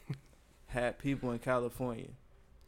had 0.68 0.98
people 0.98 1.32
in 1.32 1.40
California 1.40 2.08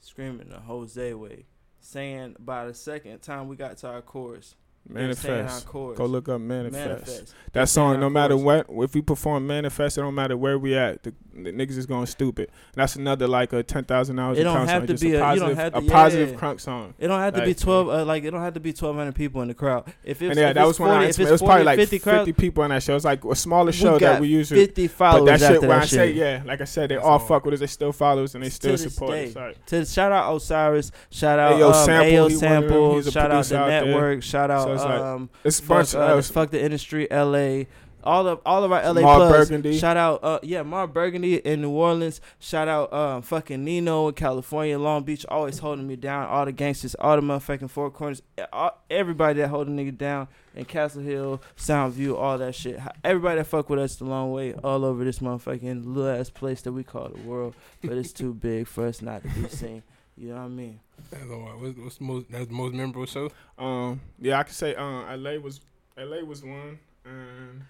screaming 0.02 0.50
the 0.50 0.60
Jose 0.60 1.14
way, 1.14 1.46
saying 1.80 2.36
by 2.40 2.66
the 2.66 2.74
second 2.74 3.22
time 3.22 3.48
we 3.48 3.56
got 3.56 3.78
to 3.78 3.88
our 3.88 4.02
chorus, 4.02 4.56
Manifest. 4.88 5.68
Go 5.72 5.94
look 6.06 6.28
up 6.28 6.42
manifest. 6.42 6.88
Manifest. 6.88 7.36
That 7.54 7.70
song, 7.70 8.00
no 8.00 8.10
matter 8.10 8.36
what, 8.36 8.66
if 8.70 8.94
we 8.94 9.02
perform 9.02 9.48
manifest, 9.48 9.98
it 9.98 10.02
don't 10.02 10.16
matter 10.16 10.36
where 10.36 10.60
we 10.60 10.76
at. 10.76 11.04
The 11.04 11.14
niggas 11.36 11.78
is 11.78 11.86
going 11.86 12.06
stupid. 12.06 12.50
And 12.50 12.82
that's 12.82 12.96
another 12.96 13.28
like 13.28 13.54
a 13.54 13.64
ten 13.64 13.84
thousand 13.84 14.16
dollars. 14.16 14.38
It 14.38 14.44
don't 14.44 14.68
have 14.68 14.88
to 14.88 14.98
be 14.98 15.14
a 15.16 15.24
a- 15.24 15.34
you 15.34 15.40
don't 15.40 15.56
positive, 15.56 15.58
have 15.58 15.76
a 15.76 15.82
positive 15.88 16.30
yeah. 16.32 16.36
crunk 16.36 16.62
song. 16.62 16.94
It 16.98 17.08
don't 17.08 17.20
have 17.20 17.34
to 17.36 17.46
be 17.46 17.54
twelve. 17.54 17.90
Uh, 17.90 18.06
like 18.06 18.24
it 18.24 18.32
don't 18.32 18.42
have 18.42 18.54
to 18.54 18.60
be 18.60 18.74
twelve 18.74 18.96
hundred 18.96 19.16
people 19.16 19.42
in 19.42 19.48
the 19.48 19.54
crowd. 19.54 19.92
If 20.04 20.22
it's 20.22 20.30
And 20.30 20.40
yeah, 20.40 20.50
if 20.50 20.56
that 20.56 20.68
was 20.68 20.80
when 20.80 20.92
I. 20.92 21.06
It 21.06 21.18
was 21.18 21.42
40 21.42 21.46
probably 21.46 21.64
like 21.64 21.80
50 21.80 21.98
fifty, 21.98 22.10
crowd, 22.10 22.38
people 22.38 22.64
in 22.64 22.70
that 22.70 22.84
show. 22.84 22.96
It's 22.96 23.06
like 23.06 23.24
a 23.26 23.36
smaller 23.36 23.72
show 23.72 23.98
that 24.00 24.22
we 24.22 24.28
usually. 24.28 24.66
fifty 24.66 24.88
But 24.88 24.96
followers 24.96 25.40
that 25.42 25.52
shit, 25.54 25.62
when 25.62 25.70
that 25.70 25.84
I 25.84 25.86
say 25.86 26.12
yeah, 26.12 26.44
like 26.46 26.62
I 26.62 26.66
said, 26.66 26.90
they 26.90 26.96
That's 26.96 27.06
all 27.06 27.20
fuck 27.20 27.46
with 27.46 27.56
us. 27.56 27.60
They 27.60 27.68
still 27.68 27.92
follow 27.92 28.24
us 28.24 28.36
and 28.36 28.44
they 28.44 28.50
still 28.50 28.78
support 28.78 29.18
us. 29.18 29.36
Like, 29.36 29.66
To 29.68 29.86
shout 29.86 30.12
out 30.12 30.36
Osiris, 30.36 30.92
shout 31.10 31.40
out 31.40 31.54
Ayo 31.54 31.74
um, 31.74 31.86
Sample, 31.86 32.12
Ayo 32.12 32.12
he 32.12 32.18
one 32.18 32.24
of 32.24 32.40
them. 32.40 32.40
Sample, 32.40 33.02
shout 33.12 33.32
out 33.32 33.46
the 33.46 33.66
network, 33.68 34.24
shout 34.24 34.52
out 34.52 34.70
um, 34.84 35.30
it's 35.44 35.60
a 35.60 35.64
bunch 35.64 35.96
uh, 35.96 36.22
fuck 36.22 36.52
the 36.52 36.62
industry, 36.62 37.10
L.A. 37.12 37.68
All 38.04 38.28
of 38.28 38.40
all 38.46 38.64
of 38.64 38.72
our 38.72 38.82
L.A. 38.82 39.02
Mark 39.02 39.18
plugs. 39.18 39.50
Burgundy. 39.50 39.78
Shout 39.78 39.98
out, 39.98 40.24
uh, 40.24 40.40
yeah, 40.44 40.64
Mark 40.64 40.94
Burgundy 40.94 41.38
in 41.38 41.62
New 41.62 41.72
Orleans. 41.72 42.22
Shout 42.40 42.68
out, 42.68 42.94
um, 42.94 43.22
fucking 43.22 43.64
Nino 43.64 44.08
in 44.10 44.14
California, 44.14 44.78
Long 44.78 45.04
Beach, 45.04 45.26
always 45.30 45.60
holding 45.60 45.88
me 45.88 45.96
down. 45.96 46.28
All 46.28 46.46
the 46.46 46.52
gangsters, 46.52 46.96
all 46.96 47.16
the 47.16 47.22
motherfucking 47.22 47.70
four 47.70 47.90
corners, 47.90 48.22
all, 48.52 48.82
everybody 48.90 49.40
that 49.42 49.50
holding 49.50 49.76
nigga 49.76 49.98
down 49.98 50.28
in 50.56 50.66
Castle 50.66 51.02
Hill, 51.02 51.42
Soundview, 51.58 52.18
all 52.18 52.38
that 52.38 52.56
shit. 52.56 52.80
Everybody 53.04 53.38
that 53.38 53.46
fuck 53.46 53.70
with 53.70 53.80
us 53.80 53.96
the 53.96 54.06
long 54.06 54.32
way, 54.32 54.54
all 54.54 54.86
over 54.86 55.04
this 55.04 55.20
motherfucking 55.20 55.86
little 55.86 56.10
ass 56.10 56.30
place 56.30 56.62
that 56.62 56.72
we 56.72 56.84
call 56.84 57.10
the 57.10 57.22
world, 57.22 57.56
but 57.84 57.98
it's 57.98 58.14
too 58.14 58.34
big 58.34 58.68
for 58.68 58.88
us 58.88 59.02
not 59.02 59.24
to 59.24 59.30
be 59.30 59.48
seen. 59.48 59.84
You 60.18 60.30
know 60.30 60.36
what 60.36 60.42
I 60.42 60.48
mean? 60.50 60.80
That's 61.10 61.30
all 61.30 61.40
right. 61.40 61.60
What's, 61.60 61.78
what's 61.78 62.02
most? 62.02 62.32
That's 62.32 62.48
the 62.48 62.54
most 62.54 62.74
memorable 62.74 63.06
show. 63.06 63.32
Um, 63.58 64.00
yeah, 64.20 64.40
I 64.40 64.44
could 64.44 64.54
say 64.54 64.76
um, 64.76 65.06
LA 65.24 65.38
was 65.38 65.62
LA 65.98 66.20
was 66.20 66.44
one, 66.44 66.80
and 67.06 67.64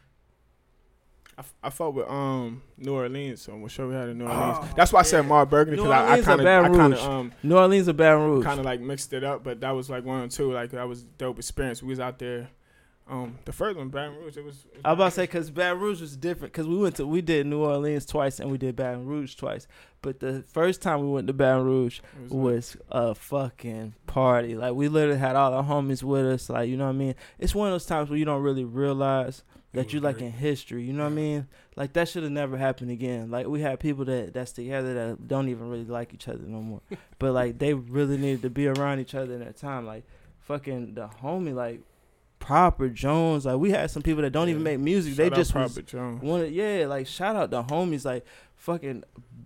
I, 1.37 1.41
f- 1.41 1.53
I 1.63 1.69
fought 1.69 1.93
with 1.95 2.07
um 2.07 2.61
New 2.77 2.93
Orleans. 2.93 3.41
So 3.41 3.55
what 3.55 3.71
show 3.71 3.87
we 3.87 3.95
had 3.95 4.09
in 4.09 4.17
New 4.19 4.25
Orleans? 4.25 4.57
Oh, 4.61 4.69
That's 4.75 4.93
why 4.93 4.99
I 4.99 5.03
said. 5.03 5.25
Mark 5.25 5.49
Burgundy 5.49 5.77
because 5.77 5.91
I, 5.91 6.13
I 6.13 6.21
kind 6.21 6.41
of 6.41 6.47
I 6.47 6.69
kind 6.77 6.93
of 6.93 6.99
um 6.99 7.31
New 7.41 7.57
Orleans 7.57 7.89
or 7.89 7.93
Baton 7.93 8.21
Rouge? 8.29 8.45
kind 8.45 8.59
of 8.59 8.65
like 8.65 8.81
mixed 8.81 9.13
it 9.13 9.23
up, 9.23 9.43
but 9.43 9.61
that 9.61 9.71
was 9.71 9.89
like 9.89 10.05
one 10.05 10.21
or 10.23 10.27
two. 10.27 10.51
Like 10.51 10.71
that 10.71 10.87
was 10.87 11.01
a 11.01 11.05
dope 11.17 11.37
experience. 11.39 11.81
We 11.81 11.89
was 11.89 11.99
out 11.99 12.19
there. 12.19 12.49
Um, 13.05 13.37
the 13.43 13.51
first 13.51 13.75
one, 13.77 13.89
Baton 13.89 14.15
Rouge, 14.15 14.37
it 14.37 14.45
was. 14.45 14.65
It 14.65 14.75
was 14.75 14.81
I 14.85 14.91
was 14.91 14.95
about 14.97 15.05
to 15.05 15.11
say 15.11 15.23
because 15.23 15.49
Baton 15.51 15.79
Rouge 15.81 15.99
was 15.99 16.15
different 16.15 16.53
because 16.53 16.67
we 16.67 16.77
went 16.77 16.95
to 16.97 17.05
we 17.05 17.21
did 17.21 17.45
New 17.47 17.59
Orleans 17.61 18.05
twice 18.05 18.39
and 18.39 18.49
we 18.49 18.57
did 18.57 18.77
Baton 18.77 19.05
Rouge 19.05 19.35
twice. 19.35 19.67
But 20.01 20.21
the 20.21 20.43
first 20.47 20.81
time 20.81 21.01
we 21.01 21.09
went 21.09 21.27
to 21.27 21.33
Baton 21.33 21.65
Rouge 21.65 21.99
was 22.29 22.31
like- 22.31 22.41
was 22.43 22.77
a 22.91 23.15
fucking 23.15 23.95
party. 24.07 24.55
Like 24.55 24.73
we 24.75 24.87
literally 24.87 25.19
had 25.19 25.35
all 25.35 25.53
our 25.53 25.63
homies 25.63 26.01
with 26.03 26.25
us. 26.25 26.49
Like 26.49 26.69
you 26.69 26.77
know 26.77 26.85
what 26.85 26.91
I 26.91 26.93
mean. 26.93 27.15
It's 27.39 27.53
one 27.53 27.67
of 27.67 27.73
those 27.73 27.85
times 27.85 28.09
where 28.09 28.17
you 28.19 28.25
don't 28.25 28.41
really 28.41 28.63
realize 28.63 29.43
that 29.73 29.91
you 29.91 29.99
like 29.99 30.21
in 30.21 30.31
history. 30.31 30.83
You 30.83 30.93
know 30.93 31.03
what 31.03 31.11
I 31.11 31.15
mean? 31.15 31.47
Like 31.75 31.93
that 31.93 32.07
should 32.07 32.23
have 32.23 32.31
never 32.31 32.57
happened 32.57 32.91
again. 32.91 33.31
Like 33.31 33.47
we 33.47 33.61
had 33.61 33.79
people 33.79 34.05
that 34.05 34.33
that's 34.33 34.51
together 34.51 34.93
that 34.93 35.27
don't 35.27 35.49
even 35.49 35.69
really 35.69 35.85
like 35.85 36.13
each 36.13 36.27
other 36.27 36.43
no 36.45 36.61
more. 36.61 36.81
but 37.19 37.33
like 37.33 37.59
they 37.59 37.73
really 37.73 38.17
needed 38.17 38.43
to 38.43 38.49
be 38.49 38.67
around 38.67 38.99
each 38.99 39.15
other 39.15 39.33
in 39.33 39.39
that 39.39 39.57
time. 39.57 39.85
Like 39.85 40.03
fucking 40.41 40.93
the 40.93 41.07
homie 41.07 41.53
like 41.53 41.81
Prophet 42.45 42.93
Jones. 42.93 43.45
Like 43.45 43.57
we 43.57 43.71
had 43.71 43.89
some 43.89 44.03
people 44.03 44.21
that 44.23 44.31
don't 44.31 44.49
even 44.49 44.63
make 44.63 44.79
music. 44.79 45.13
Shout 45.13 45.17
they 45.17 45.29
just 45.29 45.53
was 45.55 45.73
Prophet 45.73 45.87
Jones. 45.87 46.21
one 46.21 46.51
yeah, 46.53 46.85
like 46.87 47.07
shout 47.07 47.35
out 47.35 47.49
the 47.51 47.63
homies 47.63 48.05
like 48.05 48.25
fucking 48.55 49.03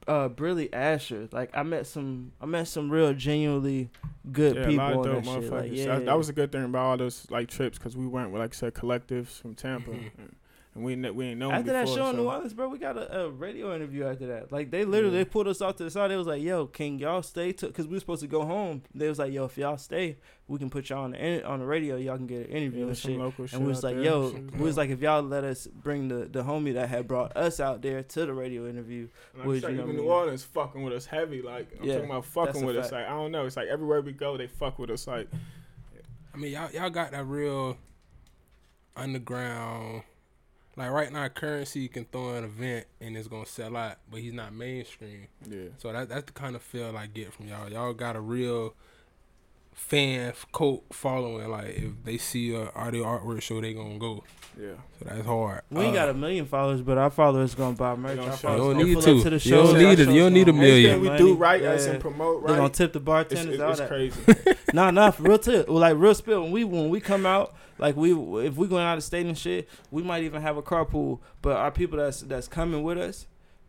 uh 0.07 0.29
Brilly 0.29 0.69
Asher. 0.73 1.29
Like 1.31 1.55
I 1.55 1.63
met 1.63 1.85
some 1.87 2.31
I 2.41 2.45
met 2.45 2.67
some 2.67 2.89
real 2.89 3.13
genuinely 3.13 3.89
good 4.31 4.55
Yeah, 4.55 4.61
a 4.63 4.67
people 4.67 4.85
lot 4.85 4.93
of 4.93 5.03
dope 5.03 5.23
that 5.23 5.41
shit. 5.41 5.51
Like, 5.51 5.71
yeah, 5.73 5.85
that, 5.85 6.05
that 6.05 6.17
was 6.17 6.29
a 6.29 6.33
good 6.33 6.51
thing 6.51 6.63
about 6.63 6.85
all 6.85 6.97
those 6.97 7.27
like 7.29 7.49
trips 7.49 7.77
because 7.77 7.95
we 7.95 8.07
went 8.07 8.31
with 8.31 8.41
like 8.41 8.53
I 8.53 8.57
said 8.57 8.73
collectives 8.73 9.39
from 9.41 9.53
Tampa, 9.55 9.91
Mhm. 9.91 10.09
And, 10.77 10.85
and 10.85 10.85
we 10.85 10.95
kn- 10.95 11.15
we 11.15 11.25
ain't 11.25 11.39
known 11.39 11.51
after 11.53 11.63
before. 11.65 11.85
that 11.85 11.87
show 11.89 12.09
in 12.09 12.15
New 12.17 12.27
Orleans, 12.29 12.53
bro, 12.53 12.69
we 12.69 12.77
got 12.77 12.97
a, 12.97 13.21
a 13.25 13.29
radio 13.29 13.75
interview 13.75 14.05
after 14.05 14.27
that. 14.27 14.51
Like 14.51 14.71
they 14.71 14.85
literally 14.85 15.17
Yeah. 15.17 15.23
they 15.23 15.29
pulled 15.29 15.47
us 15.47 15.61
off 15.61 15.75
to 15.77 15.83
the 15.83 15.91
side. 15.91 16.11
They 16.11 16.15
was 16.15 16.27
like, 16.27 16.41
"Yo, 16.41 16.67
can 16.67 16.99
y'all 16.99 17.21
stay?" 17.23 17.51
Because 17.51 17.87
we 17.87 17.93
were 17.93 17.99
supposed 17.99 18.21
to 18.21 18.27
go 18.27 18.45
home. 18.45 18.83
They 18.93 19.09
was 19.09 19.19
like, 19.19 19.31
"Yo, 19.33 19.45
if 19.45 19.57
y'all 19.57 19.77
stay, 19.77 20.17
we 20.47 20.59
can 20.59 20.69
put 20.69 20.89
y'all 20.89 21.03
on 21.05 21.11
the 21.11 21.43
on 21.45 21.59
the 21.59 21.65
radio. 21.65 21.97
Y'all 21.97 22.17
can 22.17 22.27
get 22.27 22.39
an 22.49 22.55
interview 22.55 22.81
Yeah, 22.81 22.87
and 22.87 22.97
shit." 22.97 23.17
local 23.17 23.45
shit 23.47 23.53
And 23.53 23.63
we 23.63 23.69
was 23.69 23.83
like, 23.83 23.95
there. 23.95 24.05
"Yo," 24.05 24.31
Shit 24.31 24.51
we 24.55 24.63
was 24.63 24.77
like, 24.77 24.89
"If 24.89 25.01
y'all 25.01 25.21
let 25.23 25.43
us 25.43 25.67
bring 25.67 26.07
the 26.07 26.25
the 26.25 26.43
homie 26.43 26.73
that 26.75 26.89
had 26.89 27.07
brought 27.07 27.35
us 27.35 27.59
out 27.59 27.81
there 27.81 28.03
to 28.03 28.25
the 28.25 28.33
radio 28.33 28.67
interview, 28.69 29.07
And 29.33 29.39
like 29.39 29.43
I 29.43 29.47
would 29.47 29.61
said, 29.61 29.71
you 29.71 29.77
know 29.77 29.83
even 29.83 29.95
what 29.97 30.01
I 30.01 30.05
New? 30.05 30.11
Orleans 30.13 30.43
fucking 30.43 30.83
with 30.83 30.93
us 30.93 31.05
heavy. 31.05 31.41
Like 31.41 31.67
I'm 31.79 31.85
Yeah, 31.85 31.93
talking 31.95 32.09
about 32.11 32.25
fucking 32.25 32.63
a 32.63 32.65
with 32.65 32.77
us. 32.77 32.91
Like 32.91 33.05
I 33.05 33.09
don't 33.09 33.31
know. 33.31 33.45
It's 33.45 33.57
like 33.57 33.67
everywhere 33.67 34.01
we 34.01 34.11
go, 34.13 34.37
they 34.37 34.47
fuck 34.47 34.79
with 34.79 34.89
us. 34.89 35.07
Like 35.07 35.27
I 36.33 36.37
mean, 36.37 36.51
y'all 36.53 36.69
y'all 36.71 36.89
got 36.89 37.11
that 37.11 37.25
real 37.25 37.77
underground. 38.95 40.03
Like 40.77 40.91
right 40.91 41.11
now, 41.11 41.27
Curren$y 41.27 41.89
can 41.91 42.05
throw 42.05 42.35
an 42.35 42.43
event 42.43 42.85
and 43.01 43.17
it's 43.17 43.27
gonna 43.27 43.47
sell 43.47 43.75
out, 43.75 43.97
but 44.11 44.21
he's 44.21 44.33
not 44.33 44.53
mainstream. 44.53 45.27
yeah, 45.49 45.69
So 45.79 45.91
that 45.91 46.07
that's 46.07 46.25
the 46.25 46.31
kind 46.33 46.55
of 46.55 46.61
feel 46.61 46.95
I 46.95 47.07
get 47.07 47.33
from 47.33 47.47
y'all. 47.47 47.69
Y'all 47.69 47.93
got 47.93 48.15
a 48.15 48.21
real 48.21 48.75
fan 49.73 50.33
cult 50.53 50.85
following. 50.91 51.49
Like 51.49 51.69
if 51.77 51.91
they 52.03 52.17
see 52.19 52.53
a 52.53 52.69
audio 52.75 53.03
artwork 53.05 53.41
show, 53.41 53.59
they 53.59 53.73
gonna 53.73 53.97
go. 53.97 54.23
Yeah. 54.59 54.71
So 54.99 55.05
that's 55.05 55.25
hard. 55.25 55.61
We 55.69 55.81
ain't 55.85 55.95
Uh, 55.95 55.99
got 55.99 56.09
a 56.09 56.13
million 56.13 56.45
followers, 56.45 56.81
but 56.81 56.97
our 56.97 57.09
followers 57.09 57.53
gonna 57.55 57.75
buy 57.75 57.95
merch. 57.95 58.17
gonna 58.17 58.27
Our 58.31 58.31
You 58.31 58.35
us. 58.35 58.57
don't 58.57 58.77
need 58.77 58.93
pull 58.93 59.01
to. 59.03 59.23
to 59.23 59.29
the 59.29 59.37
You 59.49 59.51
don't 59.55 59.77
need 59.77 59.99
it. 59.99 60.09
You 60.09 60.19
don't 60.21 60.33
need 60.33 60.47
a 60.49 60.53
million. 60.53 60.91
Everything 60.95 61.11
we 61.11 61.17
do 61.17 61.33
right 61.35 61.61
as 61.61 61.85
Yeah. 61.85 61.91
and 61.93 62.01
promote 62.01 62.41
They 62.43 62.47
gonna 62.49 62.61
right. 62.63 62.73
tip 62.73 62.93
the 62.93 62.99
bartenders, 62.99 63.53
it's, 63.55 63.61
all 63.61 63.69
it's 63.71 63.79
that. 63.79 63.87
crazy. 63.89 64.19
Nah, 64.73 64.91
nah, 64.91 65.11
for 65.11 65.23
real 65.23 65.39
tip. 65.39 65.67
Well, 65.69 65.77
like 65.79 65.95
real 65.97 66.13
spill. 66.13 66.43
When 66.43 66.51
we 66.51 66.63
when 66.65 66.89
we 66.89 66.99
come 66.99 67.25
out, 67.25 67.55
like 67.79 67.95
we 67.95 68.11
if 68.45 68.55
we 68.55 68.67
going 68.67 68.83
out 68.83 68.97
of 68.97 69.03
state 69.03 69.25
and 69.25 69.37
shit, 69.37 69.69
we 69.91 70.03
might 70.03 70.23
even 70.23 70.41
have 70.41 70.57
a 70.57 70.61
carpool. 70.61 71.19
But 71.41 71.55
our 71.57 71.71
people 71.71 71.97
that's 71.99 72.21
that's 72.21 72.47
coming 72.49 72.83
with 72.83 72.97
us, 72.97 73.27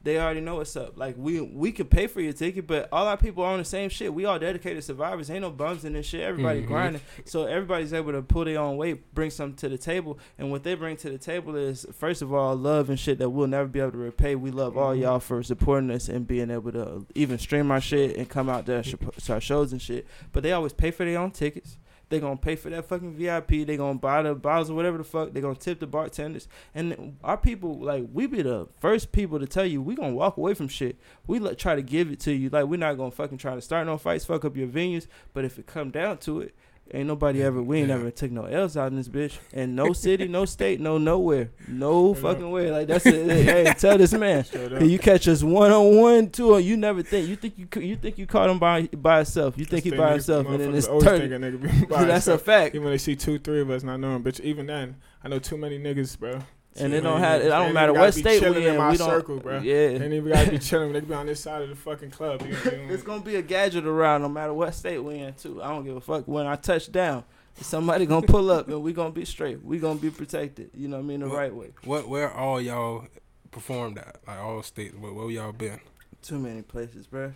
they 0.09 0.19
already 0.19 0.41
know 0.41 0.57
what's 0.57 0.75
up. 0.77 0.97
Like 0.97 1.15
we 1.19 1.41
we 1.41 1.71
could 1.71 1.91
pay 1.91 2.07
for 2.07 2.21
your 2.21 2.33
ticket, 2.33 2.67
but 2.67 2.89
all 2.91 3.07
our 3.07 3.17
people 3.17 3.45
are 3.45 3.53
on 3.53 3.59
the 3.59 3.65
same 3.65 3.91
shit. 3.91 4.13
We 4.13 4.25
all 4.25 4.39
dedicated 4.39 4.83
survivors. 4.83 5.31
Ain't 5.31 5.43
no 5.43 5.51
bums 5.51 5.85
in 5.85 5.93
this 5.93 6.07
shit. 6.07 6.23
Everybody 6.23 6.63
Mhm. 6.63 6.67
grinding. 6.67 7.03
So 7.27 7.45
everybody's 7.47 7.93
able 7.93 8.13
to 8.13 8.23
pull 8.23 8.45
their 8.47 8.59
own 8.59 8.77
weight, 8.79 9.15
bring 9.15 9.31
something 9.31 9.57
to 9.57 9.69
the 9.69 9.79
table. 9.79 10.19
And 10.39 10.51
what 10.51 10.63
they 10.63 10.75
bring 10.75 10.97
to 10.99 11.11
the 11.11 11.19
table 11.19 11.55
is 11.57 11.87
first 11.93 12.23
of 12.23 12.33
all 12.33 12.57
love 12.57 12.89
and 12.89 12.99
shit 12.99 13.19
that 13.19 13.31
we'll 13.31 13.47
never 13.47 13.69
be 13.69 13.81
able 13.81 13.93
to 13.93 13.99
repay. 13.99 14.35
We 14.35 14.51
love 14.51 14.77
all 14.77 14.95
Mhm. 14.95 15.01
y'all 15.03 15.21
for 15.21 15.43
supporting 15.43 15.91
us 15.91 16.09
and 16.09 16.27
being 16.27 16.51
able 16.51 16.73
to 16.73 17.07
even 17.15 17.39
stream 17.39 17.71
our 17.71 17.81
shit 17.81 18.17
and 18.17 18.29
come 18.29 18.49
out 18.49 18.67
there 18.67 18.83
to 18.83 18.99
our 19.33 19.41
shows 19.41 19.73
and 19.73 19.81
shit. 19.83 20.07
But 20.33 20.43
they 20.43 20.53
always 20.53 20.73
pay 20.73 20.91
for 20.91 21.05
their 21.05 21.19
own 21.19 21.31
tickets. 21.33 21.77
They 22.09 22.21
gonna 22.21 22.37
pay 22.37 22.57
for 22.57 22.71
that 22.71 22.87
fucking 22.87 23.15
VIP. 23.15 23.67
They're 23.67 23.77
gonna 23.77 23.99
buy 23.99 24.23
the 24.23 24.35
bottles 24.35 24.71
or 24.71 24.75
whatever 24.75 24.99
the 24.99 25.05
fuck. 25.05 25.33
They're 25.33 25.43
gonna 25.43 25.55
tip 25.55 25.81
the 25.81 25.87
bartenders. 25.87 26.49
And 26.75 27.17
our 27.23 27.37
people, 27.37 27.79
like, 27.79 28.07
we 28.13 28.27
be 28.27 28.43
the 28.43 28.69
first 28.81 29.13
people 29.13 29.39
to 29.39 29.47
tell 29.47 29.67
you 29.67 29.83
we 29.83 29.95
gonna 29.95 30.15
walk 30.15 30.37
away 30.37 30.55
from 30.55 30.69
shit. 30.69 30.99
We 31.27 31.39
like, 31.39 31.59
try 31.59 31.75
to 31.75 31.83
give 31.83 32.11
it 32.11 32.21
to 32.21 32.33
you. 32.33 32.49
Like, 32.49 32.67
we're 32.67 32.79
not 32.79 32.97
gonna 32.97 33.11
fucking 33.11 33.39
try 33.39 33.55
to 33.55 33.61
start 33.61 33.87
no 33.87 33.99
fights, 33.99 34.25
fuck 34.25 34.45
up 34.45 34.57
your 34.57 34.69
venues. 34.69 35.07
But 35.35 35.45
if 35.45 35.59
it 35.59 35.67
come 35.67 35.91
down 35.91 36.19
to 36.19 36.41
it, 36.41 36.55
ain't 36.93 37.07
nobody 37.07 37.43
ever. 37.43 37.63
We 37.63 37.79
ain't 37.79 37.89
Yeah. 37.89 37.95
ever 37.97 38.11
took 38.11 38.31
no 38.31 38.45
L's 38.45 38.77
out 38.77 38.91
in 38.91 38.97
this 38.97 39.09
bitch. 39.09 39.39
And 39.53 39.77
no 39.77 39.93
city, 39.93 40.29
no 40.29 40.45
state, 40.45 40.81
no 40.81 40.99
nowhere, 40.99 41.51
no 41.67 42.15
fucking 42.15 42.51
way. 42.51 42.71
Like 42.71 42.87
that's 42.89 43.07
it. 43.07 43.31
Hey, 43.31 43.73
tell 43.79 43.99
this 43.99 44.13
man. 44.13 44.45
You 44.81 44.99
catch 44.99 45.29
us 45.29 45.43
one 45.43 45.71
on 45.73 45.97
one, 45.97 46.31
two 46.31 46.55
on. 46.55 46.65
You 46.65 46.77
never 46.77 47.03
think. 47.03 47.29
You 47.29 47.37
think 47.37 47.55
you 47.59 47.69
you 47.81 47.97
think 47.97 48.19
you 48.19 48.27
caught 48.27 48.51
him 48.51 48.59
by 48.59 48.83
by 48.87 49.17
himself. 49.19 49.59
You 49.59 49.65
think 49.65 49.85
he 49.85 49.91
by 49.91 50.13
himself, 50.13 50.47
and 50.47 50.61
then 50.61 50.75
it's 50.75 50.87
thirty. 50.87 51.29
think 51.29 51.33
a 51.33 51.37
nigga 51.37 51.81
be 51.81 51.87
by 51.87 52.05
That's 52.09 52.29
a 52.29 52.39
fact. 52.39 52.75
Even 52.75 52.85
when 52.85 52.93
they 52.95 52.99
see 52.99 53.17
two, 53.17 53.39
three 53.39 53.61
of 53.61 53.71
us 53.71 53.83
not 53.83 53.99
knowing, 53.99 54.23
bitch. 54.23 54.41
Even 54.41 54.67
then, 54.67 54.97
I 55.23 55.29
know 55.29 55.39
too 55.39 55.57
many 55.57 55.79
niggas, 55.79 56.19
bro. 56.19 56.41
And 56.81 56.95
it 56.95 57.01
don't 57.03 57.21
have. 57.21 57.41
It 57.41 57.45
niggas. 57.45 57.45
They 57.45 57.49
don't 57.51 57.73
matter 57.75 57.93
what 57.93 58.15
state 58.15 58.43
we 58.43 58.67
in 58.67 58.73
in. 58.73 58.77
my 58.79 58.91
We 58.93 58.97
don't. 58.97 59.09
circle, 59.09 59.39
bro. 59.41 59.59
Yeah. 59.61 59.75
Ain't 59.75 60.13
even 60.13 60.29
gotta 60.29 60.51
be 60.51 60.59
chilling. 60.59 60.93
They 60.93 61.01
can 61.01 61.09
be 61.09 61.15
on 61.15 61.27
this 61.27 61.41
side 61.41 61.63
of 61.63 61.69
the 61.69 61.77
fucking 61.77 62.11
club. 62.11 62.43
You 62.43 62.53
know, 62.53 62.59
It's 62.95 63.03
gonna 63.03 63.23
be 63.23 63.37
a 63.37 63.43
gadget 63.43 63.87
around 63.87 64.23
no 64.23 64.29
matter 64.29 64.53
what 64.55 64.75
state 64.75 64.99
we 64.99 65.17
in 65.19 65.35
too. 65.35 65.63
I 65.63 65.69
don't 65.69 65.85
give 65.85 65.97
a 65.97 66.01
fuck. 66.01 66.27
When 66.29 66.47
I 66.47 66.57
touch 66.57 66.91
down, 66.93 67.25
somebody 67.61 68.07
gonna 68.07 68.27
pull 68.27 68.51
up 68.51 68.69
and 68.69 68.83
we 68.83 68.93
gonna 68.93 69.11
be 69.11 69.25
straight. 69.25 69.65
We 69.65 69.79
gonna 69.79 69.99
be 69.99 70.11
protected. 70.11 70.71
You 70.75 70.89
know 70.89 70.97
what 70.97 71.03
I 71.05 71.07
mean? 71.07 71.21
The 71.21 71.29
Well- 71.29 71.37
right 71.37 71.55
way. 71.55 71.71
What 71.85 72.09
where 72.09 72.31
all 72.33 72.61
y'all 72.61 73.07
performed 73.51 73.99
at? 73.99 74.17
Like 74.27 74.39
all 74.39 74.63
states. 74.63 74.95
Where, 74.97 75.13
where 75.13 75.31
y'all 75.31 75.53
been? 75.53 75.81
Too 76.23 76.39
many 76.39 76.63
places, 76.63 77.07
bruh. 77.07 77.33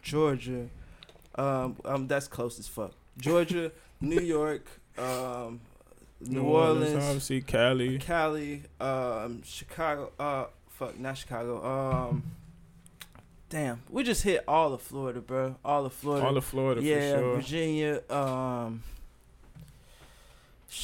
Georgia, 0.00 0.68
um, 1.36 1.76
um, 1.84 2.06
that's 2.06 2.28
close 2.28 2.58
as 2.58 2.68
fuck. 2.68 2.92
Georgia, 3.18 3.72
New 4.00 4.20
York, 4.20 4.64
um, 4.98 5.60
New, 6.26 6.42
Orleans, 6.42 6.94
obviously 7.04 7.40
Cali. 7.40 7.98
Cali, 7.98 8.62
um, 8.80 9.42
Chicago. 9.44 10.12
Uh, 10.18 10.46
fuck, 10.68 10.98
not 10.98 11.16
Chicago. 11.18 11.64
Um, 12.10 12.22
damn, 13.48 13.82
we 13.90 14.02
just 14.02 14.22
hit 14.22 14.44
all 14.46 14.72
of 14.72 14.82
Florida, 14.82 15.20
bro. 15.20 15.56
All 15.64 15.84
of 15.86 15.92
Florida. 15.92 16.26
All 16.26 16.36
of 16.36 16.44
Florida 16.44 16.82
yeah, 16.82 17.14
for 17.14 17.18
sure. 17.18 17.34
Virginia. 17.36 18.02
Um, 18.10 18.82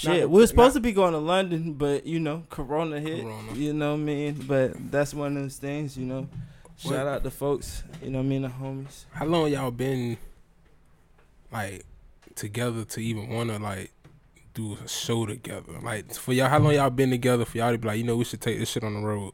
Not- 0.05 0.15
shit, 0.15 0.31
we 0.31 0.41
were 0.41 0.47
supposed 0.47 0.75
not- 0.75 0.81
to 0.81 0.89
be 0.89 0.93
going 0.93 1.13
to 1.13 1.19
London, 1.19 1.73
but 1.75 2.07
you 2.07 2.21
know, 2.21 2.45
Corona 2.51 3.01
hit. 3.01 3.23
Corona. 3.23 3.53
You 3.55 3.73
know 3.73 3.93
what 3.93 4.01
I 4.01 4.05
mean? 4.05 4.45
But 4.47 4.91
that's 4.91 5.15
one 5.15 5.37
of 5.37 5.43
those 5.43 5.57
things. 5.57 5.97
You 5.97 6.05
know, 6.07 6.29
What- 6.83 6.95
shout 6.95 7.07
out 7.07 7.25
to 7.25 7.31
folks. 7.31 7.83
You 8.03 8.11
know 8.11 8.19
what 8.19 8.25
I 8.25 8.29
mean? 8.29 8.43
The 8.43 8.49
homies. 8.49 9.05
How 9.13 9.25
long 9.25 9.51
y'all 9.51 9.71
been 9.71 10.19
like 11.51 11.85
together 12.35 12.85
to 12.85 13.01
even 13.01 13.29
want 13.31 13.51
to 13.51 13.59
like 13.59 13.91
do 14.59 14.77
a 14.85 14.89
show 14.89 15.25
together. 15.27 15.73
Like 15.83 16.13
for 16.15 16.33
y'all, 16.33 16.49
how 16.49 16.59
long 16.59 16.75
y'all 16.75 16.91
been 16.91 17.11
together? 17.11 17.45
For 17.45 17.59
y'all 17.59 17.73
to 17.73 17.79
be 17.79 17.89
like, 17.89 17.99
you 17.99 18.05
know, 18.05 18.17
we 18.17 18.25
should 18.25 18.41
take 18.41 18.59
this 18.59 18.69
shit 18.71 18.83
on 18.85 18.95
the 18.95 19.01
road. 19.07 19.33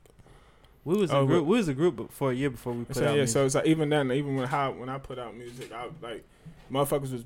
We 0.84 0.96
was 0.96 1.10
a 1.10 1.16
Oh, 1.16 1.26
group. 1.26 1.46
We 1.46 1.56
was 1.56 1.68
a 1.68 1.74
group 1.74 2.12
for 2.12 2.30
a 2.30 2.34
year 2.34 2.50
before 2.50 2.74
we 2.74 2.84
put 2.84 2.96
So, 2.96 3.04
out. 3.04 3.10
yeah, 3.10 3.14
music. 3.16 3.32
so 3.32 3.46
it's 3.46 3.54
like 3.54 3.66
even 3.66 3.88
then, 3.88 4.12
even 4.12 4.36
when 4.36 4.46
how 4.46 4.72
when 4.72 4.88
I 4.88 4.98
put 4.98 5.18
out 5.18 5.34
music, 5.36 5.72
I 5.72 5.86
was 5.86 5.94
like, 6.02 6.24
motherfuckers 6.70 7.12
was, 7.12 7.24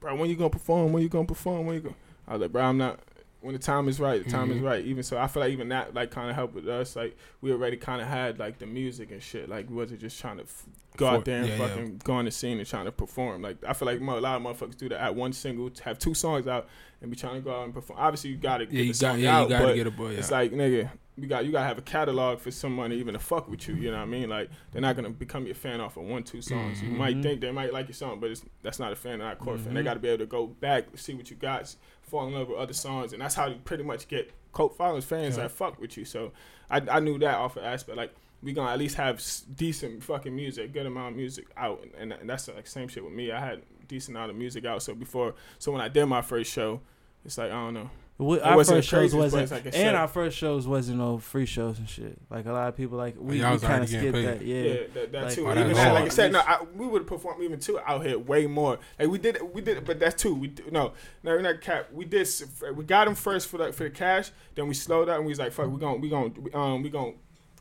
bro, 0.00 0.14
when 0.14 0.30
you 0.30 0.36
gonna 0.36 0.50
perform? 0.50 0.92
When 0.92 1.02
you 1.02 1.08
gonna 1.08 1.26
perform? 1.26 1.66
When 1.66 1.74
you 1.74 1.80
go? 1.80 1.94
I 2.28 2.34
was 2.34 2.42
like, 2.42 2.52
bro, 2.52 2.62
I'm 2.62 2.78
not. 2.78 3.00
When 3.40 3.52
the 3.52 3.58
time 3.60 3.88
is 3.88 4.00
right, 4.00 4.22
the 4.24 4.28
time 4.30 4.50
is 4.50 4.58
Mhm. 4.58 4.64
right. 4.64 4.84
Even 4.84 5.04
so, 5.04 5.16
I 5.16 5.28
feel 5.28 5.40
like 5.42 5.52
even 5.52 5.68
that 5.68 5.94
like 5.94 6.10
kind 6.10 6.28
of 6.28 6.34
helped 6.34 6.54
with 6.54 6.68
us. 6.68 6.96
Like 6.96 7.16
we 7.40 7.52
already 7.52 7.76
kind 7.76 8.00
of 8.02 8.08
had 8.08 8.38
like 8.38 8.58
the 8.58 8.66
music 8.66 9.12
and 9.12 9.22
shit. 9.22 9.48
Like 9.48 9.68
we 9.70 9.76
wasn't 9.76 10.00
just 10.00 10.20
trying 10.20 10.38
to 10.38 10.42
f- 10.42 10.66
go 10.96 11.06
out 11.06 11.24
there 11.24 11.38
and 11.38 11.48
yeah, 11.48 11.56
yeah. 11.56 11.68
fucking 11.68 12.00
go 12.02 12.14
on 12.14 12.24
the 12.24 12.32
scene 12.32 12.58
and 12.58 12.66
trying 12.66 12.86
to 12.86 12.92
perform. 12.92 13.42
Like 13.42 13.58
I 13.66 13.74
feel 13.74 13.86
like 13.86 14.00
a 14.00 14.04
lot 14.04 14.36
of 14.36 14.42
motherfuckers 14.42 14.76
do 14.76 14.88
that. 14.88 15.00
At 15.00 15.14
one 15.14 15.32
single, 15.32 15.70
have 15.84 15.98
two 16.00 16.14
songs 16.14 16.48
out 16.48 16.68
and 17.00 17.10
be 17.10 17.16
trying 17.16 17.34
to 17.34 17.40
go 17.40 17.54
out 17.60 17.64
and 17.64 17.72
perform. 17.74 17.98
Obviously, 17.98 18.30
you 18.30 18.36
gotta 18.36 18.66
get 18.66 18.74
Yeah, 18.74 18.80
the 18.80 18.86
you 18.86 18.94
song 18.94 19.10
got. 19.16 19.18
Yeah, 19.20 19.36
out, 19.36 19.42
you 19.44 19.48
got 19.50 19.58
to 19.60 19.66
but 19.66 19.74
get 19.74 19.86
a 19.86 19.90
boy. 19.90 20.10
Yeah. 20.10 20.18
it's 20.18 20.30
like 20.30 20.52
nigga, 20.52 20.90
you 21.16 21.26
got 21.26 21.44
you 21.44 21.52
gotta 21.52 21.66
have 21.66 21.78
a 21.78 21.82
catalog 21.82 22.38
for 22.40 22.50
someone 22.50 22.90
to 22.90 22.96
even 22.96 23.14
to 23.14 23.20
fuck 23.20 23.48
with 23.48 23.66
you. 23.68 23.74
You 23.76 23.90
know 23.90 23.96
what 23.98 24.02
I 24.02 24.06
mean? 24.06 24.28
Like 24.28 24.50
they're 24.72 24.82
not 24.82 24.96
gonna 24.96 25.10
become 25.10 25.46
your 25.46 25.54
fan 25.54 25.80
off 25.80 25.96
of 25.96 26.04
one 26.04 26.22
two 26.24 26.42
songs. 26.42 26.82
You 26.82 26.90
might 26.90 27.16
Mhm. 27.16 27.22
think 27.22 27.40
they 27.40 27.50
might 27.52 27.72
like 27.72 27.86
your 27.88 27.94
song, 27.94 28.18
but 28.20 28.30
it's, 28.30 28.44
that's 28.62 28.78
not 28.78 28.92
a 28.92 28.96
fan, 28.96 29.18
not 29.20 29.34
a 29.34 29.36
core 29.36 29.58
fan. 29.58 29.74
They 29.74 29.80
Mhm. 29.80 29.84
got 29.84 29.94
to 29.94 30.00
be 30.00 30.08
able 30.08 30.18
to 30.18 30.26
go 30.26 30.46
back, 30.46 30.86
see 30.96 31.14
what 31.14 31.30
you 31.30 31.36
got, 31.36 31.74
fall 32.02 32.26
in 32.26 32.34
love 32.34 32.48
with 32.48 32.58
other 32.58 32.72
songs, 32.72 33.12
and 33.12 33.22
that's 33.22 33.34
how 33.34 33.46
you 33.46 33.56
pretty 33.64 33.84
much 33.84 34.08
get 34.08 34.32
cult 34.52 34.76
followers, 34.76 35.04
fans 35.04 35.36
Yeah. 35.36 35.44
that 35.44 35.50
fuck 35.52 35.80
with 35.80 35.96
you. 35.96 36.04
So 36.04 36.32
I 36.70 36.78
I 36.90 37.00
knew 37.00 37.18
that 37.18 37.36
off 37.36 37.56
of 37.56 37.64
aspect 37.64 37.96
like. 37.96 38.14
We 38.40 38.52
gonna 38.52 38.70
at 38.70 38.78
least 38.78 38.94
have 38.98 39.20
decent 39.56 40.04
fucking 40.04 40.32
music, 40.32 40.72
good 40.72 40.86
amount 40.86 41.08
of 41.14 41.16
music 41.16 41.46
out, 41.56 41.84
and, 41.98 42.12
and 42.12 42.30
that's 42.30 42.46
like 42.46 42.68
same 42.68 42.86
shit 42.86 43.02
with 43.02 43.12
me. 43.12 43.32
I 43.32 43.40
had 43.44 43.62
decent 43.88 44.16
amount 44.16 44.30
of 44.30 44.36
music 44.36 44.64
out, 44.64 44.82
so 44.82 44.94
before, 44.94 45.34
so 45.58 45.72
when 45.72 45.80
I 45.80 45.88
did 45.88 46.06
my 46.06 46.22
first 46.22 46.52
show, 46.52 46.80
it's 47.24 47.36
like 47.38 47.50
I 47.50 47.54
don't 47.54 47.74
know, 47.74 47.90
We, 48.18 48.36
It 48.36 48.42
our 48.42 48.56
wasn't 48.56 48.78
first 48.78 48.88
shows 48.88 49.14
wasn't, 49.14 49.50
like 49.50 49.64
and 49.66 49.74
set. 49.74 49.94
our 49.94 50.08
first 50.08 50.36
shows 50.36 50.66
wasn't 50.66 50.98
no 50.98 51.18
free 51.18 51.46
shows 51.46 51.78
and 51.78 51.88
shit. 51.88 52.16
Like 52.30 52.46
a 52.46 52.52
lot 52.52 52.68
of 52.68 52.76
people, 52.76 52.96
like 52.98 53.16
we, 53.18 53.40
y'all 53.40 53.54
we 53.54 53.58
kind 53.60 53.82
of 53.84 53.90
getting 53.90 54.12
skipped 54.12 54.14
paid. 54.14 54.26
that. 54.26 54.44
Yeah, 54.44 54.62
Yeah, 54.62 54.80
that, 54.94 55.12
that 55.12 55.24
Like- 55.24 55.34
too. 55.34 55.46
Oh, 55.48 55.52
even 55.52 55.72
that, 55.74 55.94
like 55.94 56.04
I 56.04 56.08
said, 56.08 56.32
no, 56.32 56.40
I, 56.40 56.64
we 56.76 56.86
would 56.86 57.06
perform 57.06 57.42
even 57.42 57.58
too 57.60 57.78
out 57.80 58.04
here 58.04 58.18
way 58.18 58.46
more. 58.46 58.78
Like 58.98 59.08
we 59.08 59.18
did, 59.18 59.38
we 59.54 59.60
did, 59.60 59.84
but 59.84 59.98
that's 60.00 60.20
two. 60.22 60.34
We 60.34 60.52
no, 60.70 60.92
no, 61.22 61.30
we're 61.32 61.42
not 61.42 61.60
cap. 61.60 61.92
We 61.92 62.04
did. 62.04 62.28
We 62.74 62.84
got 62.84 63.04
them 63.06 63.14
first 63.14 63.48
for 63.48 63.58
the 63.58 63.72
for 63.72 63.84
the 63.84 63.90
cash. 63.90 64.30
Then 64.54 64.68
we 64.68 64.74
slowed 64.74 65.08
up 65.08 65.16
and 65.16 65.24
we 65.26 65.30
was 65.32 65.38
like, 65.38 65.52
fuck, 65.52 65.70
we 65.70 65.78
gonna 65.78 65.96
we 65.98 66.08
gonna 66.08 66.30
um 66.54 66.82
we 66.82 66.90
gonna 66.90 67.12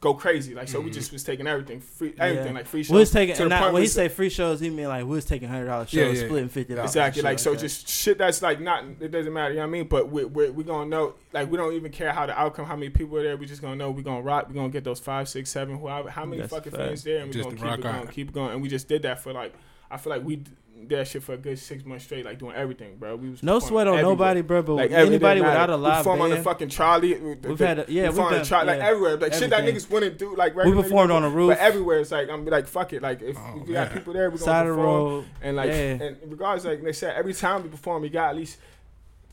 go 0.02 0.14
crazy. 0.14 0.54
Like 0.54 0.68
so, 0.68 0.80
we 0.80 0.90
Mhm. 0.90 0.94
just 0.94 1.12
was 1.12 1.24
taking 1.24 1.48
everything 1.48 1.80
free, 1.80 2.14
everything 2.20 2.48
Yeah. 2.48 2.54
like 2.54 2.66
free 2.68 2.84
shows. 2.84 2.92
we 2.94 3.00
was 3.00 3.12
taking. 3.12 3.34
to 3.36 3.40
the 3.40 3.44
And 3.46 3.50
not, 3.50 3.62
point 3.62 3.74
when 3.74 3.82
he 3.84 3.88
say 3.88 4.08
free 4.10 4.30
shows, 4.30 4.60
he 4.60 4.70
mean 4.70 4.88
like 4.88 5.04
we 5.04 5.10
was 5.12 5.26
taking 5.26 5.48
hundred 5.50 5.66
dollars 5.66 5.90
shows, 5.90 6.20
yeah. 6.22 6.28
splitting 6.28 6.50
fifty 6.50 6.76
dollars. 6.76 6.92
Exactly. 6.92 7.22
Like 7.24 7.40
so, 7.40 7.52
that. 7.52 7.60
just 7.60 7.88
shit 7.90 8.18
that's 8.18 8.42
like 8.42 8.60
not. 8.60 8.84
It 9.00 9.12
doesn't 9.12 9.32
matter. 9.34 9.50
You 9.54 9.58
know 9.58 9.64
what 9.64 9.68
I 9.70 9.72
mean? 9.72 9.88
But 9.88 10.10
we 10.12 10.26
we 10.26 10.50
we 10.50 10.64
gonna 10.64 10.90
know. 10.90 11.16
Like 11.34 11.50
we 11.52 11.58
don't 11.58 11.74
even 11.74 11.92
care 11.92 12.12
how 12.12 12.26
the 12.26 12.40
outcome, 12.40 12.66
how 12.66 12.76
many 12.76 12.90
people 12.90 13.18
are 13.18 13.24
there. 13.24 13.38
We 13.38 13.46
just 13.46 13.62
gonna 13.62 13.76
know. 13.76 13.92
We 13.92 14.04
gonna 14.04 14.22
rock. 14.22 14.48
We 14.50 14.56
gonna 14.56 14.70
get 14.70 14.84
those 14.84 15.00
five, 15.00 15.28
six, 15.30 15.50
seven, 15.50 15.78
whoever, 15.78 16.10
how 16.10 16.26
many 16.26 16.42
That's 16.42 16.52
a 16.52 16.56
fucking 16.56 16.72
fact. 16.72 16.84
fans 16.84 17.04
there, 17.04 17.18
and 17.20 17.28
we 17.28 17.34
Just 17.34 17.50
gonna 17.50 17.56
keep 17.56 17.80
it 17.80 17.82
going, 17.84 18.08
keep 18.08 18.28
it 18.30 18.34
going. 18.34 18.52
And 18.54 18.62
we 18.62 18.70
just 18.70 18.88
did 18.88 19.02
that 19.04 19.20
for 19.22 19.34
like. 19.34 19.54
I 19.90 19.98
feel 19.98 20.12
like 20.14 20.24
we 20.24 20.38
d- 20.38 20.52
did 20.88 21.00
that 21.00 21.08
shit 21.08 21.24
for 21.24 21.34
a 21.34 21.38
good 21.38 21.58
six 21.58 21.84
months 21.86 22.06
straight, 22.06 22.24
like 22.24 22.38
doing 22.40 22.56
everything, 22.56 22.98
bro. 22.98 23.16
We 23.16 23.30
was 23.32 23.42
no 23.42 23.60
sweat 23.60 23.88
on 23.88 23.96
everywhere. 23.96 24.12
nobody, 24.14 24.42
bro. 24.42 24.62
But 24.62 24.74
Like 24.76 24.92
anybody 24.92 25.42
without 25.42 25.70
a 25.70 25.76
we 25.78 25.82
live 25.84 25.98
performed 25.98 26.22
on 26.22 26.30
the 26.30 26.38
fucking 26.44 26.70
trolley. 26.70 27.14
the- 27.16 27.38
we've 27.50 27.58
the- 27.58 27.68
had 27.68 27.80
a, 27.80 27.86
yeah, 27.88 28.04
we 28.04 28.10
we've 28.10 28.16
performed 28.18 28.28
on 28.28 28.32
done 28.34 28.42
the 28.42 28.48
trolley, 28.48 28.66
like 28.68 28.80
everywhere, 28.82 29.18
like 29.18 29.34
shit 29.34 29.50
that 29.50 29.64
niggas 29.64 29.90
wouldn't 29.90 30.18
do. 30.18 30.36
Like 30.36 30.56
We 30.56 30.72
performed 30.74 31.12
on 31.12 31.24
the 31.24 31.30
roof, 31.30 31.50
but 31.50 31.58
everywhere 31.60 32.00
it's 32.00 32.12
like 32.12 32.30
I'm 32.30 32.46
be 32.46 32.52
like 32.52 32.68
fuck 32.68 32.94
it, 32.94 33.02
like 33.02 33.22
if 33.22 33.38
Oh, 33.38 33.64
we 33.66 33.74
got 33.74 33.92
people 33.94 34.14
there, 34.14 34.30
we 34.30 34.38
gonna 34.38 34.46
side 34.46 34.68
of 34.68 34.76
the 34.76 34.82
perform. 34.82 35.02
road. 35.14 35.26
And 35.42 35.56
like, 35.56 35.70
Yeah. 35.70 35.76
and 35.76 36.18
regardless, 36.28 36.66
like 36.66 36.84
they 36.84 36.94
said, 36.94 37.16
every 37.18 37.34
time 37.34 37.64
we 37.64 37.70
perform, 37.70 38.02
we 38.04 38.10
got 38.10 38.30
at 38.30 38.36
least 38.36 38.58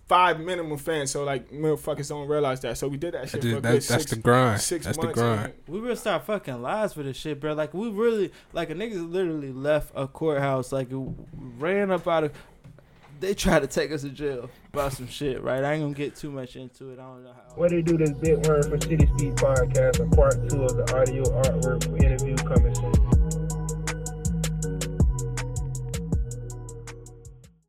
five 0.06 0.38
minimum 0.40 0.76
fans. 0.78 1.10
So 1.10 1.24
like, 1.24 1.50
motherfuckers 1.50 2.08
don't 2.08 2.28
realize 2.28 2.60
that. 2.60 2.76
So 2.78 2.88
we 2.88 2.96
did 2.96 3.14
that 3.14 3.22
That 3.22 3.30
shit 3.30 3.42
just- 3.42 3.52
for 3.52 3.58
a 3.58 3.60
that- 3.62 3.68
good 3.72 3.74
that's 3.82 3.86
six, 3.86 4.10
the 4.10 4.16
grind. 4.16 4.60
six 4.60 4.84
That's 4.84 4.98
the 4.98 5.04
months. 5.04 5.18
grind. 5.18 5.40
and- 5.44 5.54
We 5.74 5.80
really 5.80 5.96
start 5.96 6.24
fucking 6.26 6.60
lives 6.62 6.92
for 6.94 7.02
this 7.02 7.16
shit, 7.16 7.40
bro. 7.40 7.54
Like 7.54 7.72
we 7.74 7.88
really, 7.90 8.32
like 8.52 8.70
a 8.70 8.74
niggas 8.74 9.10
literally 9.10 9.52
left 9.52 9.92
a 9.94 10.06
courthouse, 10.06 10.72
like 10.72 10.88
ran 11.58 11.90
up 11.90 12.06
out 12.06 12.24
of. 12.24 12.32
They 13.20 13.32
tried 13.32 13.60
to 13.60 13.68
take 13.68 13.90
us 13.92 14.02
to 14.02 14.10
jail 14.10 14.50
about 14.72 14.92
some 14.92 15.06
shit, 15.06 15.40
right? 15.42 15.62
I 15.64 15.74
ain't 15.74 15.82
gonna 15.82 15.94
get 15.94 16.16
too 16.16 16.30
much 16.30 16.56
into 16.56 16.90
it. 16.90 16.98
I 16.98 17.02
don't 17.04 17.22
know 17.24 17.32
how. 17.32 17.54
What 17.54 17.70
they 17.70 17.80
do 17.80 17.96
this 17.96 18.10
bit 18.10 18.46
word 18.46 18.64
for 18.66 18.78
City 18.78 19.06
Speed 19.06 19.36
podcast, 19.36 20.00
a 20.04 20.16
part 20.16 20.34
two 20.50 20.64
of 20.64 20.76
the 20.76 20.94
audio 20.94 21.22
artwork 21.22 21.84
for 21.88 21.96
interview 22.04 22.36
coming 22.36 22.74
soon. 22.74 22.92